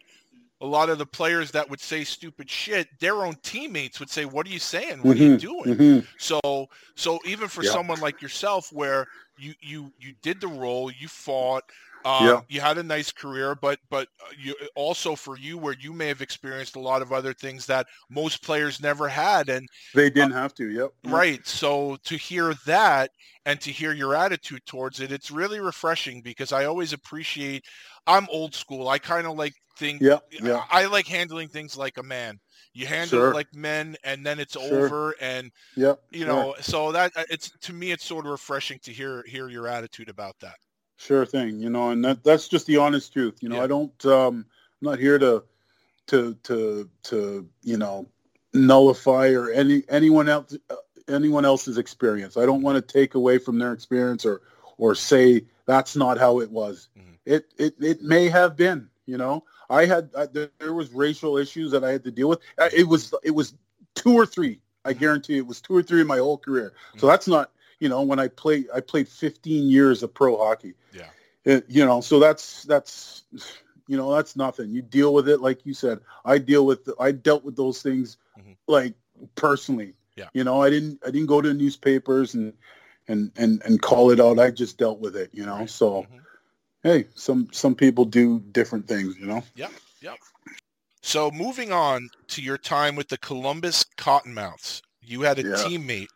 A 0.62 0.66
lot 0.66 0.90
of 0.90 0.98
the 0.98 1.06
players 1.06 1.52
that 1.52 1.70
would 1.70 1.82
say 1.82 2.04
stupid 2.06 2.50
shit, 2.50 2.88
their 3.00 3.26
own 3.26 3.36
teammates 3.44 4.00
would 4.00 4.10
say, 4.10 4.24
"What 4.26 4.48
are 4.48 4.52
you 4.52 4.60
saying? 4.60 5.04
What 5.04 5.18
are 5.18 5.20
you 5.22 5.30
Mhm, 5.30 5.38
doing?" 5.38 5.76
mhm. 5.76 6.08
So, 6.18 6.40
so 6.96 7.20
even 7.26 7.50
for 7.50 7.64
Yeah. 7.64 7.72
someone 7.72 8.00
like 8.00 8.22
yourself, 8.22 8.68
where 8.72 9.06
you 9.36 9.54
you 9.62 9.92
you 9.98 10.14
did 10.22 10.40
the 10.40 10.48
role, 10.48 10.90
you 10.92 11.08
fought, 11.10 11.64
um, 12.06 12.26
Yeah. 12.28 12.42
you 12.50 12.62
had 12.62 12.78
a 12.78 12.84
nice 12.84 13.12
career, 13.12 13.56
but 13.56 13.80
but 13.90 14.08
uh, 14.22 14.32
you 14.38 14.56
also 14.76 15.16
for 15.16 15.38
you, 15.38 15.58
where 15.58 15.76
you 15.80 15.94
may 15.94 16.08
have 16.08 16.22
experienced 16.22 16.76
a 16.76 16.80
lot 16.80 17.02
of 17.02 17.12
other 17.12 17.34
things 17.34 17.66
that 17.68 17.88
most 18.10 18.44
players 18.44 18.82
never 18.82 19.08
had, 19.08 19.50
and 19.50 19.68
They 19.94 20.10
didn't 20.10 20.34
have 20.34 20.54
to. 20.56 20.70
Yep. 20.70 20.92
Right. 21.06 21.46
So 21.48 21.98
to 22.06 22.18
hear 22.18 22.54
that 22.66 23.12
and 23.46 23.60
to 23.62 23.72
hear 23.72 23.92
your 23.94 24.16
attitude 24.16 24.66
towards 24.66 25.00
it, 25.00 25.12
it's 25.12 25.32
really 25.32 25.60
refreshing 25.60 26.22
because 26.22 26.52
I 26.52 26.66
always 26.66 26.94
appreciate. 26.94 27.66
I'm 28.08 28.28
old 28.30 28.54
school. 28.56 28.88
I 28.90 29.00
kind 29.00 29.28
of 29.28 29.36
like 29.38 29.54
think. 29.78 30.02
Yeah. 30.02 30.20
Yeah. 30.32 30.64
I 30.70 30.86
like 30.86 31.08
handling 31.08 31.50
things 31.50 31.78
like 31.78 31.98
a 31.98 32.04
man. 32.04 32.40
You 32.74 32.88
handle 32.88 33.20
Sure. 33.20 33.32
it 33.32 33.34
like 33.34 33.54
men, 33.54 33.96
and 34.04 34.26
then 34.26 34.40
it's 34.40 34.58
Sure. 34.68 34.86
over, 34.86 35.16
and 35.22 35.52
Yep. 35.76 36.02
you 36.12 36.26
know 36.26 36.56
so 36.62 36.92
that 36.92 37.12
uh, 37.16 37.24
it's 37.30 37.52
to 37.62 37.74
me 37.74 37.92
it's 37.92 38.06
sort 38.06 38.26
of 38.26 38.32
refreshing 38.32 38.80
to 38.84 38.92
hear 38.94 39.24
hear 39.28 39.50
your 39.50 39.68
attitude 39.68 40.10
about 40.10 40.40
that 40.40 40.58
Sure 40.98 41.26
thing, 41.26 41.60
you 41.60 41.70
know, 41.70 41.90
and 41.90 42.04
that 42.06 42.24
that's 42.24 42.48
just 42.48 42.68
the 42.68 42.78
honest 42.78 43.14
truth. 43.14 43.42
You 43.42 43.50
know, 43.50 43.58
Yeah. 43.58 43.64
I 43.64 43.68
don't 43.68 44.06
um 44.06 44.46
I'm 44.82 44.90
not 44.90 45.00
here 45.00 45.18
to 45.20 45.44
to 46.08 46.36
to 46.44 46.90
to, 47.04 47.50
you 47.64 47.78
know, 47.78 48.08
nullify 48.54 49.30
or 49.30 49.50
any 49.50 49.84
anyone 49.90 50.30
else 50.30 50.56
uh, 50.70 50.76
anyone 51.08 51.46
else's 51.46 51.78
experience. 51.78 52.38
I 52.38 52.46
don't 52.46 52.62
want 52.62 52.76
to 52.76 52.94
take 52.94 53.16
away 53.16 53.38
from 53.38 53.60
their 53.60 53.74
experience 53.74 54.26
or 54.26 54.42
or 54.78 54.96
say 54.96 55.46
that's 55.66 55.96
not 55.96 56.18
how 56.18 56.40
it 56.40 56.52
was. 56.52 56.90
Mhm. 56.98 57.18
It 57.26 57.54
it 57.58 57.76
it 57.80 58.02
may 58.02 58.30
have 58.30 58.56
been, 58.56 58.90
you 59.06 59.18
know. 59.18 59.44
I 59.70 59.86
had 59.86 60.12
I, 60.16 60.28
there, 60.28 60.52
there 60.60 60.74
was 60.74 60.92
racial 60.92 61.38
issues 61.38 61.72
that 61.72 61.84
I 61.84 61.92
had 61.92 62.04
to 62.04 62.12
deal 62.12 62.30
with. 62.30 62.40
Uh, 62.58 62.70
It 62.72 62.88
was 62.88 63.14
it 63.24 63.32
was 63.32 63.54
two 63.96 64.14
or 64.14 64.26
three. 64.26 64.60
I 64.86 64.94
guarantee 64.94 65.38
it 65.38 65.48
was 65.48 65.62
two 65.62 65.76
or 65.76 65.82
three 65.82 66.02
in 66.02 66.08
my 66.08 66.18
whole 66.18 66.38
career. 66.38 66.74
So 66.98 67.08
that's 67.08 67.26
not, 67.26 67.52
you 67.80 67.90
know, 67.90 68.02
when 68.02 68.20
I 68.20 68.28
played 68.28 68.68
I 68.74 68.80
played 68.82 69.08
15 69.08 69.70
years 69.70 70.04
of 70.04 70.14
pro 70.14 70.38
hockey. 70.38 70.74
Yeah. 70.94 71.10
It- 71.46 71.66
you 71.68 71.86
know, 71.86 72.02
so 72.02 72.20
that's 72.20 72.64
that's 72.64 73.24
you 73.88 73.98
know, 73.98 74.16
that's 74.16 74.36
nothing. 74.36 74.72
You 74.72 74.82
deal 74.82 75.14
with 75.14 75.28
it 75.28 75.42
like 75.42 75.66
you 75.66 75.74
said. 75.74 76.00
I 76.26 76.38
deal 76.38 76.66
with 76.66 76.88
I 77.00 77.12
dealt 77.12 77.44
with 77.44 77.56
those 77.56 77.82
things 77.82 78.18
Mhm. 78.40 78.56
like 78.68 78.94
personally. 79.36 79.94
Yeah. 80.16 80.30
You 80.34 80.44
know, 80.44 80.62
I 80.62 80.70
didn't 80.70 81.00
I 81.06 81.12
didn't 81.12 81.28
go 81.28 81.42
to 81.42 81.54
newspapers 81.54 82.34
and 82.34 82.54
and 83.08 83.32
and 83.36 83.62
and 83.66 83.82
call 83.82 84.12
it 84.12 84.20
out. 84.20 84.40
I 84.40 84.52
just 84.52 84.78
dealt 84.78 85.00
with 85.00 85.16
it, 85.18 85.30
you 85.34 85.46
know. 85.46 85.58
Right. 85.60 85.70
So 85.70 86.04
Mhm. 86.04 86.22
hey, 86.84 87.08
some 87.16 87.50
some 87.52 87.76
people 87.76 88.06
do 88.06 88.40
different 88.52 88.88
things, 88.88 89.18
you 89.18 89.26
know. 89.26 89.44
Yeah. 89.56 89.70
yep. 90.02 90.18
So 91.02 91.30
moving 91.32 91.74
on 91.74 92.10
to 92.30 92.42
your 92.42 92.58
time 92.58 92.96
with 92.96 93.10
the 93.10 93.18
Columbus 93.18 93.84
Cottonmouths, 93.98 94.82
you 95.02 95.22
had 95.24 95.38
a 95.38 95.42
Yeah. 95.44 95.56
teammate, 95.56 96.08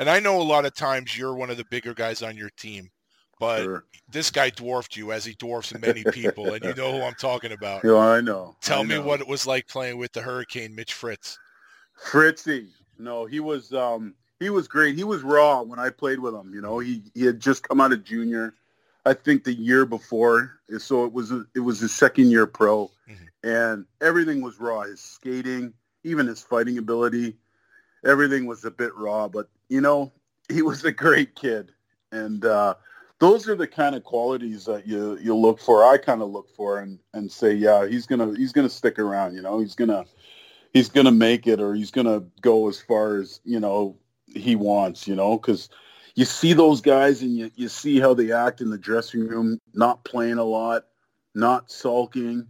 and 0.00 0.10
I 0.10 0.18
know 0.18 0.40
a 0.40 0.42
lot 0.42 0.64
of 0.66 0.74
times 0.74 1.16
you're 1.16 1.34
one 1.34 1.50
of 1.50 1.56
the 1.58 1.64
bigger 1.70 1.94
guys 1.94 2.22
on 2.22 2.36
your 2.36 2.50
team, 2.56 2.90
but 3.38 3.62
Sure. 3.62 3.84
this 4.08 4.30
guy 4.30 4.50
dwarfed 4.50 4.96
you 4.96 5.12
as 5.12 5.24
he 5.24 5.34
dwarfs 5.34 5.72
many 5.78 6.02
people, 6.10 6.54
and 6.54 6.64
you 6.64 6.74
know 6.74 6.90
who 6.90 7.02
I'm 7.02 7.14
talking 7.14 7.52
about. 7.52 7.84
Yeah, 7.84 7.96
I 7.96 8.20
know. 8.20 8.56
Tell 8.62 8.80
I 8.80 8.82
me 8.84 8.94
know. 8.96 9.02
what 9.02 9.20
it 9.20 9.28
was 9.28 9.46
like 9.46 9.68
playing 9.68 9.98
with 9.98 10.12
the 10.12 10.22
Hurricane, 10.22 10.74
Mitch 10.74 10.94
Fritz. 10.94 11.38
Fritzy. 12.10 12.68
No, 12.98 13.26
he 13.26 13.40
was 13.40 13.72
um 13.72 14.14
he 14.40 14.50
was 14.50 14.66
great. 14.68 14.96
He 14.96 15.04
was 15.04 15.22
raw 15.22 15.62
when 15.62 15.78
I 15.78 15.90
played 15.90 16.18
with 16.18 16.34
him. 16.34 16.52
You 16.54 16.60
know, 16.62 16.78
he 16.78 17.02
he 17.14 17.24
had 17.24 17.40
just 17.40 17.62
come 17.68 17.80
out 17.80 17.92
of 17.92 18.04
junior, 18.04 18.54
I 19.04 19.14
think 19.14 19.44
the 19.44 19.52
year 19.54 19.84
before. 19.86 20.60
So 20.78 21.04
it 21.04 21.12
was 21.12 21.30
it 21.54 21.60
was 21.60 21.80
his 21.80 21.94
second 21.94 22.30
year 22.30 22.46
pro, 22.46 22.90
Mhm. 23.08 23.28
and 23.42 23.86
everything 24.00 24.40
was 24.40 24.58
raw. 24.60 24.82
His 24.82 25.00
skating, 25.00 25.72
even 26.04 26.26
his 26.26 26.42
fighting 26.42 26.78
ability, 26.78 27.36
everything 28.04 28.46
was 28.46 28.64
a 28.64 28.70
bit 28.70 28.94
raw. 28.96 29.28
But 29.28 29.48
you 29.68 29.80
know, 29.80 30.12
he 30.48 30.62
was 30.62 30.84
a 30.84 30.92
great 30.92 31.34
kid, 31.34 31.72
and 32.12 32.44
uh, 32.44 32.74
those 33.18 33.48
are 33.48 33.54
the 33.54 33.66
kind 33.66 33.94
of 33.94 34.04
qualities 34.04 34.64
that 34.66 34.86
you 34.86 35.18
you 35.20 35.34
look 35.34 35.60
for. 35.60 35.84
I 35.84 35.98
kind 35.98 36.22
of 36.22 36.30
look 36.30 36.54
for 36.54 36.80
and 36.80 36.98
and 37.14 37.30
say, 37.30 37.52
yeah, 37.52 37.86
he's 37.86 38.06
gonna 38.06 38.34
he's 38.36 38.52
gonna 38.52 38.70
stick 38.70 38.98
around. 38.98 39.34
You 39.34 39.42
know, 39.42 39.58
he's 39.58 39.74
gonna 39.74 40.04
he's 40.72 40.88
gonna 40.88 41.12
make 41.12 41.46
it 41.46 41.60
or 41.60 41.74
he's 41.74 41.90
gonna 41.90 42.22
go 42.40 42.68
as 42.68 42.80
far 42.80 43.16
as 43.16 43.40
you 43.44 43.60
know 43.60 43.96
he 44.26 44.56
wants. 44.56 45.06
You 45.06 45.16
know, 45.16 45.38
because 45.38 45.68
you 46.14 46.24
see 46.24 46.52
those 46.52 46.80
guys 46.80 47.22
and 47.22 47.36
you, 47.36 47.50
you 47.54 47.68
see 47.68 48.00
how 48.00 48.14
they 48.14 48.32
act 48.32 48.60
in 48.60 48.70
the 48.70 48.78
dressing 48.78 49.26
room, 49.26 49.58
not 49.74 50.04
playing 50.04 50.38
a 50.38 50.44
lot, 50.44 50.86
not 51.34 51.70
sulking, 51.70 52.46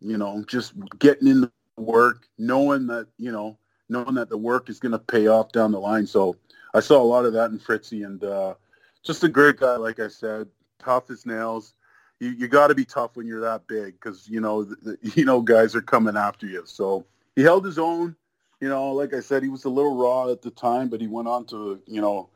you 0.00 0.16
know, 0.16 0.44
just 0.48 0.74
getting 0.98 1.28
in 1.28 1.40
the 1.42 1.52
work, 1.76 2.26
knowing 2.38 2.86
that, 2.88 3.06
you 3.18 3.32
know, 3.32 3.58
knowing 3.88 4.14
that 4.14 4.28
the 4.28 4.36
work 4.36 4.68
is 4.68 4.78
going 4.78 4.92
to 4.92 4.98
pay 4.98 5.28
off 5.28 5.52
down 5.52 5.72
the 5.72 5.80
line. 5.80 6.06
So 6.06 6.36
I 6.74 6.80
saw 6.80 7.00
a 7.00 7.04
lot 7.04 7.24
of 7.24 7.32
that 7.34 7.50
in 7.50 7.58
Fritzy 7.58 8.02
and 8.02 8.22
uh, 8.22 8.54
just 9.02 9.24
a 9.24 9.28
great 9.28 9.58
guy, 9.58 9.76
like 9.76 10.00
I 10.00 10.08
said, 10.08 10.48
tough 10.78 11.10
as 11.10 11.24
nails. 11.24 11.74
You, 12.20 12.30
you 12.30 12.48
got 12.48 12.68
to 12.68 12.74
be 12.74 12.84
tough 12.84 13.16
when 13.16 13.26
you're 13.26 13.40
that 13.42 13.66
big 13.66 13.94
because, 13.94 14.28
you 14.28 14.40
know, 14.40 14.64
the, 14.64 14.76
the, 14.82 15.12
you 15.14 15.24
know, 15.24 15.40
guys 15.40 15.74
are 15.74 15.82
coming 15.82 16.16
after 16.16 16.46
you. 16.46 16.62
So 16.66 17.04
he 17.34 17.42
held 17.42 17.64
his 17.64 17.78
own. 17.78 18.16
You 18.60 18.70
know, 18.70 18.92
like 18.92 19.12
I 19.12 19.20
said, 19.20 19.42
he 19.42 19.50
was 19.50 19.66
a 19.66 19.68
little 19.68 19.96
raw 19.96 20.30
at 20.30 20.40
the 20.40 20.50
time, 20.50 20.88
but 20.88 21.00
he 21.00 21.06
went 21.06 21.28
on 21.28 21.44
to, 21.46 21.78
you 21.86 22.00
know, 22.00 22.30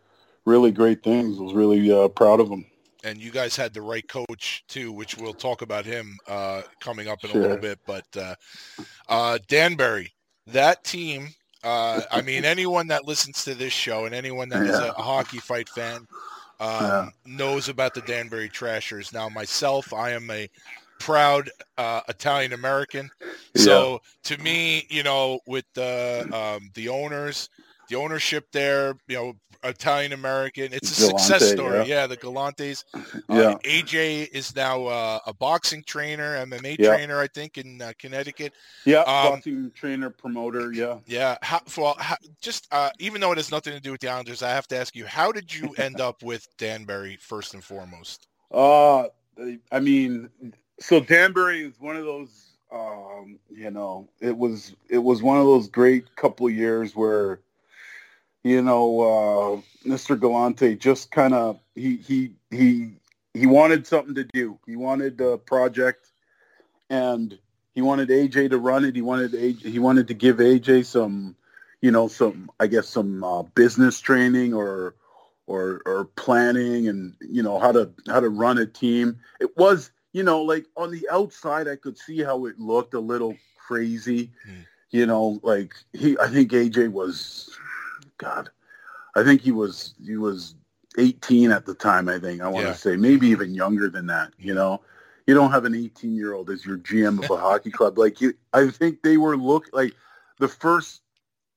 really 0.45 0.71
great 0.71 1.03
things. 1.03 1.39
I 1.39 1.43
was 1.43 1.55
really 1.55 1.91
uh, 1.91 2.09
proud 2.09 2.41
of 2.41 2.49
him. 2.51 2.67
and 3.05 3.19
you 3.19 3.31
guys 3.31 3.57
had 3.57 3.73
the 3.73 3.83
right 3.83 4.07
coach 4.07 4.65
too, 4.69 4.93
which 4.93 5.17
we'll 5.17 5.33
talk 5.33 5.63
about 5.63 5.85
him 5.87 6.19
uh, 6.29 6.63
coming 6.81 7.09
up 7.09 7.25
in 7.25 7.31
a 7.31 7.35
little 7.35 7.57
bit. 7.57 7.79
But 7.87 8.05
uh, 8.17 8.35
uh, 9.09 9.39
Danbury, 9.49 10.13
that 10.47 10.85
team. 10.85 11.29
Uh, 11.63 12.03
I 12.11 12.21
mean, 12.23 12.45
anyone 12.45 12.87
that 12.89 13.07
listens 13.07 13.45
to 13.45 13.55
this 13.55 13.73
show 13.73 14.05
and 14.07 14.15
anyone 14.15 14.49
that 14.51 14.65
is 14.67 14.81
a, 14.81 14.91
Yeah. 14.91 14.93
hockey 14.97 15.41
fight 15.41 15.69
fan 15.69 16.07
um, 16.61 17.11
Yeah. 17.11 17.11
knows 17.25 17.69
about 17.69 17.95
the 17.95 18.03
Danbury 18.03 18.49
Trashers. 18.49 19.13
Now, 19.13 19.29
myself, 19.29 19.93
I 19.93 20.11
am 20.11 20.31
a 20.31 20.49
proud 20.99 21.51
uh, 21.79 22.01
Italian 22.09 22.53
American. 22.53 23.11
So 23.55 24.01
to 24.25 24.39
me, 24.39 24.87
you 24.91 25.03
know, 25.03 25.41
with 25.47 25.65
the 25.75 26.25
um, 26.33 26.71
the 26.75 26.89
owners, 26.89 27.49
the 27.91 27.97
ownership 27.97 28.47
there, 28.53 28.95
you 29.09 29.17
know, 29.17 29.33
Italian 29.63 30.15
American, 30.15 30.73
it's 30.73 30.91
a 30.91 30.95
success 30.95 31.51
story. 31.51 31.79
yeah. 31.81 31.85
Yeah, 31.85 32.07
the 32.07 32.17
Galantes. 32.17 32.85
Yeah. 33.29 33.41
Uh, 33.41 33.59
AJ 33.59 34.31
is 34.33 34.57
now 34.57 34.87
uh, 34.87 35.19
a 35.27 35.35
boxing 35.35 35.83
trainer, 35.87 36.37
MMA 36.47 36.77
Yeah. 36.79 36.95
trainer, 36.97 37.21
I 37.21 37.27
think, 37.27 37.59
in 37.59 37.83
uh, 37.83 37.93
Connecticut. 37.99 38.55
Yeah, 38.87 39.01
Um, 39.01 39.33
boxing 39.35 39.71
trainer, 39.75 40.09
promoter. 40.09 40.73
Yeah. 40.73 41.01
Yeah. 41.07 41.37
How, 41.43 41.61
well, 41.77 41.95
how, 41.99 42.17
just 42.41 42.69
uh, 42.73 42.89
even 42.99 43.21
though 43.21 43.33
it 43.33 43.37
has 43.37 43.51
nothing 43.51 43.75
to 43.75 43.81
do 43.81 43.93
with 43.93 44.01
the 44.01 44.09
Islanders, 44.09 44.43
I 44.43 44.49
have 44.51 44.67
to 44.69 44.79
ask 44.79 44.97
you, 44.97 45.05
how 45.05 45.31
did 45.31 45.55
you 45.55 45.75
end 45.77 46.01
up 46.01 46.23
with 46.23 46.47
Danbury 46.57 47.19
first 47.21 47.53
and 47.53 47.63
foremost? 47.63 48.29
Uh, 48.51 49.09
I 49.71 49.81
mean, 49.81 50.31
so 50.79 51.01
Danbury 51.01 51.65
is 51.67 51.79
one 51.79 51.97
of 51.97 52.05
those. 52.07 52.47
Um, 52.73 53.39
you 53.51 53.71
know, 53.73 54.09
it 54.21 54.37
was 54.37 54.75
it 54.89 54.99
was 54.99 55.23
one 55.23 55.39
of 55.39 55.45
those 55.45 55.69
great 55.69 56.15
couple 56.15 56.49
years 56.49 56.95
where, 56.95 57.41
you 58.43 58.63
know, 58.63 59.01
uh, 59.01 59.89
Mr. 59.89 60.19
Galante 60.19 60.75
just 60.77 61.11
kind 61.11 61.35
of 61.35 61.59
he 61.75 61.97
he 61.97 62.33
he 62.51 62.93
he 63.35 63.47
wanted 63.47 63.87
something 63.87 64.15
to 64.15 64.25
do. 64.25 64.59
He 64.67 64.77
wanted 64.77 65.21
a 65.21 65.39
project, 65.39 66.11
and 66.89 67.39
he 67.75 67.83
wanted 67.83 68.09
AJ 68.09 68.51
to 68.51 68.59
run 68.59 68.85
it. 68.85 68.97
He 68.97 69.03
wanted 69.03 69.33
AJ, 69.33 69.63
he 69.63 69.79
wanted 69.79 70.09
to 70.09 70.15
give 70.15 70.39
AJ 70.39 70.87
some, 70.87 71.37
you 71.81 71.91
know, 71.91 72.09
some 72.09 72.51
I 72.59 72.67
guess 72.67 72.89
some 72.89 73.23
uh, 73.23 73.43
business 73.43 74.01
training 74.01 74.55
or 74.55 74.95
or 75.47 75.83
or 75.85 76.05
planning 76.17 76.89
and 76.89 77.15
you 77.21 77.43
know 77.43 77.59
how 77.59 77.73
to 77.73 77.91
how 78.07 78.21
to 78.21 78.29
run 78.29 78.59
a 78.59 78.67
team. 78.67 79.19
It 79.41 79.57
was 79.57 79.91
you 80.13 80.23
know 80.23 80.43
like 80.43 80.65
on 80.77 80.91
the 80.91 81.07
outside 81.11 81.69
I 81.69 81.77
could 81.77 81.99
see 81.99 82.23
how 82.23 82.47
it 82.47 82.59
looked 82.59 82.95
a 82.95 83.01
little 83.01 83.37
crazy. 83.59 84.31
Mm. 84.49 84.67
You 84.93 85.07
know, 85.07 85.41
like 85.43 85.75
he 85.93 86.17
I 86.19 86.29
think 86.29 86.51
AJ 86.53 86.91
was 86.91 87.51
God. 88.21 88.51
I 89.17 89.25
think 89.25 89.41
he 89.41 89.51
was 89.51 89.95
he 90.05 90.17
was 90.17 90.55
18 90.99 91.51
at 91.51 91.67
the 91.67 91.75
time, 91.75 92.09
I 92.09 92.19
think. 92.19 92.41
I 92.43 92.49
want 92.49 92.67
Yeah. 92.67 92.73
to 92.73 92.79
say 92.79 92.97
maybe 92.97 93.29
even 93.29 93.55
younger 93.55 93.89
than 93.89 94.07
that, 94.07 94.33
you 94.39 94.55
know. 94.55 94.81
You 95.27 95.35
don't 95.35 95.51
have 95.53 95.65
an 95.65 95.75
18 95.75 96.15
year 96.15 96.35
old 96.35 96.51
as 96.51 96.65
your 96.65 96.79
GM 96.79 97.23
of 97.23 97.31
a 97.31 97.37
hockey 97.37 97.71
club. 97.71 97.99
Like 97.99 98.21
you, 98.21 98.35
I 98.53 98.69
think 98.69 99.03
they 99.03 99.17
were 99.17 99.37
look 99.37 99.69
like 99.73 99.95
the 100.39 100.49
first, 100.49 101.03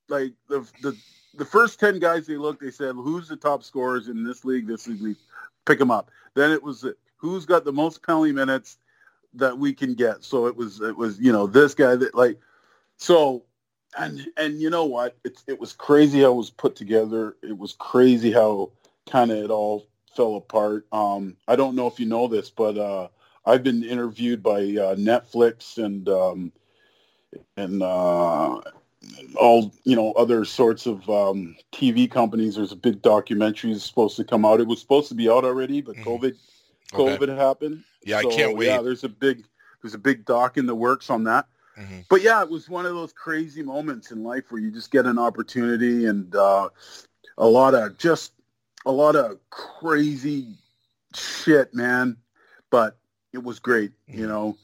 like 0.09 0.33
the 0.47 0.67
the 0.81 0.97
the 1.35 1.45
first 1.45 1.79
10 1.79 1.99
guys 1.99 2.27
they 2.27 2.37
looked. 2.37 2.61
They 2.61 2.71
said, 2.71 2.95
"Who's 2.95 3.27
the 3.27 3.35
top 3.35 3.63
scorers 3.63 4.07
in 4.07 4.23
this 4.23 4.45
league? 4.45 4.67
This 4.67 4.87
league, 4.87 5.17
pick 5.65 5.79
them 5.79 5.91
up." 5.91 6.11
Then 6.35 6.51
it 6.51 6.61
was 6.61 6.85
who's 7.17 7.45
got 7.45 7.65
the 7.65 7.73
most 7.73 8.03
penalty 8.05 8.31
minutes 8.31 8.77
that 9.33 9.57
we 9.57 9.73
can 9.73 9.95
get. 9.95 10.23
So 10.23 10.45
it 10.45 10.55
was 10.55 10.81
it 10.81 10.95
was 10.95 11.19
you 11.19 11.31
know 11.31 11.47
this 11.47 11.73
guy 11.73 11.95
that 11.95 12.13
like 12.15 12.39
so 12.97 13.43
and 13.97 14.27
and 14.37 14.59
you 14.61 14.69
know 14.69 14.85
what? 14.85 15.17
It 15.23 15.41
it 15.47 15.59
was 15.59 15.73
crazy 15.73 16.21
how 16.21 16.31
it 16.31 16.35
was 16.35 16.49
put 16.49 16.75
together. 16.75 17.35
It 17.41 17.57
was 17.57 17.73
crazy 17.73 18.31
how 18.31 18.71
kind 19.09 19.31
of 19.31 19.37
it 19.37 19.51
all 19.51 19.87
fell 20.15 20.35
apart. 20.35 20.85
Um, 20.91 21.37
I 21.47 21.55
don't 21.55 21.75
know 21.75 21.87
if 21.87 21.99
you 21.99 22.05
know 22.05 22.27
this, 22.27 22.49
but 22.49 22.77
uh, 22.77 23.07
I've 23.45 23.63
been 23.63 23.83
interviewed 23.83 24.41
by 24.43 24.61
uh, 24.61 24.95
Netflix 24.95 25.83
and 25.83 26.07
um, 26.09 26.51
and 27.57 27.81
uh, 27.81 28.59
all 29.35 29.73
you 29.83 29.95
know 29.95 30.11
other 30.13 30.45
sorts 30.45 30.85
of 30.85 31.07
um, 31.09 31.55
TV 31.71 32.09
companies. 32.09 32.55
There's 32.55 32.71
a 32.71 32.77
big 32.77 33.01
documentary 33.01 33.73
that's 33.73 33.85
supposed 33.85 34.17
to 34.17 34.23
come 34.23 34.45
out. 34.45 34.61
It 34.61 34.67
was 34.67 34.79
supposed 34.79 35.09
to 35.09 35.15
be 35.15 35.29
out 35.29 35.45
already, 35.45 35.81
but 35.81 35.97
Mhm. 35.97 36.05
COVID 36.05 36.35
Okay. 36.93 37.17
COVID 37.17 37.35
happened. 37.35 37.83
Yeah, 38.05 38.17
I 38.17 38.23
can't 38.23 38.55
wait. 38.55 38.67
Yeah, 38.67 38.81
there's 38.81 39.03
a 39.03 39.09
big 39.09 39.45
there's 39.81 39.93
a 39.93 39.99
big 39.99 40.25
doc 40.25 40.57
in 40.57 40.65
the 40.65 40.75
works 40.75 41.09
on 41.09 41.23
that. 41.25 41.47
Mhm. 41.77 42.05
But 42.09 42.21
yeah, 42.21 42.41
it 42.43 42.49
was 42.49 42.69
one 42.69 42.85
of 42.85 42.93
those 42.93 43.13
crazy 43.13 43.63
moments 43.63 44.11
in 44.11 44.23
life 44.23 44.51
where 44.51 44.61
you 44.61 44.71
just 44.71 44.91
get 44.91 45.05
an 45.05 45.17
opportunity 45.17 46.05
and 46.05 46.35
uh, 46.35 46.69
a 47.37 47.47
lot 47.47 47.73
of 47.73 47.97
just 47.97 48.33
a 48.85 48.91
lot 48.91 49.15
of 49.15 49.39
crazy 49.49 50.55
shit, 51.15 51.73
man. 51.73 52.17
But 52.69 52.97
it 53.33 53.43
was 53.43 53.59
great. 53.59 53.91
You 54.07 54.25
Mhm. 54.25 54.29
know, 54.29 54.57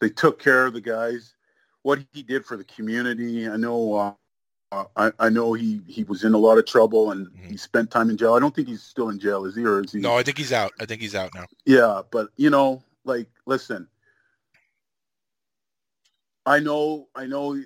they 0.00 0.08
took 0.10 0.38
care 0.38 0.66
of 0.66 0.72
the 0.72 0.80
guys. 0.80 1.34
What 1.82 1.98
he 2.12 2.22
did 2.22 2.44
for 2.46 2.56
the 2.56 2.64
community, 2.64 3.48
I 3.48 3.56
know. 3.56 3.94
Uh, 3.94 4.12
uh, 4.72 4.84
I, 4.96 5.12
I 5.20 5.28
know 5.28 5.52
he, 5.52 5.82
he 5.86 6.02
was 6.04 6.24
in 6.24 6.34
a 6.34 6.38
lot 6.38 6.58
of 6.58 6.66
trouble 6.66 7.12
and 7.12 7.28
Mhm. 7.28 7.50
he 7.50 7.56
spent 7.56 7.90
time 7.90 8.10
in 8.10 8.16
jail. 8.16 8.34
I 8.34 8.40
don't 8.40 8.54
think 8.54 8.66
he's 8.66 8.82
still 8.82 9.08
in 9.10 9.20
jail, 9.20 9.44
is 9.44 9.54
he? 9.54 9.64
Or 9.64 9.80
is 9.84 9.92
he? 9.92 10.00
No, 10.00 10.16
I 10.16 10.22
think 10.24 10.36
he's 10.38 10.52
out. 10.52 10.72
I 10.80 10.86
think 10.86 11.00
he's 11.00 11.14
out 11.14 11.32
now. 11.34 11.46
Yeah, 11.64 12.02
but 12.10 12.30
you 12.36 12.50
know, 12.50 12.82
like, 13.04 13.28
listen, 13.46 13.86
I 16.46 16.60
know, 16.60 17.08
I 17.14 17.26
know. 17.26 17.62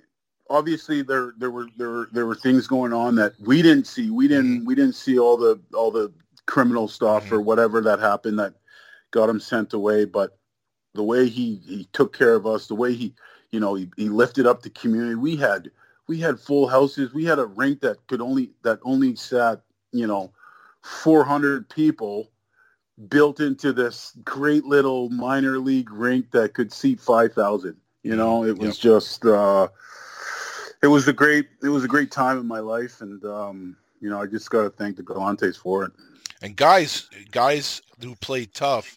Obviously, 0.50 1.02
there 1.02 1.34
there 1.38 1.50
were 1.50 1.66
there 1.76 1.90
were 1.90 2.08
there 2.12 2.26
were 2.26 2.34
things 2.34 2.66
going 2.66 2.92
on 2.92 3.14
that 3.16 3.34
we 3.40 3.60
didn't 3.60 3.86
see. 3.86 4.10
We 4.10 4.28
didn't 4.28 4.58
mm-hmm. 4.58 4.66
we 4.66 4.74
didn't 4.74 4.94
see 4.94 5.18
all 5.18 5.36
the 5.36 5.60
all 5.74 5.90
the 5.90 6.12
criminal 6.46 6.88
stuff 6.88 7.30
or 7.30 7.36
mm-hmm. 7.36 7.46
whatever 7.46 7.80
that 7.82 7.98
happened 7.98 8.38
that 8.38 8.54
got 9.10 9.28
him 9.28 9.40
sent 9.40 9.72
away. 9.74 10.04
But 10.04 10.38
the 10.94 11.02
way 11.02 11.28
he 11.28 11.60
he 11.66 11.88
took 11.92 12.16
care 12.16 12.34
of 12.34 12.46
us, 12.46 12.66
the 12.66 12.74
way 12.74 12.94
he 12.94 13.14
you 13.50 13.60
know 13.60 13.74
he, 13.74 13.90
he 13.96 14.08
lifted 14.08 14.46
up 14.46 14.62
the 14.62 14.70
community. 14.70 15.16
We 15.16 15.36
had 15.36 15.70
we 16.06 16.18
had 16.18 16.40
full 16.40 16.66
houses. 16.66 17.12
We 17.12 17.24
had 17.24 17.38
a 17.38 17.46
rink 17.46 17.80
that 17.80 18.06
could 18.06 18.22
only 18.22 18.52
that 18.62 18.78
only 18.84 19.16
sat 19.16 19.60
you 19.92 20.06
know 20.06 20.32
400 20.82 21.68
people 21.68 22.30
built 23.08 23.40
into 23.40 23.72
this 23.72 24.16
great 24.24 24.64
little 24.64 25.08
minor 25.10 25.58
league 25.58 25.90
rink 25.90 26.30
that 26.32 26.54
could 26.54 26.72
seat 26.72 27.00
5,000. 27.00 27.76
You 28.08 28.16
know, 28.16 28.44
it 28.44 28.56
was 28.56 28.78
just, 28.78 29.24
uh, 29.26 29.68
it 30.82 30.86
was 30.86 31.08
a 31.08 31.12
great, 31.12 31.46
it 31.62 31.68
was 31.68 31.84
a 31.84 31.88
great 31.88 32.10
time 32.10 32.38
in 32.38 32.46
my 32.46 32.60
life. 32.60 33.00
And, 33.00 33.22
um, 33.24 33.76
you 34.00 34.08
know, 34.08 34.20
I 34.22 34.26
just 34.26 34.48
got 34.50 34.62
to 34.62 34.70
thank 34.70 34.96
the 34.96 35.02
Galantes 35.02 35.56
for 35.58 35.84
it. 35.84 35.92
And 36.40 36.56
guys, 36.56 37.08
guys 37.32 37.82
who 38.02 38.14
played 38.16 38.54
tough 38.54 38.96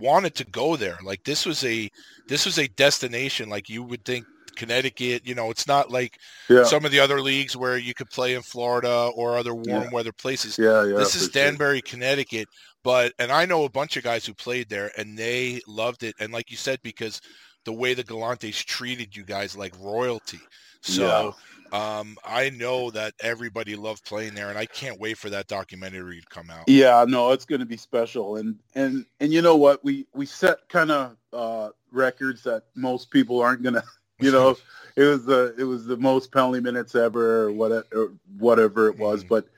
wanted 0.00 0.34
to 0.36 0.44
go 0.46 0.76
there. 0.76 0.98
Like 1.04 1.22
this 1.24 1.44
was 1.46 1.64
a 1.64 1.90
this 2.28 2.46
was 2.46 2.58
a 2.58 2.68
destination. 2.68 3.48
Like 3.50 3.68
you 3.68 3.82
would 3.82 4.04
think 4.04 4.24
Connecticut. 4.56 5.26
You 5.26 5.34
know, 5.34 5.50
it's 5.50 5.66
not 5.66 5.90
like 5.90 6.18
Yeah. 6.48 6.64
some 6.64 6.84
of 6.84 6.90
the 6.90 7.00
other 7.00 7.20
leagues 7.20 7.56
where 7.56 7.76
you 7.76 7.92
could 7.94 8.10
play 8.10 8.34
in 8.34 8.42
Florida 8.42 9.10
or 9.14 9.36
other 9.36 9.54
warm 9.54 9.84
Yeah. 9.84 9.90
weather 9.90 10.12
places. 10.12 10.58
yeah. 10.58 10.84
Yeah. 10.84 10.96
this 10.96 11.14
is 11.14 11.26
for 11.28 11.32
sure. 11.32 11.42
Danbury, 11.44 11.82
Connecticut. 11.82 12.48
But 12.82 13.12
and 13.18 13.30
I 13.30 13.44
know 13.44 13.64
a 13.64 13.70
bunch 13.70 13.96
of 13.96 14.02
guys 14.04 14.24
who 14.24 14.32
played 14.34 14.68
there 14.68 14.90
and 14.96 15.18
they 15.18 15.60
loved 15.66 16.02
it. 16.02 16.14
And 16.18 16.32
like 16.32 16.50
you 16.50 16.56
said, 16.56 16.78
because 16.82 17.20
the 17.64 17.72
way 17.72 17.94
the 17.94 18.04
Galantes 18.04 18.64
treated 18.64 19.14
you 19.16 19.24
guys 19.24 19.56
like 19.56 19.74
royalty. 19.80 20.40
So 20.82 21.34
um, 21.72 22.16
I 22.24 22.50
know 22.50 22.90
that 22.90 23.14
everybody 23.20 23.76
loved 23.76 24.04
playing 24.04 24.34
there, 24.34 24.48
and 24.48 24.58
I 24.58 24.66
can't 24.66 24.98
wait 24.98 25.18
for 25.18 25.30
that 25.30 25.46
documentary 25.46 26.20
to 26.20 26.26
come 26.26 26.50
out. 26.50 26.64
Yeah, 26.68 27.04
no, 27.06 27.30
it's 27.30 27.44
going 27.44 27.60
to 27.60 27.66
be 27.66 27.76
special, 27.76 28.36
and 28.36 28.56
and 28.74 29.04
and 29.20 29.32
you 29.32 29.42
know 29.42 29.56
what? 29.56 29.84
We 29.84 30.06
we 30.14 30.26
set 30.26 30.68
kind 30.68 30.90
of 30.90 31.16
uh, 31.32 31.70
records 31.92 32.42
that 32.44 32.64
most 32.74 33.10
people 33.10 33.40
aren't 33.40 33.62
going 33.62 33.74
to. 33.74 33.84
You 34.18 34.32
know, 34.32 34.56
it 34.96 35.04
was 35.04 35.24
the 35.24 35.54
it 35.58 35.64
was 35.64 35.86
the 35.86 35.96
most 35.96 36.32
penalty 36.32 36.60
minutes 36.60 36.94
ever, 36.94 37.44
or 37.44 37.52
whatever, 37.52 37.86
or 37.92 38.12
whatever 38.38 38.88
it 38.88 38.98
was. 38.98 39.24
Mhm. 39.24 39.28
But 39.28 39.48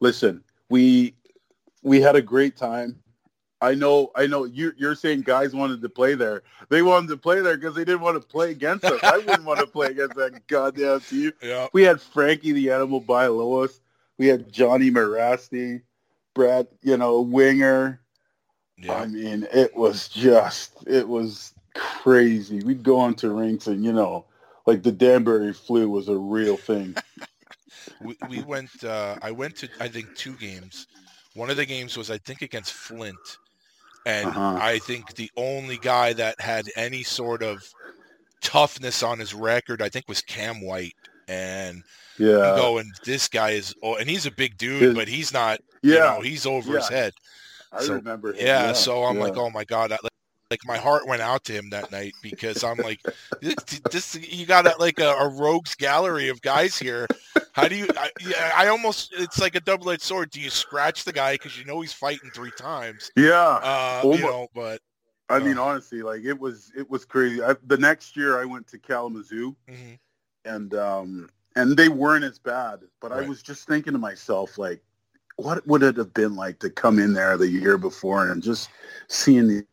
listen, 0.00 0.42
we 0.70 1.14
we 1.82 2.00
had 2.00 2.16
a 2.16 2.22
great 2.22 2.56
time. 2.56 2.99
I 3.60 3.74
know, 3.74 4.10
I 4.14 4.26
know. 4.26 4.44
You, 4.44 4.72
you're 4.76 4.94
saying 4.94 5.22
guys 5.22 5.54
wanted 5.54 5.82
to 5.82 5.88
play 5.88 6.14
there. 6.14 6.42
They 6.68 6.82
wanted 6.82 7.08
to 7.08 7.16
play 7.16 7.40
there 7.40 7.56
because 7.56 7.74
they 7.74 7.84
didn't 7.84 8.00
want 8.00 8.20
to 8.20 8.26
play 8.26 8.50
against 8.50 8.84
us. 8.84 9.00
I 9.02 9.18
wouldn't 9.18 9.44
want 9.44 9.60
to 9.60 9.66
play 9.66 9.88
against 9.88 10.16
that 10.16 10.46
goddamn 10.48 11.00
team. 11.00 11.32
Yeah. 11.42 11.68
We 11.72 11.82
had 11.82 12.00
Frankie 12.00 12.52
the 12.52 12.70
Animal 12.70 13.02
Bialowas. 13.02 13.80
We 14.18 14.26
had 14.26 14.52
Johnny 14.52 14.90
Mirasty, 14.90 15.82
Brad, 16.34 16.68
you 16.82 16.96
know, 16.96 17.20
Winger. 17.20 18.00
Yeah. 18.78 18.94
I 18.94 19.06
mean, 19.06 19.46
it 19.52 19.76
was 19.76 20.08
just, 20.08 20.84
it 20.86 21.06
was 21.06 21.54
crazy. 21.74 22.62
We'd 22.62 22.82
go 22.82 22.98
onto 22.98 23.30
rinks 23.30 23.66
and, 23.66 23.84
you 23.84 23.92
know, 23.92 24.24
like 24.66 24.82
the 24.82 24.92
Danbury 24.92 25.52
flu 25.52 25.88
was 25.88 26.08
a 26.08 26.16
real 26.16 26.56
thing. 26.56 26.94
we, 28.00 28.16
we 28.28 28.42
went 28.42 28.84
uh, 28.84 29.16
i 29.22 29.30
went 29.30 29.56
to 29.56 29.68
i 29.80 29.88
think 29.88 30.14
two 30.16 30.34
games 30.34 30.86
one 31.34 31.50
of 31.50 31.56
the 31.56 31.66
games 31.66 31.96
was 31.96 32.10
i 32.10 32.18
think 32.18 32.42
against 32.42 32.72
flint 32.72 33.38
and 34.06 34.28
Uh-huh. 34.28 34.58
i 34.60 34.78
think 34.78 35.14
the 35.14 35.30
only 35.36 35.76
guy 35.78 36.12
that 36.14 36.40
had 36.40 36.66
any 36.76 37.02
sort 37.02 37.42
of 37.42 37.62
toughness 38.40 39.02
on 39.02 39.18
his 39.18 39.34
record 39.34 39.82
i 39.82 39.88
think 39.88 40.08
was 40.08 40.22
cam 40.22 40.60
white 40.60 40.94
and 41.28 41.82
you 42.18 42.30
Yeah. 42.30 42.54
go 42.56 42.78
and 42.78 42.90
this 43.04 43.28
guy 43.28 43.50
is 43.50 43.74
oh 43.82 43.96
and 43.96 44.08
he's 44.08 44.26
a 44.26 44.30
big 44.30 44.56
dude 44.58 44.82
His- 44.82 44.94
but 44.94 45.08
he's 45.08 45.32
not 45.32 45.60
you 45.82 45.94
Yeah. 45.94 46.14
know 46.14 46.20
he's 46.20 46.46
over 46.46 46.76
his 46.76 46.88
head 46.88 47.12
I 47.72 47.82
so- 47.84 47.94
remember. 47.94 48.32
him. 48.32 48.46
yeah, 48.46 48.72
so 48.72 49.04
i'm 49.04 49.16
yeah. 49.16 49.24
like 49.24 49.36
oh 49.36 49.50
my 49.50 49.64
god 49.64 49.92
I, 49.92 49.98
like, 50.50 50.60
my 50.64 50.76
heart 50.76 51.06
went 51.06 51.22
out 51.22 51.44
to 51.44 51.52
him 51.52 51.70
that 51.70 51.90
night 51.92 52.12
because 52.22 52.64
i'm 52.64 52.78
like 52.78 53.00
this, 53.40 53.54
this 53.90 54.14
you 54.16 54.46
got 54.46 54.66
a, 54.66 54.74
like 54.78 54.98
a, 54.98 55.10
a 55.10 55.28
rogues 55.28 55.74
gallery 55.74 56.28
of 56.28 56.40
guys 56.42 56.76
here 56.76 57.06
how 57.52 57.68
do 57.68 57.76
you 57.76 57.86
I, 57.96 58.10
yeah, 58.20 58.52
I 58.56 58.68
almost 58.68 59.12
it's 59.16 59.40
like 59.40 59.54
a 59.54 59.60
double-edged 59.60 60.02
sword 60.02 60.30
do 60.30 60.40
you 60.40 60.50
scratch 60.50 61.04
the 61.04 61.12
guy 61.12 61.34
because 61.34 61.58
you 61.58 61.64
know 61.64 61.80
he's 61.80 61.92
fighting 61.92 62.30
three 62.34 62.52
times 62.52 63.10
Yeah. 63.16 63.32
uh, 63.32 64.00
Oh 64.02 64.14
you 64.14 64.22
know 64.22 64.48
but 64.54 64.80
I 65.30 65.38
mean, 65.38 65.58
uh, 65.58 65.62
honestly, 65.62 66.02
like 66.02 66.24
it 66.24 66.38
was, 66.38 66.72
it 66.76 66.90
was 66.90 67.04
crazy. 67.04 67.40
I, 67.40 67.54
the 67.68 67.78
next 67.78 68.16
year 68.16 68.40
I 68.40 68.44
went 68.44 68.66
to 68.66 68.78
Kalamazoo 68.78 69.54
mhm. 69.68 69.96
and, 70.44 70.74
um, 70.74 71.28
and 71.54 71.76
they 71.76 71.88
weren't 71.88 72.24
as 72.24 72.38
bad, 72.38 72.80
but 73.00 73.12
I 73.12 73.22
was 73.22 73.42
just 73.42 73.66
thinking 73.68 73.92
to 73.92 73.98
myself, 73.98 74.58
like, 74.58 74.82
what 75.36 75.66
would 75.66 75.82
it 75.82 75.96
have 75.96 76.12
been 76.14 76.36
like 76.36 76.58
to 76.60 76.70
come 76.70 76.98
in 76.98 77.12
there 77.12 77.36
the 77.36 77.48
year 77.48 77.78
before 77.78 78.28
and 78.28 78.42
just 78.42 78.70
seeing 79.08 79.46
the, 79.46 79.64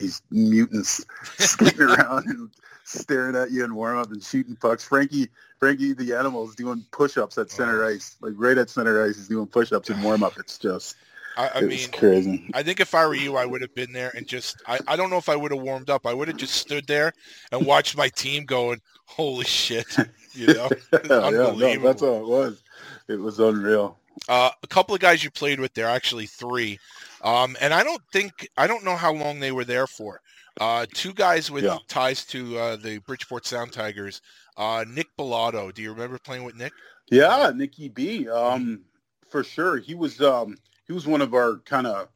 these 0.00 0.22
mutants 0.30 1.04
skating 1.38 1.82
around 1.82 2.26
and 2.26 2.50
staring 2.84 3.36
at 3.36 3.50
you 3.52 3.64
in 3.64 3.74
warm 3.74 3.98
up 3.98 4.10
and 4.10 4.22
shooting 4.22 4.56
pucks. 4.56 4.82
Frankie, 4.82 5.28
Frankie, 5.58 5.92
the 5.92 6.12
animal 6.14 6.48
is 6.48 6.54
doing 6.56 6.84
push-ups 6.90 7.38
at 7.38 7.50
center 7.50 7.84
Oh. 7.84 7.88
ice, 7.88 8.16
like 8.20 8.32
right 8.36 8.58
at 8.58 8.68
center 8.70 9.04
ice. 9.06 9.16
He's 9.16 9.28
doing 9.28 9.46
push-ups 9.46 9.90
in 9.90 10.02
warm 10.02 10.22
up. 10.24 10.38
It's 10.38 10.58
just, 10.58 10.96
I, 11.36 11.50
I 11.56 11.60
mean 11.60 11.78
crazy. 11.92 12.50
I 12.54 12.62
think 12.62 12.80
if 12.80 12.94
I 12.94 13.06
were 13.06 13.14
you, 13.14 13.36
I 13.36 13.46
would 13.46 13.60
have 13.60 13.74
been 13.74 13.92
there 13.92 14.10
and 14.16 14.26
just, 14.26 14.60
I, 14.66 14.80
I 14.88 14.96
don't 14.96 15.10
know 15.10 15.18
if 15.18 15.28
I 15.28 15.36
would 15.36 15.52
have 15.52 15.60
warmed 15.62 15.90
up. 15.90 16.06
I 16.06 16.12
would 16.14 16.26
have 16.28 16.36
just 16.38 16.54
stood 16.54 16.86
there 16.88 17.12
and 17.52 17.64
watched 17.64 17.96
my 17.96 18.08
team 18.08 18.44
going, 18.46 18.80
holy 19.04 19.44
shit, 19.44 19.86
you 20.32 20.46
know? 20.48 20.68
yeah, 20.92 20.98
no, 21.08 21.20
Unbelievable. 21.22 21.86
that's 21.88 22.02
all 22.02 22.22
it 22.22 22.26
was. 22.28 22.62
It 23.08 23.20
was 23.20 23.38
unreal. 23.38 23.98
Uh, 24.28 24.50
a 24.62 24.66
couple 24.66 24.94
of 24.94 25.00
guys 25.00 25.22
you 25.22 25.30
played 25.30 25.60
with 25.60 25.72
there, 25.74 25.86
actually 25.86 26.26
three. 26.26 26.78
Um, 27.22 27.56
and 27.60 27.74
I 27.74 27.82
don't 27.82 28.02
think, 28.12 28.48
I 28.56 28.66
don't 28.66 28.84
know 28.84 28.96
how 28.96 29.12
long 29.12 29.40
they 29.40 29.52
were 29.52 29.64
there 29.64 29.86
for. 29.86 30.20
Uh, 30.60 30.86
two 30.94 31.12
guys 31.12 31.50
with 31.50 31.64
Yeah. 31.64 31.78
ties 31.88 32.24
to 32.26 32.58
uh, 32.58 32.76
the 32.76 32.98
Bridgeport 32.98 33.46
Sound 33.46 33.72
Tigers. 33.72 34.20
Uh, 34.56 34.84
Nick 34.88 35.08
Bellato. 35.18 35.72
Do 35.72 35.82
you 35.82 35.92
remember 35.92 36.18
playing 36.18 36.44
with 36.44 36.56
Nick? 36.56 36.72
Yeah, 37.10 37.52
Nicky 37.54 37.88
B. 37.88 38.28
Um, 38.28 38.80
for 39.28 39.42
sure. 39.44 39.78
He 39.78 39.94
was 39.94 40.20
um, 40.20 40.56
he 40.86 40.92
was 40.92 41.06
one 41.06 41.22
of 41.22 41.34
our 41.34 41.58
kind 41.58 41.86
of 41.86 42.08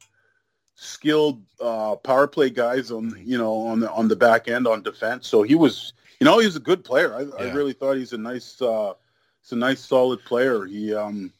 skilled 0.75 1.41
uh, 1.61 1.95
power 1.95 2.27
play 2.27 2.49
guys 2.49 2.91
on 2.91 3.17
you 3.25 3.37
know 3.37 3.55
on 3.67 3.79
the 3.79 3.91
on 3.91 4.07
the 4.07 4.15
back 4.15 4.47
end 4.47 4.67
on 4.67 4.83
defense. 4.83 5.27
So 5.27 5.41
he 5.43 5.55
was 5.55 5.93
you 6.19 6.25
know 6.25 6.39
he 6.39 6.45
was 6.45 6.55
a 6.55 6.61
good 6.61 6.83
player. 6.83 7.15
I, 7.15 7.43
I 7.43 7.53
really 7.53 7.73
thought 7.73 7.97
he's 7.97 8.13
a 8.13 8.17
nice 8.17 8.61
uh, 8.61 8.93
he's 9.41 9.53
a 9.53 9.55
nice 9.57 9.79
solid 9.79 10.23
player. 10.25 10.65
He 10.65 10.93
um, 10.93 11.31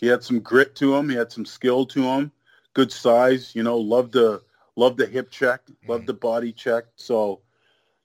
he 0.00 0.06
had 0.06 0.22
some 0.22 0.40
grit 0.40 0.74
to 0.76 0.94
him. 0.94 1.08
He 1.08 1.16
had 1.16 1.32
some 1.32 1.44
skill 1.46 1.86
to 1.86 2.02
him. 2.02 2.30
Good 2.74 2.92
size. 2.92 3.54
You 3.54 3.62
know, 3.62 3.76
love 3.78 4.12
the 4.12 4.42
loved 4.76 4.98
the 4.98 5.06
hip 5.06 5.30
check. 5.30 5.60
love 5.88 6.06
the 6.06 6.14
body 6.14 6.52
check. 6.52 6.84
So. 6.96 7.40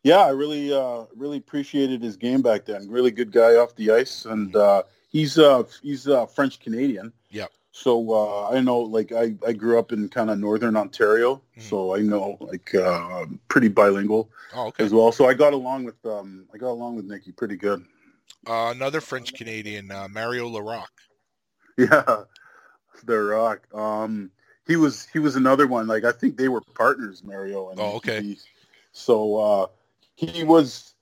Yeah, 0.03 0.19
I 0.19 0.30
really, 0.30 0.72
uh, 0.72 1.03
really 1.18 1.38
appreciated 1.38 2.02
his 2.02 2.15
game 2.15 2.41
back 2.41 2.64
then. 2.64 2.89
Really 2.89 3.11
good 3.11 3.30
guy 3.30 3.56
off 3.56 3.76
the 3.76 3.91
ice, 3.91 4.23
and 4.23 4.56
uh, 4.56 4.84
he's 5.10 5.38
uh, 5.38 5.64
he's 5.81 6.07
uh, 6.07 6.26
French 6.27 6.61
Canadian. 6.61 7.11
Yeah. 7.30 7.48
So 7.72 8.10
uh, 8.14 8.49
I 8.49 8.61
know, 8.61 8.80
like, 8.80 9.11
I, 9.11 9.35
I 9.45 9.52
grew 9.52 9.77
up 9.77 9.91
in 9.91 10.07
kind 10.07 10.30
of 10.30 10.39
northern 10.39 10.77
Ontario, 10.77 11.41
so 11.57 11.94
I 11.94 11.99
know, 11.99 12.38
like, 12.39 12.73
uh, 12.73 13.26
pretty 13.49 13.68
bilingual 13.68 14.30
Oh, 14.56 14.68
okay. 14.68 14.85
as 14.85 14.94
well. 14.94 15.11
So 15.11 15.27
I 15.27 15.34
got 15.34 15.52
along 15.52 15.84
with 15.84 16.06
um, 16.06 16.45
I 16.53 16.57
got 16.57 16.69
along 16.69 16.95
with 16.95 17.06
Nicky 17.06 17.34
pretty 17.34 17.57
good. 17.57 17.84
Uh, 18.48 18.72
another 18.73 19.02
French 19.02 19.34
Canadian, 19.34 19.91
uh, 19.91 20.07
Mario 20.10 20.48
Larocque. 20.48 21.02
Yeah, 21.77 22.23
the 23.03 23.18
Rock. 23.18 23.68
Um, 23.73 24.31
he 24.68 24.76
was 24.76 25.07
he 25.14 25.19
was 25.19 25.35
another 25.35 25.68
one. 25.68 25.88
Like 25.88 26.03
I 26.03 26.11
think 26.11 26.38
they 26.38 26.48
were 26.49 26.61
partners, 26.76 27.23
Mario. 27.23 27.69
And 27.69 27.80
Oh, 27.80 27.94
okay. 27.98 28.22
he- 28.22 28.39
so 28.91 29.38
uh, 29.38 29.68
he 30.15 30.44
was, 30.44 30.95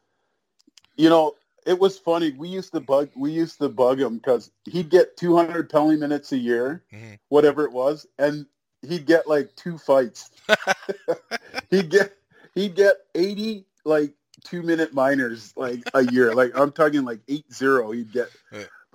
you 0.97 1.09
know, 1.09 1.35
it 1.65 1.79
was 1.79 1.97
funny. 1.97 2.31
We 2.37 2.49
used 2.49 2.73
to 2.73 2.79
bug 2.79 3.09
we 3.15 3.31
used 3.31 3.59
to 3.59 3.69
bug 3.69 3.99
him 4.01 4.17
because 4.17 4.51
he'd 4.65 4.89
get 4.89 5.15
200 5.17 5.69
penalty 5.69 5.95
minutes 5.97 6.31
a 6.31 6.37
year, 6.37 6.83
Mhm. 6.93 7.17
whatever 7.29 7.63
it 7.65 7.71
was, 7.71 8.05
and 8.19 8.45
he'd 8.81 9.05
get 9.05 9.27
like 9.27 9.55
two 9.55 9.77
fights. 9.77 10.29
he'd 11.71 11.89
get 11.89 12.13
he'd 12.53 12.75
get 12.75 12.95
80 13.15 13.65
like 13.85 14.13
two 14.43 14.61
minute 14.61 14.93
minors 14.93 15.53
like 15.55 15.81
a 15.93 16.01
year. 16.11 16.33
like 16.35 16.51
I'm 16.55 16.71
talking 16.71 17.03
like 17.05 17.21
eight 17.27 17.51
zero. 17.53 17.91
He'd 17.91 18.11
get. 18.11 18.29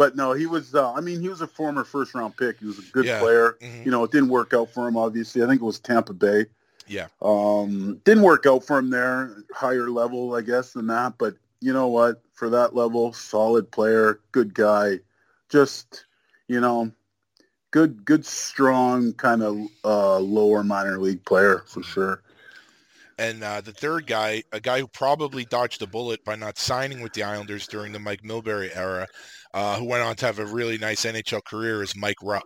But 0.01 0.17
no, 0.17 0.33
he 0.33 0.47
was. 0.47 0.75
Uh, 0.75 0.95
I 0.95 1.03
mean, 1.03 1.21
he 1.21 1.29
was 1.29 1.43
a 1.43 1.47
former 1.47 1.85
first 1.85 2.15
round 2.15 2.35
pick. 2.35 2.59
He 2.59 2.65
was 2.65 2.79
a 2.79 2.83
good 2.91 3.05
Yeah. 3.05 3.21
player. 3.21 3.59
Mhm. 3.61 3.85
You 3.85 3.91
know, 3.91 4.03
it 4.03 4.11
didn't 4.11 4.31
work 4.31 4.55
out 4.55 4.71
for 4.71 4.89
him. 4.89 4.97
Obviously, 4.97 5.43
I 5.43 5.47
think 5.47 5.61
it 5.61 5.65
was 5.65 5.79
Tampa 5.79 6.15
Bay. 6.15 6.47
Yeah. 6.87 7.09
Um, 7.21 8.01
didn't 8.07 8.23
work 8.23 8.47
out 8.47 8.65
for 8.65 8.79
him 8.79 8.89
there. 8.89 9.37
Higher 9.53 9.91
level, 9.91 10.35
I 10.35 10.41
guess, 10.41 10.73
than 10.73 10.87
that. 10.87 11.19
But 11.19 11.35
you 11.61 11.75
know 11.75 11.89
what? 11.89 12.23
For 12.33 12.49
that 12.49 12.75
level, 12.75 13.13
solid 13.13 13.71
player, 13.71 14.21
good 14.33 14.55
guy. 14.55 15.01
Just 15.51 16.07
you 16.49 16.61
know, 16.61 16.91
good, 17.71 18.03
good, 18.07 18.25
strong 18.25 19.13
kind 19.13 19.43
of 19.43 19.59
uh, 19.85 20.19
lower 20.19 20.65
minor 20.65 20.99
league 20.99 21.27
player 21.27 21.63
for 21.67 21.83
sure. 21.83 22.23
And 23.19 23.45
uh, 23.45 23.61
the 23.61 23.73
third 23.73 24.07
guy, 24.07 24.45
a 24.51 24.61
guy 24.61 24.81
who 24.81 24.87
probably 24.89 25.45
dodged 25.45 25.83
a 25.83 25.87
bullet 25.87 26.25
by 26.25 26.37
not 26.37 26.57
signing 26.57 27.03
with 27.03 27.13
the 27.13 27.23
Islanders 27.23 27.69
during 27.69 27.93
the 27.93 27.99
Mike 27.99 28.23
Milbury 28.23 28.75
era, 28.75 29.07
uh, 29.55 29.79
who 29.79 29.85
went 29.85 30.03
on 30.03 30.17
to 30.17 30.27
have 30.27 30.39
a 30.39 30.47
really 30.47 30.79
nice 30.79 31.05
NHL 31.05 31.45
career, 31.45 31.83
is 31.83 31.97
Mike 31.97 32.17
Rupp. 32.23 32.45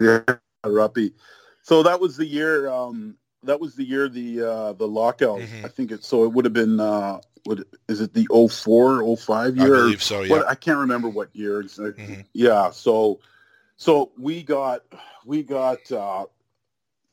Yeah, 0.00 0.20
Ruppy. 0.64 1.12
So 1.62 1.82
that 1.82 2.00
was 2.00 2.16
the 2.16 2.26
year. 2.26 2.68
Um, 2.68 3.16
that 3.42 3.60
was 3.60 3.74
the 3.74 3.84
year 3.84 4.08
the 4.08 4.40
uh, 4.42 4.72
the 4.72 4.88
lockout. 4.88 5.40
Mhm. 5.40 5.64
I 5.64 5.68
think 5.68 5.92
it. 5.92 6.04
So 6.04 6.24
it 6.24 6.32
would 6.32 6.44
have 6.44 6.54
been. 6.54 6.80
Uh, 6.80 7.20
what 7.44 7.58
is 7.88 8.00
it? 8.00 8.14
The 8.14 8.26
04, 8.48 9.16
05 9.18 9.58
I 9.58 9.64
year? 9.64 9.74
believe 9.74 10.02
so, 10.02 10.22
yeah. 10.22 10.30
What, 10.30 10.48
I 10.48 10.54
can't 10.54 10.78
remember 10.78 11.10
what 11.10 11.28
year. 11.36 11.60
exactly. 11.60 12.04
Mhm. 12.04 12.24
Yeah. 12.32 12.70
So, 12.70 13.20
so 13.76 14.12
we 14.18 14.42
got 14.42 14.82
we 15.24 15.42
got. 15.42 15.90
Uh, 15.92 16.24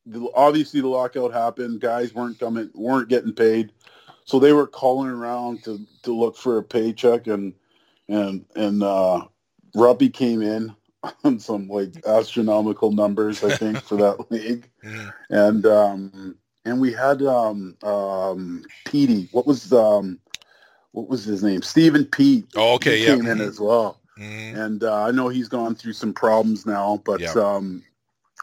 the, 0.06 0.28
obviously, 0.34 0.82
the 0.82 0.88
lockout 0.88 1.32
happened. 1.34 1.80
Guys 1.82 2.14
weren't 2.16 2.40
coming, 2.40 2.72
weren't 2.74 3.10
getting 3.10 3.34
paid, 3.34 3.72
so 4.26 4.40
they 4.40 4.54
were 4.54 4.66
calling 4.68 5.10
around 5.10 5.64
to 5.66 5.86
to 6.04 6.14
look 6.18 6.36
for 6.38 6.58
a 6.58 6.64
paycheck, 6.64 7.28
and 7.28 7.54
and 8.10 8.46
and 8.56 8.84
uh, 8.84 9.26
Ruppy 9.76 10.14
came 10.14 10.42
in 10.42 10.76
on 11.24 11.40
some 11.40 11.68
like 11.68 12.06
astronomical 12.06 12.92
numbers, 12.92 13.44
I 13.44 13.56
think, 13.56 13.84
for 13.84 13.98
that 13.98 14.32
league, 14.32 14.70
and 15.30 15.66
um, 15.66 16.36
and 16.66 16.80
we 16.80 16.94
had 16.94 17.22
um, 17.22 17.78
um, 17.84 18.64
Petey. 18.86 19.30
What 19.32 19.48
was 19.48 19.72
um, 19.74 20.20
what 20.92 21.08
was 21.10 21.24
his 21.24 21.44
name? 21.44 21.62
Stephen 21.62 22.06
Pete. 22.06 22.46
Oh, 22.56 22.74
okay, 22.76 22.98
he 22.98 23.06
yeah. 23.06 23.16
came 23.16 23.28
in 23.28 23.42
as 23.42 23.60
well 23.60 24.02
Mhm. 24.22 24.56
and 24.56 24.84
uh, 24.84 25.04
I 25.06 25.12
know 25.12 25.30
he's 25.30 25.48
gone 25.48 25.76
through 25.76 25.94
some 25.94 26.14
problems 26.14 26.66
now, 26.66 27.02
but 27.06 27.22
Yeah. 27.22 27.34
um, 27.34 27.84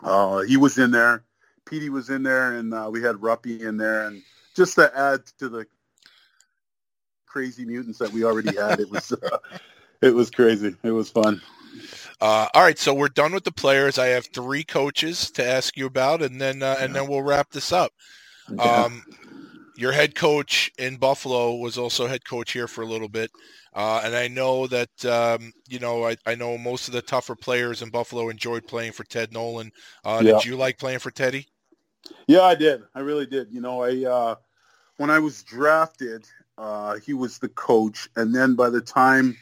uh, 0.03 0.41
he 0.41 0.57
was 0.57 0.79
in 0.79 0.91
there. 0.91 1.23
Petey 1.67 1.89
was 1.91 2.11
in 2.11 2.23
there, 2.23 2.55
and 2.55 2.73
uh, 2.73 2.89
we 2.91 3.03
had 3.03 3.17
Ruppy 3.17 3.61
in 3.61 3.77
there, 3.77 4.07
and 4.07 4.23
just 4.55 4.75
to 4.77 4.91
add 4.99 5.27
to 5.39 5.49
the 5.49 5.67
crazy 7.39 7.65
mutants 7.65 8.01
that 8.01 8.13
we 8.13 8.25
already 8.25 8.57
had, 8.57 8.81
it 8.81 8.91
was 8.91 9.13
uh, 9.33 9.39
it 10.03 10.13
was 10.13 10.29
crazy. 10.29 10.75
It 10.83 10.91
was 10.91 11.09
fun. 11.09 11.41
Uh, 12.21 12.49
all 12.53 12.63
right, 12.63 12.79
so 12.79 12.93
we're 12.93 13.09
done 13.09 13.33
with 13.33 13.45
the 13.45 13.53
players. 13.53 13.97
I 13.97 14.07
have 14.07 14.27
three 14.27 14.65
coaches 14.65 15.31
to 15.33 15.47
ask 15.47 15.77
you 15.77 15.87
about, 15.87 16.21
and 16.21 16.41
then 16.41 16.65
uh, 16.65 16.77
and 16.81 16.93
then 16.93 17.07
we'll 17.07 17.23
wrap 17.23 17.51
this 17.51 17.71
up. 17.71 17.93
Um, 18.59 19.05
your 19.77 19.93
head 19.93 20.17
coach 20.17 20.73
in 20.79 20.97
Buffalo 20.97 21.55
was 21.55 21.79
also 21.79 22.09
head 22.09 22.25
coach 22.25 22.51
here 22.51 22.67
for 22.67 22.83
a 22.83 22.87
little 22.87 23.09
bit, 23.09 23.31
uh, 23.73 24.01
and 24.03 24.17
I 24.17 24.27
know 24.27 24.67
that 24.67 25.05
um, 25.05 25.53
you 25.69 25.79
know 25.79 26.09
I, 26.09 26.17
I 26.27 26.35
know 26.35 26.59
most 26.59 26.89
of 26.89 26.95
the 26.95 27.03
tougher 27.03 27.37
players 27.37 27.83
in 27.83 27.91
Buffalo 27.91 28.31
enjoyed 28.31 28.67
playing 28.67 28.93
for 28.93 29.05
Ted 29.05 29.33
Nolan. 29.33 29.71
Uh, 30.05 30.23
Yeah. 30.25 30.33
Did 30.33 30.45
you 30.45 30.57
like 30.57 30.77
playing 30.77 30.99
for 30.99 31.13
Teddy? 31.13 31.47
Yeah, 32.27 32.43
I 32.43 32.57
did. 32.57 32.83
I 32.97 33.01
really 33.01 33.27
did. 33.27 33.53
You 33.53 33.61
know, 33.61 33.85
I 33.85 34.05
uh, 34.05 34.35
when 34.97 35.11
I 35.11 35.21
was 35.21 35.45
drafted, 35.45 36.27
uh, 36.59 36.97
he 36.99 37.15
was 37.15 37.39
the 37.39 37.49
coach, 37.49 38.09
and 38.17 38.35
then 38.35 38.55
by 38.55 38.69
the 38.69 38.81
time 38.81 39.37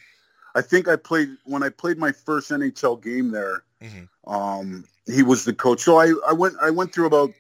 I 0.55 0.63
think 0.63 0.89
I 0.89 0.97
played 0.97 1.31
when 1.45 1.63
I 1.63 1.71
played 1.71 1.99
my 1.99 2.13
first 2.13 2.51
NHL 2.51 3.03
game 3.03 3.31
there, 3.31 3.63
Mhm. 3.83 4.09
um, 4.27 4.85
he 5.07 5.23
was 5.23 5.45
the 5.45 5.55
coach. 5.55 5.83
So 5.83 5.97
I, 5.99 6.15
I 6.29 6.33
went 6.33 6.57
I 6.61 6.71
went 6.71 6.93
through 6.93 7.07
about 7.07 7.33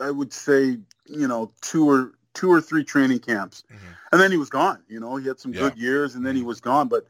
I 0.00 0.10
would 0.10 0.32
say 0.32 0.78
you 1.06 1.28
know 1.28 1.50
two 1.60 1.88
or 1.88 2.12
two 2.34 2.50
or 2.50 2.60
three 2.60 2.84
training 2.84 3.18
camps, 3.18 3.64
Mhm. 3.70 3.96
and 4.12 4.20
then 4.20 4.30
he 4.30 4.36
was 4.38 4.50
gone. 4.50 4.82
You 4.88 5.00
know, 5.00 5.16
he 5.16 5.26
had 5.26 5.38
some 5.40 5.52
Yeah. 5.52 5.60
Mm-hmm. 5.60 5.68
good 5.70 5.78
years, 5.78 6.14
and 6.14 6.24
then 6.24 6.36
he 6.36 6.42
was 6.42 6.60
gone. 6.60 6.88
But 6.88 7.06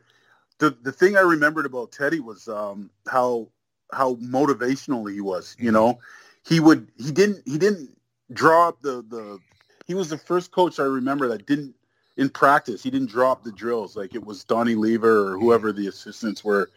the 0.58 0.70
the 0.82 0.92
thing 0.92 1.16
I 1.16 1.20
remembered 1.20 1.66
about 1.66 1.92
Teddy 1.92 2.20
was 2.20 2.48
um, 2.48 2.90
how 3.08 3.48
how 3.92 4.14
motivational 4.16 5.10
he 5.12 5.20
was. 5.20 5.56
You 5.58 5.70
Mhm. 5.70 5.74
know, 5.74 5.98
he 6.44 6.60
would 6.60 6.88
he 6.96 7.12
didn't 7.12 7.42
he 7.46 7.58
didn't 7.58 7.96
draw 8.32 8.68
up 8.68 8.80
the 8.80 9.02
the 9.08 9.38
he 9.86 9.94
was 9.94 10.08
the 10.08 10.18
first 10.18 10.52
coach 10.52 10.78
I 10.78 10.84
remember 10.84 11.28
that 11.28 11.46
didn't 11.46 11.74
in 12.20 12.28
practice 12.28 12.82
he 12.82 12.90
didn't 12.90 13.10
drop 13.10 13.42
the 13.42 13.52
drills 13.52 13.96
like 13.96 14.14
it 14.14 14.24
was 14.24 14.44
Donnie 14.44 14.76
Lever 14.76 15.32
or 15.32 15.38
whoever 15.40 15.72
the 15.72 15.88
assistants 15.88 16.44
were 16.44 16.70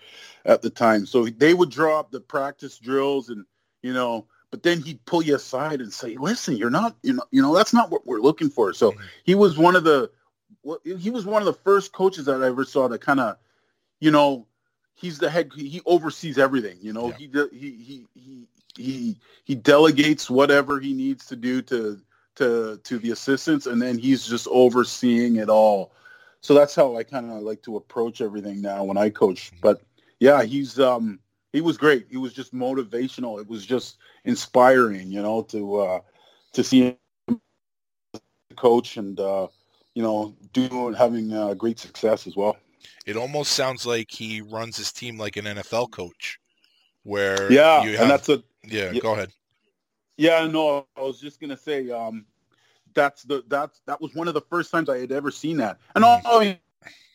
at 0.45 0.61
the 0.63 0.69
time. 0.69 1.05
So 1.05 1.25
they 1.27 1.53
would 1.53 1.69
drop 1.69 2.11
the 2.11 2.21
practice 2.21 2.79
drills 2.79 3.29
and 3.29 3.45
you 3.83 3.93
know, 3.93 4.25
but 4.51 4.63
then 4.63 4.81
he'd 4.81 5.05
pull 5.05 5.21
you 5.21 5.35
aside 5.35 5.81
and 5.81 5.93
say, 5.93 6.15
"Listen, 6.17 6.55
you're 6.57 6.69
not 6.71 6.95
you 7.03 7.13
know 7.13 7.23
you 7.31 7.41
know 7.41 7.53
that's 7.53 7.73
not 7.73 7.91
what 7.91 8.07
we're 8.07 8.21
looking 8.21 8.49
for." 8.49 8.73
So 8.73 8.93
Mhm. 8.93 9.01
he 9.25 9.35
was 9.35 9.57
one 9.57 9.75
of 9.75 9.83
the 9.83 10.09
well, 10.63 10.79
he 10.85 11.11
was 11.11 11.25
one 11.25 11.41
of 11.41 11.45
the 11.45 11.53
first 11.53 11.91
coaches 11.91 12.25
that 12.25 12.41
I 12.41 12.47
ever 12.47 12.63
saw 12.65 12.87
that 12.87 13.01
kind 13.01 13.19
of 13.19 13.37
you 13.99 14.11
know 14.11 14.47
he's 14.95 15.19
the 15.19 15.29
head 15.29 15.51
he 15.55 15.81
oversees 15.85 16.37
everything 16.37 16.77
you 16.81 16.93
know 16.93 17.09
Yeah. 17.09 17.17
he 17.17 17.29
he 17.51 17.71
he 17.83 18.07
he 18.15 18.47
he 18.77 19.17
he 19.43 19.55
delegates 19.55 20.29
whatever 20.29 20.79
he 20.79 20.93
needs 20.93 21.25
to 21.27 21.35
do 21.35 21.61
to 21.63 22.01
to 22.35 22.79
to 22.83 22.99
the 22.99 23.11
assistants 23.11 23.65
and 23.65 23.81
then 23.81 23.97
he's 23.97 24.25
just 24.25 24.47
overseeing 24.47 25.37
it 25.37 25.49
all. 25.49 25.93
So 26.41 26.53
that's 26.53 26.75
how 26.75 26.97
i 26.97 27.03
kind 27.03 27.31
of 27.31 27.41
like 27.41 27.61
to 27.63 27.77
approach 27.77 28.19
everything 28.21 28.61
now 28.61 28.83
when 28.83 28.97
i 28.97 29.09
coach. 29.09 29.51
But 29.61 29.81
yeah 30.19 30.43
he's 30.43 30.79
um 30.79 31.19
he 31.51 31.61
was 31.61 31.77
great. 31.77 32.07
He 32.09 32.17
was 32.17 32.33
just 32.33 32.53
motivational. 32.53 33.39
It 33.39 33.47
was 33.47 33.65
just 33.65 33.97
inspiring 34.25 35.11
you 35.11 35.21
know 35.21 35.43
to 35.43 35.75
uh 35.75 35.99
to 36.53 36.63
see 36.63 36.97
him 37.27 37.41
coach 38.55 38.97
and 38.97 39.19
uh 39.19 39.47
you 39.95 40.03
know 40.03 40.35
doing 40.53 40.93
having 40.93 41.33
uh, 41.33 41.53
great 41.53 41.79
success 41.79 42.27
as 42.27 42.35
well. 42.35 42.57
It 43.05 43.17
almost 43.17 43.53
sounds 43.53 43.85
like 43.85 44.11
he 44.11 44.41
runs 44.41 44.77
his 44.77 44.91
team 44.91 45.17
like 45.17 45.37
an 45.37 45.45
NFL 45.45 45.91
coach, 45.91 46.39
where 47.03 47.51
yeah 47.51 47.83
you 47.83 47.97
and 47.97 48.09
that's 48.09 48.29
a 48.29 48.43
yeah, 48.65 48.91
yeah. 48.91 48.99
Go 48.99 49.13
ahead. 49.13 49.29
Yeah, 50.17 50.45
no, 50.47 50.85
I 50.95 51.01
was 51.01 51.19
just 51.19 51.39
gonna 51.39 51.57
say, 51.57 51.89
um, 51.89 52.25
that's 52.93 53.23
the 53.23 53.43
that's 53.47 53.81
that 53.87 53.99
was 54.01 54.13
one 54.13 54.27
of 54.27 54.33
the 54.33 54.41
first 54.41 54.71
times 54.71 54.89
I 54.89 54.99
had 54.99 55.11
ever 55.11 55.31
seen 55.31 55.57
that. 55.57 55.79
And 55.95 56.03
Mhm. 56.05 56.57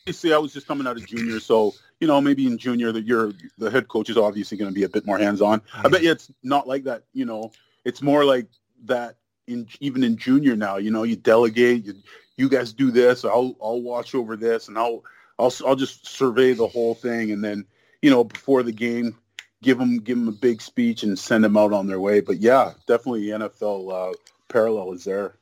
obviously, 0.05 0.33
I 0.33 0.37
was 0.37 0.53
just 0.53 0.67
coming 0.67 0.87
out 0.87 0.97
of 0.97 1.05
junior, 1.05 1.39
so 1.39 1.73
you 1.99 2.07
know, 2.07 2.19
maybe 2.21 2.47
in 2.47 2.57
junior, 2.57 2.91
that 2.91 3.05
you're 3.05 3.33
the 3.57 3.69
head 3.69 3.87
coach 3.87 4.09
is 4.09 4.17
obviously 4.17 4.57
going 4.57 4.71
to 4.71 4.75
be 4.75 4.83
a 4.83 4.89
bit 4.89 5.05
more 5.05 5.17
hands 5.17 5.41
on. 5.41 5.61
I 5.73 5.89
bet 5.89 6.03
you 6.03 6.11
it's 6.11 6.31
not 6.43 6.67
like 6.67 6.83
that. 6.85 7.03
You 7.13 7.25
know, 7.25 7.51
it's 7.85 8.01
more 8.01 8.25
like 8.25 8.47
that 8.85 9.17
in 9.47 9.67
even 9.79 10.03
in 10.03 10.17
junior 10.17 10.55
now. 10.55 10.77
You 10.77 10.91
know, 10.91 11.03
you 11.03 11.15
delegate. 11.15 11.85
You 11.85 11.95
you 12.37 12.49
guys 12.49 12.73
do 12.73 12.91
this. 12.91 13.25
I'll 13.25 13.55
I'll 13.61 13.81
watch 13.81 14.15
over 14.15 14.35
this, 14.35 14.67
and 14.67 14.77
I'll 14.77 15.03
I'll 15.37 15.53
I'll 15.65 15.75
just 15.75 16.07
survey 16.07 16.53
the 16.53 16.67
whole 16.67 16.95
thing, 16.95 17.31
and 17.31 17.43
then 17.43 17.65
you 18.01 18.09
know, 18.09 18.23
before 18.23 18.63
the 18.63 18.71
game, 18.71 19.17
give 19.61 19.77
them 19.77 19.99
give 19.99 20.17
them 20.17 20.27
a 20.27 20.33
big 20.33 20.61
speech 20.61 21.03
and 21.03 21.17
send 21.17 21.43
them 21.43 21.57
out 21.57 21.73
on 21.73 21.87
their 21.87 21.99
way. 21.99 22.21
But 22.21 22.37
yeah, 22.37 22.73
definitely 22.87 23.29
the 23.29 23.39
NFL 23.39 24.11
uh, 24.11 24.13
parallel 24.47 24.93
is 24.93 25.03
there. 25.03 25.35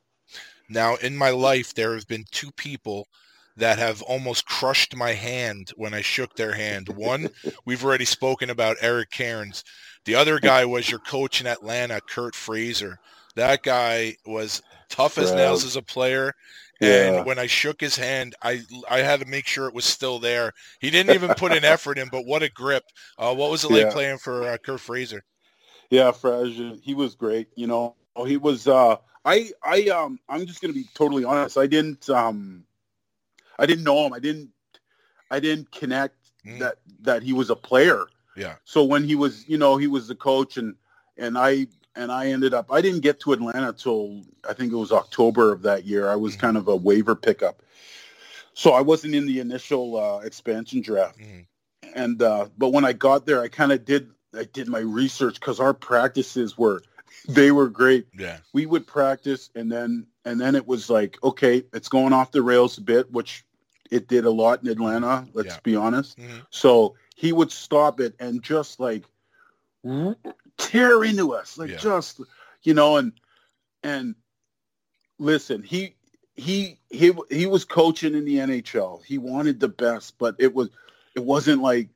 Now, 0.69 0.95
in 0.95 1.15
my 1.15 1.29
life, 1.29 1.73
there 1.73 1.93
have 1.93 2.07
been 2.07 2.25
two 2.31 2.51
people 2.51 3.07
that 3.55 3.79
have 3.79 4.01
almost 4.03 4.45
crushed 4.45 4.95
my 4.95 5.13
hand 5.13 5.71
when 5.75 5.93
I 5.93 6.01
shook 6.01 6.35
their 6.35 6.53
hand. 6.53 6.89
One, 6.89 7.29
we've 7.65 7.83
already 7.83 8.05
spoken 8.05 8.49
about 8.49 8.77
Eric 8.81 9.11
Cairns. 9.11 9.63
The 10.05 10.15
other 10.15 10.39
guy 10.41 10.65
was 10.65 10.89
your 10.89 10.99
coach 10.99 11.41
in 11.41 11.47
Atlanta, 11.47 12.01
Curt 12.01 12.35
Fraser. 12.35 12.99
That 13.35 13.63
guy 13.63 14.15
was 14.25 14.61
tough 14.89 15.17
as 15.17 15.31
nails 15.31 15.63
as 15.63 15.75
a 15.75 15.81
player. 15.81 16.33
And 16.81 17.15
Yeah. 17.15 17.23
when 17.25 17.39
I 17.39 17.47
shook 17.47 17.81
his 17.81 17.95
hand, 17.97 18.35
I 18.41 18.61
I 18.89 18.99
had 18.99 19.19
to 19.21 19.25
make 19.25 19.47
sure 19.47 19.67
it 19.67 19.73
was 19.73 19.85
still 19.85 20.19
there. 20.19 20.53
He 20.79 20.89
didn't 20.89 21.13
even 21.13 21.33
put 21.33 21.53
an 21.53 21.63
effort 21.65 21.97
in, 21.97 22.09
but 22.09 22.25
what 22.25 22.43
a 22.43 22.49
grip! 22.49 22.83
Uh, 23.17 23.33
what 23.33 23.51
was 23.51 23.63
it 23.63 23.69
like 23.69 23.87
Yeah. 23.87 23.91
playing 23.91 24.19
for 24.19 24.43
uh, 24.43 24.57
Curt 24.57 24.79
Fraser? 24.81 25.23
Yeah, 25.89 26.11
Fraser, 26.11 26.75
he 26.81 26.93
was 26.93 27.15
great. 27.15 27.49
You 27.55 27.67
know, 27.67 27.95
he 28.25 28.37
was. 28.37 28.67
Uh, 28.67 28.97
I, 29.25 29.51
I, 29.63 29.87
um, 29.89 30.19
I'm 30.29 30.45
just 30.45 30.61
gonna 30.61 30.73
be 30.73 30.85
totally 30.93 31.25
honest. 31.25 31.57
I 31.57 31.67
didn't, 31.67 32.09
um, 32.09 32.63
I 33.59 33.65
didn't 33.65 33.83
know 33.83 34.05
him. 34.05 34.13
I 34.13 34.19
didn't, 34.19 34.49
I 35.29 35.39
didn't 35.39 35.71
connect 35.71 36.15
Mm. 36.45 36.59
that 36.59 36.75
that 37.01 37.23
he 37.23 37.33
was 37.33 37.49
a 37.49 37.55
player. 37.55 38.05
Yeah. 38.35 38.55
So 38.65 38.83
when 38.83 39.03
he 39.03 39.15
was, 39.15 39.47
you 39.47 39.57
know, 39.57 39.77
he 39.77 39.87
was 39.87 40.07
the 40.07 40.15
coach, 40.15 40.57
and 40.57 40.75
and 41.17 41.37
I 41.37 41.67
and 41.97 42.11
I 42.11 42.27
ended 42.27 42.53
up. 42.53 42.71
I 42.71 42.79
didn't 42.81 43.01
get 43.01 43.19
to 43.21 43.33
Atlanta 43.33 43.73
till 43.73 44.21
I 44.47 44.53
think 44.53 44.71
it 44.71 44.75
was 44.75 44.91
October 44.91 45.51
of 45.51 45.63
that 45.63 45.85
year. 45.85 46.07
I 46.07 46.15
was 46.15 46.35
Mhm. 46.35 46.39
kind 46.39 46.57
of 46.57 46.67
a 46.67 46.75
waiver 46.75 47.15
pickup, 47.15 47.63
so 48.53 48.71
I 48.71 48.81
wasn't 48.81 49.15
in 49.15 49.25
the 49.25 49.39
initial 49.39 49.97
uh, 49.97 50.19
expansion 50.19 50.81
draft. 50.81 51.19
Mhm. 51.19 51.47
And 51.93 52.21
uh, 52.21 52.47
but 52.57 52.69
when 52.69 52.85
I 52.85 52.93
got 52.93 53.25
there, 53.25 53.41
I 53.41 53.47
kind 53.47 53.71
of 53.71 53.83
did. 53.83 54.09
I 54.33 54.43
did 54.43 54.67
my 54.67 54.79
research 54.79 55.39
because 55.39 55.59
our 55.59 55.73
practices 55.73 56.57
were 56.57 56.83
they 57.27 57.51
were 57.51 57.69
great. 57.69 58.07
Yeah. 58.17 58.37
We 58.53 58.65
would 58.65 58.85
practice, 58.85 59.49
and 59.55 59.71
then 59.71 60.07
and 60.23 60.39
then 60.39 60.55
it 60.55 60.67
was 60.67 60.89
like, 60.89 61.17
okay, 61.23 61.63
it's 61.73 61.89
going 61.89 62.13
off 62.13 62.31
the 62.31 62.41
rails 62.41 62.77
a 62.77 62.81
bit, 62.81 63.11
which 63.11 63.43
it 63.89 64.07
did 64.07 64.25
a 64.25 64.31
lot 64.31 64.61
in 64.61 64.69
Atlanta. 64.69 65.27
Let's 65.33 65.55
Yeah. 65.55 65.59
be 65.63 65.75
honest. 65.75 66.17
Mhm. 66.17 66.45
So 66.51 66.95
he 67.15 67.31
would 67.33 67.51
stop 67.51 67.99
it 67.99 68.13
and 68.19 68.43
just 68.43 68.79
like 68.79 69.05
tear 70.57 71.03
into 71.03 71.33
us, 71.33 71.57
like 71.57 71.69
Yeah. 71.71 71.77
just 71.77 72.21
you 72.63 72.73
know, 72.73 72.97
and 72.97 73.13
and 73.83 74.15
listen, 75.19 75.63
he 75.63 75.95
he 76.35 76.79
he 76.89 77.13
he 77.29 77.45
was 77.45 77.65
coaching 77.65 78.15
in 78.15 78.25
the 78.25 78.37
NHL. 78.37 79.03
He 79.03 79.17
wanted 79.17 79.59
the 79.59 79.67
best, 79.67 80.17
but 80.17 80.35
it 80.39 80.53
was 80.53 80.69
it 81.15 81.23
wasn't 81.23 81.61
like 81.61 81.89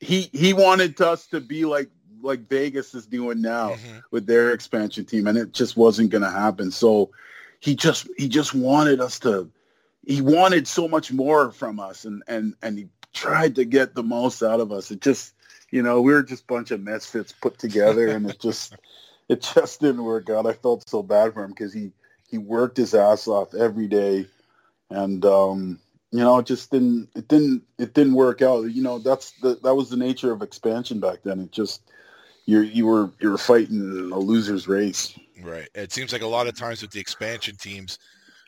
he 0.00 0.22
he 0.32 0.52
wanted 0.52 1.00
us 1.00 1.26
to 1.28 1.40
be 1.40 1.64
like 1.64 1.90
like 2.22 2.48
Vegas 2.48 2.94
is 2.94 3.06
doing 3.06 3.40
now 3.40 3.70
Mhm. 3.70 4.02
with 4.10 4.26
their 4.26 4.52
expansion 4.52 5.04
team, 5.04 5.26
and 5.26 5.38
it 5.38 5.52
just 5.52 5.76
wasn't 5.76 6.10
going 6.10 6.22
to 6.22 6.30
happen. 6.30 6.70
So 6.70 7.10
he 7.60 7.74
just 7.74 8.08
he 8.16 8.28
just 8.28 8.54
wanted 8.54 9.00
us 9.00 9.18
to. 9.20 9.50
He 10.06 10.20
wanted 10.20 10.68
so 10.68 10.86
much 10.88 11.12
more 11.12 11.50
from 11.50 11.80
us, 11.80 12.04
and 12.04 12.22
and 12.28 12.54
and 12.62 12.78
he 12.78 12.88
tried 13.12 13.54
to 13.56 13.64
get 13.64 13.94
the 13.94 14.02
most 14.02 14.42
out 14.42 14.60
of 14.60 14.70
us. 14.72 14.90
It 14.90 15.00
just 15.00 15.34
you 15.70 15.82
know 15.82 16.00
we 16.00 16.12
were 16.12 16.22
just 16.22 16.44
a 16.44 16.46
bunch 16.46 16.70
of 16.70 16.80
misfits 16.80 17.32
put 17.32 17.58
together, 17.58 18.08
and 18.08 18.30
it 18.30 18.40
just 18.40 18.76
it 19.28 19.42
just 19.54 19.80
didn't 19.80 20.04
work 20.04 20.30
out. 20.30 20.46
I 20.46 20.52
felt 20.52 20.88
so 20.88 21.02
bad 21.02 21.34
for 21.34 21.44
him 21.44 21.50
because 21.50 21.72
he 21.72 21.92
he 22.28 22.38
worked 22.38 22.76
his 22.76 22.94
ass 22.94 23.28
off 23.28 23.54
every 23.54 23.86
day, 23.86 24.26
and 24.90 25.24
um, 25.24 25.78
you 26.10 26.20
know 26.20 26.38
it 26.38 26.46
just 26.46 26.70
didn't 26.70 27.08
it 27.14 27.28
didn't 27.28 27.62
it 27.78 27.94
didn't 27.94 28.14
work 28.14 28.42
out. 28.42 28.62
You 28.62 28.82
know 28.82 28.98
that's 28.98 29.32
the 29.42 29.58
that 29.62 29.74
was 29.74 29.90
the 29.90 29.96
nature 29.96 30.32
of 30.32 30.42
expansion 30.42 31.00
back 31.00 31.18
then. 31.22 31.40
It 31.40 31.52
just 31.52 31.82
you 32.46 32.60
you 32.60 32.86
were 32.86 33.10
you 33.20 33.30
were 33.30 33.38
fighting 33.38 34.10
a 34.12 34.18
loser's 34.18 34.68
race. 34.68 35.18
Right. 35.42 35.68
It 35.74 35.92
seems 35.92 36.12
like 36.12 36.22
a 36.22 36.26
lot 36.26 36.46
of 36.46 36.56
times 36.56 36.80
with 36.80 36.90
the 36.90 37.00
expansion 37.00 37.56
teams, 37.56 37.98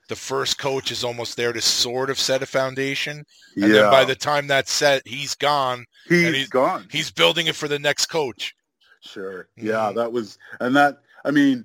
the 0.08 0.16
first 0.16 0.58
coach 0.58 0.90
is 0.90 1.04
almost 1.04 1.36
there 1.36 1.52
to 1.52 1.60
sort 1.60 2.10
of 2.10 2.18
set 2.18 2.42
a 2.42 2.46
foundation, 2.46 3.24
and 3.56 3.72
then 3.74 3.90
by 3.90 4.04
the 4.04 4.14
time 4.14 4.46
that's 4.46 4.72
set, 4.72 5.06
he's 5.06 5.34
gone. 5.34 5.84
he's, 6.08 6.26
and 6.26 6.34
he's- 6.34 6.48
gone. 6.48 6.86
He's 6.90 7.10
building 7.10 7.46
it 7.46 7.54
for 7.56 7.68
the 7.68 7.78
next 7.78 8.06
coach. 8.06 8.54
Sure. 9.00 9.48
Mhm. 9.58 9.64
Yeah, 9.64 9.92
that 9.94 10.12
was 10.12 10.38
and 10.60 10.74
that 10.76 10.98
I 11.24 11.30
mean, 11.30 11.64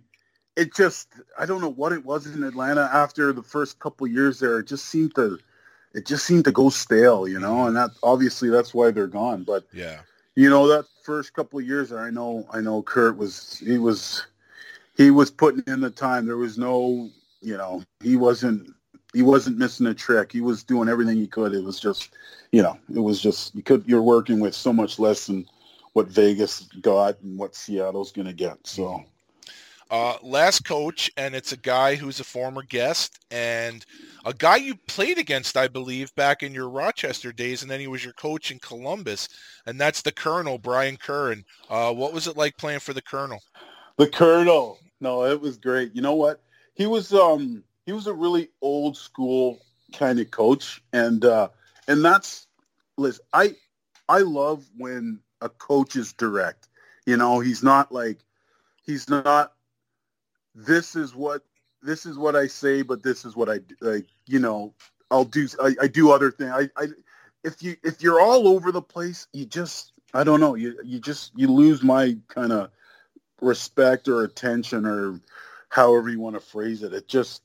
it 0.55 0.73
just 0.75 1.07
I 1.37 1.45
don't 1.45 1.61
know 1.61 1.71
what 1.71 1.91
it 1.93 2.05
was 2.05 2.27
in 2.27 2.43
Atlanta 2.43 2.89
after 2.93 3.33
the 3.33 3.41
first 3.43 3.79
couple 3.79 4.05
years 4.07 4.39
there. 4.39 4.59
It 4.59 4.67
just 4.67 4.85
seemed 4.85 5.15
to 5.15 5.39
it 5.95 6.05
just 6.05 6.25
seemed 6.25 6.45
to 6.45 6.51
go 6.51 6.69
stale, 6.69 7.27
you 7.27 7.39
know, 7.39 7.67
and 7.67 7.75
that 7.75 7.91
obviously 8.03 8.49
that's 8.49 8.73
why 8.73 8.91
they're 8.91 9.07
gone. 9.07 9.43
But 9.43 9.65
Yeah. 9.73 10.01
you 10.35 10.49
know, 10.49 10.67
that 10.67 10.85
first 11.03 11.33
couple 11.33 11.59
of 11.59 11.65
years 11.67 11.89
there, 11.89 11.99
I 11.99 12.09
know 12.11 12.47
I 12.51 12.61
know 12.61 12.81
Curt 12.83 13.17
was 13.17 13.57
he 13.59 13.77
was 13.77 14.25
he 14.95 15.09
was 15.09 15.31
putting 15.31 15.63
in 15.65 15.81
the 15.81 15.89
time. 15.89 16.25
There 16.27 16.37
was 16.37 16.57
no 16.57 17.09
you 17.43 17.57
know, 17.57 17.83
he 18.01 18.15
wasn't 18.15 18.73
he 19.13 19.21
wasn't 19.21 19.57
missing 19.59 19.85
a 19.87 19.93
trick. 19.93 20.31
He 20.31 20.41
was 20.41 20.63
doing 20.63 20.89
everything 20.89 21.17
he 21.17 21.27
could. 21.27 21.53
It 21.53 21.63
was 21.63 21.79
just 21.79 22.15
you 22.51 22.63
know, 22.63 22.77
it 22.93 22.99
was 22.99 23.21
just 23.21 23.53
you 23.55 23.61
could 23.61 23.83
you're 23.85 24.01
working 24.01 24.39
with 24.39 24.55
so 24.55 24.73
much 24.73 24.99
less 24.99 25.27
than 25.27 25.45
what 25.93 26.07
Vegas 26.07 26.61
got 26.81 27.19
and 27.21 27.37
what 27.37 27.55
Seattle's 27.55 28.11
going 28.11 28.27
to 28.27 28.33
get. 28.33 28.57
So 28.65 29.03
Uh, 29.91 30.17
last 30.23 30.65
coach, 30.65 31.11
and 31.17 31.35
it's 31.35 31.51
a 31.51 31.57
guy 31.57 31.93
who's 31.95 32.19
a 32.19 32.23
former 32.23 32.63
guest 32.63 33.19
and 33.29 33.85
a 34.25 34.33
guy 34.33 34.55
you 34.55 34.75
played 34.87 35.19
against, 35.19 35.55
I 35.55 35.67
believe, 35.67 36.15
back 36.15 36.41
in 36.41 36.53
your 36.53 36.69
Rochester 36.69 37.31
days, 37.31 37.61
and 37.61 37.69
then 37.69 37.79
he 37.79 37.87
was 37.87 38.03
your 38.03 38.13
coach 38.13 38.49
in 38.49 38.57
Columbus, 38.59 39.29
and 39.67 39.79
that's 39.79 40.01
the 40.01 40.11
Colonel, 40.11 40.57
Brian 40.57 40.97
Curran. 40.97 41.45
Uh, 41.69 41.93
what 41.93 42.13
was 42.13 42.25
it 42.25 42.37
like 42.37 42.57
playing 42.57 42.79
for 42.79 42.93
the 42.93 43.01
Colonel? 43.03 43.39
the 43.97 44.07
Colonel, 44.07 44.79
no, 44.99 45.25
it 45.25 45.39
was 45.39 45.57
great. 45.57 45.93
You 45.93 46.01
know 46.01 46.15
what? 46.15 46.41
He 46.75 46.87
was 46.87 47.13
um 47.13 47.63
he 47.85 47.91
was 47.91 48.07
a 48.07 48.13
really 48.13 48.49
old 48.61 48.97
school 48.97 49.59
kind 49.93 50.19
of 50.19 50.31
coach, 50.31 50.81
and 50.91 51.23
uh, 51.23 51.49
and 51.87 52.03
that's 52.03 52.47
Liz. 52.97 53.21
I 53.33 53.55
I 54.09 54.19
love 54.19 54.65
when 54.77 55.19
a 55.41 55.49
coach 55.49 55.95
is 55.95 56.13
direct. 56.13 56.67
You 57.05 57.17
know, 57.17 57.39
he's 57.39 57.63
not 57.63 57.91
like 57.91 58.19
he's 58.83 59.09
not. 59.09 59.53
This 60.55 60.95
is 60.95 61.15
what 61.15 61.43
this 61.81 62.05
is 62.05 62.17
what 62.17 62.35
I 62.35 62.47
say, 62.47 62.81
but 62.81 63.03
this 63.03 63.25
is 63.25 63.35
what 63.35 63.49
I 63.49 63.59
do. 63.59 63.75
like. 63.81 64.07
You 64.25 64.39
know, 64.39 64.73
I'll 65.11 65.25
do. 65.25 65.47
I, 65.61 65.75
I 65.81 65.87
do 65.87 66.11
other 66.11 66.31
things. 66.31 66.51
I, 66.53 66.69
I 66.81 66.87
if 67.43 67.61
you 67.61 67.75
if 67.83 68.01
you're 68.01 68.21
all 68.21 68.47
over 68.47 68.71
the 68.71 68.81
place, 68.81 69.27
you 69.33 69.45
just 69.45 69.91
I 70.13 70.23
don't 70.23 70.39
know. 70.39 70.55
You 70.55 70.79
you 70.83 70.99
just 70.99 71.31
you 71.35 71.47
lose 71.49 71.83
my 71.83 72.17
kind 72.29 72.51
of 72.51 72.71
respect 73.41 74.07
or 74.07 74.23
attention 74.23 74.85
or 74.85 75.19
however 75.73 76.07
you 76.09 76.19
want 76.19 76.35
to 76.35 76.39
phrase 76.39 76.83
it. 76.83 76.93
It 76.93 77.07
just 77.07 77.41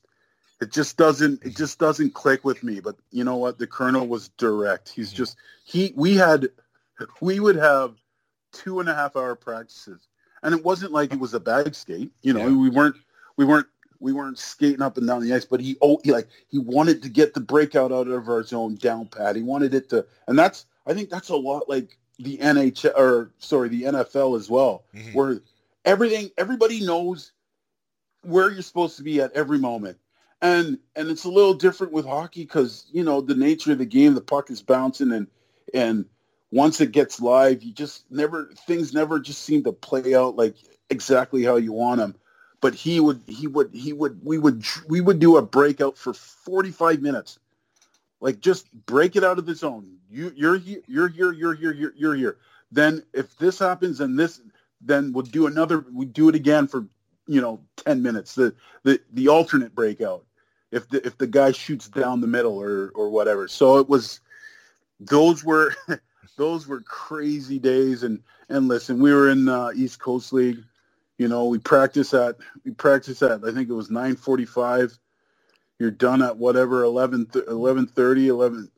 it 0.61 0.71
just 0.71 0.97
doesn't 0.97 1.43
it 1.43 1.55
just 1.55 1.79
doesn't 1.79 2.13
click 2.13 2.45
with 2.45 2.63
me. 2.63 2.79
But 2.79 2.95
you 3.11 3.23
know 3.23 3.37
what? 3.37 3.57
The 3.57 3.65
colonel 3.65 4.05
was 4.07 4.29
direct. 4.37 4.89
He's 4.89 5.11
just 5.11 5.35
he 5.65 5.93
we 5.95 6.15
had 6.15 6.47
we 7.21 7.39
would 7.39 7.55
have 7.55 7.95
two 8.51 8.79
and 8.79 8.87
a 8.87 8.93
half 8.93 9.15
hour 9.15 9.35
practices. 9.35 10.07
And 10.43 10.53
it 10.53 10.63
wasn't 10.63 10.91
like 10.91 11.11
it 11.11 11.19
was 11.19 11.33
a 11.33 11.39
bag 11.39 11.73
skate. 11.73 12.11
You 12.21 12.33
know, 12.33 12.47
Yeah. 12.47 12.55
we 12.55 12.69
weren't 12.69 12.95
we 13.35 13.45
weren't 13.45 13.67
we 13.99 14.13
weren't 14.13 14.37
skating 14.37 14.81
up 14.83 14.97
and 14.97 15.07
down 15.07 15.23
the 15.23 15.33
ice, 15.33 15.43
but 15.45 15.59
he 15.59 15.75
oh 15.81 15.99
he 16.03 16.11
like 16.11 16.27
he 16.49 16.59
wanted 16.59 17.01
to 17.03 17.09
get 17.09 17.33
the 17.33 17.41
breakout 17.41 17.91
out 17.91 18.07
of 18.07 18.29
our 18.29 18.43
zone 18.43 18.75
down 18.75 19.07
pat. 19.07 19.35
He 19.37 19.41
wanted 19.41 19.73
it 19.73 19.89
to 19.89 20.05
and 20.27 20.37
that's 20.37 20.67
I 20.85 20.93
think 20.93 21.09
that's 21.09 21.29
a 21.29 21.35
lot 21.35 21.67
like 21.67 21.97
the 22.19 22.37
NHL 22.37 22.95
or 22.95 23.31
sorry, 23.39 23.69
the 23.69 23.83
NFL 23.83 24.37
as 24.37 24.49
well 24.51 24.83
Mhm. 24.93 25.15
where 25.15 25.39
everything 25.85 26.29
everybody 26.37 26.85
knows 26.85 27.31
where 28.23 28.51
you're 28.51 28.61
supposed 28.61 28.97
to 28.97 29.03
be 29.03 29.21
at 29.21 29.33
every 29.33 29.59
moment. 29.59 29.97
And 30.41 30.79
and 30.95 31.09
it's 31.09 31.25
a 31.25 31.29
little 31.29 31.53
different 31.53 31.93
with 31.93 32.05
hockey 32.05 32.43
because 32.43 32.85
you 32.91 33.03
know 33.03 33.21
the 33.21 33.35
nature 33.35 33.73
of 33.73 33.77
the 33.77 33.85
game 33.85 34.13
the 34.13 34.21
puck 34.21 34.49
is 34.49 34.61
bouncing 34.61 35.11
and 35.11 35.27
and 35.73 36.05
once 36.51 36.79
it 36.79 36.93
gets 36.93 37.19
live 37.19 37.61
you 37.61 37.73
just 37.73 38.09
never 38.09 38.49
things 38.65 38.93
never 38.93 39.19
just 39.19 39.43
seem 39.43 39.65
to 39.65 39.73
play 39.73 40.15
out 40.15 40.37
like 40.37 40.55
exactly 40.89 41.43
how 41.43 41.57
you 41.57 41.73
want 41.73 41.99
them 41.99 42.15
but 42.61 42.75
he 42.75 42.99
would 42.99 43.21
he 43.27 43.47
would 43.47 43.69
he 43.73 43.93
would 43.93 44.23
we 44.23 44.37
would 44.37 44.63
we 44.87 45.01
would 45.01 45.19
do 45.19 45.37
a 45.37 45.41
breakout 45.41 45.97
for 45.97 46.13
45 46.13 47.01
minutes. 47.01 47.39
Like 48.19 48.39
just 48.41 48.71
break 48.85 49.15
it 49.15 49.23
out 49.23 49.39
of 49.39 49.45
the 49.45 49.55
zone 49.55 49.97
you 50.09 50.33
you're 50.35 50.57
here 50.57 50.81
you're 50.87 51.07
here 51.07 51.31
you're 51.31 51.55
here 51.55 51.73
you're, 51.73 51.93
you're 51.95 52.15
here. 52.15 52.37
Then 52.71 53.03
if 53.13 53.35
this 53.37 53.59
happens 53.59 53.99
and 54.01 54.19
this 54.19 54.41
then 54.81 55.13
we'll 55.13 55.23
do 55.23 55.47
another 55.47 55.85
we 55.93 56.05
do 56.05 56.29
it 56.29 56.35
again 56.35 56.67
for 56.67 56.85
you 57.29 57.41
know 57.41 57.61
10 57.77 58.03
minutes 58.03 58.35
the 58.35 58.55
the 58.83 58.99
the 59.13 59.29
alternate 59.29 59.75
breakout 59.75 60.25
if 60.71 60.89
the 60.89 61.05
if 61.07 61.17
the 61.17 61.27
guy 61.27 61.51
shoots 61.51 61.89
down 61.89 62.21
the 62.21 62.27
middle 62.27 62.57
or 62.57 62.91
or 62.95 63.09
whatever. 63.09 63.47
So 63.47 63.79
it 63.79 63.89
was 63.89 64.21
those 64.99 65.43
were 65.43 65.75
those 66.37 66.67
were 66.67 66.81
crazy 66.81 67.59
days. 67.59 68.03
And 68.03 68.21
and 68.49 68.67
listen 68.67 68.99
we 69.01 69.13
were 69.13 69.29
in 69.29 69.49
uh, 69.49 69.71
east 69.75 69.99
coast 69.99 70.33
league 70.33 70.63
you 71.19 71.27
know 71.27 71.45
we 71.47 71.59
practice 71.59 72.13
at 72.13 72.37
we 72.65 72.71
practice 72.71 73.21
at 73.21 73.43
i 73.45 73.51
think 73.53 73.69
it 73.69 73.73
was 73.73 73.91
945 73.91 74.97
you're 75.79 75.91
done 75.91 76.23
at 76.23 76.37
whatever 76.37 76.83
11 76.83 77.29
11 77.47 77.87
30 77.87 78.27
11 78.29 78.71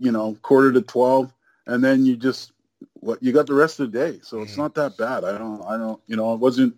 you 0.00 0.12
know 0.12 0.36
quarter 0.42 0.72
to 0.72 0.82
12 0.82 1.32
and 1.66 1.84
then 1.84 2.04
you 2.04 2.16
just 2.16 2.52
what 2.94 3.22
you 3.22 3.32
got 3.32 3.46
the 3.46 3.54
rest 3.54 3.80
of 3.80 3.90
the 3.90 3.98
day, 3.98 4.20
so 4.22 4.42
it's 4.42 4.56
not 4.56 4.74
that 4.74 4.96
bad. 4.96 5.24
I 5.24 5.38
don't, 5.38 5.62
I 5.64 5.76
don't, 5.76 6.00
you 6.06 6.16
know, 6.16 6.34
it 6.34 6.40
wasn't 6.40 6.76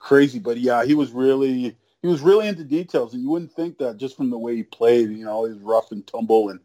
crazy, 0.00 0.40
but 0.40 0.56
yeah, 0.56 0.84
he 0.84 0.94
was 0.94 1.12
really, 1.12 1.76
he 2.02 2.08
was 2.08 2.20
really 2.20 2.48
into 2.48 2.64
details, 2.64 3.14
and 3.14 3.22
you 3.22 3.30
wouldn't 3.30 3.52
think 3.52 3.78
that 3.78 3.98
just 3.98 4.16
from 4.16 4.30
the 4.30 4.38
way 4.38 4.56
he 4.56 4.64
played. 4.64 5.10
You 5.10 5.24
know, 5.24 5.44
he's 5.44 5.58
rough 5.58 5.92
and 5.92 6.04
tumble 6.06 6.48
and 6.48 6.58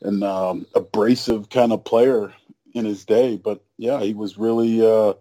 and 0.00 0.24
um, 0.24 0.66
abrasive 0.74 1.50
kind 1.50 1.72
of 1.72 1.84
player 1.84 2.32
in 2.74 2.84
his 2.84 3.04
day, 3.04 3.36
but 3.36 3.62
yeah, 3.78 4.00
he 4.00 4.12
was 4.14 4.36
really, 4.36 4.84
uh, 4.84 5.14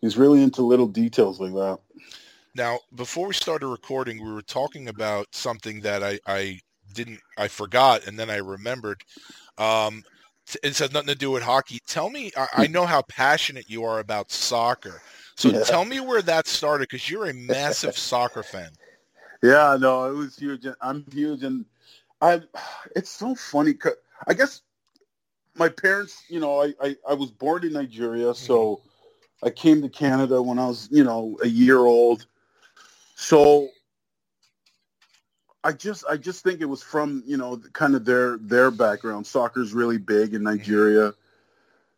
he's 0.00 0.16
really 0.16 0.42
into 0.42 0.62
little 0.62 0.86
details 0.86 1.40
like 1.40 1.52
that. 1.52 1.78
Now, 2.54 2.78
before 2.94 3.28
we 3.28 3.34
started 3.34 3.66
recording, 3.66 4.24
we 4.24 4.32
were 4.32 4.42
talking 4.42 4.88
about 4.88 5.26
something 5.32 5.80
that 5.82 6.02
I, 6.02 6.20
I 6.26 6.60
didn't, 6.94 7.20
I 7.36 7.48
forgot, 7.48 8.06
and 8.06 8.18
then 8.18 8.30
I 8.30 8.36
remembered. 8.36 9.02
Um, 9.58 10.04
it 10.62 10.78
has 10.78 10.92
nothing 10.92 11.08
to 11.08 11.14
do 11.14 11.30
with 11.30 11.42
hockey. 11.42 11.80
Tell 11.86 12.10
me, 12.10 12.30
I, 12.36 12.46
I 12.56 12.66
hmm. 12.66 12.72
know 12.72 12.86
how 12.86 13.02
passionate 13.02 13.68
you 13.68 13.84
are 13.84 13.98
about 13.98 14.30
soccer. 14.30 15.00
So 15.36 15.48
Yeah. 15.48 15.64
tell 15.64 15.84
me 15.84 16.00
where 16.00 16.22
that 16.22 16.46
started, 16.46 16.88
because 16.88 17.08
you're 17.08 17.26
a 17.26 17.34
massive 17.34 17.96
soccer 18.10 18.42
fan. 18.42 18.70
Yeah, 19.42 19.76
no, 19.80 20.04
it 20.10 20.14
was 20.14 20.36
huge. 20.36 20.66
I'm 20.80 21.04
huge, 21.12 21.42
and 21.44 21.64
I. 22.20 22.42
It's 22.94 23.10
so 23.10 23.34
funny. 23.34 23.72
Cause 23.72 23.94
I 24.26 24.34
guess 24.34 24.60
my 25.54 25.68
parents, 25.68 26.22
you 26.28 26.40
know, 26.40 26.62
I, 26.62 26.74
I 26.82 26.96
I 27.08 27.14
was 27.14 27.30
born 27.30 27.64
in 27.64 27.72
Nigeria, 27.72 28.34
so 28.34 28.76
mm-hmm. 28.76 29.46
I 29.46 29.50
came 29.50 29.80
to 29.80 29.88
Canada 29.88 30.42
when 30.42 30.58
I 30.58 30.66
was, 30.66 30.88
you 30.90 31.04
know, 31.04 31.38
a 31.42 31.48
year 31.48 31.78
old. 31.78 32.26
So 33.14 33.68
I 35.62 35.72
just 35.72 36.04
I 36.08 36.16
just 36.16 36.42
think 36.42 36.60
it 36.60 36.66
was 36.66 36.82
from 36.82 37.22
you 37.26 37.36
know 37.36 37.60
kind 37.72 37.94
of 37.94 38.04
their 38.04 38.38
their 38.38 38.70
background. 38.70 39.26
Soccer's 39.26 39.74
really 39.74 39.98
big 39.98 40.34
in 40.34 40.42
Nigeria, 40.42 41.12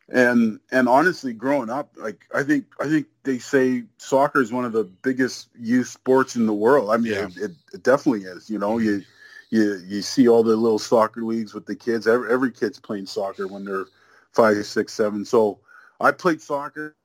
and 0.09 0.59
and 0.71 0.89
honestly, 0.89 1.33
growing 1.33 1.69
up, 1.69 1.95
like 1.97 2.25
I 2.33 2.43
think 2.43 2.65
I 2.79 2.87
think 2.87 3.07
they 3.23 3.39
say 3.39 3.83
soccer 3.97 4.41
is 4.41 4.51
one 4.51 4.65
of 4.65 4.73
the 4.73 4.83
biggest 4.83 5.49
youth 5.57 5.87
sports 5.87 6.35
in 6.35 6.45
the 6.45 6.53
world. 6.53 6.89
I 6.89 6.97
mean, 6.97 7.13
Yeah. 7.13 7.27
it, 7.27 7.37
it, 7.37 7.51
it 7.73 7.83
definitely 7.83 8.23
is. 8.23 8.49
You 8.49 8.59
know, 8.59 8.79
you 8.79 9.01
you 9.49 9.81
you 9.87 10.01
see 10.01 10.27
all 10.27 10.43
the 10.43 10.55
little 10.55 10.79
soccer 10.79 11.23
leagues 11.23 11.53
with 11.53 11.65
the 11.65 11.75
kids. 11.75 12.05
Every 12.07 12.31
every 12.31 12.51
kid's 12.51 12.79
playing 12.79 13.05
soccer 13.05 13.47
when 13.47 13.63
they're 13.63 13.85
five, 14.33 14.65
six, 14.65 14.93
seven. 14.93 15.23
So 15.23 15.59
I 16.01 16.11
played 16.11 16.41
soccer. 16.41 16.97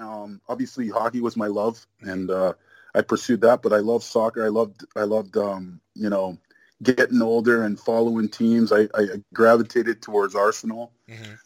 Um, 0.00 0.40
obviously, 0.48 0.88
hockey 0.88 1.20
was 1.20 1.36
my 1.36 1.46
love, 1.46 1.86
and 2.00 2.30
uh, 2.30 2.54
I 2.94 3.02
pursued 3.02 3.40
that. 3.42 3.62
But 3.62 3.72
I 3.72 3.78
love 3.78 4.02
soccer. 4.04 4.44
I 4.44 4.48
loved 4.48 4.84
I 4.96 5.02
loved 5.02 5.36
um, 5.36 5.80
you 5.94 6.08
know 6.10 6.38
getting 6.82 7.22
older 7.22 7.62
and 7.62 7.78
following 7.80 8.28
teams. 8.28 8.72
I, 8.72 8.88
I 8.94 9.06
gravitated 9.32 10.02
towards 10.02 10.34
Arsenal, 10.34 10.92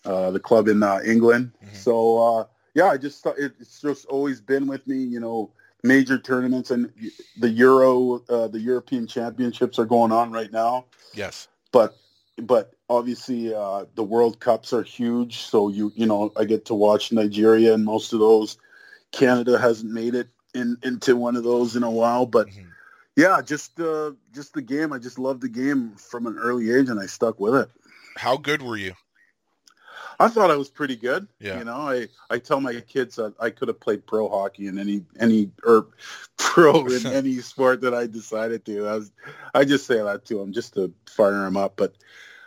uh, 0.04 0.30
the 0.30 0.40
club 0.40 0.68
in 0.68 0.82
uh, 0.82 1.00
England. 1.04 1.52
So 1.74 2.18
uh, 2.18 2.44
yeah, 2.74 2.86
I 2.86 2.96
just 2.96 3.22
thought 3.22 3.38
it, 3.38 3.52
it's 3.60 3.80
just 3.80 4.06
always 4.06 4.40
been 4.40 4.66
with 4.66 4.86
me. 4.86 4.96
You 4.96 5.20
know, 5.20 5.52
major 5.82 6.18
tournaments 6.18 6.70
and 6.70 6.92
the 7.38 7.48
Euro, 7.50 8.22
uh, 8.28 8.48
the 8.48 8.60
European 8.60 9.06
Championships 9.06 9.78
are 9.78 9.84
going 9.86 10.12
on 10.12 10.32
right 10.32 10.50
now 10.52 10.86
Yes. 11.14 11.48
but 11.72 11.96
but 12.36 12.72
obviously 12.88 13.54
uh, 13.54 13.84
the 13.94 14.02
World 14.04 14.40
Cups 14.40 14.72
are 14.72 14.82
huge. 14.82 15.38
So 15.40 15.68
you 15.68 15.92
you 15.94 16.06
know 16.06 16.32
I 16.36 16.44
get 16.44 16.64
to 16.66 16.74
watch 16.74 17.12
Nigeria 17.12 17.74
and 17.74 17.84
most 17.84 18.12
of 18.12 18.18
those. 18.20 18.58
Canada 19.12 19.58
hasn't 19.58 19.92
made 19.92 20.14
it 20.14 20.28
in 20.54 20.76
into 20.82 21.16
one 21.16 21.36
of 21.36 21.44
those 21.44 21.76
in 21.76 21.82
a 21.82 21.90
while, 21.90 22.26
but 22.26 22.48
yeah, 23.16 23.40
just 23.42 23.80
uh, 23.80 24.12
just 24.32 24.54
the 24.54 24.62
game. 24.62 24.92
I 24.92 24.98
just 24.98 25.18
loved 25.18 25.40
the 25.40 25.48
game 25.48 25.96
from 25.96 26.26
an 26.26 26.38
early 26.38 26.70
age, 26.70 26.88
and 26.88 27.00
I 27.00 27.06
stuck 27.06 27.40
with 27.40 27.54
it. 27.54 27.70
How 28.16 28.36
good 28.36 28.62
were 28.62 28.76
you? 28.76 28.94
I 30.20 30.28
thought 30.28 30.50
I 30.50 30.56
was 30.56 30.68
pretty 30.68 30.96
good. 30.96 31.28
Yeah. 31.38 31.58
You 31.58 31.64
know, 31.64 31.76
I, 31.76 32.08
I 32.28 32.38
tell 32.38 32.60
my 32.60 32.80
kids 32.80 33.16
that 33.16 33.34
I 33.40 33.50
could 33.50 33.68
have 33.68 33.78
played 33.78 34.06
pro 34.06 34.28
hockey 34.28 34.66
in 34.66 34.78
any 34.78 35.04
any 35.18 35.50
or 35.64 35.88
pro 36.36 36.86
in 36.86 37.06
any 37.12 37.38
sport 37.38 37.80
that 37.82 37.94
I 37.94 38.06
decided 38.06 38.64
to. 38.66 38.86
I 38.86 38.94
was 38.96 39.12
I 39.54 39.64
just 39.64 39.86
say 39.86 40.02
that 40.02 40.24
to 40.26 40.38
them 40.38 40.52
just 40.52 40.74
to 40.74 40.92
fire 41.06 41.32
them 41.32 41.56
up. 41.56 41.74
But 41.76 41.94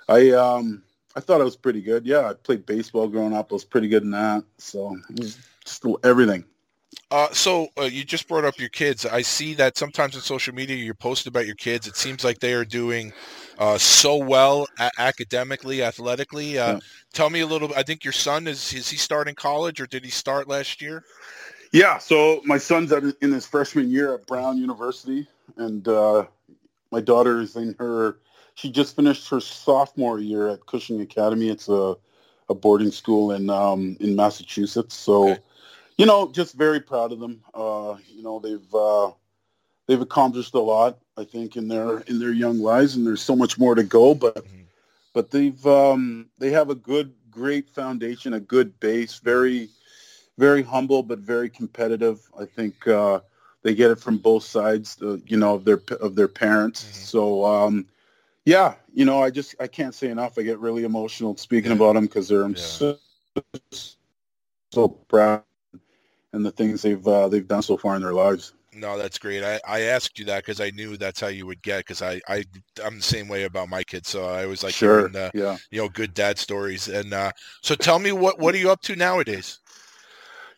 I 0.09 0.31
um 0.31 0.83
I 1.15 1.19
thought 1.19 1.41
I 1.41 1.45
was 1.45 1.55
pretty 1.55 1.81
good. 1.81 2.05
Yeah, 2.05 2.29
I 2.29 2.33
played 2.33 2.65
baseball 2.65 3.07
growing 3.07 3.33
up. 3.33 3.51
I 3.51 3.55
was 3.55 3.65
pretty 3.65 3.87
good 3.87 4.03
in 4.03 4.11
that. 4.11 4.43
So 4.57 4.97
it 5.09 5.19
was 5.19 5.37
just 5.63 5.85
everything. 6.03 6.45
Uh, 7.09 7.29
so 7.33 7.67
uh, 7.77 7.83
you 7.83 8.03
just 8.05 8.27
brought 8.27 8.45
up 8.45 8.57
your 8.57 8.69
kids. 8.69 9.05
I 9.05 9.21
see 9.21 9.53
that 9.55 9.77
sometimes 9.77 10.15
on 10.15 10.21
social 10.21 10.53
media 10.55 10.77
you 10.77 10.93
post 10.93 11.27
about 11.27 11.45
your 11.45 11.55
kids. 11.55 11.87
It 11.87 11.97
seems 11.97 12.23
like 12.23 12.39
they 12.39 12.53
are 12.53 12.63
doing 12.65 13.11
uh, 13.59 13.77
so 13.77 14.15
well 14.15 14.67
a- 14.79 14.91
academically, 14.97 15.83
athletically. 15.83 16.57
Uh, 16.57 16.73
Yeah. 16.73 16.79
Tell 17.13 17.29
me 17.29 17.41
a 17.41 17.45
little. 17.45 17.73
I 17.75 17.83
think 17.83 18.05
your 18.05 18.13
son 18.13 18.47
is 18.47 18.73
is 18.73 18.89
he 18.89 18.95
starting 18.95 19.35
college 19.35 19.81
or 19.81 19.87
did 19.87 20.05
he 20.05 20.09
start 20.09 20.47
last 20.47 20.81
year? 20.81 21.03
Yeah, 21.73 21.97
so 21.97 22.41
my 22.45 22.57
son's 22.57 22.91
in 22.91 23.31
his 23.31 23.45
freshman 23.45 23.89
year 23.89 24.13
at 24.13 24.27
Brown 24.27 24.57
University, 24.57 25.27
and 25.57 25.87
uh, 25.87 26.25
my 26.91 26.99
daughter 27.01 27.41
is 27.41 27.55
in 27.55 27.75
her. 27.79 28.17
She 28.55 28.69
just 28.69 28.95
finished 28.95 29.29
her 29.29 29.39
sophomore 29.39 30.19
year 30.19 30.49
at 30.49 30.65
Cushing 30.65 31.01
Academy. 31.01 31.49
It's 31.49 31.69
a, 31.69 31.95
a 32.49 32.53
boarding 32.53 32.91
school 32.91 33.31
in 33.31 33.49
um, 33.49 33.95
in 33.99 34.15
Massachusetts. 34.15 34.95
So, 34.95 35.29
Okay. 35.31 35.41
You 36.01 36.07
know, 36.07 36.31
just 36.31 36.55
very 36.55 36.81
proud 36.81 37.11
of 37.13 37.19
them. 37.19 37.41
Uh, 37.53 37.97
you 38.07 38.23
know, 38.23 38.39
they've 38.39 38.75
uh, 38.75 39.11
they've 39.87 40.01
accomplished 40.01 40.55
a 40.55 40.59
lot. 40.59 40.99
I 41.17 41.23
think 41.25 41.55
in 41.57 41.67
their 41.67 41.99
in 42.01 42.19
their 42.19 42.33
young 42.33 42.59
lives, 42.59 42.95
and 42.95 43.05
there's 43.07 43.21
so 43.21 43.35
much 43.35 43.59
more 43.59 43.75
to 43.75 43.83
go. 43.83 44.15
But 44.15 44.37
Mhm. 44.37 44.65
but 45.13 45.31
they've 45.31 45.65
um, 45.67 46.29
they 46.39 46.51
have 46.51 46.69
a 46.71 46.75
good, 46.75 47.13
great 47.31 47.69
foundation, 47.69 48.33
a 48.33 48.39
good 48.39 48.79
base. 48.79 49.19
Very 49.19 49.69
very 50.37 50.63
humble 50.63 51.03
but 51.03 51.19
very 51.19 51.49
competitive. 51.49 52.29
I 52.39 52.45
think 52.45 52.87
uh, 52.87 53.21
they 53.63 53.75
get 53.75 53.91
it 53.91 53.99
from 53.99 54.17
both 54.17 54.43
sides, 54.43 54.97
you 55.27 55.37
know, 55.37 55.55
of 55.55 55.65
their 55.65 55.81
of 56.01 56.15
their 56.15 56.27
parents. 56.29 56.83
Mhm. 56.83 57.05
So 57.07 57.45
um, 57.45 57.85
yeah, 58.45 58.75
you 58.93 59.05
know, 59.05 59.21
I 59.21 59.29
just 59.29 59.55
I 59.59 59.67
can't 59.67 59.93
say 59.95 60.09
enough. 60.09 60.37
I 60.39 60.43
get 60.43 60.59
really 60.59 60.83
emotional 60.85 61.37
speaking 61.37 61.71
Yeah. 61.71 61.77
about 61.77 61.93
them 61.95 62.05
because 62.07 62.27
they're 62.29 62.49
Yeah. 62.49 62.55
so 62.55 62.97
so 64.71 64.87
proud 64.89 65.43
and 66.33 66.45
the 66.45 66.51
things 66.51 66.81
they've 66.81 67.05
uh, 67.07 67.27
they've 67.27 67.47
done 67.47 67.61
so 67.61 67.77
far 67.77 67.95
in 67.95 68.01
their 68.01 68.13
lives. 68.13 68.53
No, 68.73 68.97
that's 68.97 69.17
great. 69.17 69.43
I, 69.43 69.59
I 69.67 69.81
asked 69.81 70.17
you 70.17 70.25
that 70.25 70.45
because 70.45 70.61
I 70.61 70.69
knew 70.69 70.95
that's 70.95 71.19
how 71.19 71.27
you 71.27 71.45
would 71.45 71.61
get. 71.61 71.79
Because 71.79 72.01
I, 72.01 72.21
I 72.27 72.45
I'm 72.83 72.97
the 72.97 73.03
same 73.03 73.27
way 73.27 73.43
about 73.43 73.67
my 73.67 73.83
kids. 73.83 74.09
So 74.09 74.25
I 74.25 74.43
always 74.43 74.63
like 74.63 74.73
sure, 74.73 74.99
hearing 74.99 75.15
uh, 75.15 75.29
yeah. 75.33 75.57
you 75.71 75.81
know 75.81 75.89
good 75.89 76.13
dad 76.13 76.37
stories. 76.37 76.87
And 76.87 77.13
uh, 77.13 77.31
so 77.61 77.75
tell 77.75 77.99
me 77.99 78.11
what 78.11 78.39
what 78.39 78.55
are 78.55 78.59
you 78.59 78.71
up 78.71 78.81
to 78.83 78.95
nowadays? 78.95 79.59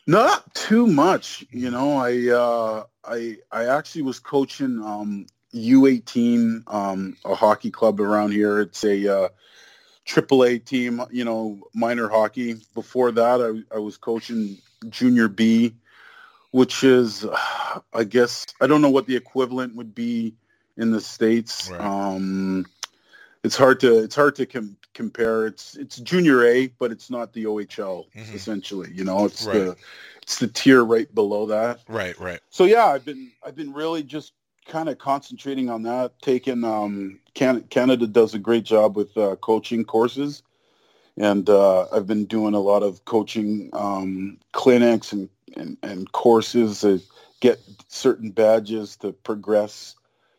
Not 0.06 0.54
too 0.54 0.86
much, 0.86 1.44
you 1.50 1.70
know. 1.70 1.96
I 1.96 2.28
uh, 2.28 2.84
I 3.04 3.38
I 3.50 3.66
actually 3.66 4.02
was 4.02 4.20
coaching 4.20 4.80
um, 4.84 5.26
U18, 5.54 6.62
um, 6.72 7.16
a 7.24 7.34
hockey 7.34 7.70
club 7.70 8.00
around 8.00 8.32
here. 8.32 8.60
It's 8.60 8.84
a 8.84 9.24
uh, 9.24 9.28
AAA 10.06 10.64
team, 10.64 11.02
you 11.10 11.24
know, 11.24 11.58
minor 11.74 12.08
hockey. 12.08 12.56
Before 12.74 13.10
that, 13.12 13.40
I, 13.40 13.74
I 13.74 13.78
was 13.78 13.96
coaching 13.96 14.58
junior 14.90 15.28
B, 15.28 15.74
which 16.50 16.84
is, 16.84 17.26
I 17.92 18.04
guess, 18.04 18.46
I 18.60 18.66
don't 18.66 18.82
know 18.82 18.90
what 18.90 19.06
the 19.06 19.16
equivalent 19.16 19.74
would 19.76 19.94
be 19.94 20.34
in 20.76 20.90
the 20.90 21.00
states. 21.00 21.70
Right. 21.70 21.80
Um, 21.80 22.66
it's 23.42 23.56
hard 23.56 23.78
to 23.80 23.98
it's 23.98 24.14
hard 24.14 24.36
to 24.36 24.46
com- 24.46 24.76
compare. 24.94 25.46
It's 25.46 25.76
it's 25.76 25.96
junior 25.98 26.44
A, 26.46 26.68
but 26.78 26.90
it's 26.90 27.10
not 27.10 27.32
the 27.32 27.44
OHL. 27.44 28.06
Mhm. 28.16 28.34
Essentially, 28.34 28.90
you 28.94 29.04
know, 29.04 29.26
it's 29.26 29.44
Right. 29.44 29.54
the 29.54 29.76
it's 30.22 30.38
the 30.38 30.48
tier 30.48 30.82
right 30.82 31.12
below 31.14 31.44
that. 31.46 31.80
Right, 31.86 32.18
right. 32.18 32.40
So 32.48 32.64
yeah, 32.64 32.86
I've 32.86 33.04
been 33.04 33.30
I've 33.44 33.54
been 33.54 33.72
really 33.74 34.02
just 34.02 34.32
kind 34.66 34.88
of 34.88 34.96
concentrating 34.96 35.68
on 35.68 35.82
that. 35.82 36.12
Taking 36.22 36.64
um, 36.64 37.20
Can- 37.34 37.64
Canada 37.64 38.06
does 38.06 38.32
a 38.32 38.38
great 38.38 38.64
job 38.64 38.96
with 38.96 39.14
uh, 39.18 39.36
coaching 39.36 39.84
courses, 39.84 40.42
and 41.16 41.48
uh, 41.48 41.86
I've 41.92 42.06
been 42.06 42.24
doing 42.24 42.54
a 42.54 42.60
lot 42.60 42.82
of 42.82 43.04
coaching 43.04 43.70
um, 43.72 44.38
clinics 44.52 45.12
and, 45.12 45.28
and 45.56 45.76
and 45.82 46.10
courses 46.12 46.80
to 46.80 47.00
get 47.40 47.60
certain 47.88 48.30
badges 48.30 48.96
to 48.98 49.12
progress. 49.12 49.94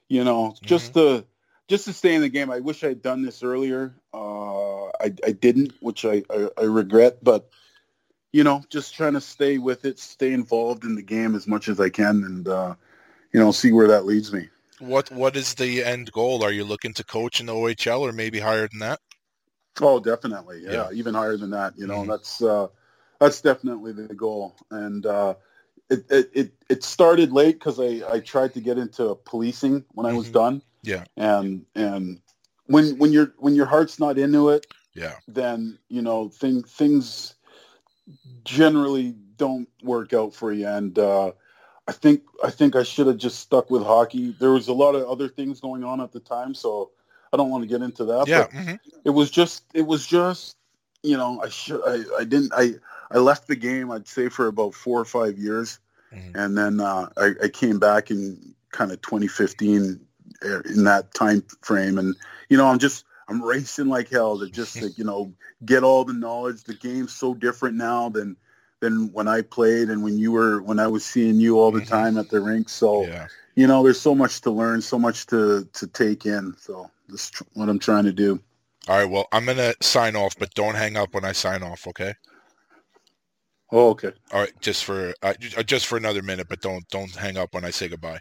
You 0.09 0.23
know, 0.23 0.55
just 0.61 0.93
to 0.93 1.25
just 1.67 1.85
to 1.85 1.93
stay 1.93 2.13
in 2.13 2.21
the 2.21 2.29
game. 2.29 2.51
I 2.51 2.59
wish 2.59 2.83
I'd 2.83 3.01
done 3.01 3.23
this 3.23 3.43
earlier. 3.43 3.93
Uh, 4.13 4.85
I 4.85 5.13
I 5.25 5.31
didn't, 5.31 5.73
which 5.79 6.05
I, 6.05 6.23
I 6.29 6.49
I 6.57 6.63
regret, 6.63 7.23
but 7.23 7.49
you 8.31 8.43
know, 8.43 8.63
just 8.69 8.95
trying 8.95 9.13
to 9.13 9.21
stay 9.21 9.57
with 9.57 9.85
it, 9.85 9.97
stay 9.97 10.33
involved 10.33 10.83
in 10.83 10.95
the 10.95 11.01
game 11.01 11.35
as 11.35 11.47
much 11.47 11.69
as 11.69 11.79
I 11.79 11.89
can, 11.89 12.23
and 12.23 12.47
uh, 12.47 12.75
you 13.31 13.39
know, 13.39 13.51
see 13.51 13.71
where 13.71 13.87
that 13.87 14.05
leads 14.05 14.33
me. 14.33 14.49
What 14.79 15.09
what 15.09 15.37
is 15.37 15.53
the 15.53 15.83
end 15.83 16.11
goal? 16.11 16.43
Are 16.43 16.51
you 16.51 16.65
looking 16.65 16.93
to 16.95 17.03
coach 17.03 17.39
in 17.39 17.45
the 17.45 17.53
OHL 17.53 18.01
or 18.01 18.11
maybe 18.11 18.39
higher 18.39 18.67
than 18.67 18.79
that? 18.79 18.99
Oh, 19.81 19.99
definitely, 19.99 20.61
yeah, 20.63 20.71
Yeah. 20.73 20.91
even 20.93 21.13
higher 21.13 21.37
than 21.37 21.51
that. 21.51 21.77
You 21.77 21.87
know, 21.87 22.03
Mhm. 22.03 22.07
that's 22.07 22.41
uh, 22.41 22.67
that's 23.19 23.41
definitely 23.41 23.91
the 23.93 24.13
goal, 24.13 24.55
and 24.71 25.05
uh, 25.05 25.35
it, 25.89 26.05
it 26.09 26.31
it 26.33 26.53
it 26.69 26.83
started 26.83 27.31
late 27.31 27.59
because 27.59 27.79
I 27.79 28.01
I 28.09 28.19
tried 28.19 28.53
to 28.55 28.61
get 28.61 28.77
into 28.77 29.15
policing 29.25 29.85
when 29.93 30.05
I 30.05 30.13
was 30.13 30.29
Mhm. 30.29 30.33
done. 30.33 30.61
Yeah. 30.83 31.03
and 31.17 31.65
and 31.75 32.21
when 32.67 32.97
when 32.99 33.11
your 33.11 33.33
when 33.37 33.55
your 33.55 33.65
heart's 33.65 33.99
not 33.99 34.17
into 34.17 34.49
it, 34.49 34.67
Yeah. 34.95 35.15
then 35.27 35.77
you 35.89 36.01
know 36.01 36.29
thing, 36.29 36.63
things 36.63 37.35
generally 38.43 39.15
don't 39.37 39.67
work 39.83 40.13
out 40.13 40.33
for 40.33 40.51
you. 40.51 40.67
And 40.67 40.97
uh, 40.97 41.31
I 41.87 41.91
think 41.91 42.23
I 42.43 42.49
think 42.51 42.75
I 42.75 42.83
should 42.83 43.07
have 43.07 43.17
just 43.17 43.39
stuck 43.39 43.69
with 43.69 43.83
hockey. 43.83 44.31
There 44.39 44.51
was 44.51 44.67
a 44.67 44.73
lot 44.73 44.95
of 44.95 45.07
other 45.07 45.27
things 45.27 45.59
going 45.59 45.83
on 45.83 46.01
at 46.01 46.11
the 46.11 46.19
time, 46.19 46.53
so 46.53 46.91
I 47.35 47.37
don't 47.37 47.49
want 47.49 47.63
to 47.63 47.67
get 47.67 47.81
into 47.81 48.05
that. 48.05 48.27
Yeah. 48.27 48.47
but 48.47 48.51
mhm. 48.51 48.79
it 49.03 49.09
was 49.09 49.29
just 49.29 49.65
it 49.73 49.85
was 49.85 50.07
just 50.07 50.55
you 51.03 51.17
know 51.17 51.41
I 51.43 51.49
should 51.49 51.81
I, 51.85 52.21
I 52.21 52.23
didn't 52.23 52.53
I 52.55 52.75
I 53.11 53.17
left 53.17 53.47
the 53.47 53.57
game 53.57 53.91
I'd 53.91 54.07
say 54.07 54.29
for 54.29 54.47
about 54.47 54.73
four 54.73 54.99
or 55.01 55.05
five 55.05 55.37
years, 55.37 55.79
Mhm. 56.13 56.31
and 56.33 56.57
then 56.57 56.79
uh, 56.79 57.09
I, 57.17 57.33
I 57.43 57.47
came 57.49 57.77
back 57.77 58.09
in 58.09 58.55
kind 58.71 58.91
of 58.91 59.01
2015 59.01 59.99
uh, 60.45 60.59
in 60.61 60.85
that 60.85 61.13
time 61.13 61.43
frame, 61.61 61.97
and 61.97 62.15
you 62.47 62.55
know 62.55 62.67
I'm 62.67 62.79
just 62.79 63.03
I'm 63.27 63.43
racing 63.43 63.87
like 63.89 64.09
hell 64.09 64.39
to 64.39 64.49
just 64.49 64.79
to, 64.79 64.89
you 64.95 65.03
know 65.03 65.33
get 65.65 65.83
all 65.83 66.05
the 66.05 66.13
knowledge. 66.13 66.63
The 66.63 66.73
game's 66.73 67.13
so 67.13 67.33
different 67.33 67.75
now 67.75 68.07
than 68.09 68.37
than 68.79 69.11
when 69.11 69.27
I 69.27 69.41
played 69.41 69.89
and 69.89 70.03
when 70.03 70.17
you 70.17 70.31
were 70.31 70.61
when 70.61 70.79
I 70.79 70.87
was 70.87 71.03
seeing 71.05 71.41
you 71.41 71.59
all 71.59 71.71
the 71.71 71.81
Mhm. 71.81 71.87
time 71.87 72.17
at 72.17 72.29
the 72.29 72.39
rink. 72.39 72.69
So 72.69 73.03
Yeah. 73.03 73.27
you 73.55 73.67
know 73.67 73.83
there's 73.83 73.99
so 74.01 74.15
much 74.15 74.41
to 74.41 74.51
learn, 74.51 74.81
so 74.81 74.97
much 74.97 75.27
to 75.27 75.67
to 75.73 75.87
take 75.87 76.25
in. 76.25 76.55
So 76.57 76.89
this 77.09 77.29
is 77.29 77.41
what 77.53 77.69
I'm 77.69 77.79
trying 77.79 78.05
to 78.05 78.13
do. 78.13 78.39
All 78.87 78.97
right. 78.97 79.09
Well, 79.09 79.27
I'm 79.31 79.45
gonna 79.45 79.73
sign 79.81 80.15
off, 80.15 80.35
but 80.37 80.53
don't 80.53 80.75
hang 80.75 80.97
up 80.97 81.13
when 81.13 81.25
I 81.25 81.31
sign 81.31 81.63
off. 81.63 81.87
Okay. 81.87 82.13
Oh, 83.71 83.89
okay. 83.89 84.11
All 84.31 84.41
right. 84.41 84.53
Just 84.61 84.83
for 84.83 85.13
uh, 85.23 85.33
uh, 85.57 85.63
just 85.63 85.87
for 85.87 85.97
another 85.97 86.21
minute, 86.21 86.47
but 86.49 86.61
don't 86.61 86.87
don't 86.89 87.13
hang 87.15 87.37
up 87.37 87.53
when 87.53 87.65
I 87.65 87.71
say 87.71 87.87
goodbye. 87.87 88.19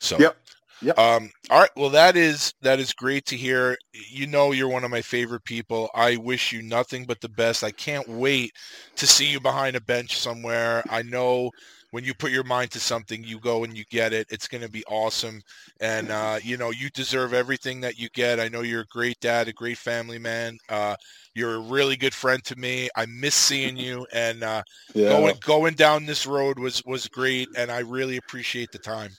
So. 0.00 0.18
Yep. 0.18 0.36
Yep. 0.82 0.98
Um, 0.98 1.30
all 1.48 1.60
right. 1.60 1.70
Well, 1.76 1.90
that 1.90 2.16
is 2.16 2.52
that 2.60 2.80
is 2.80 2.92
great 2.92 3.24
to 3.26 3.36
hear. 3.36 3.78
You 3.92 4.26
know, 4.26 4.50
you're 4.50 4.68
one 4.68 4.82
of 4.82 4.90
my 4.90 5.00
favorite 5.00 5.44
people. 5.44 5.88
I 5.94 6.16
wish 6.16 6.52
you 6.52 6.60
nothing 6.60 7.04
but 7.04 7.20
the 7.20 7.28
best. 7.28 7.62
I 7.62 7.70
can't 7.70 8.08
wait 8.08 8.52
to 8.96 9.06
see 9.06 9.26
you 9.26 9.38
behind 9.38 9.76
a 9.76 9.80
bench 9.80 10.18
somewhere. 10.18 10.82
I 10.90 11.02
know 11.02 11.52
when 11.92 12.04
you 12.04 12.14
put 12.14 12.32
your 12.32 12.42
mind 12.42 12.70
to 12.72 12.80
something, 12.80 13.22
you 13.22 13.38
go 13.38 13.64
and 13.64 13.76
you 13.76 13.84
get 13.90 14.12
it. 14.12 14.26
It's 14.30 14.48
going 14.48 14.62
to 14.62 14.68
be 14.70 14.82
awesome, 14.86 15.42
and 15.80 16.10
uh, 16.10 16.38
you 16.42 16.56
know 16.56 16.70
you 16.70 16.90
deserve 16.90 17.34
everything 17.34 17.82
that 17.82 17.98
you 17.98 18.08
get. 18.14 18.40
I 18.40 18.48
know 18.48 18.62
you're 18.62 18.80
a 18.80 18.86
great 18.86 19.20
dad, 19.20 19.48
a 19.48 19.52
great 19.52 19.78
family 19.78 20.18
man. 20.18 20.58
Uh, 20.68 20.96
you're 21.34 21.54
a 21.54 21.60
really 21.60 21.96
good 21.96 22.14
friend 22.14 22.42
to 22.44 22.56
me. 22.56 22.88
I 22.96 23.06
miss 23.06 23.34
seeing 23.34 23.76
you, 23.78 24.06
and 24.12 24.42
uh, 24.42 24.62
Yeah. 24.94 25.08
going 25.10 25.34
going 25.42 25.74
down 25.74 26.06
this 26.06 26.26
road 26.26 26.58
was 26.58 26.82
was 26.86 27.06
great, 27.08 27.48
and 27.56 27.70
I 27.70 27.80
really 27.80 28.16
appreciate 28.16 28.72
the 28.72 28.78
time. 28.78 29.10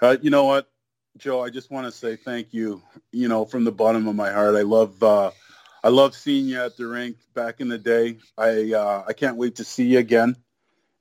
Uh, 0.00 0.16
you 0.22 0.30
know 0.30 0.44
what, 0.44 0.70
Joe? 1.18 1.42
I 1.42 1.50
just 1.50 1.70
want 1.70 1.86
to 1.86 1.92
say 1.92 2.16
thank 2.16 2.54
you. 2.54 2.82
You 3.12 3.28
know, 3.28 3.44
from 3.44 3.64
the 3.64 3.72
bottom 3.72 4.06
of 4.06 4.14
my 4.14 4.30
heart, 4.30 4.54
I 4.54 4.62
love 4.62 5.02
uh, 5.02 5.32
I 5.82 5.88
love 5.88 6.14
seeing 6.14 6.46
you 6.46 6.62
at 6.62 6.76
the 6.76 6.86
rink 6.86 7.16
back 7.34 7.60
in 7.60 7.68
the 7.68 7.78
day. 7.78 8.18
I 8.38 8.72
uh, 8.72 9.04
I 9.08 9.12
can't 9.12 9.36
wait 9.36 9.56
to 9.56 9.64
see 9.64 9.86
you 9.86 9.98
again. 9.98 10.36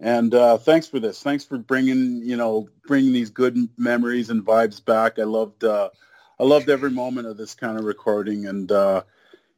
And 0.03 0.35
uh, 0.35 0.57
thanks 0.57 0.85
for 0.85 0.99
this. 0.99 1.23
Thanks 1.23 1.45
for 1.45 1.57
bringing 1.57 2.21
you 2.23 2.35
know 2.35 2.67
bringing 2.85 3.13
these 3.13 3.29
good 3.29 3.57
memories 3.77 4.29
and 4.29 4.45
vibes 4.45 4.83
back. 4.83 5.17
I 5.17 5.23
loved 5.23 5.63
uh, 5.63 5.89
I 6.37 6.43
loved 6.43 6.69
every 6.69 6.91
moment 6.91 7.25
of 7.25 7.37
this 7.37 7.55
kind 7.55 7.79
of 7.79 7.85
recording 7.85 8.45
and 8.45 8.69
uh, 8.69 9.03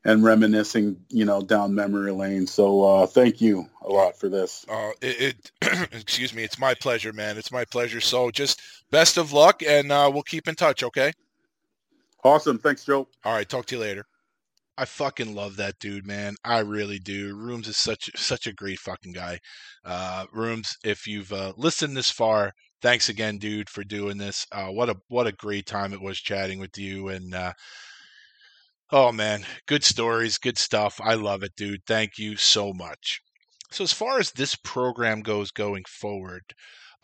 and 0.04 0.24
reminiscing 0.24 0.98
you 1.10 1.26
know 1.26 1.42
down 1.42 1.74
memory 1.74 2.12
lane. 2.12 2.46
So 2.46 2.84
uh, 2.84 3.08
thank 3.08 3.42
you 3.42 3.68
a 3.82 3.90
lot 3.90 4.20
for 4.20 4.30
this. 4.30 4.68
Uh, 4.70 4.92
it, 5.02 5.52
it 5.64 5.90
excuse 5.94 6.32
me, 6.32 6.44
it's 6.44 6.60
my 6.60 6.76
pleasure, 6.76 7.12
man. 7.12 7.40
It's 7.40 7.52
my 7.52 7.66
pleasure. 7.66 8.00
So 8.00 8.30
just 8.30 8.62
best 8.92 9.18
of 9.18 9.34
luck, 9.34 9.64
and 9.68 9.92
uh, 9.92 10.12
we'll 10.14 10.22
keep 10.22 10.48
in 10.48 10.54
touch. 10.54 10.84
Okay. 10.84 11.12
Awesome. 12.24 12.60
Thanks, 12.60 12.86
Joe. 12.86 13.08
All 13.24 13.34
right. 13.34 13.50
Talk 13.50 13.66
to 13.68 13.76
you 13.76 13.82
later. 13.82 14.06
I 14.78 14.86
fucking 14.86 15.34
love 15.34 15.56
that 15.56 15.80
dude, 15.80 16.06
man. 16.06 16.36
I 16.44 16.60
really 16.60 17.00
do. 17.00 17.36
Rooms 17.36 17.68
is 17.68 17.78
such 17.78 18.10
such 18.16 18.46
a 18.46 18.54
great 18.54 18.80
fucking 18.80 19.14
guy. 19.14 19.40
Uh, 19.86 20.26
Rooms, 20.34 20.76
if 20.84 21.08
you've 21.08 21.32
uh, 21.32 21.54
listened 21.56 21.96
this 21.96 22.12
far, 22.12 22.52
thanks 22.82 23.08
again, 23.08 23.38
dude, 23.38 23.70
for 23.70 23.84
doing 23.84 24.18
this. 24.18 24.46
Uh, 24.52 24.68
what 24.68 24.90
a 24.90 24.96
what 25.08 25.28
a 25.28 25.32
great 25.32 25.66
time 25.66 25.94
it 25.94 26.02
was 26.02 26.20
chatting 26.20 26.60
with 26.60 26.78
you, 26.78 27.08
and 27.08 27.34
uh, 27.34 27.54
oh 28.92 29.12
man, 29.12 29.46
good 29.66 29.84
stories, 29.84 30.38
good 30.38 30.58
stuff. 30.58 31.00
I 31.02 31.14
love 31.16 31.44
it, 31.44 31.56
dude. 31.56 31.82
Thank 31.88 32.18
you 32.18 32.36
so 32.36 32.74
much. 32.74 33.22
So 33.72 33.84
as 33.84 33.94
far 33.94 34.20
as 34.20 34.32
this 34.32 34.56
program 34.56 35.22
goes 35.22 35.52
going 35.52 35.84
forward, 35.88 36.44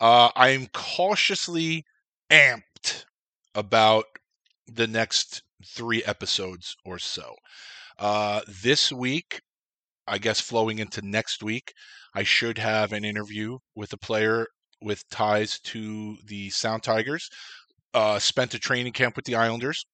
uh, 0.00 0.30
I'm 0.36 0.66
cautiously 0.72 1.84
amped 2.30 3.04
about 3.54 4.04
the 4.66 4.86
next 4.86 5.42
three 5.66 6.02
episodes 6.04 6.74
or 6.84 6.98
so. 6.98 7.34
Uh, 7.98 8.40
this 8.62 8.92
week, 8.92 9.40
I 10.06 10.18
guess 10.18 10.40
flowing 10.40 10.78
into 10.78 11.00
next 11.02 11.42
week, 11.42 11.72
I 12.14 12.22
should 12.22 12.58
have 12.58 12.92
an 12.92 13.04
interview 13.04 13.58
with 13.74 13.92
a 13.92 13.98
player 13.98 14.46
with 14.80 15.08
ties 15.10 15.60
to 15.60 16.16
the 16.26 16.50
Sound 16.50 16.82
Tigers. 16.82 17.28
Uh, 17.94 18.18
spent 18.18 18.54
a 18.54 18.58
training 18.58 18.92
camp 18.92 19.16
with 19.16 19.24
the 19.24 19.36
Islanders. 19.36 19.84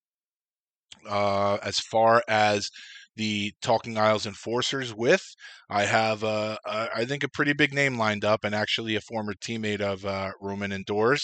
Uh, 1.09 1.59
as 1.63 1.79
far 1.79 2.23
as 2.29 2.71
the 3.17 3.53
Talking 3.61 3.99
Isles 3.99 4.27
Enforcers 4.27 4.95
with, 4.95 5.23
I 5.69 5.85
have, 5.85 6.25
uh, 6.25 6.57
uh, 6.65 6.87
I 6.95 7.05
think, 7.05 7.25
a 7.25 7.29
pretty 7.29 7.53
big 7.53 7.75
name 7.75 7.99
lined 7.99 8.25
up, 8.25 8.45
and 8.45 8.55
actually 8.55 8.95
a 8.95 9.01
former 9.01 9.35
teammate 9.35 9.81
of 9.81 10.05
uh, 10.07 10.31
Rumun 10.43 10.85
Ndur, 10.85 11.19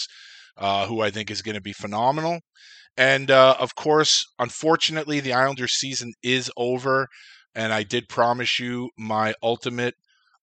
uh, 0.57 0.87
who 0.87 1.01
I 1.01 1.09
think 1.09 1.31
is 1.31 1.41
going 1.41 1.55
to 1.55 1.61
be 1.61 1.73
phenomenal. 1.73 2.41
And 2.97 3.31
uh, 3.31 3.55
of 3.59 3.75
course, 3.75 4.25
unfortunately, 4.39 5.19
the 5.19 5.33
Islanders 5.33 5.73
season 5.73 6.13
is 6.23 6.51
over. 6.57 7.07
And 7.55 7.73
I 7.73 7.83
did 7.83 8.09
promise 8.09 8.59
you 8.59 8.89
my 8.97 9.33
ultimate, 9.43 9.95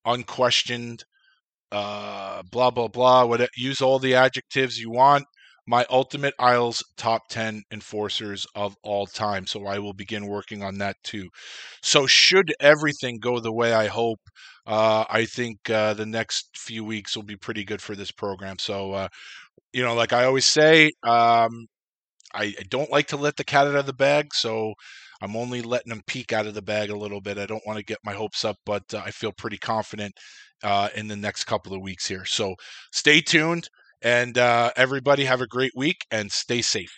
unquestioned, 0.05 1.05
uh, 1.73 2.43
blah 2.51 2.71
blah 2.71 2.89
blah. 2.89 3.25
What 3.25 3.49
use 3.57 3.81
all 3.81 3.99
the 3.99 4.15
adjectives 4.15 4.79
you 4.79 4.91
want. 4.91 5.25
My 5.67 5.87
ultimate 5.91 6.35
Isles 6.41 6.83
top 6.97 7.23
ten 7.29 7.63
enforcers 7.71 8.47
of 8.55 8.77
all 8.83 9.07
time. 9.07 9.47
So 9.47 9.67
I 9.67 9.79
will 9.79 9.93
begin 9.95 10.27
working 10.27 10.63
on 10.63 10.79
that 10.79 10.97
too. 11.05 11.29
So 11.83 12.07
should 12.07 12.53
everything 12.61 13.19
go 13.21 13.39
the 13.41 13.53
way 13.53 13.73
I 13.73 13.87
hope, 13.87 14.21
uh, 14.67 15.05
I 15.09 15.25
think 15.27 15.71
uh, 15.71 15.95
the 15.95 16.07
next 16.07 16.51
few 16.57 16.85
weeks 16.85 17.17
will 17.17 17.23
be 17.25 17.37
pretty 17.37 17.65
good 17.65 17.81
for 17.83 17.95
this 17.95 18.11
program. 18.11 18.59
So 18.59 18.93
uh, 18.93 19.09
you 19.73 19.83
know, 19.83 19.95
like 19.95 20.13
I 20.13 20.25
always 20.25 20.45
say, 20.47 20.93
um, 21.03 21.67
I, 22.35 22.45
I 22.45 22.65
don't 22.69 22.91
like 22.91 23.09
to 23.09 23.17
let 23.17 23.37
the 23.37 23.45
cat 23.45 23.67
out 23.67 23.77
of 23.77 23.87
the 23.87 23.93
bag, 23.93 24.35
so 24.35 24.75
I'm 25.21 25.37
only 25.37 25.63
letting 25.63 25.91
them 25.91 26.03
peek 26.07 26.33
out 26.33 26.47
of 26.47 26.55
the 26.55 26.63
bag 26.63 26.91
a 26.91 26.97
little 26.97 27.21
bit. 27.21 27.39
I 27.39 27.47
don't 27.47 27.67
want 27.67 27.79
to 27.79 27.85
get 27.85 27.99
my 28.05 28.13
hopes 28.13 28.45
up, 28.45 28.57
but 28.67 28.83
uh, 28.95 29.03
I 29.05 29.11
feel 29.11 29.33
pretty 29.33 29.59
confident 29.59 30.15
uh, 30.63 30.89
in 30.95 31.09
the 31.09 31.17
next 31.17 31.45
couple 31.45 31.75
of 31.75 31.83
weeks 31.83 32.07
here. 32.07 32.25
So 32.25 32.55
stay 32.93 33.21
tuned, 33.21 33.69
and 34.03 34.37
uh, 34.39 34.73
everybody 34.77 35.25
have 35.25 35.41
a 35.41 35.47
great 35.47 35.73
week 35.77 36.07
and 36.11 36.31
stay 36.31 36.63
safe. 36.63 36.93